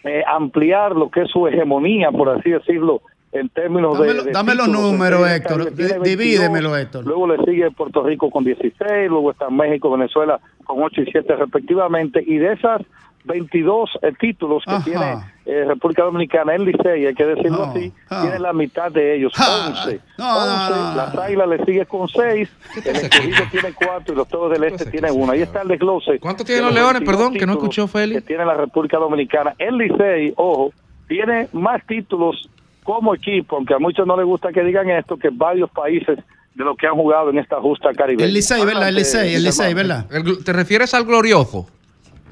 eh, 0.04 0.22
ampliar 0.26 0.92
lo 0.92 1.10
que 1.10 1.22
es 1.22 1.30
su 1.30 1.48
hegemonía, 1.48 2.12
por 2.12 2.28
así 2.28 2.50
decirlo, 2.50 3.02
en 3.32 3.48
términos 3.48 3.98
Dámelo- 3.98 4.22
de, 4.22 4.24
de 4.24 4.30
dame 4.32 4.54
los 4.54 4.68
números, 4.68 5.28
Héctor. 5.30 5.64
tiene 5.74 5.74
Di- 5.74 6.00
22, 6.00 6.02
divídemelo, 6.04 6.76
Héctor. 6.76 7.06
Luego 7.06 7.26
le 7.28 7.44
sigue 7.44 7.70
Puerto 7.70 8.02
Rico 8.02 8.30
con 8.30 8.44
16, 8.44 9.08
luego 9.08 9.30
está 9.30 9.48
México, 9.50 9.90
Venezuela 9.90 10.38
con 10.64 10.82
8 10.82 11.00
y 11.02 11.10
7 11.10 11.36
respectivamente. 11.36 12.22
Y 12.26 12.36
de 12.36 12.52
esas 12.52 12.82
22 13.24 13.88
eh, 14.02 14.12
títulos 14.18 14.64
que 14.66 14.72
Ajá. 14.72 14.84
tiene 14.84 15.16
eh, 15.46 15.64
República 15.66 16.02
Dominicana, 16.02 16.54
el 16.56 16.64
Licey, 16.64 17.06
hay 17.06 17.14
que 17.14 17.24
decirlo 17.24 17.58
No, 17.58 17.62
así, 17.64 17.92
ah. 18.10 18.22
tiene 18.22 18.38
la 18.40 18.52
mitad 18.52 18.90
de 18.90 19.14
ellos, 19.16 19.32
Ah, 19.38 19.72
11. 19.86 20.00
no, 20.18 20.24
no, 20.24 20.64
11, 20.64 20.70
no. 20.80 20.96
Las 20.96 21.16
Águilas 21.18 21.48
le 21.48 21.64
sigue 21.64 21.86
con 21.86 22.08
6, 22.08 22.48
el 22.84 22.96
Escogido 22.96 23.44
tiene 23.52 23.72
4 23.74 24.12
y 24.12 24.16
los 24.16 24.28
Toros 24.28 24.50
del 24.50 24.64
Este 24.64 24.86
tienen 24.90 25.12
1. 25.14 25.32
Ahí 25.32 25.42
está 25.42 25.62
el 25.62 25.68
desglose. 25.68 26.18
¿Cuánto 26.18 26.44
tienen 26.44 26.64
de 26.64 26.70
los 26.70 26.74
Leones? 26.74 26.94
22 27.00 27.16
Perdón, 27.16 27.34
que 27.38 27.46
no 27.46 27.52
escuchó 27.52 27.86
Félix. 27.86 28.22
Que 28.22 28.26
tiene 28.26 28.44
la 28.44 28.54
República 28.54 28.98
Dominicana. 28.98 29.54
El 29.58 29.78
Licey, 29.78 30.34
ojo, 30.36 30.72
tiene 31.06 31.48
más 31.52 31.80
títulos 31.86 32.48
como 32.82 33.14
equipo, 33.14 33.56
aunque 33.56 33.74
a 33.74 33.78
muchos 33.78 34.06
no 34.06 34.16
les 34.16 34.26
gusta 34.26 34.52
que 34.52 34.62
digan 34.62 34.90
esto, 34.90 35.16
que 35.16 35.30
varios 35.30 35.70
países 35.70 36.18
de 36.54 36.64
los 36.64 36.76
que 36.76 36.86
han 36.86 36.94
jugado 36.94 37.30
en 37.30 37.38
esta 37.38 37.60
justa 37.60 37.92
caribe. 37.94 38.24
El 38.24 38.34
Licey, 38.34 38.64
¿verdad? 38.64 38.88
El 38.88 38.94
Licey, 38.96 39.34
el 39.34 39.44
Licey, 39.44 39.74
¿verdad? 39.74 40.06
¿Te 40.44 40.52
refieres 40.52 40.92
al 40.94 41.04
glorioso? 41.04 41.66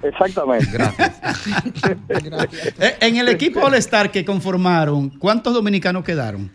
Exactamente. 0.03 0.66
Eh, 2.80 2.96
En 3.01 3.16
el 3.16 3.28
equipo 3.28 3.61
All-Star 3.61 4.11
que 4.11 4.24
conformaron, 4.24 5.11
¿cuántos 5.11 5.55
dominicanos 5.55 6.05
quedaron? 6.05 6.51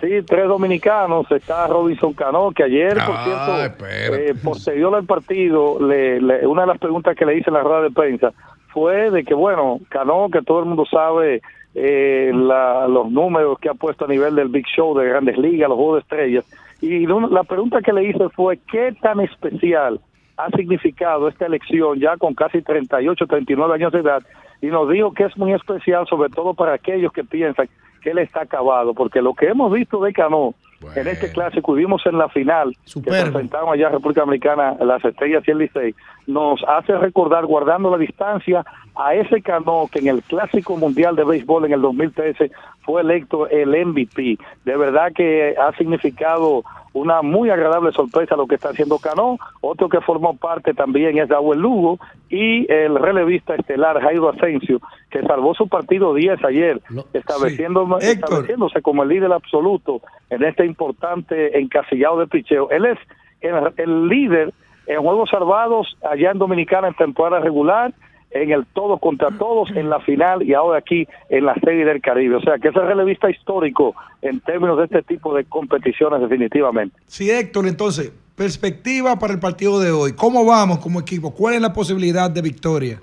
Sí, 0.00 0.08
tres 0.26 0.46
dominicanos. 0.46 1.26
Está 1.30 1.66
Robinson 1.66 2.12
Cano, 2.12 2.50
que 2.52 2.62
ayer, 2.64 2.94
por 2.94 3.16
Ah, 3.16 3.58
cierto, 3.58 3.86
eh, 3.88 4.34
posterior 4.42 4.94
al 4.94 5.04
partido, 5.04 5.78
le- 5.80 6.20
le- 6.20 6.46
una 6.46 6.62
de 6.62 6.68
las 6.68 6.78
preguntas 6.78 7.16
que 7.16 7.24
le 7.24 7.38
hice 7.38 7.48
en 7.50 7.54
la 7.54 7.62
rueda 7.62 7.82
de 7.82 7.90
prensa 7.90 8.32
fue 8.72 9.10
de 9.10 9.24
que, 9.24 9.34
bueno, 9.34 9.80
Cano, 9.88 10.28
que 10.30 10.42
todo 10.42 10.60
el 10.60 10.66
mundo 10.66 10.84
sabe 10.90 11.40
eh, 11.78 12.32
la- 12.34 12.88
los 12.88 13.10
números 13.10 13.58
que 13.58 13.68
ha 13.68 13.74
puesto 13.74 14.06
a 14.06 14.08
nivel 14.08 14.34
del 14.34 14.48
Big 14.48 14.64
Show 14.66 14.96
de 14.98 15.06
Grandes 15.08 15.36
Ligas, 15.36 15.68
los 15.68 15.76
Juegos 15.76 15.94
de 15.96 16.00
Estrellas. 16.00 16.44
Y 16.80 17.06
la 17.06 17.42
pregunta 17.44 17.82
que 17.82 17.92
le 17.92 18.04
hice 18.04 18.28
fue, 18.30 18.58
¿qué 18.70 18.94
tan 19.02 19.20
especial 19.20 20.00
ha 20.38 20.50
significado 20.50 21.28
esta 21.28 21.44
elección 21.46 21.98
ya 22.00 22.16
con 22.16 22.34
casi 22.34 22.62
38, 22.62 23.26
39 23.26 23.74
años 23.74 23.92
de 23.92 24.00
edad? 24.00 24.22
Y 24.62 24.68
nos 24.68 24.88
dijo 24.88 25.12
que 25.12 25.24
es 25.24 25.36
muy 25.36 25.52
especial, 25.52 26.06
sobre 26.06 26.30
todo 26.30 26.54
para 26.54 26.72
aquellos 26.72 27.12
que 27.12 27.24
piensan 27.24 27.68
que 28.02 28.10
él 28.10 28.18
está 28.18 28.42
acabado, 28.42 28.94
porque 28.94 29.20
lo 29.20 29.34
que 29.34 29.46
hemos 29.48 29.70
visto 29.70 30.00
de 30.02 30.12
Cano 30.14 30.54
en 30.94 31.08
este 31.08 31.30
clásico 31.30 31.72
vimos 31.74 32.04
en 32.06 32.18
la 32.18 32.28
final 32.28 32.72
que 32.72 32.90
Superbo. 32.90 33.26
enfrentaron 33.26 33.72
allá 33.72 33.88
República 33.88 34.20
Dominicana 34.20 34.76
las 34.80 35.04
Estrellas 35.04 35.42
y 35.46 35.50
el 35.50 35.58
Licey, 35.58 35.94
nos 36.26 36.62
hace 36.68 36.96
recordar, 36.98 37.46
guardando 37.46 37.90
la 37.90 37.98
distancia, 37.98 38.64
a 38.94 39.14
ese 39.14 39.42
Cano 39.42 39.88
que 39.90 40.00
en 40.00 40.08
el 40.08 40.22
Clásico 40.22 40.76
Mundial 40.76 41.16
de 41.16 41.24
Béisbol 41.24 41.66
en 41.66 41.72
el 41.72 41.82
2013 41.82 42.50
fue 42.82 43.02
electo 43.02 43.48
el 43.48 43.70
MVP. 43.86 44.38
De 44.64 44.76
verdad 44.76 45.12
que 45.14 45.54
ha 45.58 45.76
significado 45.76 46.62
una 46.96 47.20
muy 47.20 47.50
agradable 47.50 47.92
sorpresa 47.92 48.36
lo 48.36 48.46
que 48.46 48.54
está 48.54 48.70
haciendo 48.70 48.98
Cano. 48.98 49.38
Otro 49.60 49.88
que 49.88 50.00
formó 50.00 50.34
parte 50.34 50.72
también 50.72 51.18
es 51.18 51.28
Dauel 51.28 51.60
Lugo 51.60 51.98
y 52.30 52.70
el 52.72 52.98
relevista 52.98 53.54
estelar 53.54 54.00
Jairo 54.00 54.30
Asensio, 54.30 54.80
salvó 55.22 55.54
su 55.54 55.68
partido 55.68 56.14
10 56.14 56.44
ayer, 56.44 56.80
estableciendo, 57.12 57.98
estableciéndose 58.00 58.82
como 58.82 59.02
el 59.02 59.10
líder 59.10 59.32
absoluto 59.32 60.00
en 60.30 60.44
este 60.44 60.66
importante 60.66 61.58
encasillado 61.58 62.18
de 62.18 62.26
picheo. 62.26 62.70
Él 62.70 62.86
es 62.86 62.98
el, 63.40 63.54
el 63.76 64.08
líder 64.08 64.52
en 64.86 65.00
juegos 65.00 65.30
salvados 65.30 65.96
allá 66.08 66.30
en 66.30 66.38
Dominicana 66.38 66.88
en 66.88 66.94
temporada 66.94 67.40
regular, 67.40 67.92
en 68.30 68.50
el 68.50 68.66
todos 68.66 69.00
contra 69.00 69.30
todos, 69.30 69.70
en 69.70 69.88
la 69.88 70.00
final 70.00 70.42
y 70.42 70.54
ahora 70.54 70.78
aquí 70.78 71.06
en 71.28 71.44
la 71.44 71.54
serie 71.54 71.84
del 71.84 72.00
Caribe. 72.00 72.36
O 72.36 72.40
sea 72.40 72.58
que 72.58 72.68
es 72.68 72.76
el 72.76 72.86
relevista 72.86 73.30
histórico 73.30 73.94
en 74.22 74.40
términos 74.40 74.78
de 74.78 74.84
este 74.84 75.02
tipo 75.02 75.34
de 75.34 75.44
competiciones 75.44 76.20
definitivamente. 76.20 76.96
Sí, 77.06 77.30
Héctor, 77.30 77.66
entonces, 77.66 78.12
perspectiva 78.34 79.18
para 79.18 79.32
el 79.32 79.40
partido 79.40 79.80
de 79.80 79.90
hoy. 79.90 80.12
¿Cómo 80.12 80.44
vamos 80.44 80.78
como 80.78 81.00
equipo? 81.00 81.32
¿Cuál 81.34 81.54
es 81.54 81.60
la 81.60 81.72
posibilidad 81.72 82.30
de 82.30 82.42
victoria? 82.42 83.00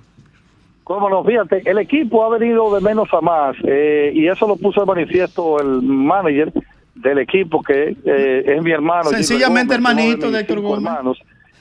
Cómo 0.84 1.10
no, 1.10 1.24
fíjate, 1.24 1.62
el 1.66 1.78
equipo 1.78 2.26
ha 2.26 2.38
venido 2.38 2.74
de 2.76 2.82
menos 2.82 3.08
a 3.14 3.22
más 3.22 3.56
eh, 3.64 4.12
y 4.14 4.28
eso 4.28 4.48
lo 4.48 4.58
puso 4.58 4.82
de 4.82 4.88
manifiesto 4.88 5.60
el 5.60 5.82
manager 5.82 6.52
del 6.96 7.20
equipo 7.20 7.62
que 7.64 7.96
eh, 8.06 8.44
es 8.46 8.62
mi 8.62 8.72
hermano. 8.72 9.06
Sencillamente 9.06 9.76
Gómez, 9.76 9.92
hermanito 9.92 10.32
de 10.32 10.40
Héctor 10.40 10.62
Gómez. 10.62 10.86
hermanos. 10.86 11.20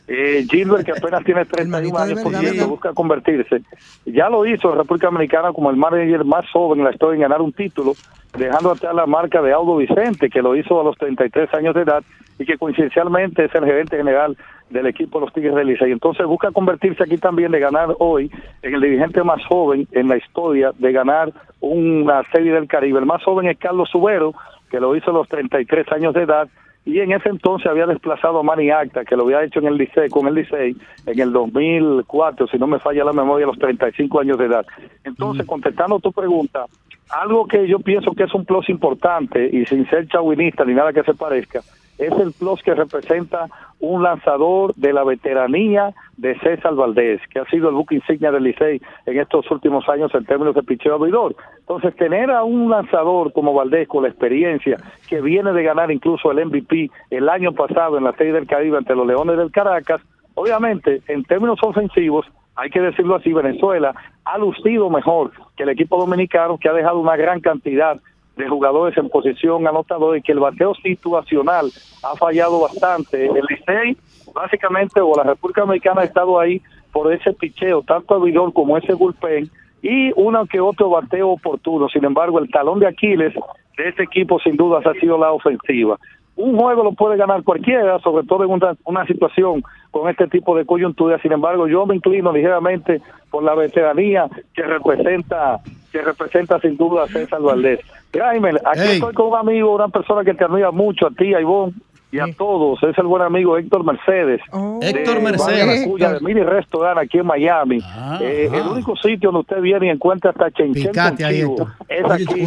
Eh, 0.08 0.44
Gilbert, 0.50 0.84
que 0.84 0.92
apenas 0.92 1.24
tiene 1.24 1.44
31 1.44 1.98
años, 1.98 2.20
por 2.20 2.34
cierto, 2.34 2.68
busca 2.68 2.92
convertirse. 2.92 3.62
Ya 4.04 4.28
lo 4.28 4.44
hizo 4.44 4.72
en 4.72 4.78
República 4.78 5.06
Dominicana 5.06 5.52
como 5.52 5.70
el 5.70 5.76
manager 5.76 6.24
más 6.24 6.44
joven 6.50 6.80
en 6.80 6.86
la 6.86 6.90
historia 6.90 7.14
en 7.14 7.22
ganar 7.22 7.40
un 7.40 7.52
título, 7.52 7.94
dejando 8.36 8.72
atrás 8.72 8.94
la 8.94 9.06
marca 9.06 9.40
de 9.40 9.52
Audo 9.52 9.76
Vicente, 9.76 10.28
que 10.28 10.42
lo 10.42 10.56
hizo 10.56 10.80
a 10.80 10.84
los 10.84 10.96
33 10.98 11.54
años 11.54 11.74
de 11.74 11.82
edad 11.82 12.02
y 12.38 12.44
que 12.44 12.58
coincidencialmente 12.58 13.44
es 13.44 13.54
el 13.54 13.64
gerente 13.64 13.96
general 13.96 14.36
del 14.70 14.86
equipo 14.86 15.18
de 15.18 15.26
los 15.26 15.34
Tigres 15.34 15.54
del 15.54 15.68
Licey. 15.68 15.92
Entonces 15.92 16.26
busca 16.26 16.50
convertirse 16.50 17.04
aquí 17.04 17.18
también 17.18 17.52
de 17.52 17.60
ganar 17.60 17.94
hoy 17.98 18.30
en 18.62 18.74
el 18.74 18.80
dirigente 18.80 19.22
más 19.22 19.44
joven 19.46 19.86
en 19.92 20.08
la 20.08 20.16
historia 20.16 20.72
de 20.78 20.92
ganar 20.92 21.32
una 21.60 22.22
serie 22.32 22.52
del 22.52 22.66
Caribe. 22.66 22.98
El 22.98 23.06
más 23.06 23.22
joven 23.22 23.46
es 23.46 23.58
Carlos 23.58 23.88
Subero, 23.90 24.34
que 24.70 24.80
lo 24.80 24.96
hizo 24.96 25.10
a 25.10 25.14
los 25.14 25.28
33 25.28 25.92
años 25.92 26.14
de 26.14 26.22
edad 26.22 26.48
y 26.84 26.98
en 26.98 27.12
ese 27.12 27.28
entonces 27.28 27.70
había 27.70 27.86
desplazado 27.86 28.40
a 28.40 28.42
Manny 28.42 28.70
Acta, 28.70 29.04
que 29.04 29.16
lo 29.16 29.24
había 29.24 29.44
hecho 29.44 29.60
en 29.60 29.66
el 29.66 29.76
Licey, 29.76 30.08
con 30.08 30.26
el 30.26 30.34
Licey 30.34 30.76
en 31.06 31.20
el 31.20 31.32
2004, 31.32 32.48
si 32.48 32.58
no 32.58 32.66
me 32.66 32.80
falla 32.80 33.04
la 33.04 33.12
memoria, 33.12 33.44
a 33.44 33.48
los 33.48 33.58
35 33.58 34.20
años 34.20 34.38
de 34.38 34.46
edad. 34.46 34.66
Entonces, 35.04 35.46
contestando 35.46 36.00
tu 36.00 36.10
pregunta, 36.12 36.66
algo 37.10 37.46
que 37.46 37.68
yo 37.68 37.78
pienso 37.78 38.12
que 38.12 38.24
es 38.24 38.34
un 38.34 38.44
plus 38.44 38.68
importante 38.68 39.48
y 39.52 39.64
sin 39.66 39.88
ser 39.88 40.08
chauvinista 40.08 40.64
ni 40.64 40.74
nada 40.74 40.92
que 40.92 41.04
se 41.04 41.14
parezca, 41.14 41.60
es 41.98 42.12
el 42.12 42.32
plus 42.32 42.62
que 42.62 42.74
representa 42.74 43.48
un 43.80 44.02
lanzador 44.02 44.74
de 44.76 44.92
la 44.92 45.04
veteranía 45.04 45.92
de 46.16 46.38
César 46.38 46.74
Valdés, 46.74 47.20
que 47.32 47.40
ha 47.40 47.44
sido 47.46 47.68
el 47.68 47.74
buque 47.74 47.96
insignia 47.96 48.30
del 48.30 48.44
Licey 48.44 48.80
en 49.06 49.18
estos 49.18 49.50
últimos 49.50 49.88
años 49.88 50.14
en 50.14 50.24
términos 50.24 50.54
de 50.54 50.62
picheo 50.62 50.94
abridor. 50.94 51.34
Entonces, 51.58 51.94
tener 51.96 52.30
a 52.30 52.44
un 52.44 52.70
lanzador 52.70 53.32
como 53.32 53.54
Valdés 53.54 53.88
con 53.88 54.04
la 54.04 54.08
experiencia 54.08 54.78
que 55.08 55.20
viene 55.20 55.52
de 55.52 55.62
ganar 55.62 55.90
incluso 55.90 56.30
el 56.30 56.46
MVP 56.46 56.90
el 57.10 57.28
año 57.28 57.52
pasado 57.52 57.98
en 57.98 58.04
la 58.04 58.12
Serie 58.12 58.32
del 58.32 58.46
Caribe 58.46 58.78
ante 58.78 58.94
los 58.94 59.06
Leones 59.06 59.36
del 59.36 59.50
Caracas, 59.50 60.00
obviamente, 60.34 61.02
en 61.08 61.24
términos 61.24 61.58
ofensivos, 61.62 62.26
hay 62.54 62.70
que 62.70 62.80
decirlo 62.80 63.16
así, 63.16 63.32
Venezuela 63.32 63.94
ha 64.24 64.38
lucido 64.38 64.90
mejor 64.90 65.32
que 65.56 65.62
el 65.64 65.70
equipo 65.70 65.98
dominicano, 65.98 66.58
que 66.58 66.68
ha 66.68 66.72
dejado 66.72 67.00
una 67.00 67.16
gran 67.16 67.40
cantidad 67.40 67.98
de 68.36 68.48
jugadores 68.48 68.96
en 68.96 69.08
posición 69.08 69.66
anotadora 69.66 70.18
y 70.18 70.22
que 70.22 70.32
el 70.32 70.40
bateo 70.40 70.74
situacional 70.76 71.70
ha 72.02 72.16
fallado 72.16 72.60
bastante. 72.60 73.26
El 73.26 73.44
Licey, 73.48 73.96
básicamente, 74.34 75.00
o 75.00 75.14
la 75.14 75.24
República 75.24 75.62
Dominicana 75.62 76.02
ha 76.02 76.04
estado 76.04 76.38
ahí 76.40 76.60
por 76.92 77.12
ese 77.12 77.32
picheo, 77.32 77.82
tanto 77.82 78.14
abridor 78.14 78.52
como 78.52 78.76
ese 78.76 78.94
bullpen, 78.94 79.50
y 79.82 80.12
uno 80.14 80.46
que 80.46 80.60
otro 80.60 80.90
bateo 80.90 81.30
oportuno. 81.30 81.88
Sin 81.88 82.04
embargo, 82.04 82.38
el 82.38 82.50
talón 82.50 82.78
de 82.78 82.86
Aquiles 82.86 83.34
de 83.76 83.88
este 83.88 84.04
equipo, 84.04 84.38
sin 84.38 84.56
dudas, 84.56 84.86
ha 84.86 84.92
sido 84.94 85.18
la 85.18 85.32
ofensiva. 85.32 85.98
Un 86.36 86.56
juego 86.56 86.84
lo 86.84 86.92
puede 86.92 87.16
ganar 87.16 87.42
cualquiera, 87.42 87.98
sobre 87.98 88.26
todo 88.26 88.44
en 88.44 88.50
una, 88.50 88.74
una 88.84 89.06
situación 89.06 89.62
con 89.90 90.08
este 90.08 90.28
tipo 90.28 90.56
de 90.56 90.64
coyuntura. 90.64 91.18
Sin 91.20 91.32
embargo, 91.32 91.66
yo 91.66 91.84
me 91.84 91.96
inclino 91.96 92.32
ligeramente 92.32 93.02
por 93.30 93.42
la 93.42 93.54
veteranía 93.54 94.28
que 94.54 94.62
representa 94.62 95.60
que 95.90 96.00
representa 96.00 96.58
sin 96.60 96.76
duda 96.76 97.04
a 97.04 97.08
César 97.08 97.42
Valdés. 97.42 97.80
Jaime, 98.12 98.50
aquí 98.64 98.80
Hey. 98.80 98.92
estoy 98.94 99.14
con 99.14 99.28
un 99.28 99.36
amigo, 99.36 99.74
una 99.74 99.88
persona 99.88 100.24
que 100.24 100.34
te 100.34 100.44
admira 100.44 100.70
mucho, 100.70 101.06
a 101.06 101.10
ti, 101.10 101.34
a 101.34 101.40
Ivonne, 101.40 101.72
y 102.12 102.20
a 102.20 102.26
todos. 102.36 102.78
Es 102.82 102.96
el 102.98 103.06
buen 103.06 103.22
amigo 103.22 103.56
Héctor 103.56 103.84
Mercedes. 103.84 104.40
Héctor 104.82 105.14
de 105.16 105.20
Mercedes. 105.20 105.66
Barrio 105.66 105.80
La 105.80 105.86
Cuya, 105.88 106.12
de 106.12 106.20
Mini 106.20 106.42
Restaurant 106.42 106.98
aquí 106.98 107.18
en 107.18 107.26
Miami. 107.26 107.78
Eh, 108.20 108.50
el 108.52 108.62
único 108.68 108.94
sitio 108.96 109.30
donde 109.32 109.40
usted 109.40 109.60
viene 109.62 109.86
y 109.86 109.88
encuentra 109.90 110.30
hasta 110.30 110.50
Chenchen 110.50 110.90
Picate 110.92 111.24
ahí, 111.24 111.40
es 111.88 112.04
aquí. 112.10 112.44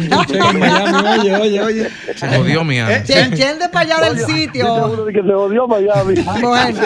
oye, 1.20 1.36
oye, 1.36 1.60
oye. 1.62 1.88
Se 2.14 2.28
jodió 2.28 2.64
mi 2.64 2.78
Eh, 2.78 3.02
Chen 3.04 3.32
Chen 3.34 3.58
de 3.58 3.68
para 3.68 3.96
allá 3.96 4.08
del 4.08 4.18
sitio. 4.20 5.06
que 5.06 5.22
se 5.22 5.32
jodió 5.32 5.66
Miami. 5.66 6.14
Bueno, 6.40 6.80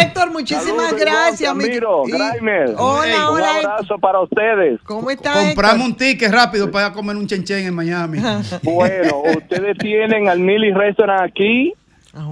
Héctor, 0.00 0.32
muchísimas 0.32 0.86
Saludos, 0.90 1.00
gracias. 1.00 1.54
mi- 1.54 1.64
y- 1.64 1.78
Grimer. 1.78 2.74
Hola, 2.78 3.30
Un 3.30 3.36
hola. 3.36 3.50
abrazo 3.62 3.98
para 3.98 4.20
ustedes. 4.20 4.80
¿Cómo 4.84 5.10
está 5.10 5.32
Compramos 5.32 5.86
un 5.86 5.94
ticket 5.96 6.32
rápido 6.32 6.70
para 6.70 6.92
comer 6.92 7.16
un 7.16 7.26
chenchen 7.26 7.64
en 7.66 7.74
Miami. 7.74 8.18
Bueno, 8.64 9.22
ustedes 9.36 9.78
tienen 9.78 10.28
al 10.28 10.40
Mili 10.40 10.72
Restaurant 10.72 11.22
aquí 11.22 11.72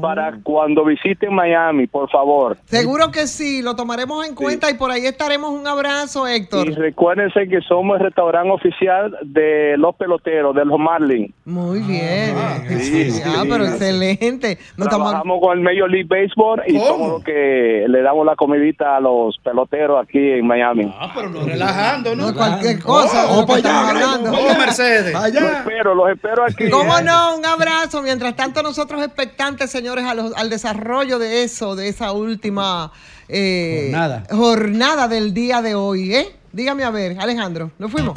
para 0.01 0.39
cuando 0.43 0.85
visiten 0.85 1.35
Miami, 1.35 1.87
por 1.87 2.11
favor. 2.11 2.57
Seguro 2.67 3.11
que 3.11 3.27
sí, 3.27 3.63
lo 3.63 3.75
tomaremos 3.77 4.27
en 4.27 4.35
cuenta 4.35 4.71
y 4.71 4.75
por 4.75 4.91
ahí 4.91 5.07
estaremos. 5.07 5.51
Un 5.53 5.67
abrazo, 5.67 6.27
Héctor. 6.27 6.69
Y 6.69 6.75
recuérdense 6.75 7.49
que 7.49 7.61
somos 7.69 7.99
el 7.99 8.05
restaurante 8.07 8.51
oficial 8.51 9.17
de 9.23 9.77
los 9.79 9.95
peloteros, 9.97 10.55
de 10.55 10.65
los 10.65 10.79
Marlins. 10.79 11.33
Muy 11.45 11.81
bien. 11.81 12.35
Sí, 12.83 13.09
Ah, 13.25 13.41
sí. 13.43 13.49
pero 13.51 13.65
excelente. 13.65 14.59
No 14.77 14.85
estamos- 14.85 15.09
Trabajamos 15.11 15.41
con 15.41 15.59
el 15.59 15.65
Major 15.65 15.91
League 15.91 16.07
Baseball 16.09 16.63
y 16.67 16.79
somos 16.79 17.09
los 17.09 17.25
que 17.25 17.85
le 17.89 18.03
damos 18.03 18.25
la 18.27 18.35
comidita 18.37 18.97
a 18.97 19.01
los 19.01 19.37
peloteros 19.39 20.03
aquí 20.03 20.19
en 20.19 20.47
Miami. 20.47 20.93
Ah, 20.99 21.11
pero 21.15 21.29
no 21.31 21.45
relajando, 21.45 22.15
¿no? 22.17 22.33
cualquier 22.35 22.81
cosa. 22.83 23.35
lo 23.37 23.47
que 23.47 23.53
estamos 23.55 23.89
hablando. 23.91 24.31
Vamos, 24.33 24.59
Mercedes. 24.59 25.13
Los 25.13 25.53
espero, 25.53 25.95
los 25.95 26.11
espero 26.11 26.45
aquí. 26.45 26.71
¿Cómo 26.71 27.01
no? 27.01 27.37
Un 27.37 27.45
abrazo. 27.47 28.03
Mientras 28.03 28.35
tanto, 28.37 28.63
nosotros 28.63 29.03
expectantes, 29.03 29.71
señores, 29.73 30.05
a 30.05 30.15
los, 30.15 30.33
al 30.37 30.51
desarrollo 30.51 31.19
de 31.19 31.43
eso, 31.43 31.75
de 31.75 31.89
esa 31.89 32.13
última 32.13 32.93
eh, 33.29 33.93
jornada. 34.31 35.09
del 35.09 35.35
día 35.35 35.61
de 35.63 35.75
hoy. 35.75 36.15
¿eh? 36.15 36.37
Dígame 36.53 36.85
a 36.85 36.91
ver, 36.91 37.19
Alejandro, 37.19 37.73
¿nos 37.79 37.91
fuimos? 37.91 38.15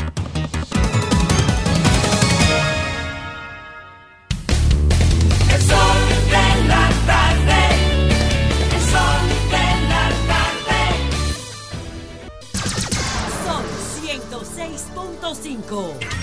Son 13.46 13.64
106.5 14.04 16.15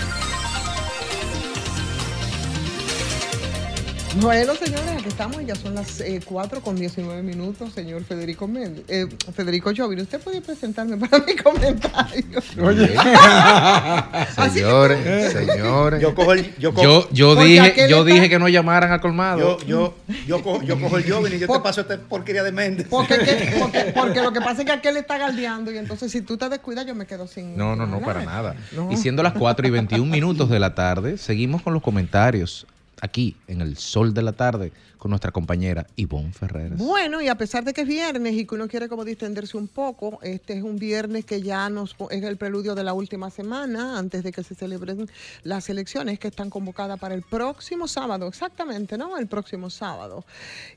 Bueno, 4.21 4.55
señores, 4.55 4.89
aquí 4.99 5.09
estamos, 5.09 5.39
ya 5.47 5.55
son 5.55 5.75
las 5.75 5.99
eh, 6.01 6.21
4 6.23 6.61
con 6.61 6.77
19 6.77 7.23
minutos, 7.23 7.73
señor 7.73 8.05
Federico 8.05 8.47
Méndez. 8.47 8.85
Eh, 8.89 9.07
Federico 9.35 9.73
Jovine, 9.75 10.03
¿usted 10.03 10.21
puede 10.21 10.43
presentarme 10.43 10.99
para 10.99 11.25
mi 11.25 11.35
comentario? 11.37 12.23
Señores, 14.53 15.33
señores. 15.33 16.03
Yo 16.03 16.15
cojo 16.15 16.35
el- 16.35 16.55
yo 16.59 16.75
cojo- 16.75 16.83
yo, 16.85 17.09
yo 17.11 17.37
dije, 17.43 17.89
yo 17.89 18.01
está- 18.01 18.05
dije 18.13 18.29
que 18.29 18.39
no 18.39 18.49
llamaran 18.51 18.93
al 18.93 19.01
colmado. 19.01 19.59
Yo, 19.61 19.67
yo, 19.67 19.95
yo, 20.27 20.43
cojo, 20.43 20.63
yo 20.63 20.79
cojo 20.79 20.99
el 20.99 21.11
joven 21.11 21.33
y 21.35 21.39
yo 21.39 21.49
te 21.49 21.61
paso 21.61 21.81
esta 21.81 21.97
porquería 21.99 22.43
de 22.43 22.53
Méndez. 22.53 22.87
Porque, 22.91 23.17
que- 23.19 23.57
porque, 23.59 23.93
porque 23.97 24.21
lo 24.23 24.33
que 24.35 24.41
pasa 24.43 24.61
es 24.61 24.67
que 24.67 24.73
aquel 24.73 24.99
está 24.99 25.17
galdeando 25.17 25.73
y 25.73 25.79
entonces 25.79 26.13
si 26.13 26.21
tú 26.21 26.37
te 26.37 26.51
descuidas 26.51 26.85
yo 26.87 26.95
me 26.95 27.07
quedo 27.07 27.27
sin... 27.27 27.57
No, 27.57 27.75
no, 27.77 27.87
no, 27.87 28.01
para 28.01 28.23
nada. 28.25 28.57
No. 28.73 28.93
Y 28.93 28.99
siendo 28.99 29.23
las 29.23 29.33
4 29.33 29.67
y 29.67 29.71
21 29.71 30.05
minutos 30.05 30.51
de 30.51 30.61
la 30.61 30.75
tarde, 30.75 31.17
seguimos 31.17 31.63
con 31.63 31.73
los 31.73 31.83
comentarios 31.83 32.67
aquí 33.03 33.37
en 33.49 33.61
el 33.61 33.77
sol 33.77 34.15
de 34.15 34.23
la 34.23 34.33
tarde 34.33 34.73
con 34.97 35.11
nuestra 35.11 35.33
compañera 35.33 35.85
Ivonne 35.97 36.33
Ferreras. 36.33 36.79
Bueno, 36.79 37.21
y 37.21 37.27
a 37.27 37.35
pesar 37.35 37.65
de 37.65 37.75
que 37.75 37.81
es 37.81 37.89
viernes 37.89 38.35
y 38.35 38.47
que 38.47 38.55
uno 38.55 38.69
quiere 38.69 38.89
como 38.89 39.05
distenderse 39.05 39.57
un 39.57 39.67
poco, 39.67 40.21
este 40.23 40.53
es 40.53 40.63
un 40.63 40.79
viernes 40.79 41.25
que 41.25 41.43
ya 41.43 41.69
nos 41.69 41.97
es 42.11 42.23
el 42.23 42.37
preludio 42.37 42.77
de 42.77 42.85
la 42.85 42.93
última 42.93 43.29
semana 43.29 43.99
antes 43.99 44.23
de 44.23 44.31
que 44.31 44.45
se 44.45 44.55
celebren 44.55 45.11
las 45.43 45.69
elecciones 45.69 46.21
que 46.21 46.29
están 46.29 46.49
convocadas 46.49 47.01
para 47.01 47.17
el 47.17 47.23
próximo 47.23 47.89
sábado, 47.89 48.29
exactamente, 48.29 48.97
¿no? 48.97 49.19
El 49.19 49.27
próximo 49.27 49.69
sábado. 49.69 50.25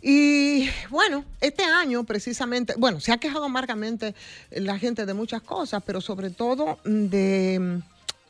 Y 0.01 0.67
bueno, 0.89 1.23
este 1.39 1.63
año 1.63 2.03
precisamente, 2.05 2.73
bueno, 2.79 2.99
se 2.99 3.11
ha 3.11 3.17
quejado 3.17 3.45
amargamente 3.45 4.15
la 4.49 4.79
gente 4.79 5.05
de 5.05 5.13
muchas 5.13 5.43
cosas, 5.43 5.83
pero 5.85 6.01
sobre 6.01 6.31
todo 6.31 6.79
de 6.83 7.83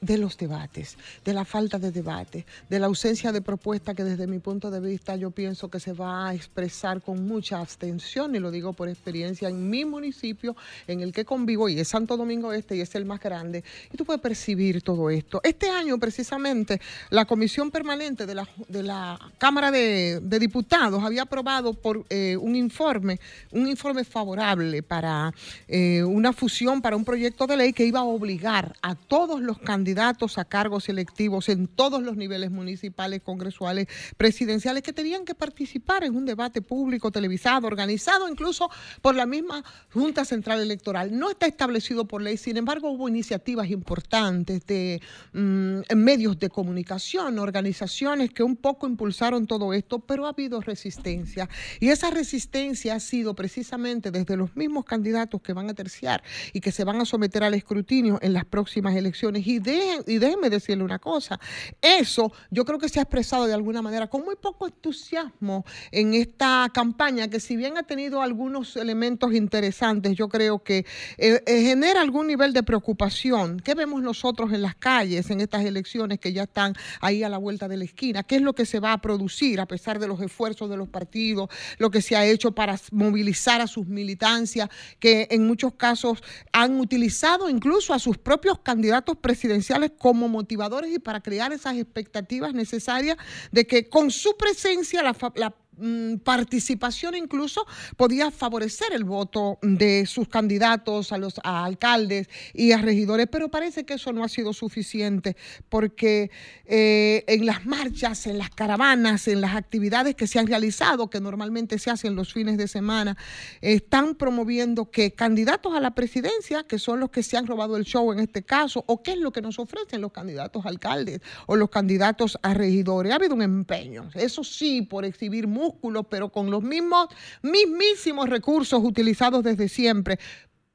de 0.06 0.18
los 0.18 0.38
debates, 0.38 0.98
de 1.24 1.34
la 1.34 1.46
falta 1.46 1.80
de 1.80 1.92
debate, 1.92 2.46
de 2.70 2.80
la 2.80 2.86
ausencia 2.86 3.32
de 3.32 3.42
propuesta 3.42 3.96
que 3.96 4.04
desde 4.04 4.28
mi 4.28 4.40
punto 4.40 4.70
de 4.70 4.80
vista 4.80 5.16
yo 5.16 5.32
pienso 5.32 5.70
que 5.70 5.80
se 5.80 5.94
va 5.94 6.28
a 6.28 6.36
expresar 6.36 7.02
con 7.02 7.26
mucha 7.28 7.60
abstención 7.60 8.36
y 8.36 8.40
lo 8.40 8.52
digo 8.52 8.74
por 8.74 8.88
experiencia 8.88 9.50
en 9.50 9.68
mi 9.70 9.84
municipio 9.84 10.56
en 10.88 11.02
el 11.02 11.12
que 11.12 11.26
convivo 11.26 11.70
y 11.70 11.80
es 11.80 11.88
Santo 11.88 12.18
Domingo 12.18 12.54
Este 12.54 12.76
y 12.76 12.82
es 12.82 12.94
el 12.94 13.06
más 13.06 13.20
grande 13.20 13.64
y 13.92 13.98
tú 13.98 14.06
puedes 14.06 14.22
percibir 14.22 14.84
todo 14.84 15.10
esto. 15.10 15.42
Este 15.44 15.70
año 15.70 15.98
precisamente 15.98 16.80
la 17.10 17.26
Comisión 17.26 17.72
Permanente 17.72 18.28
de 18.28 18.36
la, 18.36 18.48
de 18.68 18.84
la 18.84 19.20
Cámara 19.40 19.72
de, 19.72 20.20
de 20.22 20.40
Diputados 20.40 21.04
había 21.04 21.24
aprobado 21.24 21.74
por 21.74 22.06
eh, 22.10 22.38
un 22.38 22.56
informe, 22.56 23.20
un 23.52 23.68
informe 23.68 24.04
favorable 24.04 24.84
para 24.84 25.34
eh, 25.68 26.04
una 26.04 26.32
fusión, 26.32 26.82
para 26.82 26.96
un 26.96 27.06
proyecto 27.06 27.48
de 27.48 27.58
ley 27.58 27.74
que 27.74 27.86
iba 27.86 28.02
a 28.02 28.04
obligar 28.04 28.76
a 28.84 28.94
todos 28.94 29.42
los 29.42 29.58
candidatos 29.58 29.95
a 30.00 30.46
cargos 30.46 30.90
electivos 30.90 31.50
en 31.50 31.68
todos 31.68 32.02
los 32.04 32.18
niveles 32.18 32.52
municipales, 32.52 33.22
congresuales, 33.22 33.88
presidenciales, 34.18 34.84
que 34.84 34.94
tenían 34.94 35.26
que 35.26 35.36
participar 35.36 36.04
en 36.04 36.16
un 36.16 36.26
debate 36.26 36.62
público, 36.62 37.12
televisado, 37.12 37.68
organizado 37.68 38.28
incluso 38.30 38.70
por 39.02 39.16
la 39.16 39.26
misma 39.26 39.64
Junta 39.94 40.26
Central 40.26 40.62
Electoral. 40.62 41.18
No 41.18 41.30
está 41.30 41.46
establecido 41.46 42.06
por 42.06 42.22
ley, 42.22 42.38
sin 42.38 42.58
embargo 42.58 42.90
hubo 42.90 43.08
iniciativas 43.08 43.70
importantes 43.70 44.66
de 44.66 45.02
mm, 45.34 45.96
medios 45.96 46.40
de 46.40 46.50
comunicación, 46.50 47.40
organizaciones 47.40 48.32
que 48.32 48.44
un 48.44 48.56
poco 48.56 48.88
impulsaron 48.88 49.48
todo 49.48 49.74
esto, 49.74 50.00
pero 50.00 50.26
ha 50.26 50.30
habido 50.30 50.62
resistencia. 50.62 51.50
Y 51.80 51.90
esa 51.90 52.10
resistencia 52.10 52.96
ha 52.96 53.00
sido 53.00 53.34
precisamente 53.34 54.12
desde 54.12 54.38
los 54.38 54.56
mismos 54.56 54.86
candidatos 54.86 55.42
que 55.42 55.54
van 55.54 55.70
a 55.70 55.74
terciar 55.74 56.24
y 56.54 56.62
que 56.62 56.72
se 56.72 56.84
van 56.84 57.02
a 57.02 57.06
someter 57.06 57.44
al 57.44 57.54
escrutinio 57.54 58.20
en 58.22 58.34
las 58.34 58.46
próximas 58.46 58.96
elecciones. 58.96 59.46
Y, 59.48 59.60
y 60.08 60.18
déjenme 60.18 60.50
decirle 60.50 60.84
una 60.84 61.00
cosa, 61.00 61.40
eso 61.82 62.32
yo 62.52 62.66
creo 62.66 62.80
que 62.80 62.90
se 62.90 63.00
ha 63.00 63.04
expresado 63.04 63.46
de 63.46 63.54
alguna 63.54 63.82
manera 63.82 64.08
con 64.08 64.24
muy 64.24 64.36
poco 64.36 64.68
entusiasmo 64.68 65.66
en 65.92 66.14
esta 66.14 66.70
campaña 66.74 67.28
que 67.30 67.40
si 67.40 67.56
bien 67.56 67.78
ha 67.78 67.84
tenido 67.84 68.22
algunos 68.22 68.76
elementos 68.76 69.34
interesantes, 69.34 70.16
yo 70.16 70.30
creo 70.30 70.64
que 70.64 70.86
eh, 71.18 71.42
eh, 71.46 71.62
genera 71.64 72.02
algún 72.02 72.28
nivel 72.28 72.54
de 72.54 72.64
preocupación. 72.64 73.60
¿Qué 73.60 73.76
vemos 73.76 74.02
nosotros 74.02 74.52
en 74.54 74.62
las 74.62 74.76
calles 74.76 75.30
en 75.30 75.42
estas 75.42 75.66
elecciones 75.66 76.20
que 76.20 76.34
ya 76.34 76.44
están 76.44 76.74
ahí 77.02 77.24
a 77.24 77.30
la 77.30 77.38
vuelta 77.38 77.68
de 77.68 77.78
la 77.78 77.86
esquina? 77.86 78.24
¿Qué 78.24 78.38
es 78.38 78.42
lo 78.42 78.54
que 78.54 78.66
se 78.66 78.80
va 78.80 78.94
a 78.94 79.02
producir 79.02 79.60
a 79.60 79.66
pesar 79.66 80.00
de 80.00 80.08
los 80.08 80.22
esfuerzos 80.22 80.70
de 80.70 80.78
los 80.78 80.90
partidos, 80.90 81.50
lo 81.78 81.90
que 81.92 82.02
se 82.02 82.16
ha 82.16 82.26
hecho 82.26 82.52
para 82.54 82.80
movilizar 82.92 83.62
a 83.62 83.68
sus 83.68 83.88
militancias, 83.88 84.70
que 85.00 85.28
en 85.32 85.46
muchos 85.48 85.74
casos 85.74 86.24
han 86.52 86.80
utilizado 86.80 87.50
incluso 87.50 87.94
a 87.94 88.00
sus 88.00 88.18
propios 88.18 88.60
candidatos 88.60 89.18
presidenciales 89.18 89.65
como 89.98 90.28
motivadores 90.28 90.92
y 90.94 91.00
para 91.00 91.22
crear 91.22 91.52
esas 91.54 91.76
expectativas 91.76 92.54
necesarias 92.54 93.18
de 93.52 93.66
que 93.66 93.90
con 93.90 94.12
su 94.12 94.36
presencia 94.38 95.04
la, 95.04 95.16
la 95.36 95.56
mm, 95.78 96.18
participación 96.18 97.16
incluso 97.16 97.66
podía 97.98 98.32
favorecer 98.32 98.94
el 98.94 99.04
voto 99.04 99.58
de 99.62 100.06
sus 100.06 100.28
candidatos 100.28 101.12
a 101.12 101.18
los 101.18 101.36
alcaldes 101.44 102.30
y 102.54 102.72
a 102.72 102.78
regidores, 102.78 103.28
pero 103.32 103.50
parece 103.50 103.86
que 103.86 103.96
eso 103.96 104.14
no 104.14 104.24
ha 104.24 104.30
sido 104.30 104.54
suficiente 104.54 105.36
porque 105.70 106.32
eh, 106.66 107.24
en 107.28 107.46
las 107.46 107.66
marchas, 107.66 108.28
en 108.28 108.38
las 108.38 108.50
caravanas, 108.50 109.28
en 109.28 109.42
las 109.42 109.56
actividades 109.56 110.16
que 110.16 110.28
se 110.28 110.40
han 110.40 110.48
realizado, 110.48 111.10
que 111.10 111.20
normalmente 111.20 111.80
se 111.80 111.92
hacen 111.92 112.16
los 112.16 112.34
fines 112.34 112.58
de 112.58 112.68
semana, 112.68 113.18
están 113.62 114.16
promoviendo 114.16 114.90
que 114.92 115.14
candidatos 115.14 115.76
a 115.76 115.80
la 115.80 115.96
presidencia, 115.96 116.64
que 116.64 116.80
son 116.80 117.00
los 117.00 117.10
que 117.10 117.24
se 117.24 117.38
han 117.38 117.48
robado 117.48 117.78
el 117.78 117.86
show 117.86 118.12
en 118.12 118.20
este 118.20 118.44
caso, 118.44 118.84
o 118.88 119.04
qué 119.04 119.14
es 119.14 119.20
lo 119.20 119.32
que 119.32 119.42
nos 119.42 119.60
ofrecen 119.60 120.02
los 120.02 120.12
candidatos 120.12 120.66
a 120.66 120.70
alcaldes 120.70 121.22
o 121.48 121.56
los 121.56 121.70
candidatos 121.70 122.38
a 122.42 122.54
regidores. 122.54 123.12
Ha 123.12 123.16
habido 123.16 123.36
un 123.36 123.42
empeño, 123.42 124.10
eso 124.14 124.44
sí, 124.44 124.82
por 124.82 125.06
exhibir 125.06 125.48
músculos, 125.66 126.06
pero 126.10 126.30
con 126.30 126.52
los 126.52 126.62
mismos, 126.62 127.08
mismísimos 127.42 128.30
recursos 128.30 128.82
utilizados 128.84 129.44
desde 129.44 129.68
siempre. 129.68 130.20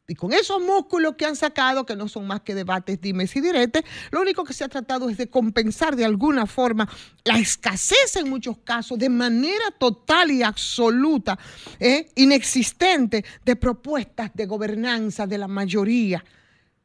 Y 0.09 0.17
con 0.17 0.33
esos 0.33 0.61
músculos 0.61 1.15
que 1.17 1.25
han 1.25 1.37
sacado, 1.37 1.87
que 1.87 1.95
no 1.95 2.09
son 2.09 2.27
más 2.27 2.41
que 2.41 2.53
debates, 2.53 3.01
dimes 3.01 3.37
y 3.37 3.41
diretes, 3.41 3.85
lo 4.11 4.21
único 4.21 4.43
que 4.43 4.53
se 4.53 4.65
ha 4.65 4.69
tratado 4.69 5.09
es 5.09 5.17
de 5.17 5.31
compensar 5.31 5.95
de 5.95 6.05
alguna 6.05 6.47
forma 6.47 6.89
la 7.25 7.39
escasez 7.39 8.17
en 8.17 8.29
muchos 8.29 8.59
casos, 8.59 8.99
de 8.99 9.09
manera 9.09 9.71
total 9.79 10.33
y 10.33 10.43
absoluta, 10.43 11.39
¿eh? 11.79 12.11
inexistente, 12.17 13.25
de 13.45 13.55
propuestas 13.55 14.33
de 14.35 14.47
gobernanza 14.47 15.29
de 15.29 15.39
la 15.39 15.47
mayoría. 15.47 16.25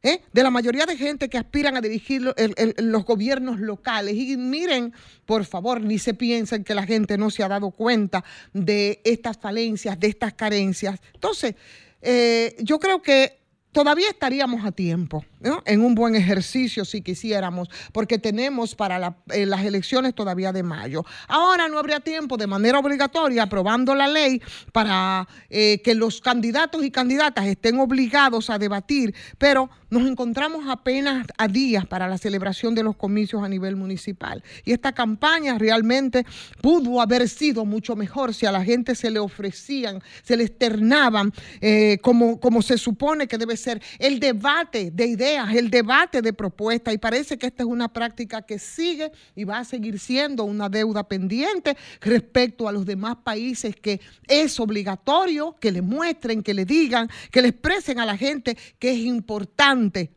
¿Eh? 0.06 0.22
de 0.32 0.44
la 0.44 0.52
mayoría 0.52 0.86
de 0.86 0.96
gente 0.96 1.28
que 1.28 1.38
aspiran 1.38 1.76
a 1.76 1.82
dirigir 1.82 2.22
los 2.22 3.06
gobiernos 3.06 3.60
locales. 3.60 4.16
Y 4.16 4.38
miren, 4.38 4.94
por 5.26 5.44
favor, 5.46 5.82
ni 5.82 6.00
se 6.00 6.14
piensen 6.14 6.64
que 6.64 6.76
la 6.76 6.86
gente 6.86 7.18
no 7.18 7.30
se 7.30 7.44
ha 7.44 7.48
dado 7.48 7.72
cuenta 7.72 8.24
de 8.54 9.02
estas 9.04 9.38
falencias, 9.38 10.00
de 10.00 10.08
estas 10.08 10.34
carencias. 10.34 11.00
Entonces, 11.14 11.56
eh, 12.02 12.56
yo 12.60 12.80
creo 12.80 13.02
que 13.02 13.40
todavía 13.72 14.10
estaríamos 14.10 14.64
a 14.64 14.72
tiempo 14.72 15.26
en 15.66 15.82
un 15.82 15.96
buen 15.96 16.16
ejercicio 16.16 16.86
si 16.86 17.02
quisiéramos, 17.02 17.70
porque 17.92 18.18
tenemos 18.18 18.76
para 18.76 19.18
eh, 19.32 19.46
las 19.46 19.64
elecciones 19.64 20.16
todavía 20.16 20.52
de 20.52 20.64
mayo. 20.64 21.06
Ahora 21.28 21.68
no 21.68 21.80
habría 21.80 22.00
tiempo 22.00 22.38
de 22.38 22.48
manera 22.48 22.80
obligatoria 22.80 23.44
aprobando 23.44 23.96
la 23.96 24.08
ley 24.08 24.42
para 24.72 25.28
eh, 25.50 25.82
que 25.84 25.96
los 25.96 26.22
candidatos 26.22 26.84
y 26.84 26.92
candidatas 26.92 27.46
estén 27.46 27.80
obligados 27.80 28.50
a 28.50 28.58
debatir, 28.58 29.14
pero 29.38 29.70
nos 29.90 30.08
encontramos 30.08 30.66
apenas 30.68 31.26
a 31.38 31.48
días 31.48 31.86
para 31.86 32.08
la 32.08 32.18
celebración 32.18 32.76
de 32.76 32.84
los 32.84 32.96
comicios 32.96 33.44
a 33.44 33.50
nivel 33.50 33.76
municipal. 33.76 34.44
Y 34.66 34.74
esta 34.74 34.94
campaña 34.94 35.58
realmente 35.58 36.26
pudo 36.62 37.02
haber 37.02 37.30
sido 37.30 37.66
mucho 37.66 37.96
mejor 37.96 38.34
si 38.34 38.46
a 38.46 38.52
la 38.52 38.64
gente 38.64 38.96
se 38.96 39.12
le 39.12 39.20
ofrecían, 39.20 40.02
se 40.24 40.36
le 40.36 40.44
externaban 40.44 41.32
eh, 41.62 42.00
como, 42.02 42.40
como 42.40 42.62
se 42.62 42.78
supone 42.78 43.28
que 43.28 43.38
debe 43.38 43.56
ser 43.58 43.82
el 44.00 44.20
debate 44.20 44.92
de 44.92 45.06
ideas, 45.06 45.35
el 45.36 45.70
debate 45.70 46.22
de 46.22 46.34
propuestas. 46.34 46.94
Y 46.94 46.98
parece 46.98 47.38
que 47.38 47.48
esta 47.48 47.64
es 47.64 47.70
una 47.70 47.88
práctica 47.88 48.42
que 48.42 48.60
sigue 48.60 49.12
y 49.36 49.44
va 49.44 49.60
a 49.60 49.66
seguir 49.66 50.00
siendo 50.00 50.44
una 50.44 50.70
deuda 50.70 51.08
pendiente 51.08 51.78
respecto 52.02 52.68
a 52.68 52.72
los 52.72 52.86
demás 52.86 53.18
países 53.24 53.76
que 53.76 54.00
es 54.28 54.60
obligatorio 54.60 55.56
que 55.60 55.72
le 55.72 55.82
muestren, 55.82 56.44
que 56.44 56.54
le 56.54 56.66
digan, 56.66 57.10
que 57.32 57.42
le 57.42 57.50
expresen 57.50 58.00
a 58.00 58.06
la 58.06 58.18
gente 58.18 58.58
que 58.80 58.92
es 58.92 59.00
importante. 59.00 60.12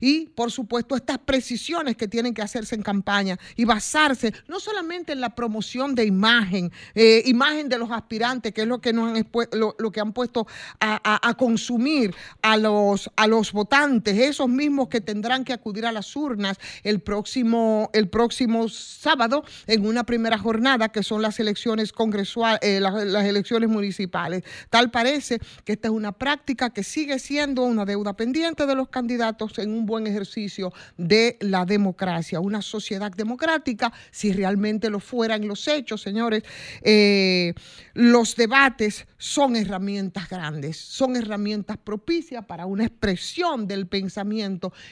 Y, 0.00 0.26
por 0.26 0.50
supuesto, 0.50 0.96
estas 0.96 1.18
precisiones 1.18 1.96
que 1.96 2.08
tienen 2.08 2.34
que 2.34 2.42
hacerse 2.42 2.74
en 2.74 2.82
campaña 2.82 3.38
y 3.56 3.64
basarse 3.64 4.32
no 4.48 4.60
solamente 4.60 5.12
en 5.12 5.20
la 5.20 5.34
promoción 5.34 5.94
de 5.94 6.04
imagen, 6.04 6.72
eh, 6.94 7.22
imagen 7.26 7.68
de 7.68 7.78
los 7.78 7.90
aspirantes, 7.90 8.52
que 8.52 8.62
es 8.62 8.68
lo 8.68 8.80
que 8.80 8.92
nos 8.92 9.16
han 9.16 9.28
lo, 9.52 9.74
lo 9.78 9.92
que 9.92 10.00
han 10.00 10.12
puesto 10.12 10.46
a 10.80 11.34
consumir 11.38 12.14
a 12.42 12.56
los, 12.56 13.10
a 13.16 13.26
los 13.26 13.52
votantes, 13.52 14.18
esos 14.18 14.48
mismos 14.48 14.63
que 14.64 15.00
tendrán 15.00 15.44
que 15.44 15.52
acudir 15.52 15.84
a 15.84 15.92
las 15.92 16.16
urnas 16.16 16.58
el 16.84 17.00
próximo, 17.00 17.90
el 17.92 18.08
próximo 18.08 18.68
sábado 18.68 19.44
en 19.66 19.86
una 19.86 20.04
primera 20.04 20.38
jornada 20.38 20.88
que 20.88 21.02
son 21.02 21.20
las 21.20 21.38
elecciones 21.38 21.92
congresuales, 21.92 22.80
las, 22.80 23.04
las 23.04 23.24
elecciones 23.24 23.68
municipales. 23.68 24.42
Tal 24.70 24.90
parece 24.90 25.38
que 25.64 25.74
esta 25.74 25.88
es 25.88 25.94
una 25.94 26.12
práctica 26.12 26.70
que 26.70 26.82
sigue 26.82 27.18
siendo 27.18 27.62
una 27.62 27.84
deuda 27.84 28.14
pendiente 28.14 28.64
de 28.66 28.74
los 28.74 28.88
candidatos 28.88 29.58
en 29.58 29.70
un 29.70 29.84
buen 29.84 30.06
ejercicio 30.06 30.72
de 30.96 31.36
la 31.40 31.64
democracia. 31.66 32.40
Una 32.40 32.62
sociedad 32.62 33.12
democrática, 33.12 33.92
si 34.10 34.32
realmente 34.32 34.88
lo 34.88 35.00
fuera 35.00 35.36
en 35.36 35.46
los 35.46 35.68
hechos, 35.68 36.00
señores, 36.00 36.42
eh, 36.82 37.54
los 37.92 38.34
debates 38.34 39.06
son 39.18 39.56
herramientas 39.56 40.28
grandes, 40.28 40.78
son 40.78 41.16
herramientas 41.16 41.76
propicias 41.76 42.44
para 42.46 42.66
una 42.66 42.84
expresión 42.84 43.66
del 43.66 43.86
pensamiento 43.86 44.43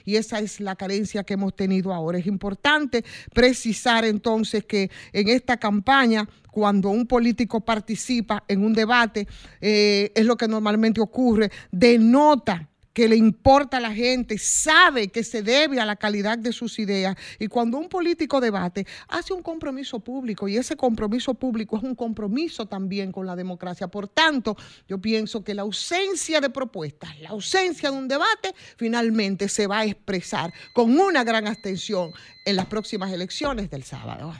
y 0.05 0.17
esa 0.17 0.39
es 0.39 0.61
la 0.61 0.77
carencia 0.77 1.25
que 1.25 1.35
hemos 1.35 1.55
tenido 1.55 1.93
ahora. 1.93 2.19
Es 2.19 2.27
importante 2.27 3.05
precisar 3.33 4.05
entonces 4.05 4.65
que 4.65 4.91
en 5.13 5.29
esta 5.29 5.57
campaña 5.57 6.29
cuando 6.51 6.91
un 6.91 7.07
político 7.07 7.61
participa 7.61 8.45
en 8.47 8.65
un 8.65 8.75
debate, 8.75 9.27
eh, 9.61 10.13
es 10.15 10.27
lo 10.27 10.37
que 10.37 10.47
normalmente 10.47 11.01
ocurre, 11.01 11.51
denota 11.71 12.69
que 12.93 13.09
le 13.09 13.17
importa 13.17 13.79
a 13.79 13.81
la 13.81 13.93
gente, 13.93 14.39
sabe 14.39 15.09
que 15.09 15.25
se 15.25 15.43
debe 15.43 15.81
a 15.81 15.87
la 15.87 15.97
calidad 15.97 16.39
de 16.39 16.53
sus 16.53 16.79
ideas. 16.79 17.17
Y 17.39 17.47
cuando 17.47 17.79
un 17.79 17.89
político 17.89 18.41
debate, 18.41 18.87
hace 19.09 19.33
un 19.33 19.43
compromiso 19.43 20.01
público 20.01 20.49
y 20.49 20.57
ese 20.57 20.77
compromiso 20.77 21.35
público 21.35 21.77
es 21.77 21.83
un 21.83 21.95
compromiso 21.95 22.67
también 22.67 23.13
con 23.13 23.27
la 23.27 23.37
democracia. 23.37 23.89
Por 23.89 24.09
tanto, 24.09 24.57
yo 24.89 24.99
pienso 24.99 25.43
que 25.43 25.55
la 25.55 25.63
ausencia 25.63 26.41
de 26.41 26.51
propuestas, 26.51 27.19
la 27.21 27.31
ausencia 27.31 27.91
de 27.91 27.97
un 27.97 28.09
debate, 28.09 28.55
finalmente 28.77 29.49
se 29.49 29.67
va 29.67 29.81
a 29.81 29.85
expresar 29.85 30.53
con 30.75 30.99
una 30.99 31.25
gran 31.25 31.47
abstención 31.47 32.13
en 32.45 32.57
las 32.57 32.67
próximas 32.67 33.13
elecciones 33.13 33.71
del 33.71 33.85
sábado. 33.85 34.35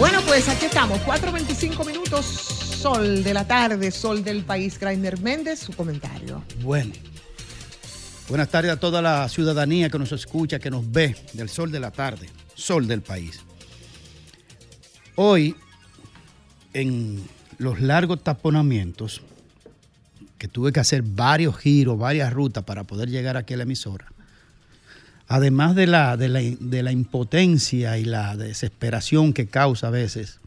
Bueno, 0.00 0.22
pues 0.26 0.48
aquí 0.48 0.64
estamos, 0.64 0.98
4.25 1.00 1.86
minutos, 1.86 2.24
sol 2.24 3.22
de 3.22 3.34
la 3.34 3.46
tarde, 3.46 3.90
sol 3.90 4.24
del 4.24 4.44
país. 4.44 4.80
Grainer 4.80 5.20
Méndez, 5.20 5.58
su 5.58 5.74
comentario. 5.74 6.42
Bueno. 6.62 6.94
Buenas 8.26 8.48
tardes 8.48 8.70
a 8.70 8.80
toda 8.80 9.02
la 9.02 9.28
ciudadanía 9.28 9.90
que 9.90 9.98
nos 9.98 10.10
escucha, 10.12 10.58
que 10.58 10.70
nos 10.70 10.90
ve 10.90 11.14
del 11.34 11.50
sol 11.50 11.70
de 11.70 11.80
la 11.80 11.90
tarde, 11.90 12.30
sol 12.54 12.88
del 12.88 13.02
país. 13.02 13.40
Hoy, 15.16 15.54
en 16.72 17.22
los 17.58 17.82
largos 17.82 18.24
taponamientos, 18.24 19.20
que 20.38 20.48
tuve 20.48 20.72
que 20.72 20.80
hacer 20.80 21.02
varios 21.02 21.58
giros, 21.58 21.98
varias 21.98 22.32
rutas 22.32 22.64
para 22.64 22.84
poder 22.84 23.10
llegar 23.10 23.36
aquí 23.36 23.52
a 23.52 23.58
la 23.58 23.64
emisora, 23.64 24.10
además 25.30 25.76
de 25.76 25.86
la, 25.86 26.16
de 26.16 26.28
la, 26.28 26.40
de 26.40 26.82
la 26.82 26.90
impotencia 26.90 27.96
y 27.98 28.04
la 28.04 28.36
desesperación 28.36 29.32
que 29.32 29.46
causa 29.46 29.86
a 29.86 29.90
veces, 29.90 30.40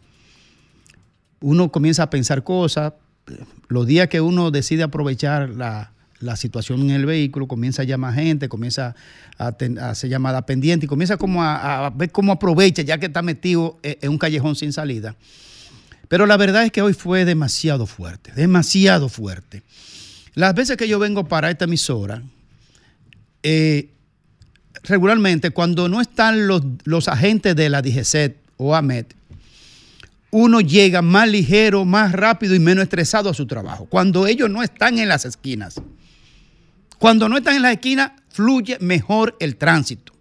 uno 1.39 1.71
comienza 1.71 2.03
a 2.03 2.09
pensar 2.09 2.43
cosas, 2.43 2.91
los 3.69 3.87
días 3.87 4.09
que 4.09 4.19
uno 4.19 4.51
decide 4.51 4.83
aprovechar 4.83 5.51
la, 5.51 5.93
la 6.19 6.35
situación 6.35 6.81
en 6.81 6.91
el 6.91 7.05
vehículo, 7.05 7.47
comienza 7.47 7.83
a 7.83 7.85
llamar 7.85 8.13
gente, 8.13 8.49
comienza 8.49 8.93
a, 9.37 9.53
ten- 9.53 9.79
a 9.79 9.91
hacer 9.91 10.09
llamada 10.09 10.45
pendiente 10.45 10.85
y 10.85 10.89
comienza 10.89 11.15
como 11.15 11.41
a, 11.41 11.85
a 11.85 11.89
ver 11.89 12.11
cómo 12.11 12.33
aprovecha 12.33 12.81
ya 12.81 12.97
que 12.97 13.05
está 13.05 13.21
metido 13.21 13.79
en, 13.83 13.97
en 14.01 14.09
un 14.09 14.17
callejón 14.17 14.57
sin 14.57 14.73
salida. 14.73 15.15
Pero 16.09 16.25
la 16.25 16.35
verdad 16.35 16.65
es 16.65 16.73
que 16.73 16.81
hoy 16.81 16.93
fue 16.93 17.23
demasiado 17.23 17.85
fuerte, 17.85 18.33
demasiado 18.33 19.07
fuerte. 19.07 19.63
Las 20.33 20.53
veces 20.53 20.75
que 20.75 20.89
yo 20.89 20.99
vengo 20.99 21.29
para 21.29 21.49
esta 21.49 21.63
emisora, 21.63 22.21
eh, 23.43 23.92
regularmente 24.83 25.51
cuando 25.51 25.89
no 25.89 26.01
están 26.01 26.47
los, 26.47 26.61
los 26.83 27.07
agentes 27.07 27.55
de 27.55 27.69
la 27.69 27.81
DGCET 27.81 28.37
o 28.57 28.75
AMET, 28.75 29.15
uno 30.31 30.61
llega 30.61 31.01
más 31.01 31.29
ligero, 31.29 31.85
más 31.85 32.11
rápido 32.11 32.55
y 32.55 32.59
menos 32.59 32.83
estresado 32.83 33.29
a 33.29 33.33
su 33.33 33.45
trabajo. 33.45 33.85
Cuando 33.85 34.25
ellos 34.25 34.49
no 34.49 34.63
están 34.63 34.97
en 34.97 35.07
las 35.07 35.25
esquinas. 35.25 35.79
Cuando 36.97 37.29
no 37.29 37.37
están 37.37 37.57
en 37.57 37.61
las 37.61 37.73
esquinas, 37.73 38.13
fluye 38.29 38.77
mejor 38.79 39.35
el 39.39 39.57
tránsito. 39.57 40.11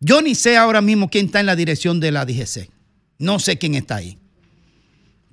Yo 0.00 0.20
ni 0.20 0.34
sé 0.34 0.58
ahora 0.58 0.82
mismo 0.82 1.08
quién 1.08 1.26
está 1.26 1.40
en 1.40 1.46
la 1.46 1.56
dirección 1.56 1.98
de 1.98 2.12
la 2.12 2.26
DGC. 2.26 2.68
No 3.18 3.38
sé 3.38 3.56
quién 3.56 3.74
está 3.74 3.96
ahí. 3.96 4.18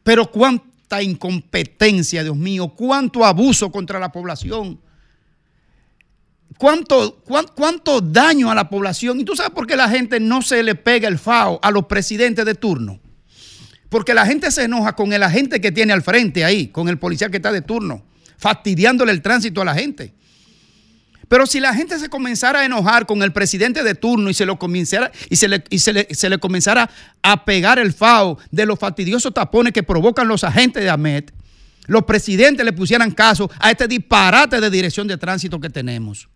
Pero 0.03 0.31
cuánta 0.31 1.03
incompetencia, 1.03 2.23
Dios 2.23 2.37
mío, 2.37 2.69
cuánto 2.69 3.25
abuso 3.25 3.69
contra 3.69 3.99
la 3.99 4.13
población. 4.13 4.79
Cuánto, 6.61 7.15
cuán- 7.25 7.47
cuánto 7.55 8.01
daño 8.01 8.51
a 8.51 8.53
la 8.53 8.69
población. 8.69 9.19
¿Y 9.19 9.23
tú 9.25 9.35
sabes 9.35 9.51
por 9.51 9.65
qué 9.65 9.75
la 9.75 9.89
gente 9.89 10.19
no 10.19 10.43
se 10.43 10.61
le 10.61 10.75
pega 10.75 11.07
el 11.07 11.17
FAO 11.17 11.59
a 11.63 11.71
los 11.71 11.87
presidentes 11.87 12.45
de 12.45 12.53
turno? 12.53 12.99
Porque 13.89 14.13
la 14.13 14.27
gente 14.27 14.51
se 14.51 14.65
enoja 14.65 14.95
con 14.95 15.11
el 15.11 15.23
agente 15.23 15.59
que 15.59 15.71
tiene 15.71 15.91
al 15.91 16.03
frente 16.03 16.45
ahí, 16.45 16.67
con 16.67 16.87
el 16.87 16.99
policía 16.99 17.29
que 17.29 17.37
está 17.37 17.51
de 17.51 17.63
turno, 17.63 18.05
fastidiándole 18.37 19.11
el 19.11 19.23
tránsito 19.23 19.63
a 19.63 19.65
la 19.65 19.73
gente. 19.73 20.13
Pero 21.27 21.47
si 21.47 21.59
la 21.59 21.73
gente 21.73 21.97
se 21.97 22.09
comenzara 22.09 22.59
a 22.59 22.65
enojar 22.65 23.07
con 23.07 23.23
el 23.23 23.33
presidente 23.33 23.83
de 23.83 23.95
turno 23.95 24.29
y 24.29 24.35
se 24.35 24.45
lo 24.45 24.59
y 24.69 24.85
se 25.37 25.47
le, 25.47 25.63
y 25.71 25.79
se 25.79 26.29
le 26.29 26.37
comenzara 26.37 26.91
a 27.23 27.43
pegar 27.43 27.79
el 27.79 27.91
FAO 27.91 28.37
de 28.51 28.67
los 28.67 28.77
fastidiosos 28.77 29.33
tapones 29.33 29.73
que 29.73 29.81
provocan 29.81 30.27
los 30.27 30.43
agentes 30.43 30.83
de 30.83 30.91
AMET, 30.91 31.33
los 31.87 32.03
presidentes 32.03 32.63
le 32.63 32.73
pusieran 32.73 33.09
caso 33.09 33.49
a 33.57 33.71
este 33.71 33.87
disparate 33.87 34.61
de 34.61 34.69
dirección 34.69 35.07
de 35.07 35.17
tránsito 35.17 35.59
que 35.59 35.71
tenemos. 35.71 36.29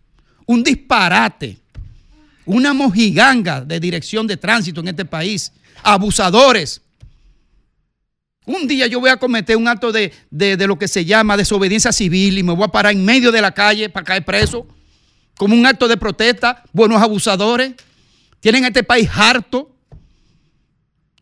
Un 0.46 0.62
disparate, 0.62 1.58
una 2.44 2.72
mojiganga 2.72 3.60
de 3.60 3.80
dirección 3.80 4.26
de 4.26 4.36
tránsito 4.36 4.80
en 4.80 4.88
este 4.88 5.04
país. 5.04 5.52
Abusadores. 5.82 6.80
Un 8.44 8.68
día 8.68 8.86
yo 8.86 9.00
voy 9.00 9.10
a 9.10 9.16
cometer 9.16 9.56
un 9.56 9.66
acto 9.66 9.90
de, 9.90 10.12
de- 10.30 10.66
lo 10.68 10.78
que 10.78 10.86
se 10.86 11.04
llama 11.04 11.36
desobediencia 11.36 11.90
civil 11.92 12.38
y 12.38 12.42
me 12.44 12.52
voy 12.54 12.64
a 12.64 12.68
parar 12.68 12.92
en 12.92 13.04
medio 13.04 13.32
de 13.32 13.42
la 13.42 13.52
calle 13.52 13.88
para 13.88 14.04
caer 14.04 14.24
preso, 14.24 14.68
como 15.36 15.54
un 15.56 15.66
acto 15.66 15.88
de 15.88 15.96
protesta. 15.96 16.62
Buenos 16.72 17.02
abusadores. 17.02 17.74
Tienen 18.38 18.64
este 18.64 18.84
país 18.84 19.08
harto. 19.12 19.72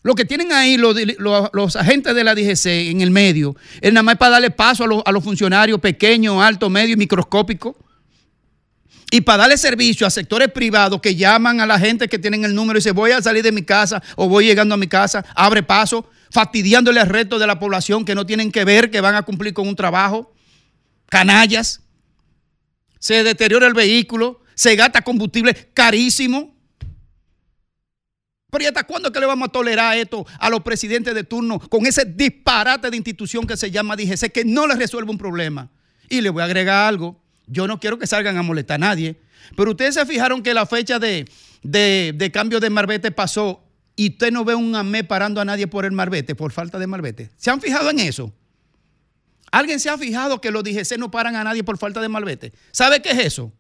Lo 0.03 0.15
que 0.15 0.27
tienen 0.27 0.53
ahí 0.53 0.77
los, 0.77 0.95
los- 1.19 1.49
los 1.55 1.77
agentes 1.77 2.15
de 2.15 2.25
la 2.25 2.35
DGC 2.35 2.91
en 2.91 3.01
el 3.01 3.11
medio 3.11 3.57
es 3.81 3.91
nada 3.91 4.03
más 4.03 4.17
para 4.19 4.33
darle 4.33 4.51
paso 4.51 4.85
a 4.85 4.87
los, 4.87 5.03
a 5.07 5.11
los 5.11 5.25
funcionarios 5.25 5.81
pequeños, 5.81 6.43
altos, 6.43 6.71
medios 6.71 6.91
y 6.93 6.97
microscópicos. 6.99 7.75
Y 9.15 9.21
para 9.21 9.43
darle 9.45 9.57
servicio 9.57 10.09
a 10.09 10.11
sectores 10.11 10.51
privados 10.51 11.01
que 11.01 11.15
llaman 11.15 11.61
a 11.61 11.67
la 11.67 11.79
gente 11.79 12.09
que 12.09 12.19
tienen 12.19 12.45
el 12.45 12.53
número 12.53 12.77
y 12.77 12.81
dicen 12.81 12.97
voy 12.97 13.13
a 13.13 13.23
salir 13.23 13.45
de 13.45 13.53
mi 13.53 13.63
casa 13.63 14.03
o 14.17 14.29
voy 14.29 14.45
llegando 14.45 14.75
a 14.75 14.77
mi 14.77 14.89
casa, 14.89 15.25
abre 15.37 15.63
paso, 15.63 16.11
fastidiándole 16.33 16.99
al 16.99 17.09
resto 17.09 17.39
de 17.39 17.47
la 17.47 17.61
población 17.61 18.05
que 18.05 18.17
no 18.17 18.27
tienen 18.27 18.51
que 18.51 18.65
ver, 18.65 18.91
que 18.91 19.01
van 19.01 19.15
a 19.15 19.23
cumplir 19.23 19.55
con 19.55 19.69
un 19.69 19.77
trabajo. 19.77 20.35
Canallas. 21.07 21.81
se 22.99 23.23
deteriora 23.23 23.69
el 23.69 23.75
vehículo, 23.75 24.43
se 24.57 24.75
gasta 24.75 25.03
combustible 25.03 25.55
carísimo. 25.73 26.53
Pero 28.51 28.65
¿y 28.65 28.67
hasta 28.67 28.83
cuándo 28.83 29.11
le 29.11 29.27
vamos 29.27 29.47
a 29.47 29.53
tolerar 29.53 29.97
esto 29.97 30.27
a 30.41 30.51
los 30.51 30.63
presidentes 30.65 31.15
de 31.15 31.23
turno 31.23 31.61
con 31.61 31.87
ese 31.87 32.05
disparate 32.05 32.91
de 32.91 32.97
institución 32.97 33.47
que 33.47 33.57
se 33.57 33.71
llama 33.71 33.95
DGC 33.95 34.33
que 34.33 34.45
no 34.45 34.67
les 34.67 34.77
resuelve 34.77 35.13
un 35.13 35.19
problema? 35.19 35.71
Y 36.11 36.21
le 36.21 36.31
voy 36.31 36.43
a 36.43 36.47
agregar 36.47 36.89
algo. 36.89 37.24
Yo 37.47 37.67
no 37.67 37.81
quiero 37.81 37.99
que 37.99 38.07
salgan 38.07 38.37
a 38.37 38.43
molestar 38.43 38.77
a 38.77 38.79
nadie. 38.79 39.21
Pero 39.57 39.73
ustedes 39.73 39.95
se 39.95 40.07
fijaron 40.07 40.43
que 40.43 40.55
la 40.55 40.67
fecha 40.67 40.99
de, 40.99 41.27
de, 41.63 42.31
cambio 42.33 42.61
de 42.61 42.71
marbete 42.71 43.11
pasó 43.11 43.63
y 43.97 44.11
usted 44.11 44.33
no 44.33 44.45
ve 44.45 44.55
un 44.55 44.75
AME 44.75 45.05
parando 45.05 45.41
a 45.41 45.45
nadie 45.45 45.67
por 45.67 45.85
el 45.85 45.93
marbete, 45.93 46.35
por 46.35 46.53
falta 46.53 46.79
de 46.79 46.87
marbete. 46.87 47.31
¿Se 47.37 47.51
han 47.51 47.61
fijado 47.61 47.91
en 47.91 48.01
eso? 48.01 48.33
¿Alguien 49.53 49.79
se 49.79 49.89
ha 49.89 49.99
fijado 49.99 50.41
que 50.41 50.51
los 50.51 50.65
DGC 50.65 50.99
no 50.99 51.11
paran 51.11 51.37
a 51.37 51.45
nadie 51.45 51.63
por 51.63 51.79
falta 51.79 52.01
de 52.01 52.09
marbete? 52.09 52.53
¿Sabe 52.73 53.03
qué 53.03 53.11
es 53.11 53.19
eso? 53.19 53.53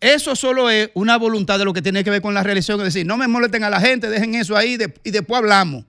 Eso 0.00 0.34
solo 0.36 0.70
es 0.70 0.90
una 0.94 1.16
voluntad 1.18 1.58
de 1.58 1.64
lo 1.64 1.72
que 1.72 1.82
tiene 1.82 2.04
que 2.04 2.10
ver 2.10 2.22
con 2.22 2.34
la 2.34 2.42
reelección. 2.42 2.80
Es 2.80 2.84
decir, 2.84 3.06
no 3.06 3.16
me 3.16 3.28
molesten 3.28 3.64
a 3.64 3.70
la 3.70 3.80
gente, 3.80 4.08
dejen 4.08 4.34
eso 4.34 4.56
ahí 4.56 4.78
y 5.02 5.10
después 5.10 5.38
hablamos. 5.38 5.84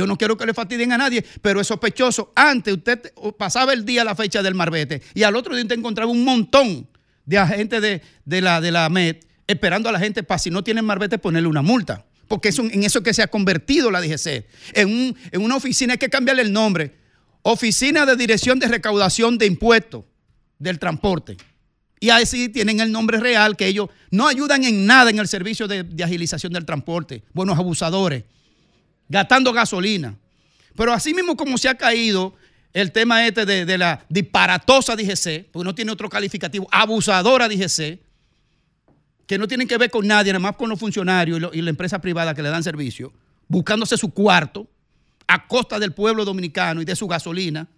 Yo 0.00 0.06
no 0.06 0.16
quiero 0.16 0.36
que 0.36 0.46
le 0.46 0.54
fastidien 0.54 0.92
a 0.92 0.98
nadie, 0.98 1.24
pero 1.42 1.60
es 1.60 1.66
sospechoso. 1.66 2.32
Antes 2.34 2.74
usted 2.74 3.12
pasaba 3.38 3.72
el 3.72 3.84
día 3.84 4.02
la 4.02 4.14
fecha 4.14 4.42
del 4.42 4.54
marbete 4.54 5.02
y 5.14 5.22
al 5.22 5.36
otro 5.36 5.54
día 5.54 5.62
usted 5.62 5.76
encontraba 5.78 6.10
un 6.10 6.24
montón 6.24 6.88
de 7.26 7.38
agentes 7.38 7.82
de, 7.82 8.02
de 8.24 8.40
la, 8.40 8.60
de 8.60 8.70
la 8.72 8.88
MED 8.88 9.16
esperando 9.46 9.88
a 9.88 9.92
la 9.92 9.98
gente 10.00 10.22
para 10.22 10.38
si 10.38 10.50
no 10.50 10.64
tienen 10.64 10.84
marbete 10.84 11.18
ponerle 11.18 11.48
una 11.48 11.62
multa. 11.62 12.06
Porque 12.28 12.50
en 12.56 12.84
eso 12.84 13.02
que 13.02 13.12
se 13.12 13.22
ha 13.22 13.26
convertido 13.26 13.90
la 13.90 14.00
DGC. 14.00 14.46
En, 14.74 14.88
un- 14.88 15.16
en 15.32 15.42
una 15.42 15.56
oficina 15.56 15.94
hay 15.94 15.98
que 15.98 16.08
cambiarle 16.08 16.42
el 16.42 16.52
nombre. 16.52 16.94
Oficina 17.42 18.06
de 18.06 18.16
Dirección 18.16 18.58
de 18.58 18.68
Recaudación 18.68 19.36
de 19.38 19.46
Impuestos 19.46 20.04
del 20.58 20.78
Transporte. 20.78 21.36
Y 21.98 22.10
así 22.10 22.48
tienen 22.48 22.80
el 22.80 22.92
nombre 22.92 23.18
real 23.20 23.56
que 23.56 23.66
ellos 23.66 23.88
no 24.10 24.26
ayudan 24.28 24.64
en 24.64 24.86
nada 24.86 25.10
en 25.10 25.18
el 25.18 25.28
servicio 25.28 25.66
de, 25.68 25.82
de 25.82 26.04
agilización 26.04 26.52
del 26.52 26.64
transporte. 26.64 27.22
Buenos 27.34 27.58
abusadores, 27.58 28.24
gastando 29.10 29.52
gasolina. 29.52 30.16
Pero 30.74 30.94
así 30.94 31.12
mismo 31.12 31.36
como 31.36 31.58
se 31.58 31.68
ha 31.68 31.74
caído 31.74 32.34
el 32.72 32.92
tema 32.92 33.26
este 33.26 33.44
de, 33.44 33.66
de 33.66 33.76
la 33.76 34.06
disparatosa 34.08 34.96
DGC, 34.96 35.50
porque 35.50 35.64
no 35.64 35.74
tiene 35.74 35.92
otro 35.92 36.08
calificativo, 36.08 36.66
abusadora 36.70 37.48
DGC, 37.48 37.98
que 39.26 39.38
no 39.38 39.46
tienen 39.46 39.68
que 39.68 39.78
ver 39.78 39.90
con 39.90 40.06
nadie, 40.06 40.32
nada 40.32 40.40
más 40.40 40.56
con 40.56 40.68
los 40.68 40.78
funcionarios 40.78 41.50
y, 41.52 41.62
la 41.62 41.70
empresa 41.70 42.00
privada 42.00 42.34
que 42.34 42.42
le 42.42 42.48
dan 42.48 42.64
servicio, 42.64 43.12
buscándose 43.46 43.96
su 43.96 44.12
cuarto 44.12 44.66
a 45.28 45.46
costa 45.46 45.78
del 45.78 45.92
pueblo 45.92 46.24
dominicano 46.24 46.82
y 46.82 46.84
de 46.84 46.96
su 46.96 47.06
gasolina. 47.06 47.68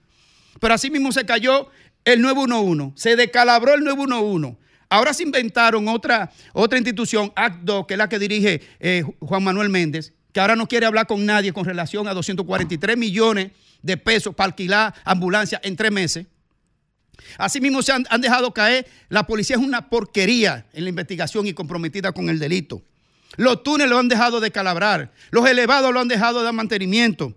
Pero 0.60 0.72
así 0.72 0.90
mismo 0.90 1.12
se 1.12 1.26
cayó 1.26 1.68
el 2.04 2.22
911, 2.22 2.92
se 2.96 3.16
decalabró 3.16 3.74
el 3.74 3.84
911. 3.84 4.56
Ahora 4.88 5.12
se 5.12 5.22
inventaron 5.22 5.88
otra, 5.88 6.30
otra 6.54 6.78
institución, 6.78 7.32
ACDO, 7.34 7.86
que 7.86 7.94
es 7.94 7.98
la 7.98 8.08
que 8.08 8.18
dirige 8.18 8.62
eh, 8.80 9.02
Juan 9.20 9.44
Manuel 9.44 9.68
Méndez, 9.68 10.14
que 10.32 10.40
ahora 10.40 10.56
no 10.56 10.66
quiere 10.66 10.86
hablar 10.86 11.06
con 11.06 11.24
nadie 11.24 11.52
con 11.52 11.64
relación 11.64 12.08
a 12.08 12.14
243 12.14 12.96
millones 12.96 13.52
de 13.82 13.96
pesos 13.96 14.34
para 14.34 14.46
alquilar 14.46 14.94
ambulancia 15.04 15.60
en 15.62 15.76
tres 15.76 15.92
meses. 15.92 16.26
Asimismo, 17.36 17.82
se 17.82 17.92
han, 17.92 18.06
han 18.08 18.20
dejado 18.20 18.52
caer, 18.52 18.86
la 19.08 19.26
policía 19.26 19.56
es 19.56 19.62
una 19.62 19.88
porquería 19.88 20.66
en 20.72 20.84
la 20.84 20.90
investigación 20.90 21.46
y 21.46 21.52
comprometida 21.52 22.12
con 22.12 22.28
el 22.30 22.38
delito. 22.38 22.82
Los 23.36 23.62
túneles 23.62 23.90
lo 23.90 23.98
han 23.98 24.08
dejado 24.08 24.40
de 24.40 24.50
calabrar, 24.50 25.12
los 25.30 25.46
elevados 25.48 25.92
lo 25.92 26.00
han 26.00 26.08
dejado 26.08 26.38
de 26.38 26.44
dar 26.44 26.52
mantenimiento, 26.52 27.34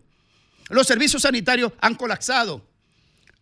los 0.69 0.87
servicios 0.87 1.21
sanitarios 1.21 1.73
han 1.79 1.95
colapsado. 1.95 2.65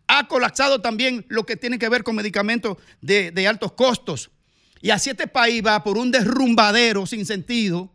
Ha 0.06 0.28
colapsado 0.28 0.82
también 0.82 1.24
lo 1.28 1.46
que 1.46 1.56
tiene 1.56 1.78
que 1.78 1.88
ver 1.88 2.02
con 2.02 2.14
medicamentos 2.14 2.76
de, 3.00 3.30
de 3.30 3.48
altos 3.48 3.72
costos. 3.72 4.30
Y 4.82 4.90
así 4.90 5.08
este 5.10 5.26
país 5.26 5.62
va 5.64 5.82
por 5.82 5.96
un 5.96 6.10
derrumbadero 6.10 7.06
sin 7.06 7.24
sentido 7.24 7.93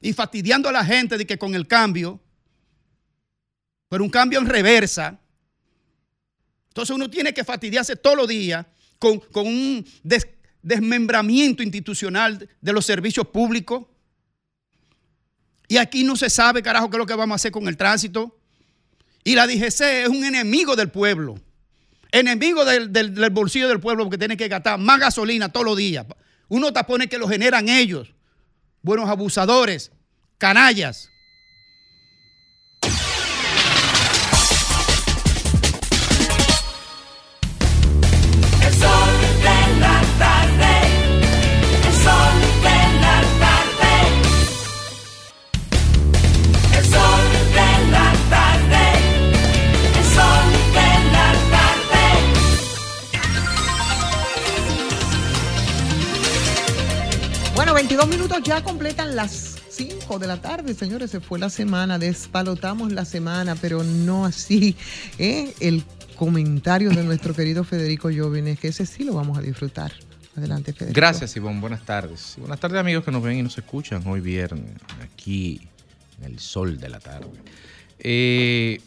y 0.00 0.12
fastidiando 0.12 0.68
a 0.68 0.72
la 0.72 0.84
gente 0.84 1.16
de 1.18 1.26
que 1.26 1.38
con 1.38 1.54
el 1.54 1.66
cambio, 1.66 2.20
pero 3.88 4.04
un 4.04 4.10
cambio 4.10 4.38
en 4.38 4.46
reversa. 4.46 5.18
Entonces 6.68 6.94
uno 6.94 7.08
tiene 7.08 7.32
que 7.32 7.44
fastidiarse 7.44 7.96
todos 7.96 8.16
los 8.16 8.28
días 8.28 8.66
con, 8.98 9.18
con 9.20 9.46
un 9.46 9.86
des- 10.02 10.28
desmembramiento 10.62 11.62
institucional 11.62 12.48
de 12.60 12.72
los 12.72 12.84
servicios 12.84 13.26
públicos. 13.28 13.86
Y 15.68 15.78
aquí 15.78 16.04
no 16.04 16.14
se 16.16 16.30
sabe, 16.30 16.62
carajo, 16.62 16.90
qué 16.90 16.96
es 16.96 16.98
lo 16.98 17.06
que 17.06 17.14
vamos 17.14 17.34
a 17.34 17.36
hacer 17.36 17.50
con 17.52 17.66
el 17.66 17.76
tránsito. 17.76 18.38
Y 19.24 19.34
la 19.34 19.46
DGC 19.46 19.80
es 20.04 20.08
un 20.08 20.24
enemigo 20.24 20.76
del 20.76 20.90
pueblo. 20.90 21.40
Enemigo 22.12 22.64
del, 22.64 22.92
del- 22.92 23.30
bolsillo 23.30 23.68
del 23.68 23.80
pueblo 23.80 24.04
porque 24.04 24.18
tiene 24.18 24.36
que 24.36 24.46
gastar 24.48 24.78
más 24.78 25.00
gasolina 25.00 25.48
todos 25.50 25.66
los 25.66 25.76
días. 25.76 26.06
Unos 26.48 26.72
tapones 26.72 27.08
que 27.08 27.18
los 27.18 27.28
generan 27.30 27.68
ellos. 27.68 28.12
Buenos 28.86 29.10
abusadores, 29.10 29.90
canallas. 30.38 31.10
22 57.88 58.08
minutos 58.08 58.42
ya 58.42 58.64
completan 58.64 59.14
las 59.14 59.58
5 59.68 60.18
de 60.18 60.26
la 60.26 60.40
tarde, 60.40 60.74
señores. 60.74 61.08
Se 61.12 61.20
fue 61.20 61.38
la 61.38 61.48
semana, 61.48 62.00
despalotamos 62.00 62.90
la 62.92 63.04
semana, 63.04 63.54
pero 63.54 63.84
no 63.84 64.24
así 64.24 64.74
¿eh? 65.20 65.54
el 65.60 65.84
comentario 66.16 66.90
de 66.90 67.04
nuestro 67.04 67.32
querido 67.32 67.62
Federico 67.62 68.08
Jóvenes, 68.12 68.58
que 68.58 68.68
ese 68.68 68.86
sí 68.86 69.04
lo 69.04 69.14
vamos 69.14 69.38
a 69.38 69.40
disfrutar. 69.40 69.92
Adelante, 70.36 70.72
Federico. 70.72 70.96
Gracias, 70.96 71.36
Ivonne. 71.36 71.60
Buenas 71.60 71.84
tardes. 71.84 72.34
Buenas 72.38 72.58
tardes, 72.58 72.80
amigos 72.80 73.04
que 73.04 73.12
nos 73.12 73.22
ven 73.22 73.38
y 73.38 73.42
nos 73.44 73.56
escuchan 73.56 74.02
hoy 74.04 74.20
viernes, 74.20 74.72
aquí 75.00 75.60
en 76.18 76.24
el 76.32 76.40
sol 76.40 76.78
de 76.80 76.88
la 76.88 76.98
tarde. 76.98 77.28
Eh, 78.00 78.80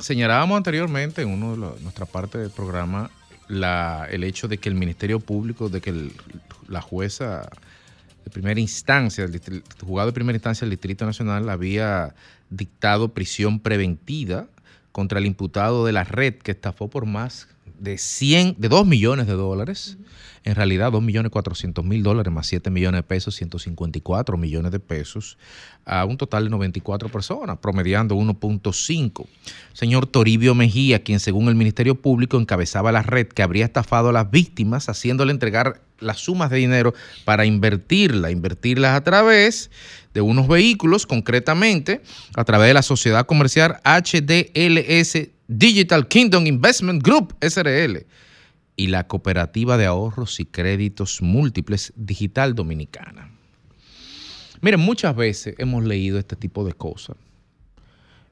señalábamos 0.00 0.58
anteriormente 0.58 1.22
en 1.22 1.30
uno 1.30 1.52
de 1.52 1.56
los- 1.56 1.80
nuestra 1.80 2.04
parte 2.04 2.36
del 2.36 2.50
programa 2.50 3.10
la- 3.48 4.06
el 4.10 4.22
hecho 4.22 4.48
de 4.48 4.58
que 4.58 4.68
el 4.68 4.74
Ministerio 4.74 5.18
Público, 5.18 5.70
de 5.70 5.80
que 5.80 6.10
la 6.68 6.82
jueza 6.82 7.48
de 8.28 8.32
primera 8.32 8.60
instancia, 8.60 9.24
el 9.24 9.32
distri- 9.32 9.62
juzgado 9.84 10.08
de 10.08 10.12
primera 10.12 10.36
instancia 10.36 10.64
del 10.64 10.70
Distrito 10.70 11.04
Nacional 11.06 11.48
había 11.48 12.14
dictado 12.50 13.08
prisión 13.08 13.60
preventiva 13.60 14.46
contra 14.92 15.18
el 15.18 15.26
imputado 15.26 15.84
de 15.84 15.92
la 15.92 16.04
red 16.04 16.34
que 16.34 16.50
estafó 16.50 16.88
por 16.88 17.06
más 17.06 17.48
de 17.78 17.98
100, 17.98 18.56
de 18.58 18.68
2 18.68 18.86
millones 18.86 19.26
de 19.26 19.34
dólares. 19.34 19.98
En 20.44 20.54
realidad, 20.54 20.92
2 20.92 21.02
millones 21.02 21.30
400 21.30 21.84
mil 21.84 22.02
dólares 22.02 22.32
más 22.32 22.46
7 22.46 22.70
millones 22.70 23.00
de 23.00 23.02
pesos, 23.02 23.34
154 23.36 24.36
millones 24.38 24.72
de 24.72 24.80
pesos, 24.80 25.36
a 25.84 26.04
un 26.04 26.16
total 26.16 26.44
de 26.44 26.50
94 26.50 27.08
personas, 27.10 27.58
promediando 27.58 28.14
1.5. 28.14 29.26
Señor 29.72 30.06
Toribio 30.06 30.54
Mejía, 30.54 31.02
quien 31.02 31.20
según 31.20 31.48
el 31.48 31.54
Ministerio 31.54 32.00
Público 32.00 32.38
encabezaba 32.38 32.92
la 32.92 33.02
red 33.02 33.26
que 33.26 33.42
habría 33.42 33.64
estafado 33.64 34.08
a 34.08 34.12
las 34.12 34.30
víctimas, 34.30 34.88
haciéndole 34.88 35.32
entregar 35.32 35.82
las 36.00 36.20
sumas 36.20 36.50
de 36.50 36.58
dinero 36.58 36.94
para 37.24 37.44
invertirla, 37.44 38.30
invertirlas 38.30 38.94
a 38.94 39.02
través 39.02 39.70
de 40.14 40.20
unos 40.20 40.48
vehículos, 40.48 41.06
concretamente 41.06 42.00
a 42.34 42.44
través 42.44 42.68
de 42.68 42.74
la 42.74 42.82
sociedad 42.82 43.26
comercial 43.26 43.80
HDLS 43.84 45.37
Digital 45.48 46.06
Kingdom 46.08 46.46
Investment 46.46 47.02
Group, 47.02 47.34
SRL, 47.40 48.06
y 48.76 48.86
la 48.88 49.08
Cooperativa 49.08 49.76
de 49.76 49.86
Ahorros 49.86 50.38
y 50.40 50.44
Créditos 50.44 51.20
Múltiples 51.22 51.92
Digital 51.96 52.54
Dominicana. 52.54 53.32
Miren, 54.60 54.80
muchas 54.80 55.16
veces 55.16 55.54
hemos 55.58 55.84
leído 55.84 56.18
este 56.18 56.36
tipo 56.36 56.64
de 56.64 56.72
cosas. 56.74 57.16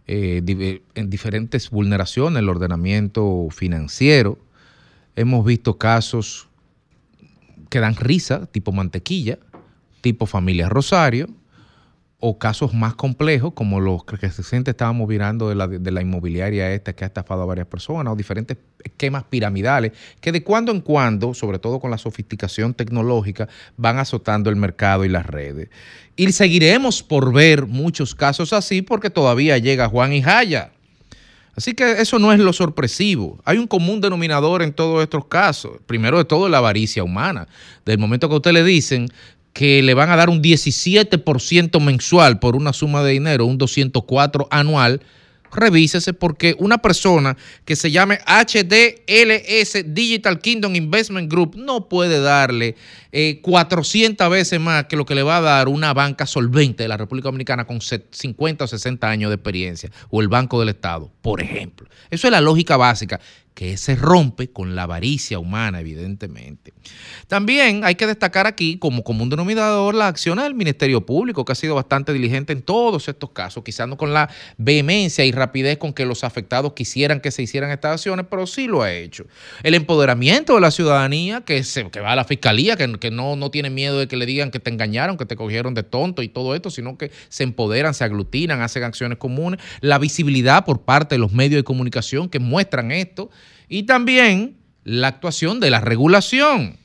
eh, 0.08 0.40
di- 0.44 0.82
en 0.94 1.10
diferentes 1.10 1.68
vulneraciones 1.68 2.34
del 2.36 2.48
ordenamiento 2.48 3.48
financiero. 3.50 4.38
Hemos 5.16 5.44
visto 5.44 5.78
casos 5.78 6.46
que 7.70 7.80
dan 7.80 7.96
risa, 7.96 8.46
tipo 8.46 8.70
mantequilla, 8.70 9.40
tipo 10.02 10.26
familia 10.26 10.68
Rosario, 10.68 11.28
o 12.28 12.38
casos 12.38 12.74
más 12.74 12.96
complejos, 12.96 13.52
como 13.54 13.78
los 13.78 14.04
que 14.04 14.16
recientemente 14.16 14.72
estábamos 14.72 15.08
mirando 15.08 15.48
de 15.48 15.54
la, 15.54 15.68
de 15.68 15.90
la 15.92 16.02
inmobiliaria 16.02 16.72
esta 16.72 16.92
que 16.92 17.04
ha 17.04 17.06
estafado 17.06 17.42
a 17.42 17.46
varias 17.46 17.68
personas, 17.68 18.12
o 18.12 18.16
diferentes 18.16 18.56
esquemas 18.82 19.22
piramidales, 19.24 19.92
que 20.20 20.32
de 20.32 20.42
cuando 20.42 20.72
en 20.72 20.80
cuando, 20.80 21.34
sobre 21.34 21.60
todo 21.60 21.78
con 21.78 21.92
la 21.92 21.98
sofisticación 21.98 22.74
tecnológica, 22.74 23.48
van 23.76 23.98
azotando 23.98 24.50
el 24.50 24.56
mercado 24.56 25.04
y 25.04 25.08
las 25.08 25.24
redes. 25.24 25.68
Y 26.16 26.32
seguiremos 26.32 27.04
por 27.04 27.32
ver 27.32 27.66
muchos 27.66 28.16
casos 28.16 28.52
así, 28.52 28.82
porque 28.82 29.08
todavía 29.08 29.58
llega 29.58 29.88
Juan 29.88 30.12
y 30.12 30.22
Jaya 30.22 30.72
Así 31.56 31.72
que 31.72 32.02
eso 32.02 32.18
no 32.18 32.34
es 32.34 32.38
lo 32.38 32.52
sorpresivo. 32.52 33.40
Hay 33.46 33.56
un 33.56 33.66
común 33.66 34.02
denominador 34.02 34.62
en 34.62 34.74
todos 34.74 35.02
estos 35.02 35.24
casos. 35.24 35.78
Primero 35.86 36.18
de 36.18 36.26
todo, 36.26 36.50
la 36.50 36.58
avaricia 36.58 37.02
humana. 37.02 37.48
Del 37.86 37.98
momento 37.98 38.28
que 38.28 38.34
a 38.34 38.36
usted 38.36 38.52
le 38.52 38.62
dicen 38.62 39.08
que 39.56 39.82
le 39.82 39.94
van 39.94 40.10
a 40.10 40.16
dar 40.16 40.28
un 40.28 40.42
17% 40.42 41.80
mensual 41.80 42.38
por 42.38 42.56
una 42.56 42.74
suma 42.74 43.02
de 43.02 43.12
dinero, 43.12 43.46
un 43.46 43.56
204 43.56 44.48
anual, 44.50 45.00
revísese 45.50 46.12
porque 46.12 46.54
una 46.58 46.76
persona 46.82 47.38
que 47.64 47.74
se 47.74 47.90
llame 47.90 48.18
HDLS 48.26 49.94
Digital 49.94 50.40
Kingdom 50.40 50.76
Investment 50.76 51.30
Group 51.30 51.56
no 51.56 51.88
puede 51.88 52.20
darle 52.20 52.74
eh, 53.12 53.40
400 53.40 54.28
veces 54.28 54.60
más 54.60 54.84
que 54.86 54.96
lo 54.96 55.06
que 55.06 55.14
le 55.14 55.22
va 55.22 55.38
a 55.38 55.40
dar 55.40 55.68
una 55.68 55.94
banca 55.94 56.26
solvente 56.26 56.82
de 56.82 56.88
la 56.90 56.98
República 56.98 57.28
Dominicana 57.28 57.64
con 57.66 57.80
se- 57.80 58.04
50 58.10 58.64
o 58.64 58.66
60 58.66 59.08
años 59.08 59.30
de 59.30 59.36
experiencia 59.36 59.90
o 60.10 60.20
el 60.20 60.28
Banco 60.28 60.60
del 60.60 60.68
Estado, 60.68 61.10
por 61.22 61.40
ejemplo. 61.40 61.88
Eso 62.10 62.26
es 62.26 62.30
la 62.30 62.42
lógica 62.42 62.76
básica 62.76 63.20
que 63.56 63.78
se 63.78 63.96
rompe 63.96 64.50
con 64.50 64.76
la 64.76 64.82
avaricia 64.82 65.38
humana, 65.38 65.80
evidentemente. 65.80 66.74
También 67.26 67.84
hay 67.84 67.94
que 67.94 68.06
destacar 68.06 68.46
aquí 68.46 68.76
como 68.76 69.02
común 69.02 69.30
denominador 69.30 69.94
la 69.94 70.08
acción 70.08 70.36
del 70.36 70.54
Ministerio 70.54 71.06
Público, 71.06 71.42
que 71.46 71.52
ha 71.52 71.54
sido 71.54 71.74
bastante 71.74 72.12
diligente 72.12 72.52
en 72.52 72.60
todos 72.60 73.08
estos 73.08 73.30
casos, 73.30 73.64
quizás 73.64 73.88
no 73.88 73.96
con 73.96 74.12
la 74.12 74.28
vehemencia 74.58 75.24
y 75.24 75.32
rapidez 75.32 75.78
con 75.78 75.94
que 75.94 76.04
los 76.04 76.22
afectados 76.22 76.74
quisieran 76.74 77.20
que 77.20 77.30
se 77.30 77.42
hicieran 77.42 77.70
estas 77.70 77.92
acciones, 77.92 78.26
pero 78.28 78.46
sí 78.46 78.66
lo 78.66 78.82
ha 78.82 78.92
hecho. 78.92 79.24
El 79.62 79.74
empoderamiento 79.74 80.54
de 80.56 80.60
la 80.60 80.70
ciudadanía, 80.70 81.40
que, 81.40 81.64
se, 81.64 81.88
que 81.88 82.00
va 82.00 82.12
a 82.12 82.16
la 82.16 82.24
fiscalía, 82.24 82.76
que, 82.76 82.92
que 83.00 83.10
no, 83.10 83.36
no 83.36 83.50
tiene 83.50 83.70
miedo 83.70 83.98
de 83.98 84.06
que 84.06 84.18
le 84.18 84.26
digan 84.26 84.50
que 84.50 84.60
te 84.60 84.68
engañaron, 84.68 85.16
que 85.16 85.24
te 85.24 85.34
cogieron 85.34 85.72
de 85.72 85.82
tonto 85.82 86.22
y 86.22 86.28
todo 86.28 86.54
esto, 86.54 86.68
sino 86.68 86.98
que 86.98 87.10
se 87.30 87.44
empoderan, 87.44 87.94
se 87.94 88.04
aglutinan, 88.04 88.60
hacen 88.60 88.84
acciones 88.84 89.16
comunes. 89.16 89.60
La 89.80 89.96
visibilidad 89.96 90.66
por 90.66 90.82
parte 90.82 91.14
de 91.14 91.20
los 91.20 91.32
medios 91.32 91.58
de 91.60 91.64
comunicación 91.64 92.28
que 92.28 92.38
muestran 92.38 92.92
esto. 92.92 93.30
Y 93.68 93.84
también 93.84 94.56
la 94.84 95.08
actuación 95.08 95.60
de 95.60 95.70
la 95.70 95.80
regulación. 95.80 96.76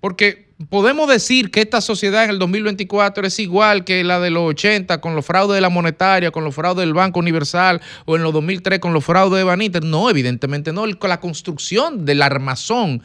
Porque 0.00 0.50
podemos 0.68 1.08
decir 1.08 1.50
que 1.50 1.60
esta 1.60 1.80
sociedad 1.80 2.24
en 2.24 2.30
el 2.30 2.38
2024 2.38 3.26
es 3.26 3.38
igual 3.38 3.84
que 3.84 4.04
la 4.04 4.20
de 4.20 4.30
los 4.30 4.42
80 4.50 5.00
con 5.00 5.14
los 5.14 5.24
fraudes 5.24 5.54
de 5.54 5.60
la 5.60 5.68
monetaria, 5.68 6.30
con 6.30 6.44
los 6.44 6.54
fraudes 6.54 6.84
del 6.84 6.94
Banco 6.94 7.20
Universal 7.20 7.80
o 8.04 8.16
en 8.16 8.22
los 8.22 8.32
2003 8.32 8.78
con 8.78 8.92
los 8.92 9.04
fraudes 9.04 9.38
de 9.38 9.44
Baniter. 9.44 9.84
No, 9.84 10.10
evidentemente 10.10 10.72
no. 10.72 10.86
La 10.86 11.20
construcción 11.20 12.04
del 12.04 12.22
armazón 12.22 13.02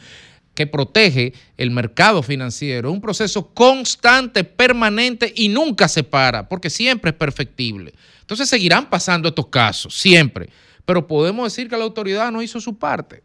que 0.54 0.66
protege 0.66 1.34
el 1.58 1.70
mercado 1.70 2.22
financiero, 2.22 2.90
un 2.90 3.00
proceso 3.00 3.48
constante, 3.52 4.42
permanente 4.42 5.30
y 5.36 5.48
nunca 5.48 5.86
se 5.86 6.02
para, 6.02 6.48
porque 6.48 6.70
siempre 6.70 7.10
es 7.10 7.16
perfectible. 7.16 7.92
Entonces 8.22 8.48
seguirán 8.48 8.88
pasando 8.88 9.28
estos 9.28 9.48
casos, 9.48 9.94
siempre. 9.94 10.48
Pero 10.86 11.06
podemos 11.06 11.52
decir 11.52 11.68
que 11.68 11.76
la 11.76 11.84
autoridad 11.84 12.32
no 12.32 12.40
hizo 12.40 12.60
su 12.60 12.78
parte 12.78 13.22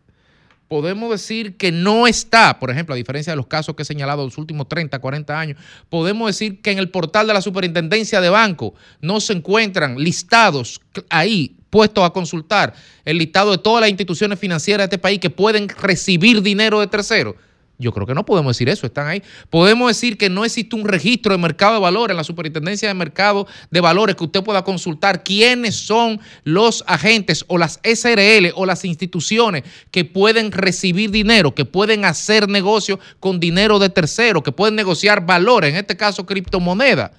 podemos 0.71 1.11
decir 1.11 1.57
que 1.57 1.69
no 1.69 2.07
está, 2.07 2.57
por 2.57 2.71
ejemplo, 2.71 2.93
a 2.93 2.95
diferencia 2.95 3.33
de 3.33 3.35
los 3.35 3.47
casos 3.47 3.75
que 3.75 3.81
he 3.81 3.85
señalado 3.85 4.23
los 4.23 4.37
últimos 4.37 4.69
30, 4.69 4.99
40 4.99 5.37
años, 5.37 5.57
podemos 5.89 6.27
decir 6.27 6.61
que 6.61 6.71
en 6.71 6.79
el 6.79 6.87
portal 6.87 7.27
de 7.27 7.33
la 7.33 7.41
superintendencia 7.41 8.21
de 8.21 8.29
banco 8.29 8.73
no 9.01 9.19
se 9.19 9.33
encuentran 9.33 9.97
listados 9.97 10.79
ahí 11.09 11.57
puestos 11.69 12.05
a 12.05 12.11
consultar 12.11 12.73
el 13.03 13.17
listado 13.17 13.51
de 13.51 13.57
todas 13.57 13.81
las 13.81 13.89
instituciones 13.89 14.39
financieras 14.39 14.89
de 14.89 14.95
este 14.95 14.97
país 14.97 15.19
que 15.19 15.29
pueden 15.29 15.67
recibir 15.67 16.41
dinero 16.41 16.79
de 16.79 16.87
terceros. 16.87 17.35
Yo 17.81 17.91
creo 17.91 18.05
que 18.05 18.13
no 18.13 18.23
podemos 18.23 18.55
decir 18.55 18.69
eso, 18.69 18.85
están 18.85 19.07
ahí. 19.07 19.23
Podemos 19.49 19.87
decir 19.87 20.17
que 20.17 20.29
no 20.29 20.45
existe 20.45 20.75
un 20.75 20.87
registro 20.87 21.33
de 21.33 21.39
mercado 21.39 21.73
de 21.73 21.79
valores 21.79 22.13
en 22.13 22.17
la 22.17 22.23
superintendencia 22.23 22.87
de 22.87 22.93
mercado 22.93 23.47
de 23.71 23.81
valores 23.81 24.15
que 24.15 24.23
usted 24.23 24.43
pueda 24.43 24.63
consultar 24.63 25.23
quiénes 25.23 25.75
son 25.75 26.19
los 26.43 26.83
agentes 26.85 27.43
o 27.47 27.57
las 27.57 27.79
SRL 27.83 28.51
o 28.55 28.67
las 28.67 28.85
instituciones 28.85 29.63
que 29.89 30.05
pueden 30.05 30.51
recibir 30.51 31.09
dinero, 31.09 31.55
que 31.55 31.65
pueden 31.65 32.05
hacer 32.05 32.47
negocio 32.47 32.99
con 33.19 33.39
dinero 33.39 33.79
de 33.79 33.89
tercero, 33.89 34.43
que 34.43 34.51
pueden 34.51 34.75
negociar 34.75 35.25
valores, 35.25 35.71
en 35.71 35.77
este 35.77 35.97
caso 35.97 36.25
criptomoneda. 36.27 37.11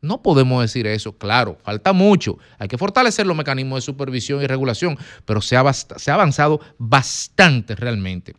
No 0.00 0.22
podemos 0.22 0.62
decir 0.62 0.86
eso, 0.86 1.16
claro, 1.16 1.58
falta 1.64 1.92
mucho. 1.92 2.38
Hay 2.58 2.68
que 2.68 2.78
fortalecer 2.78 3.26
los 3.26 3.36
mecanismos 3.36 3.78
de 3.78 3.86
supervisión 3.86 4.42
y 4.42 4.46
regulación, 4.46 4.96
pero 5.24 5.40
se 5.40 5.56
ha, 5.56 5.72
se 5.72 6.10
ha 6.10 6.14
avanzado 6.14 6.60
bastante 6.78 7.74
realmente 7.74 8.34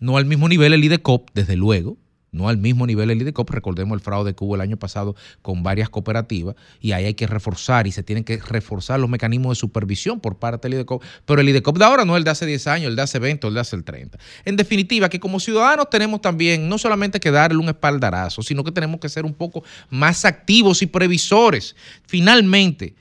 no 0.00 0.16
al 0.16 0.24
mismo 0.26 0.48
nivel 0.48 0.72
el 0.72 0.84
IDECOP, 0.84 1.30
desde 1.34 1.56
luego, 1.56 1.96
no 2.32 2.48
al 2.48 2.58
mismo 2.58 2.86
nivel 2.86 3.10
el 3.10 3.22
IDECOP, 3.22 3.48
recordemos 3.50 3.96
el 3.96 4.00
fraude 4.00 4.34
que 4.34 4.44
hubo 4.44 4.56
el 4.56 4.60
año 4.60 4.76
pasado 4.76 5.16
con 5.40 5.62
varias 5.62 5.88
cooperativas 5.88 6.54
y 6.80 6.92
ahí 6.92 7.06
hay 7.06 7.14
que 7.14 7.26
reforzar 7.26 7.86
y 7.86 7.92
se 7.92 8.02
tienen 8.02 8.24
que 8.24 8.36
reforzar 8.36 9.00
los 9.00 9.08
mecanismos 9.08 9.56
de 9.56 9.60
supervisión 9.60 10.20
por 10.20 10.36
parte 10.36 10.68
del 10.68 10.74
IDECOP, 10.74 11.02
pero 11.24 11.40
el 11.40 11.48
IDECOP 11.48 11.78
de 11.78 11.84
ahora 11.84 12.04
no 12.04 12.14
es 12.14 12.18
el 12.18 12.24
de 12.24 12.30
hace 12.30 12.44
10 12.44 12.66
años, 12.66 12.88
el 12.90 12.96
de 12.96 13.02
hace 13.02 13.18
20 13.18 13.46
o 13.46 13.48
el 13.48 13.54
de 13.54 13.60
hace 13.60 13.76
el 13.76 13.84
30. 13.84 14.18
En 14.44 14.56
definitiva, 14.56 15.08
que 15.08 15.18
como 15.18 15.40
ciudadanos 15.40 15.88
tenemos 15.88 16.20
también 16.20 16.68
no 16.68 16.76
solamente 16.76 17.20
que 17.20 17.30
darle 17.30 17.58
un 17.58 17.68
espaldarazo, 17.68 18.42
sino 18.42 18.62
que 18.62 18.72
tenemos 18.72 19.00
que 19.00 19.08
ser 19.08 19.24
un 19.24 19.34
poco 19.34 19.64
más 19.88 20.24
activos 20.24 20.82
y 20.82 20.86
previsores. 20.86 21.74
Finalmente, 22.06 22.94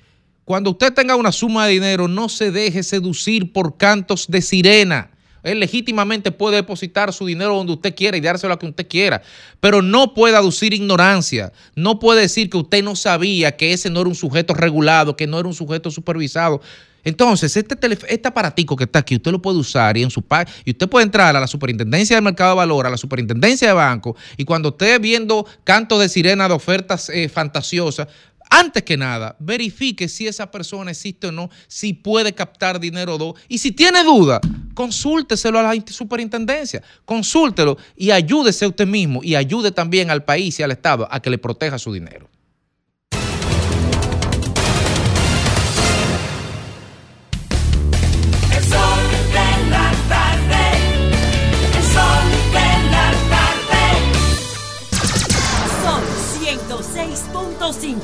cuando 0.46 0.70
usted 0.70 0.94
tenga 0.94 1.16
una 1.16 1.32
suma 1.32 1.66
de 1.66 1.74
dinero, 1.74 2.08
no 2.08 2.30
se 2.30 2.52
deje 2.52 2.84
seducir 2.84 3.52
por 3.52 3.78
cantos 3.78 4.28
de 4.28 4.42
sirena. 4.42 5.10
Él 5.46 5.60
legítimamente 5.60 6.32
puede 6.32 6.58
depositar 6.58 7.14
su 7.14 7.26
dinero 7.26 7.56
donde 7.56 7.74
usted 7.74 7.96
quiera 7.96 8.18
y 8.18 8.22
dárselo 8.22 8.54
a 8.54 8.60
que 8.60 8.66
usted 8.66 8.88
quiera, 8.88 9.22
pero 9.60 9.82
no 9.82 10.14
puede 10.14 10.36
aducir 10.36 10.74
ignorancia. 10.74 11.54
No 11.76 12.00
puede 12.00 12.22
decir 12.22 12.50
que 12.50 12.58
usted 12.58 12.84
no 12.84 12.96
sabía 12.96 13.56
que 13.56 13.72
ese 13.72 13.90
no 13.90 14.02
era 14.02 14.10
un 14.10 14.16
sujeto 14.16 14.54
regulado, 14.54 15.16
que 15.16 15.28
no 15.28 15.40
era 15.40 15.48
un 15.48 15.54
sujeto 15.54 15.92
supervisado. 15.92 16.62
Entonces, 17.06 17.56
este, 17.56 17.78
este 18.10 18.28
aparatico 18.28 18.76
que 18.76 18.86
está 18.86 19.00
aquí, 19.00 19.16
usted 19.16 19.32
lo 19.32 19.40
puede 19.40 19.60
usar 19.60 19.96
y 19.96 20.02
en 20.02 20.10
su 20.10 20.26
y 20.66 20.72
usted 20.72 20.90
puede 20.90 21.06
entrar 21.06 21.36
a 21.36 21.40
la 21.40 21.46
superintendencia 21.46 22.16
del 22.16 22.24
mercado 22.24 22.50
de 22.52 22.58
valor, 22.58 22.88
a 22.88 22.90
la 22.90 22.98
superintendencia 22.98 23.68
de 23.68 23.74
banco, 23.76 24.16
y 24.38 24.44
cuando 24.44 24.70
esté 24.70 24.98
viendo 24.98 25.46
cantos 25.64 26.00
de 26.00 26.10
sirena 26.10 26.48
de 26.48 26.56
ofertas 26.56 27.10
eh, 27.10 27.30
fantasiosas, 27.30 28.08
antes 28.60 28.84
que 28.84 28.96
nada, 28.98 29.36
verifique 29.40 30.08
si 30.08 30.28
esa 30.28 30.50
persona 30.50 30.92
existe 30.92 31.28
o 31.28 31.32
no, 31.32 31.50
si 31.68 31.94
puede 31.94 32.34
captar 32.34 32.80
dinero 32.80 33.16
o 33.16 33.18
no. 33.18 33.34
Y 33.50 33.58
si 33.58 33.72
tiene 33.72 34.04
duda, 34.04 34.40
consúlteselo 34.74 35.60
a 35.60 35.64
la 35.64 35.76
int- 35.76 35.90
superintendencia, 35.90 36.82
consúltelo 37.06 37.78
y 37.98 38.12
ayúdese 38.12 38.66
usted 38.68 38.88
mismo 38.88 39.22
y 39.24 39.36
ayude 39.36 39.72
también 39.72 40.10
al 40.10 40.24
país 40.24 40.60
y 40.60 40.64
al 40.64 40.72
Estado 40.72 41.08
a 41.12 41.20
que 41.22 41.30
le 41.30 41.38
proteja 41.38 41.78
su 41.80 41.92
dinero. 41.92 42.30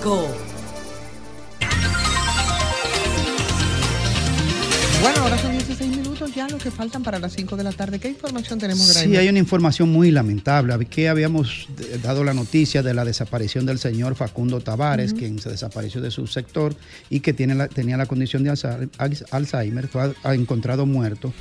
Bueno, 0.04 0.34
ahora 5.22 5.38
son 5.38 5.52
16 5.52 5.96
minutos 5.96 6.34
ya 6.34 6.48
los 6.48 6.64
que 6.64 6.72
faltan 6.72 7.04
para 7.04 7.20
las 7.20 7.34
5 7.34 7.56
de 7.56 7.64
la 7.64 7.72
tarde. 7.72 8.00
¿Qué 8.00 8.10
información 8.10 8.58
tenemos, 8.58 8.92
Graeme? 8.94 9.14
Sí, 9.14 9.20
hay 9.20 9.30
una 9.30 9.38
información 9.38 9.92
muy 9.92 10.10
lamentable. 10.10 10.88
Que 10.88 11.08
habíamos 11.08 11.68
eh, 11.80 12.00
dado 12.02 12.24
la 12.24 12.34
noticia 12.34 12.82
de 12.82 12.96
la 12.96 13.06
desaparición 13.06 13.68
del 13.68 13.78
señor 13.78 14.16
Facundo 14.16 14.60
Tavares, 14.60 15.14
quien 15.14 15.38
se 15.40 15.52
desapareció 15.52 16.02
de 16.02 16.10
su 16.10 16.26
sector 16.26 16.76
y 17.12 17.20
que 17.20 17.34
tenía 17.34 17.98
la 17.98 18.08
condición 18.08 18.44
de 18.44 18.58
Alzheimer, 19.30 19.88
fue 19.88 20.16
encontrado 20.34 20.88
muerto 20.88 21.32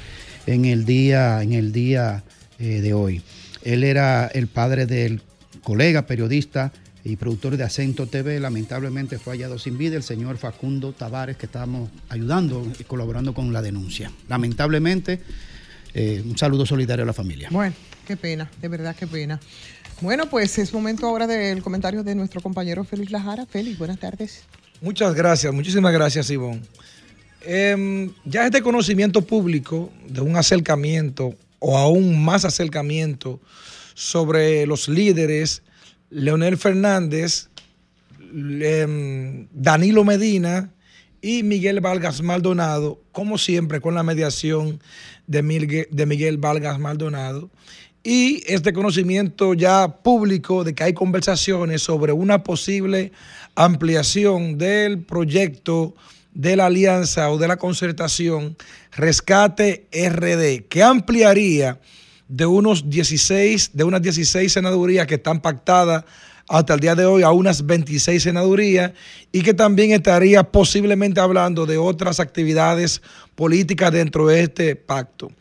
en 0.46 0.66
el 0.66 0.84
día, 0.84 1.42
en 1.42 1.54
el 1.54 1.72
día 1.72 2.24
eh, 2.58 2.82
de 2.82 2.92
hoy. 2.92 3.22
Él 3.62 3.84
era 3.84 4.26
el 4.26 4.48
padre 4.48 4.84
del 4.84 5.22
colega 5.62 6.06
periodista 6.06 6.72
y 7.04 7.16
productor 7.16 7.56
de 7.56 7.64
Acento 7.64 8.06
TV. 8.06 8.40
Lamentablemente 8.40 9.18
fue 9.18 9.34
hallado 9.34 9.58
sin 9.58 9.78
vida 9.78 9.96
el 9.96 10.02
señor 10.02 10.36
Facundo 10.36 10.92
Tavares, 10.92 11.36
que 11.36 11.46
estábamos 11.46 11.90
ayudando 12.08 12.66
y 12.78 12.84
colaborando 12.84 13.34
con 13.34 13.52
la 13.52 13.62
denuncia. 13.62 14.10
Lamentablemente, 14.28 15.20
eh, 15.94 16.22
un 16.24 16.36
saludo 16.36 16.66
solidario 16.66 17.02
a 17.04 17.06
la 17.06 17.12
familia. 17.12 17.48
Bueno, 17.50 17.74
qué 18.06 18.16
pena, 18.16 18.50
de 18.60 18.68
verdad 18.68 18.94
qué 18.96 19.06
pena. 19.06 19.40
Bueno, 20.00 20.30
pues 20.30 20.58
es 20.58 20.72
momento 20.72 21.06
ahora 21.06 21.26
del 21.26 21.62
comentario 21.62 22.02
de 22.02 22.14
nuestro 22.14 22.40
compañero 22.40 22.84
Félix 22.84 23.10
Lajara. 23.10 23.46
Félix, 23.46 23.78
buenas 23.78 23.98
tardes. 23.98 24.44
Muchas 24.80 25.14
gracias, 25.14 25.52
muchísimas 25.52 25.92
gracias, 25.92 26.30
Ivonne. 26.30 26.62
Em, 27.42 28.12
ya 28.24 28.46
este 28.46 28.62
conocimiento 28.62 29.22
público 29.22 29.90
de 30.08 30.20
un 30.20 30.36
acercamiento 30.36 31.34
o 31.58 31.76
aún 31.76 32.22
más 32.22 32.44
acercamiento 32.44 33.40
sobre 33.94 34.66
los 34.66 34.88
líderes, 34.88 35.62
Leonel 36.10 36.56
Fernández, 36.56 37.48
em, 38.20 39.46
Danilo 39.52 40.04
Medina 40.04 40.70
y 41.22 41.42
Miguel 41.42 41.80
Vargas 41.80 42.22
Maldonado, 42.22 43.00
como 43.12 43.38
siempre 43.38 43.80
con 43.80 43.94
la 43.94 44.02
mediación 44.02 44.80
de 45.26 45.42
Miguel, 45.42 45.88
de 45.90 46.06
Miguel 46.06 46.38
Vargas 46.38 46.78
Maldonado. 46.78 47.50
Y 48.02 48.42
este 48.46 48.72
conocimiento 48.72 49.54
ya 49.54 49.98
público 50.02 50.64
de 50.64 50.74
que 50.74 50.84
hay 50.84 50.94
conversaciones 50.94 51.82
sobre 51.82 52.12
una 52.12 52.42
posible 52.42 53.12
ampliación 53.54 54.56
del 54.56 55.00
proyecto 55.00 55.94
de 56.32 56.56
la 56.56 56.66
alianza 56.66 57.30
o 57.30 57.38
de 57.38 57.48
la 57.48 57.56
concertación 57.56 58.56
Rescate 58.92 59.86
RD, 59.92 60.66
que 60.68 60.82
ampliaría 60.82 61.78
de 62.30 62.46
unos 62.46 62.88
16, 62.88 63.70
de 63.72 63.84
unas 63.84 64.00
16 64.00 64.52
senadurías 64.52 65.06
que 65.08 65.16
están 65.16 65.40
pactadas 65.40 66.04
hasta 66.48 66.74
el 66.74 66.80
día 66.80 66.94
de 66.94 67.04
hoy 67.04 67.22
a 67.24 67.32
unas 67.32 67.66
26 67.66 68.22
senadurías 68.22 68.92
y 69.32 69.42
que 69.42 69.52
también 69.52 69.90
estaría 69.90 70.44
posiblemente 70.44 71.20
hablando 71.20 71.66
de 71.66 71.76
otras 71.76 72.20
actividades 72.20 73.02
políticas 73.34 73.92
dentro 73.92 74.28
de 74.28 74.42
este 74.44 74.76
pacto. 74.76 75.32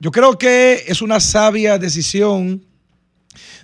Yo 0.00 0.10
creo 0.10 0.36
que 0.36 0.84
es 0.86 1.00
una 1.00 1.18
sabia 1.18 1.78
decisión 1.78 2.62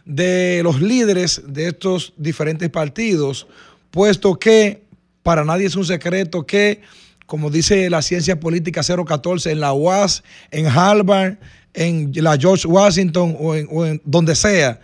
de 0.06 0.62
los 0.62 0.80
líderes 0.80 1.42
de 1.46 1.68
estos 1.68 2.14
diferentes 2.16 2.70
partidos, 2.70 3.46
puesto 3.90 4.38
que 4.38 4.84
para 5.22 5.44
nadie 5.44 5.66
es 5.66 5.76
un 5.76 5.84
secreto 5.84 6.46
que, 6.46 6.80
como 7.26 7.50
dice 7.50 7.88
la 7.90 8.02
ciencia 8.02 8.38
política 8.38 8.82
014, 8.82 9.52
en 9.52 9.60
la 9.60 9.72
UAS, 9.72 10.22
en 10.50 10.66
Harvard, 10.66 11.36
en 11.72 12.12
la 12.14 12.36
George 12.36 12.66
Washington 12.66 13.36
o 13.38 13.54
en, 13.54 13.68
o 13.70 13.84
en 13.86 14.00
donde 14.04 14.34
sea, 14.34 14.80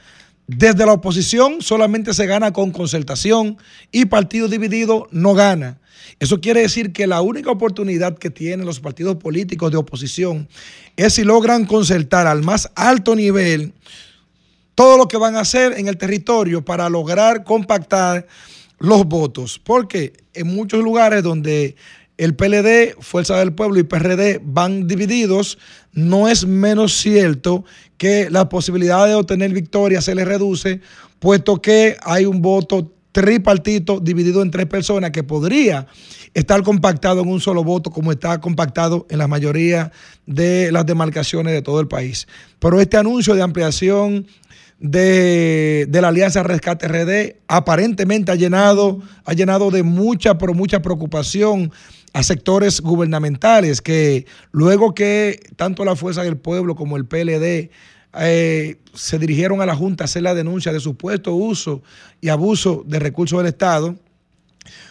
desde 0.47 0.85
la 0.85 0.95
oposición 0.95 1.63
solamente 1.63 2.13
se 2.13 2.27
gana 2.27 2.53
con 2.53 2.73
concertación 2.73 3.57
y 3.93 4.07
partido 4.07 4.49
dividido 4.49 5.07
no 5.13 5.35
gana. 5.35 5.79
Eso 6.19 6.41
quiere 6.41 6.63
decir 6.63 6.93
que 6.93 7.07
la 7.07 7.21
única 7.21 7.51
oportunidad 7.51 8.19
que 8.19 8.31
tienen 8.31 8.67
los 8.67 8.81
partidos 8.81 9.17
políticos 9.17 9.71
de 9.71 9.77
oposición 9.77 10.49
es 10.97 11.15
si 11.15 11.25
logran 11.25 11.67
concertar 11.67 12.27
al 12.27 12.43
más 12.43 12.71
alto 12.75 13.15
nivel 13.15 13.75
todo 14.75 14.97
lo 14.97 15.09
que 15.09 15.19
van 15.19 15.37
a 15.37 15.41
hacer 15.41 15.79
en 15.79 15.89
el 15.89 15.97
territorio 15.97 16.65
para 16.65 16.89
lograr 16.89 17.45
compactar 17.45 18.27
los 18.79 19.05
votos. 19.05 19.61
Porque 19.63 20.15
en 20.35 20.49
muchos 20.49 20.83
lugares 20.83 21.23
donde 21.23 21.77
el 22.21 22.35
PLD, 22.35 23.01
Fuerza 23.01 23.39
del 23.39 23.55
Pueblo 23.55 23.81
y 23.81 23.83
PRD 23.83 24.43
van 24.45 24.87
divididos, 24.87 25.57
no 25.95 26.29
es 26.29 26.47
menos 26.47 26.93
cierto 26.93 27.65
que 27.97 28.29
la 28.29 28.51
posibilidad 28.51 29.07
de 29.07 29.15
obtener 29.15 29.55
victoria 29.55 30.03
se 30.03 30.15
les 30.15 30.29
reduce, 30.29 30.83
puesto 31.19 31.63
que 31.63 31.97
hay 32.03 32.27
un 32.27 32.43
voto 32.43 32.93
tripartito 33.13 34.01
dividido 34.01 34.43
en 34.43 34.51
tres 34.51 34.67
personas 34.67 35.13
que 35.13 35.23
podría 35.23 35.87
estar 36.35 36.63
compactado 36.63 37.23
en 37.23 37.29
un 37.29 37.41
solo 37.41 37.65
voto 37.65 37.91
como 37.91 38.13
está 38.13 38.39
compactado 38.39 39.07
en 39.09 39.17
la 39.17 39.27
mayoría 39.27 39.91
de 40.27 40.71
las 40.73 40.85
demarcaciones 40.85 41.55
de 41.55 41.63
todo 41.63 41.81
el 41.81 41.89
país. 41.89 42.29
Pero 42.59 42.83
este 42.83 42.99
anuncio 42.99 43.35
de 43.35 43.41
ampliación 43.41 44.27
de, 44.79 45.87
de, 45.89 46.01
la 46.03 46.09
Alianza 46.09 46.43
Rescate 46.43 46.87
RD 46.87 47.37
aparentemente 47.49 48.31
ha 48.31 48.35
llenado, 48.35 49.01
ha 49.25 49.33
llenado 49.33 49.71
de 49.71 49.83
mucha, 49.83 50.37
pero 50.37 50.53
mucha 50.53 50.83
preocupación 50.83 51.73
a 52.13 52.23
sectores 52.23 52.81
gubernamentales 52.81 53.81
que 53.81 54.27
luego 54.53 54.95
que 54.95 55.41
tanto 55.57 55.85
la 55.85 55.97
Fuerza 55.97 56.23
del 56.23 56.37
Pueblo 56.37 56.75
como 56.75 56.97
el 56.97 57.07
PLD 57.07 57.71
eh, 58.19 58.77
se 58.93 59.19
dirigieron 59.19 59.61
a 59.61 59.67
la 59.67 59.77
Junta 59.77 60.05
a 60.05 60.07
hacer 60.07 60.23
la 60.23 60.35
denuncia 60.35 60.73
de 60.73 60.81
supuesto 60.81 61.35
uso 61.35 61.83
y 62.21 62.29
abuso 62.29 62.83
de 62.87 62.99
recursos 62.99 63.39
del 63.39 63.47
Estado, 63.47 63.97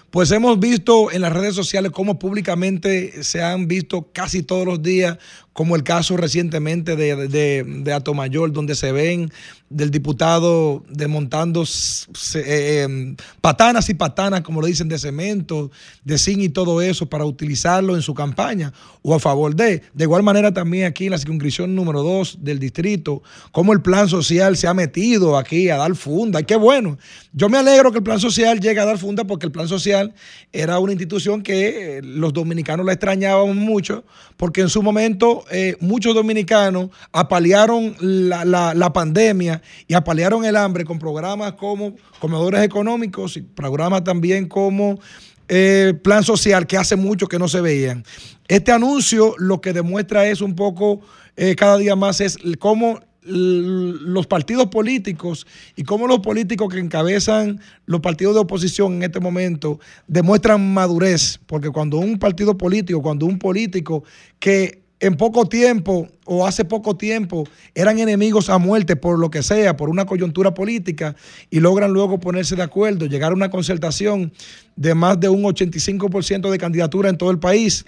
pues 0.10 0.32
hemos 0.32 0.60
visto 0.60 1.12
en 1.12 1.22
las 1.22 1.34
redes 1.34 1.54
sociales 1.54 1.92
cómo 1.92 2.18
públicamente 2.18 3.24
se 3.24 3.44
han 3.44 3.68
visto 3.68 4.10
casi 4.12 4.42
todos 4.42 4.66
los 4.66 4.82
días, 4.82 5.18
como 5.60 5.76
el 5.76 5.84
caso 5.84 6.16
recientemente 6.16 6.96
de, 6.96 7.28
de, 7.28 7.66
de 7.66 7.92
Atomayor, 7.92 8.54
donde 8.54 8.76
se 8.76 8.94
ven 8.94 9.30
del 9.70 9.92
diputado 9.92 10.84
desmontando 10.90 11.64
eh, 11.64 12.44
eh, 12.46 13.16
patanas 13.40 13.90
y 13.90 13.94
patanas, 13.94 14.42
como 14.42 14.62
lo 14.62 14.68
dicen, 14.68 14.88
de 14.88 14.98
cemento, 14.98 15.70
de 16.04 16.18
zinc 16.18 16.40
y 16.40 16.50
todo 16.50 16.82
eso 16.82 17.08
para 17.08 17.26
utilizarlo 17.26 17.96
en 17.96 18.02
su 18.02 18.14
campaña 18.14 18.74
o 19.02 19.14
a 19.14 19.20
favor 19.20 19.56
de. 19.56 19.84
De 19.94 20.06
igual 20.06 20.24
manera 20.24 20.54
también 20.54 20.86
aquí 20.86 21.06
en 21.06 21.12
la 21.12 21.18
circunscripción 21.18 21.76
número 21.76 22.02
2 22.04 22.40
del 22.42 22.58
distrito, 22.58 23.22
cómo 23.52 23.74
el 23.74 23.82
plan 23.82 24.10
social 24.10 24.58
se 24.58 24.68
ha 24.68 24.74
metido 24.74 25.38
aquí 25.38 25.70
a 25.70 25.78
dar 25.78 25.94
funda. 25.96 26.40
Y 26.40 26.46
qué 26.46 26.56
bueno. 26.56 26.98
Yo 27.32 27.48
me 27.48 27.58
alegro 27.58 27.92
que 27.92 28.00
el 28.00 28.04
plan 28.04 28.20
social 28.20 28.60
llegue 28.60 28.80
a 28.80 28.86
dar 28.86 28.98
funda 28.98 29.26
porque 29.26 29.46
el 29.46 29.52
plan 29.52 29.68
social 29.68 30.14
era 30.52 30.80
una 30.80 30.94
institución 30.94 31.44
que 31.44 31.98
eh, 31.98 32.02
los 32.02 32.34
dominicanos 32.34 32.86
la 32.86 32.94
extrañábamos 32.94 33.56
mucho 33.56 34.04
porque 34.36 34.62
en 34.62 34.70
su 34.70 34.82
momento 34.82 35.44
eh, 35.52 35.76
muchos 35.80 36.14
dominicanos 36.16 36.90
apalearon 37.12 37.96
la, 38.00 38.46
la, 38.46 38.94
pandemia 38.94 39.62
y 39.88 39.94
apalearon 39.94 40.46
el 40.46 40.56
hambre 40.56 40.86
con 40.86 41.00
programas 41.00 41.54
como 41.54 41.96
comedores 42.20 42.64
económicos 42.64 43.38
y 43.38 43.42
programas 43.42 44.04
también 44.04 44.48
como 44.48 45.00
eh, 45.48 45.94
plan 46.04 46.24
social 46.24 46.68
que 46.68 46.78
hace 46.78 46.96
mucho 46.96 47.28
que 47.28 47.40
no 47.40 47.48
se 47.48 47.62
veían. 47.62 48.04
Este 48.48 48.72
anuncio 48.72 49.34
lo 49.40 49.62
que 49.62 49.74
demuestra 49.74 50.28
es 50.28 50.42
un 50.42 50.56
poco, 50.56 51.02
eh, 51.36 51.56
cada 51.56 51.78
día 51.78 51.96
más, 51.96 52.22
es 52.22 52.38
cómo 52.60 53.00
los 53.22 54.28
partidos 54.28 54.68
políticos 54.68 55.46
y 55.76 55.84
cómo 55.84 56.08
los 56.08 56.20
políticos 56.20 56.74
que 56.74 56.80
encabezan 56.80 57.60
los 57.86 58.00
partidos 58.00 58.34
de 58.34 58.42
oposición 58.42 58.96
en 58.96 59.04
este 59.04 59.20
momento 59.20 59.80
demuestran 60.08 60.74
madurez, 60.74 61.40
porque 61.46 61.70
cuando 61.70 61.98
un 61.98 62.18
partido 62.18 62.58
político, 62.58 63.02
cuando 63.02 63.26
un 63.26 63.38
político 63.38 64.04
que 64.40 64.84
en 65.00 65.16
poco 65.16 65.48
tiempo 65.48 66.08
o 66.26 66.46
hace 66.46 66.66
poco 66.66 66.98
tiempo 66.98 67.46
eran 67.74 68.00
enemigos 68.00 68.50
a 68.50 68.58
muerte 68.58 68.96
por 68.96 69.18
lo 69.18 69.32
que 69.32 69.44
sea, 69.44 69.78
por 69.78 69.90
una 69.90 70.06
coyuntura 70.06 70.54
política, 70.54 71.16
y 71.50 71.60
logran 71.60 71.92
luego 71.92 72.20
ponerse 72.20 72.56
de 72.56 72.64
acuerdo, 72.64 73.06
llegar 73.06 73.32
a 73.32 73.36
una 73.36 73.50
concertación 73.50 74.34
de 74.76 74.94
más 74.96 75.20
de 75.20 75.30
un 75.30 75.44
85% 75.44 76.50
de 76.50 76.58
candidatura 76.58 77.10
en 77.10 77.18
todo 77.18 77.32
el 77.32 77.40
país 77.40 77.86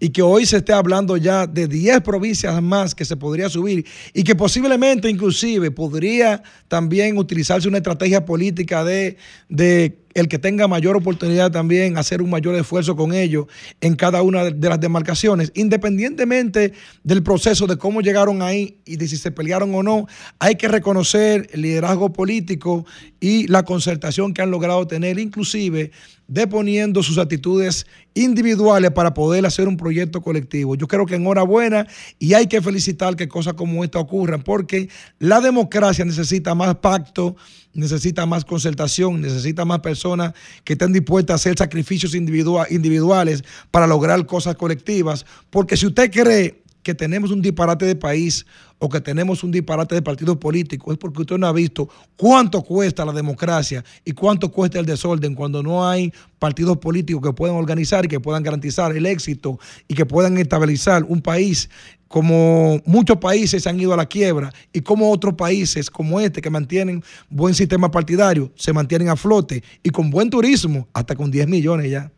y 0.00 0.10
que 0.10 0.22
hoy 0.22 0.46
se 0.46 0.58
esté 0.58 0.72
hablando 0.72 1.16
ya 1.16 1.46
de 1.46 1.66
10 1.66 2.00
provincias 2.00 2.60
más 2.62 2.94
que 2.94 3.04
se 3.04 3.16
podría 3.16 3.48
subir 3.48 3.86
y 4.12 4.24
que 4.24 4.34
posiblemente 4.34 5.08
inclusive 5.08 5.70
podría 5.70 6.42
también 6.68 7.18
utilizarse 7.18 7.68
una 7.68 7.78
estrategia 7.78 8.24
política 8.24 8.84
de, 8.84 9.16
de 9.48 9.98
el 10.20 10.28
que 10.28 10.38
tenga 10.38 10.68
mayor 10.68 10.96
oportunidad 10.96 11.50
también 11.50 11.98
hacer 11.98 12.22
un 12.22 12.30
mayor 12.30 12.54
esfuerzo 12.54 12.96
con 12.96 13.12
ellos 13.12 13.46
en 13.80 13.96
cada 13.96 14.22
una 14.22 14.44
de 14.44 14.68
las 14.68 14.80
demarcaciones, 14.80 15.52
independientemente 15.54 16.72
del 17.04 17.22
proceso 17.22 17.66
de 17.66 17.76
cómo 17.76 18.00
llegaron 18.00 18.42
ahí 18.42 18.78
y 18.84 18.96
de 18.96 19.08
si 19.08 19.16
se 19.16 19.30
pelearon 19.30 19.74
o 19.74 19.82
no, 19.82 20.06
hay 20.38 20.56
que 20.56 20.68
reconocer 20.68 21.48
el 21.52 21.62
liderazgo 21.62 22.12
político 22.12 22.86
y 23.20 23.46
la 23.48 23.64
concertación 23.64 24.32
que 24.32 24.42
han 24.42 24.50
logrado 24.50 24.86
tener, 24.86 25.18
inclusive 25.18 25.90
deponiendo 26.28 27.02
sus 27.02 27.16
actitudes 27.16 27.86
individuales 28.12 28.90
para 28.90 29.14
poder 29.14 29.46
hacer 29.46 29.66
un 29.66 29.78
proyecto 29.78 30.20
colectivo. 30.20 30.74
Yo 30.74 30.86
creo 30.86 31.06
que 31.06 31.14
enhorabuena 31.14 31.86
y 32.18 32.34
hay 32.34 32.46
que 32.46 32.60
felicitar 32.60 33.16
que 33.16 33.28
cosas 33.28 33.54
como 33.54 33.82
esta 33.82 33.98
ocurran 33.98 34.42
porque 34.42 34.90
la 35.18 35.40
democracia 35.40 36.04
necesita 36.04 36.54
más 36.54 36.76
pacto, 36.76 37.34
necesita 37.74 38.26
más 38.26 38.44
concertación, 38.44 39.20
necesita 39.20 39.64
más 39.64 39.80
personas 39.80 40.34
que 40.64 40.74
estén 40.74 40.92
dispuestas 40.92 41.34
a 41.34 41.36
hacer 41.36 41.58
sacrificios 41.58 42.14
individuales 42.14 43.44
para 43.70 43.86
lograr 43.86 44.24
cosas 44.26 44.56
colectivas. 44.56 45.24
Porque 45.50 45.76
si 45.76 45.86
usted 45.86 46.10
cree 46.10 46.62
que 46.82 46.94
tenemos 46.94 47.30
un 47.30 47.42
disparate 47.42 47.84
de 47.84 47.96
país 47.96 48.46
o 48.78 48.88
que 48.88 49.00
tenemos 49.00 49.42
un 49.42 49.50
disparate 49.50 49.94
de 49.94 50.02
partidos 50.02 50.38
políticos, 50.38 50.92
es 50.92 50.98
porque 50.98 51.20
usted 51.20 51.36
no 51.36 51.46
ha 51.46 51.52
visto 51.52 51.88
cuánto 52.16 52.62
cuesta 52.62 53.04
la 53.04 53.12
democracia 53.12 53.84
y 54.04 54.12
cuánto 54.12 54.50
cuesta 54.50 54.78
el 54.78 54.86
desorden 54.86 55.34
cuando 55.34 55.62
no 55.62 55.86
hay 55.86 56.12
partidos 56.38 56.78
políticos 56.78 57.22
que 57.22 57.32
puedan 57.34 57.56
organizar 57.56 58.04
y 58.04 58.08
que 58.08 58.20
puedan 58.20 58.42
garantizar 58.42 58.96
el 58.96 59.04
éxito 59.04 59.58
y 59.86 59.94
que 59.94 60.06
puedan 60.06 60.38
estabilizar 60.38 61.04
un 61.04 61.20
país 61.20 61.68
como 62.08 62.80
muchos 62.84 63.18
países 63.18 63.66
han 63.66 63.78
ido 63.78 63.92
a 63.92 63.96
la 63.96 64.06
quiebra 64.06 64.52
y 64.72 64.80
como 64.80 65.10
otros 65.10 65.34
países 65.34 65.90
como 65.90 66.18
este 66.20 66.40
que 66.40 66.50
mantienen 66.50 67.04
buen 67.28 67.54
sistema 67.54 67.90
partidario 67.90 68.50
se 68.56 68.72
mantienen 68.72 69.10
a 69.10 69.16
flote 69.16 69.62
y 69.82 69.90
con 69.90 70.10
buen 70.10 70.30
turismo 70.30 70.88
hasta 70.92 71.14
con 71.14 71.30
10 71.30 71.46
millones 71.48 71.90
ya. 71.90 72.10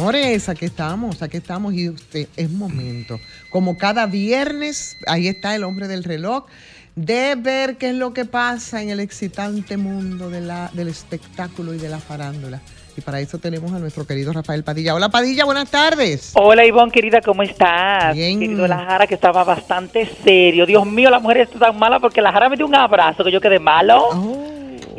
Señores, 0.00 0.48
aquí 0.48 0.64
estamos, 0.64 1.20
aquí 1.20 1.36
estamos 1.36 1.74
y 1.74 1.90
usted 1.90 2.26
es 2.34 2.50
momento. 2.50 3.20
Como 3.50 3.76
cada 3.76 4.06
viernes, 4.06 4.96
ahí 5.06 5.28
está 5.28 5.54
el 5.54 5.62
hombre 5.62 5.88
del 5.88 6.04
reloj, 6.04 6.46
de 6.96 7.34
ver 7.34 7.76
qué 7.76 7.90
es 7.90 7.94
lo 7.94 8.14
que 8.14 8.24
pasa 8.24 8.80
en 8.80 8.88
el 8.88 8.98
excitante 8.98 9.76
mundo 9.76 10.30
de 10.30 10.40
la, 10.40 10.70
del 10.72 10.88
espectáculo 10.88 11.74
y 11.74 11.78
de 11.78 11.90
la 11.90 11.98
farándula. 11.98 12.62
Y 12.96 13.02
para 13.02 13.20
eso 13.20 13.38
tenemos 13.38 13.72
a 13.72 13.78
nuestro 13.78 14.06
querido 14.06 14.32
Rafael 14.32 14.64
Padilla. 14.64 14.94
Hola 14.94 15.10
Padilla, 15.10 15.44
buenas 15.44 15.70
tardes. 15.70 16.32
Hola 16.34 16.64
Ivonne, 16.64 16.90
querida, 16.90 17.20
¿cómo 17.20 17.42
estás? 17.42 18.14
Bien. 18.14 18.40
Querido 18.40 18.66
La 18.66 18.78
Jara, 18.78 19.06
que 19.06 19.14
estaba 19.14 19.44
bastante 19.44 20.08
serio. 20.24 20.64
Dios 20.64 20.86
mío, 20.86 21.10
la 21.10 21.18
mujer 21.18 21.38
está 21.38 21.58
tan 21.58 21.78
mala 21.78 22.00
porque 22.00 22.22
La 22.22 22.32
Jara 22.32 22.48
me 22.48 22.56
dio 22.56 22.66
un 22.66 22.74
abrazo 22.74 23.22
que 23.22 23.30
yo 23.30 23.40
quedé 23.40 23.58
malo. 23.58 24.08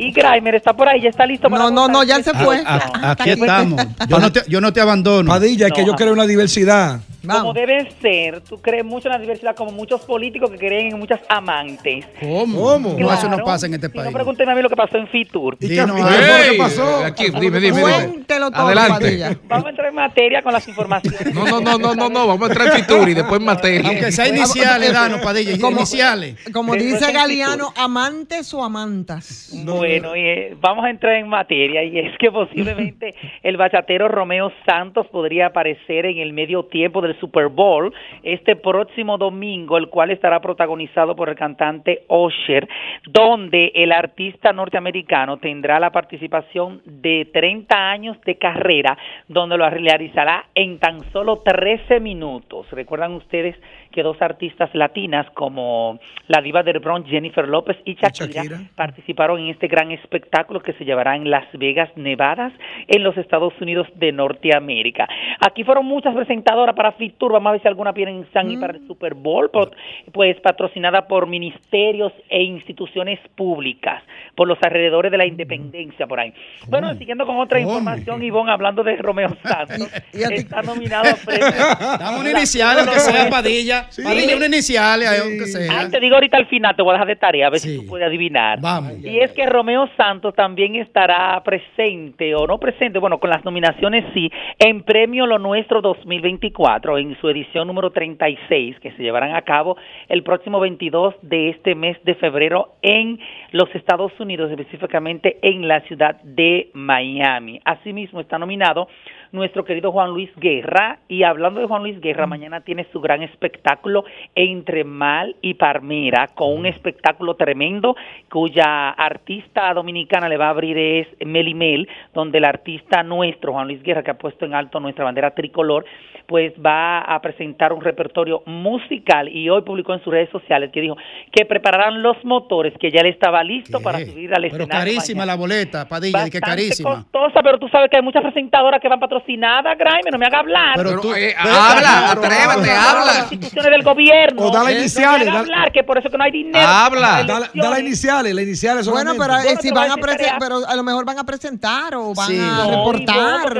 Y 0.01 0.11
Grimer 0.11 0.55
está 0.55 0.73
por 0.73 0.89
ahí, 0.89 0.99
ya 1.01 1.09
está 1.09 1.27
listo 1.27 1.47
para 1.47 1.63
No, 1.65 1.69
no, 1.69 1.87
no, 1.87 2.03
ya 2.03 2.21
se 2.23 2.33
fue. 2.33 2.63
A- 2.65 3.11
aquí 3.11 3.29
estamos. 3.29 3.85
Yo 4.07 4.19
no 4.19 4.31
te, 4.31 4.41
yo 4.47 4.59
no 4.59 4.73
te 4.73 4.81
abandono. 4.81 5.29
Padilla, 5.29 5.67
es 5.67 5.73
que 5.73 5.85
yo 5.85 5.93
creo 5.93 6.13
una 6.13 6.25
diversidad. 6.25 6.99
Como 7.27 7.53
debe 7.53 7.89
ser, 8.01 8.41
tú 8.41 8.59
crees 8.61 8.83
mucho 8.83 9.07
en 9.07 9.13
la 9.13 9.19
diversidad, 9.19 9.55
como 9.55 9.71
muchos 9.71 10.01
políticos 10.01 10.49
que 10.51 10.57
creen 10.57 10.93
en 10.93 10.99
muchas 10.99 11.19
amantes. 11.29 12.05
¿Cómo? 12.19 12.79
No, 12.79 13.13
eso 13.13 13.29
no 13.29 13.37
pasa 13.43 13.67
en 13.67 13.75
este 13.75 13.87
Si 13.89 13.97
no, 13.97 14.03
país. 14.03 14.13
pregúnteme 14.15 14.51
a 14.51 14.55
mí 14.55 14.61
lo 14.61 14.69
que 14.69 14.75
pasó 14.75 14.97
en 14.97 15.07
Fitur. 15.07 15.55
¿Y 15.59 15.67
qué- 15.67 15.73
Dinos, 15.73 15.99
y 15.99 16.03
qué 16.03 16.09
ay, 16.09 16.15
fue 16.15 16.27
lo 16.37 16.43
que 16.43 16.49
Ey, 16.51 16.57
pasó? 16.57 17.05
Aquí, 17.05 17.25
dime, 17.39 17.59
dime. 17.59 17.81
Cuéntelo 17.81 18.51
todo, 18.51 18.67
Adelante. 18.67 19.37
Vamos 19.47 19.65
a 19.65 19.69
entrar 19.69 19.87
en 19.89 19.95
materia 19.95 20.41
con 20.41 20.53
las 20.53 20.67
informaciones. 20.67 21.33
No, 21.33 21.45
no, 21.45 21.61
no, 21.61 21.77
no, 21.77 21.95
no, 21.95 22.09
no, 22.09 22.27
vamos 22.27 22.49
a 22.49 22.53
entrar 22.53 22.67
en 22.69 22.73
Fitur 22.83 23.09
y 23.09 23.13
después 23.13 23.39
en 23.39 23.45
materia. 23.45 23.89
Aunque 23.89 24.11
sea 24.11 24.27
iniciales, 24.27 24.93
Dano, 24.93 25.19
Padilla, 25.21 25.57
Como- 25.59 25.77
iniciales. 25.77 26.37
Como 26.51 26.73
dice 26.75 27.11
Galeano, 27.11 27.73
amantes 27.75 28.53
o 28.53 28.63
amantas. 28.63 29.51
Bueno, 29.63 30.15
y, 30.15 30.21
eh, 30.21 30.57
vamos 30.59 30.85
a 30.85 30.89
entrar 30.89 31.15
en 31.15 31.27
materia 31.27 31.83
y 31.83 31.99
es 31.99 32.17
que 32.19 32.31
posiblemente 32.31 33.13
el 33.43 33.57
bachatero 33.57 34.07
Romeo 34.07 34.51
Santos 34.65 35.07
podría 35.11 35.47
aparecer 35.47 36.05
en 36.05 36.17
el 36.19 36.33
medio 36.33 36.63
tiempo 36.65 37.01
del 37.01 37.10
Super 37.19 37.47
Bowl 37.47 37.93
este 38.23 38.55
próximo 38.55 39.17
domingo, 39.17 39.77
el 39.77 39.89
cual 39.89 40.11
estará 40.11 40.39
protagonizado 40.39 41.15
por 41.15 41.29
el 41.29 41.35
cantante 41.35 42.03
Usher, 42.07 42.67
donde 43.07 43.71
el 43.75 43.91
artista 43.91 44.53
norteamericano 44.53 45.37
tendrá 45.37 45.79
la 45.79 45.91
participación 45.91 46.81
de 46.85 47.29
30 47.33 47.75
años 47.75 48.19
de 48.21 48.35
carrera, 48.35 48.97
donde 49.27 49.57
lo 49.57 49.69
realizará 49.69 50.45
en 50.55 50.79
tan 50.79 51.01
solo 51.11 51.37
13 51.37 51.99
minutos. 51.99 52.69
¿Recuerdan 52.71 53.13
ustedes 53.13 53.55
que 53.91 54.03
dos 54.03 54.21
artistas 54.21 54.69
latinas 54.73 55.27
como 55.33 55.99
la 56.27 56.41
diva 56.41 56.63
del 56.63 56.79
Bronx 56.79 57.09
Jennifer 57.09 57.47
López 57.47 57.77
y 57.85 57.95
Shakira, 57.95 58.43
Shakira. 58.43 58.61
participaron 58.75 59.39
en 59.39 59.47
este 59.49 59.67
gran 59.67 59.91
espectáculo 59.91 60.61
que 60.61 60.73
se 60.73 60.85
llevará 60.85 61.15
en 61.15 61.29
Las 61.29 61.45
Vegas, 61.53 61.89
Nevada, 61.95 62.51
en 62.87 63.03
los 63.03 63.17
Estados 63.17 63.53
Unidos 63.61 63.87
de 63.95 64.11
Norteamérica. 64.11 65.07
Aquí 65.39 65.63
fueron 65.63 65.85
muchas 65.85 66.15
presentadoras 66.15 66.75
para 66.75 66.93
Fitur, 66.93 67.31
vamos 67.33 67.49
a 67.49 67.51
ver 67.53 67.61
si 67.61 67.67
alguna 67.67 67.93
piensan 67.93 68.51
ir 68.51 68.59
para 68.59 68.73
el 68.73 68.87
Super 68.87 69.13
Bowl, 69.13 69.49
por- 69.51 69.71
pues 70.11 70.39
patrocinada 70.41 71.07
por 71.07 71.27
ministerios 71.27 72.13
e 72.29 72.41
instituciones 72.43 73.19
públicas, 73.35 74.03
por 74.35 74.47
los 74.47 74.57
alrededores 74.63 75.11
de 75.11 75.17
la 75.17 75.25
independencia 75.25 76.07
por 76.07 76.19
ahí. 76.19 76.33
Bueno, 76.67 76.93
siguiendo 76.95 77.25
con 77.25 77.37
otra 77.37 77.59
información, 77.59 78.23
Ivonne, 78.23 78.51
hablando 78.51 78.83
de 78.83 78.95
Romeo 78.97 79.29
Santos, 79.43 79.91
está 80.13 80.61
nominado 80.61 81.09
a 81.09 81.15
premios. 81.25 81.99
Dame 81.99 82.19
una 82.19 82.31
inicial, 82.31 82.79
aunque 82.79 82.99
sea 82.99 83.29
Padilla. 83.29 83.80
Padilla, 84.03 84.35
una 84.35 84.45
inicial, 84.47 85.01
aunque 85.21 85.45
sea. 85.45 85.81
Ah, 85.81 85.89
te 85.89 85.99
digo 85.99 86.15
ahorita 86.15 86.37
al 86.37 86.47
final, 86.47 86.75
te 86.75 86.81
voy 86.81 86.91
a 86.91 86.93
dejar 86.93 87.07
de 87.07 87.15
tarea, 87.15 87.47
a 87.47 87.49
ver 87.49 87.59
si 87.59 87.77
tú 87.77 87.85
puedes 87.85 88.07
adivinar. 88.07 88.59
Vamos. 88.61 88.93
Y 89.03 89.19
es 89.19 89.31
que 89.31 89.45
Romeo 89.45 89.89
Santos 89.97 90.33
también 90.35 90.75
estará 90.75 91.41
presente, 91.43 92.35
o 92.35 92.47
no 92.47 92.59
presente, 92.59 92.99
bueno, 92.99 93.19
con 93.19 93.29
las 93.29 93.43
nominaciones 93.45 94.05
sí, 94.13 94.31
en 94.59 94.83
Premio 94.83 95.25
Lo 95.25 95.39
Nuestro 95.39 95.81
2024, 95.81 96.97
en 96.97 97.19
su 97.19 97.29
edición 97.29 97.67
número 97.67 97.91
36, 97.91 98.79
que 98.79 98.91
se 98.91 99.03
llevarán 99.03 99.35
a 99.35 99.41
cabo 99.41 99.77
el 100.09 100.23
próximo 100.23 100.59
22 100.59 101.15
de 101.21 101.49
este 101.49 101.75
mes 101.75 101.97
de 102.03 102.15
febrero 102.15 102.75
en 102.81 103.19
los 103.51 103.73
Estados 103.75 104.11
Unidos, 104.19 104.51
específicamente 104.51 105.37
en 105.41 105.67
la 105.67 105.81
ciudad 105.81 106.21
de 106.23 106.69
Miami. 106.73 107.59
Asimismo, 107.65 108.21
está 108.21 108.37
nominado 108.37 108.87
nuestro 109.31 109.63
querido 109.63 109.91
Juan 109.91 110.11
Luis 110.11 110.29
Guerra. 110.37 110.99
Y 111.07 111.23
hablando 111.23 111.59
de 111.59 111.67
Juan 111.67 111.83
Luis 111.83 111.99
Guerra, 112.01 112.27
mañana 112.27 112.61
tiene 112.61 112.85
su 112.91 112.99
gran 112.99 113.21
espectáculo 113.23 114.03
entre 114.35 114.83
Mal 114.83 115.35
y 115.41 115.53
Parmera, 115.55 116.27
con 116.35 116.53
un 116.53 116.65
espectáculo 116.65 117.35
tremendo 117.35 117.95
cuya 118.29 118.89
artista 118.89 119.73
dominicana 119.73 120.29
le 120.29 120.37
va 120.37 120.47
a 120.47 120.49
abrir 120.49 120.77
es 120.77 121.07
Melimel, 121.25 121.87
donde 122.13 122.37
el 122.37 122.45
artista 122.45 123.03
nuestro, 123.03 123.53
Juan 123.53 123.67
Luis 123.67 123.81
Guerra, 123.83 124.03
que 124.03 124.11
ha 124.11 124.17
puesto 124.17 124.45
en 124.45 124.53
alto 124.53 124.79
nuestra 124.79 125.05
bandera 125.05 125.31
tricolor, 125.31 125.85
pues 126.27 126.53
va 126.65 126.99
a 126.99 127.21
presentar 127.21 127.73
un 127.73 127.81
repertorio 127.81 128.41
musical 128.45 129.27
y 129.27 129.49
hoy 129.49 129.63
publicó 129.63 129.93
en 129.93 130.01
sus 130.03 130.13
redes 130.13 130.29
sociales 130.29 130.71
que 130.71 130.79
dijo 130.79 130.95
que 131.31 131.45
prepararán 131.45 132.01
los 132.01 132.23
motores, 132.23 132.73
que 132.79 132.89
ya 132.89 133.01
él 133.01 133.07
estaba 133.07 133.43
listo 133.43 133.81
para 133.81 133.99
subir 133.99 134.33
al 134.33 134.43
Pero 134.43 134.63
escenario. 134.63 134.69
carísima 134.69 135.25
la 135.25 135.35
boleta, 135.35 135.87
Padilla, 135.87 136.27
y 136.27 136.29
que 136.29 136.39
Bastante 136.39 136.63
carísima. 136.63 136.95
costosa, 136.95 137.41
pero 137.43 137.59
tú 137.59 137.67
sabes 137.67 137.89
que 137.89 137.97
hay 137.97 138.03
muchas 138.03 138.21
presentadoras 138.21 138.79
que 138.79 138.87
van 138.87 138.99
patrocinadas, 139.21 139.77
Graeme, 139.77 140.11
no 140.11 140.17
me 140.17 140.25
haga 140.25 140.39
hablar. 140.39 140.73
Pero 140.75 140.99
tú- 140.99 141.13
eh, 141.13 141.35
pero- 141.41 141.55
habla, 141.55 142.07
pero- 142.13 142.25
atrévete, 142.25 142.61
pero- 142.61 142.81
habla. 142.81 143.05
Las 143.05 143.31
instituciones 143.31 143.71
del 143.71 143.83
gobierno. 143.83 144.41
O 144.41 144.45
da 144.51 144.51
las 144.51 144.61
No 144.61 144.65
me 144.73 144.79
iniciales, 144.79 145.21
haga 145.27 145.33
da- 145.33 145.39
hablar, 145.39 145.71
que 145.71 145.83
por 145.83 145.97
eso 145.97 146.09
que 146.09 146.17
no 146.17 146.23
hay 146.23 146.31
dinero. 146.31 146.67
Habla. 146.67 147.01
Da, 147.01 147.17
las 147.17 147.27
da 147.27 147.39
las 147.39 147.49
elecciones. 147.53 147.79
iniciales, 147.79 148.33
las 148.35 148.43
iniciales 148.45 148.87
Bueno, 148.87 149.13
pero 149.17 149.33
eh, 149.37 149.43
Bueno, 149.43 149.61
si 149.61 149.71
van 149.71 149.91
a 149.91 149.97
pero 150.39 150.67
a 150.67 150.75
lo 150.75 150.83
mejor 150.83 151.05
van 151.05 151.19
a 151.19 151.23
presentar 151.23 151.95
o 151.95 152.13
van 152.13 152.27
Sí. 152.27 152.39
a 152.39 152.45
No, 152.45 152.63
no, 152.63 152.69
reportar. 152.71 153.15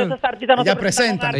no 0.08 0.16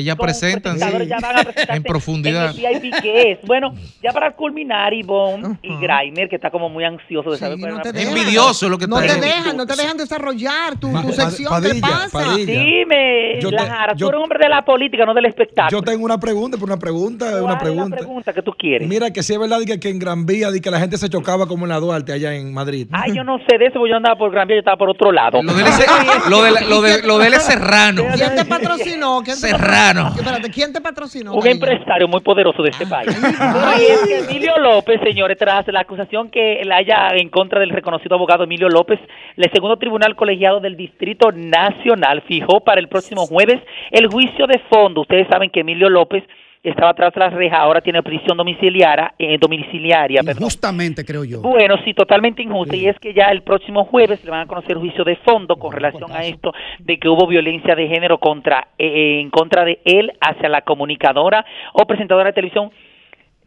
Ella 0.02 0.16
con 0.16 0.24
presentan, 0.26 0.78
presentadores, 0.78 1.08
sí. 1.08 1.10
ya 1.10 1.20
van 1.20 1.38
a 1.38 1.44
En 1.76 1.84
profundidad. 1.84 2.54
en. 2.56 3.40
Bueno, 3.46 3.74
ya 4.02 4.12
para 4.12 4.32
culminar, 4.34 4.94
Ivonne 4.94 5.58
y 5.62 5.78
Graimer, 5.80 6.30
que 6.30 6.36
está 6.36 6.50
como 6.50 6.70
muy 6.70 6.84
ansioso 6.84 7.32
de 7.32 7.38
saber 7.38 7.56
Sí, 7.58 7.62
cuál 7.62 7.74
no 7.76 7.82
es. 7.82 8.08
Envidioso 8.08 8.70
lo 8.70 8.78
que 8.78 8.88
No 8.88 9.00
te 9.00 9.16
dejan, 9.20 9.58
no 9.58 9.66
te 9.66 9.76
dejan 9.76 9.98
desarrollar 9.98 10.78
tu, 10.80 10.92
sección. 11.14 11.62
¿Qué 11.62 11.80
pasa? 11.82 12.36
Dime, 12.36 13.40
Yo 13.40 13.50
te- 13.50 13.56
yo- 13.96 14.08
tú 14.08 14.11
eres 14.12 14.18
un 14.20 14.24
hombre 14.24 14.40
de 14.42 14.50
la 14.50 14.64
política, 14.64 15.06
no 15.06 15.14
del 15.14 15.26
espectáculo. 15.26 15.80
Yo 15.80 15.84
tengo 15.84 16.06
una 16.06 16.20
pregunta, 16.20 16.58
por 16.58 16.70
una 16.70 16.78
pregunta, 16.78 17.26
¿Cuál 17.30 17.44
una 17.44 17.54
es 17.54 17.60
la 17.76 17.98
pregunta. 17.98 18.34
que 18.34 18.42
tú 18.42 18.52
quieres? 18.58 18.88
Mira 18.88 19.12
que 19.12 19.24
si 19.24 19.34
es 19.34 19.40
verdad 19.40 19.60
que, 19.66 19.80
que 19.80 19.90
en 19.90 20.00
Gran 20.00 20.26
Vía 20.26 20.52
di 20.52 20.62
que 20.62 20.72
la 20.72 20.80
gente 20.80 20.98
se 20.98 21.10
chocaba 21.10 21.48
como 21.48 21.66
en 21.66 21.70
la 21.70 21.80
Duarte 21.80 22.14
allá 22.14 22.34
en 22.36 22.54
Madrid. 22.54 22.88
Ay, 22.92 23.14
yo 23.16 23.24
no 23.24 23.38
sé 23.48 23.58
de 23.58 23.66
eso, 23.68 23.80
porque 23.80 23.92
yo 23.92 23.98
andaba 23.98 24.16
por 24.18 24.32
Gran 24.32 24.48
Vía, 24.48 24.58
yo 24.58 24.60
estaba 24.60 24.78
por 24.78 24.90
otro 24.90 25.12
lado. 25.12 25.42
Lo 25.42 25.54
de 25.54 25.62
él 25.62 25.68
es, 25.68 26.30
lo 26.30 26.42
de, 26.44 26.52
lo 26.70 26.82
de, 26.82 27.04
lo 27.04 27.18
de 27.18 27.28
él 27.28 27.34
es 27.34 27.44
serrano. 27.44 28.04
¿Quién 28.16 28.36
te 28.36 28.46
patrocinó? 28.46 29.22
¿Quién 29.24 29.36
te 29.40 29.48
Serrano. 29.48 30.04
patrocinó? 30.04 30.22
Espérate, 30.30 30.50
¿quién 30.52 30.74
te 30.74 30.82
patrocinó? 30.82 31.34
Un 31.34 31.48
empresario 31.48 32.08
muy 32.08 32.22
poderoso 32.22 32.62
de 32.64 32.70
este 32.70 32.86
país. 32.86 33.08
Es 33.10 34.02
que 34.08 34.20
Emilio 34.20 34.58
López, 34.60 35.00
señores, 35.04 35.38
tras 35.38 35.68
la 35.68 35.82
acusación 35.82 36.30
que 36.30 36.62
la 36.66 36.78
haya 36.78 37.10
en 37.16 37.30
contra 37.30 37.60
del 37.60 37.70
reconocido 37.70 38.16
abogado 38.16 38.44
Emilio 38.44 38.70
López, 38.70 39.00
el 39.38 39.52
segundo 39.52 39.78
tribunal 39.78 40.16
colegiado 40.16 40.60
del 40.60 40.76
Distrito 40.76 41.32
Nacional 41.32 42.24
fijó 42.28 42.62
para 42.62 42.80
el 42.80 42.88
próximo 42.88 43.26
jueves 43.26 43.60
el 43.92 44.01
juicio 44.08 44.48
de 44.48 44.60
fondo. 44.70 45.02
Ustedes 45.02 45.28
saben 45.30 45.50
que 45.50 45.62
Emilio 45.62 45.90
López 45.90 46.24
estaba 46.64 46.94
tras 46.94 47.16
las 47.16 47.34
rejas, 47.34 47.60
ahora 47.60 47.82
tiene 47.82 48.04
prisión 48.04 48.38
domiciliaria, 48.38 49.14
eh, 49.18 49.38
domiciliaria. 49.40 50.22
Justamente, 50.38 51.04
creo 51.04 51.24
yo. 51.24 51.42
Bueno, 51.42 51.76
sí, 51.84 51.94
totalmente 51.94 52.44
injusta. 52.44 52.76
Y 52.76 52.88
es 52.88 52.98
que 53.00 53.14
ya 53.14 53.30
el 53.32 53.42
próximo 53.42 53.86
jueves 53.86 54.24
le 54.24 54.32
van 54.32 54.42
a 54.42 54.46
conocer 54.46 54.78
juicio 54.78 55.04
de 55.04 55.16
fondo 55.18 55.56
con 55.56 55.72
relación 55.72 56.12
a 56.12 56.24
esto 56.24 56.54
de 56.80 57.00
que 57.00 57.10
hubo 57.10 57.26
violencia 57.26 57.76
de 57.76 57.88
género 57.88 58.20
contra 58.20 58.68
eh, 58.78 59.22
en 59.22 59.30
contra 59.32 59.66
de 59.66 59.80
él 59.86 60.12
hacia 60.22 60.50
la 60.50 60.62
comunicadora 60.62 61.44
o 61.74 61.86
presentadora 61.86 62.28
de 62.28 62.34
televisión 62.34 62.70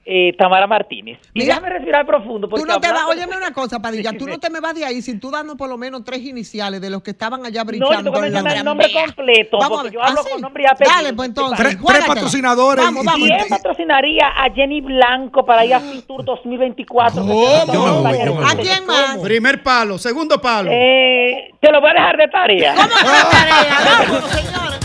eh, 0.06 0.32
Tamara 0.38 0.66
Martínez. 0.66 1.18
Y 1.32 1.40
Mira, 1.40 1.54
déjame 1.54 1.70
respirar 1.70 2.06
profundo. 2.06 2.48
Porque 2.48 2.62
Tú 2.64 2.68
no 2.70 2.80
te 2.80 2.92
vas, 2.92 3.04
óyeme 3.08 3.36
una 3.36 3.52
cosa, 3.52 3.80
Padilla, 3.80 4.12
tú 4.16 4.26
no 4.26 4.38
te 4.38 4.50
me 4.50 4.60
vas 4.60 4.74
de 4.74 4.84
ahí 4.84 5.00
sin 5.02 5.18
tú 5.18 5.30
dando 5.30 5.56
por 5.56 5.68
lo 5.68 5.78
menos 5.78 6.04
tres 6.04 6.20
iniciales 6.20 6.80
de 6.80 6.90
los 6.90 7.02
que 7.02 7.12
estaban 7.12 7.44
allá 7.46 7.64
No, 7.64 7.70
tengo 7.70 7.88
que 7.90 7.96
en 7.96 8.12
la 8.12 8.20
mencionar 8.20 8.56
el 8.58 8.64
nombre 8.64 8.92
completo, 8.92 9.58
Vamos 9.58 9.80
a 9.80 9.82
ver. 9.84 9.92
yo 9.92 10.02
hablo 10.02 10.20
¿Ah, 10.20 10.24
sí? 10.24 10.30
con 10.32 10.40
nombre 10.42 10.62
y 10.64 10.66
apellido. 10.66 10.94
Dale, 10.96 11.12
pues 11.14 11.28
entonces. 11.28 11.58
Tres, 11.58 11.78
tres 11.86 12.04
patrocinadores. 12.06 12.84
Vamos, 12.84 13.02
y- 13.02 13.06
vamos. 13.06 13.28
y- 13.28 13.32
¿Quién 13.32 13.48
patrocinaría 13.48 14.26
a 14.28 14.50
Jenny 14.52 14.80
Blanco 14.80 15.44
para 15.46 15.64
ir 15.64 15.74
a 15.74 15.80
Fitur 15.80 16.24
2024? 16.24 17.20
¿Cómo? 17.22 17.32
Yo 17.66 17.66
me 17.66 17.90
voy, 17.90 18.18
yo 18.18 18.24
me 18.24 18.30
voy. 18.30 18.44
¿A 18.44 18.56
quién 18.56 18.86
más? 18.86 19.18
Primer 19.18 19.62
palo, 19.62 19.96
segundo 19.98 20.40
palo. 20.40 20.70
Eh, 20.72 21.50
te 21.60 21.72
lo 21.72 21.80
voy 21.80 21.90
a 21.90 21.94
dejar 21.94 22.16
de 22.18 22.28
tarea. 22.28 22.74
¿Cómo 22.74 22.88
que 22.88 23.04
la 23.04 23.30
tarea? 23.30 24.08
Vamos, 24.10 24.30
señor. 24.30 24.83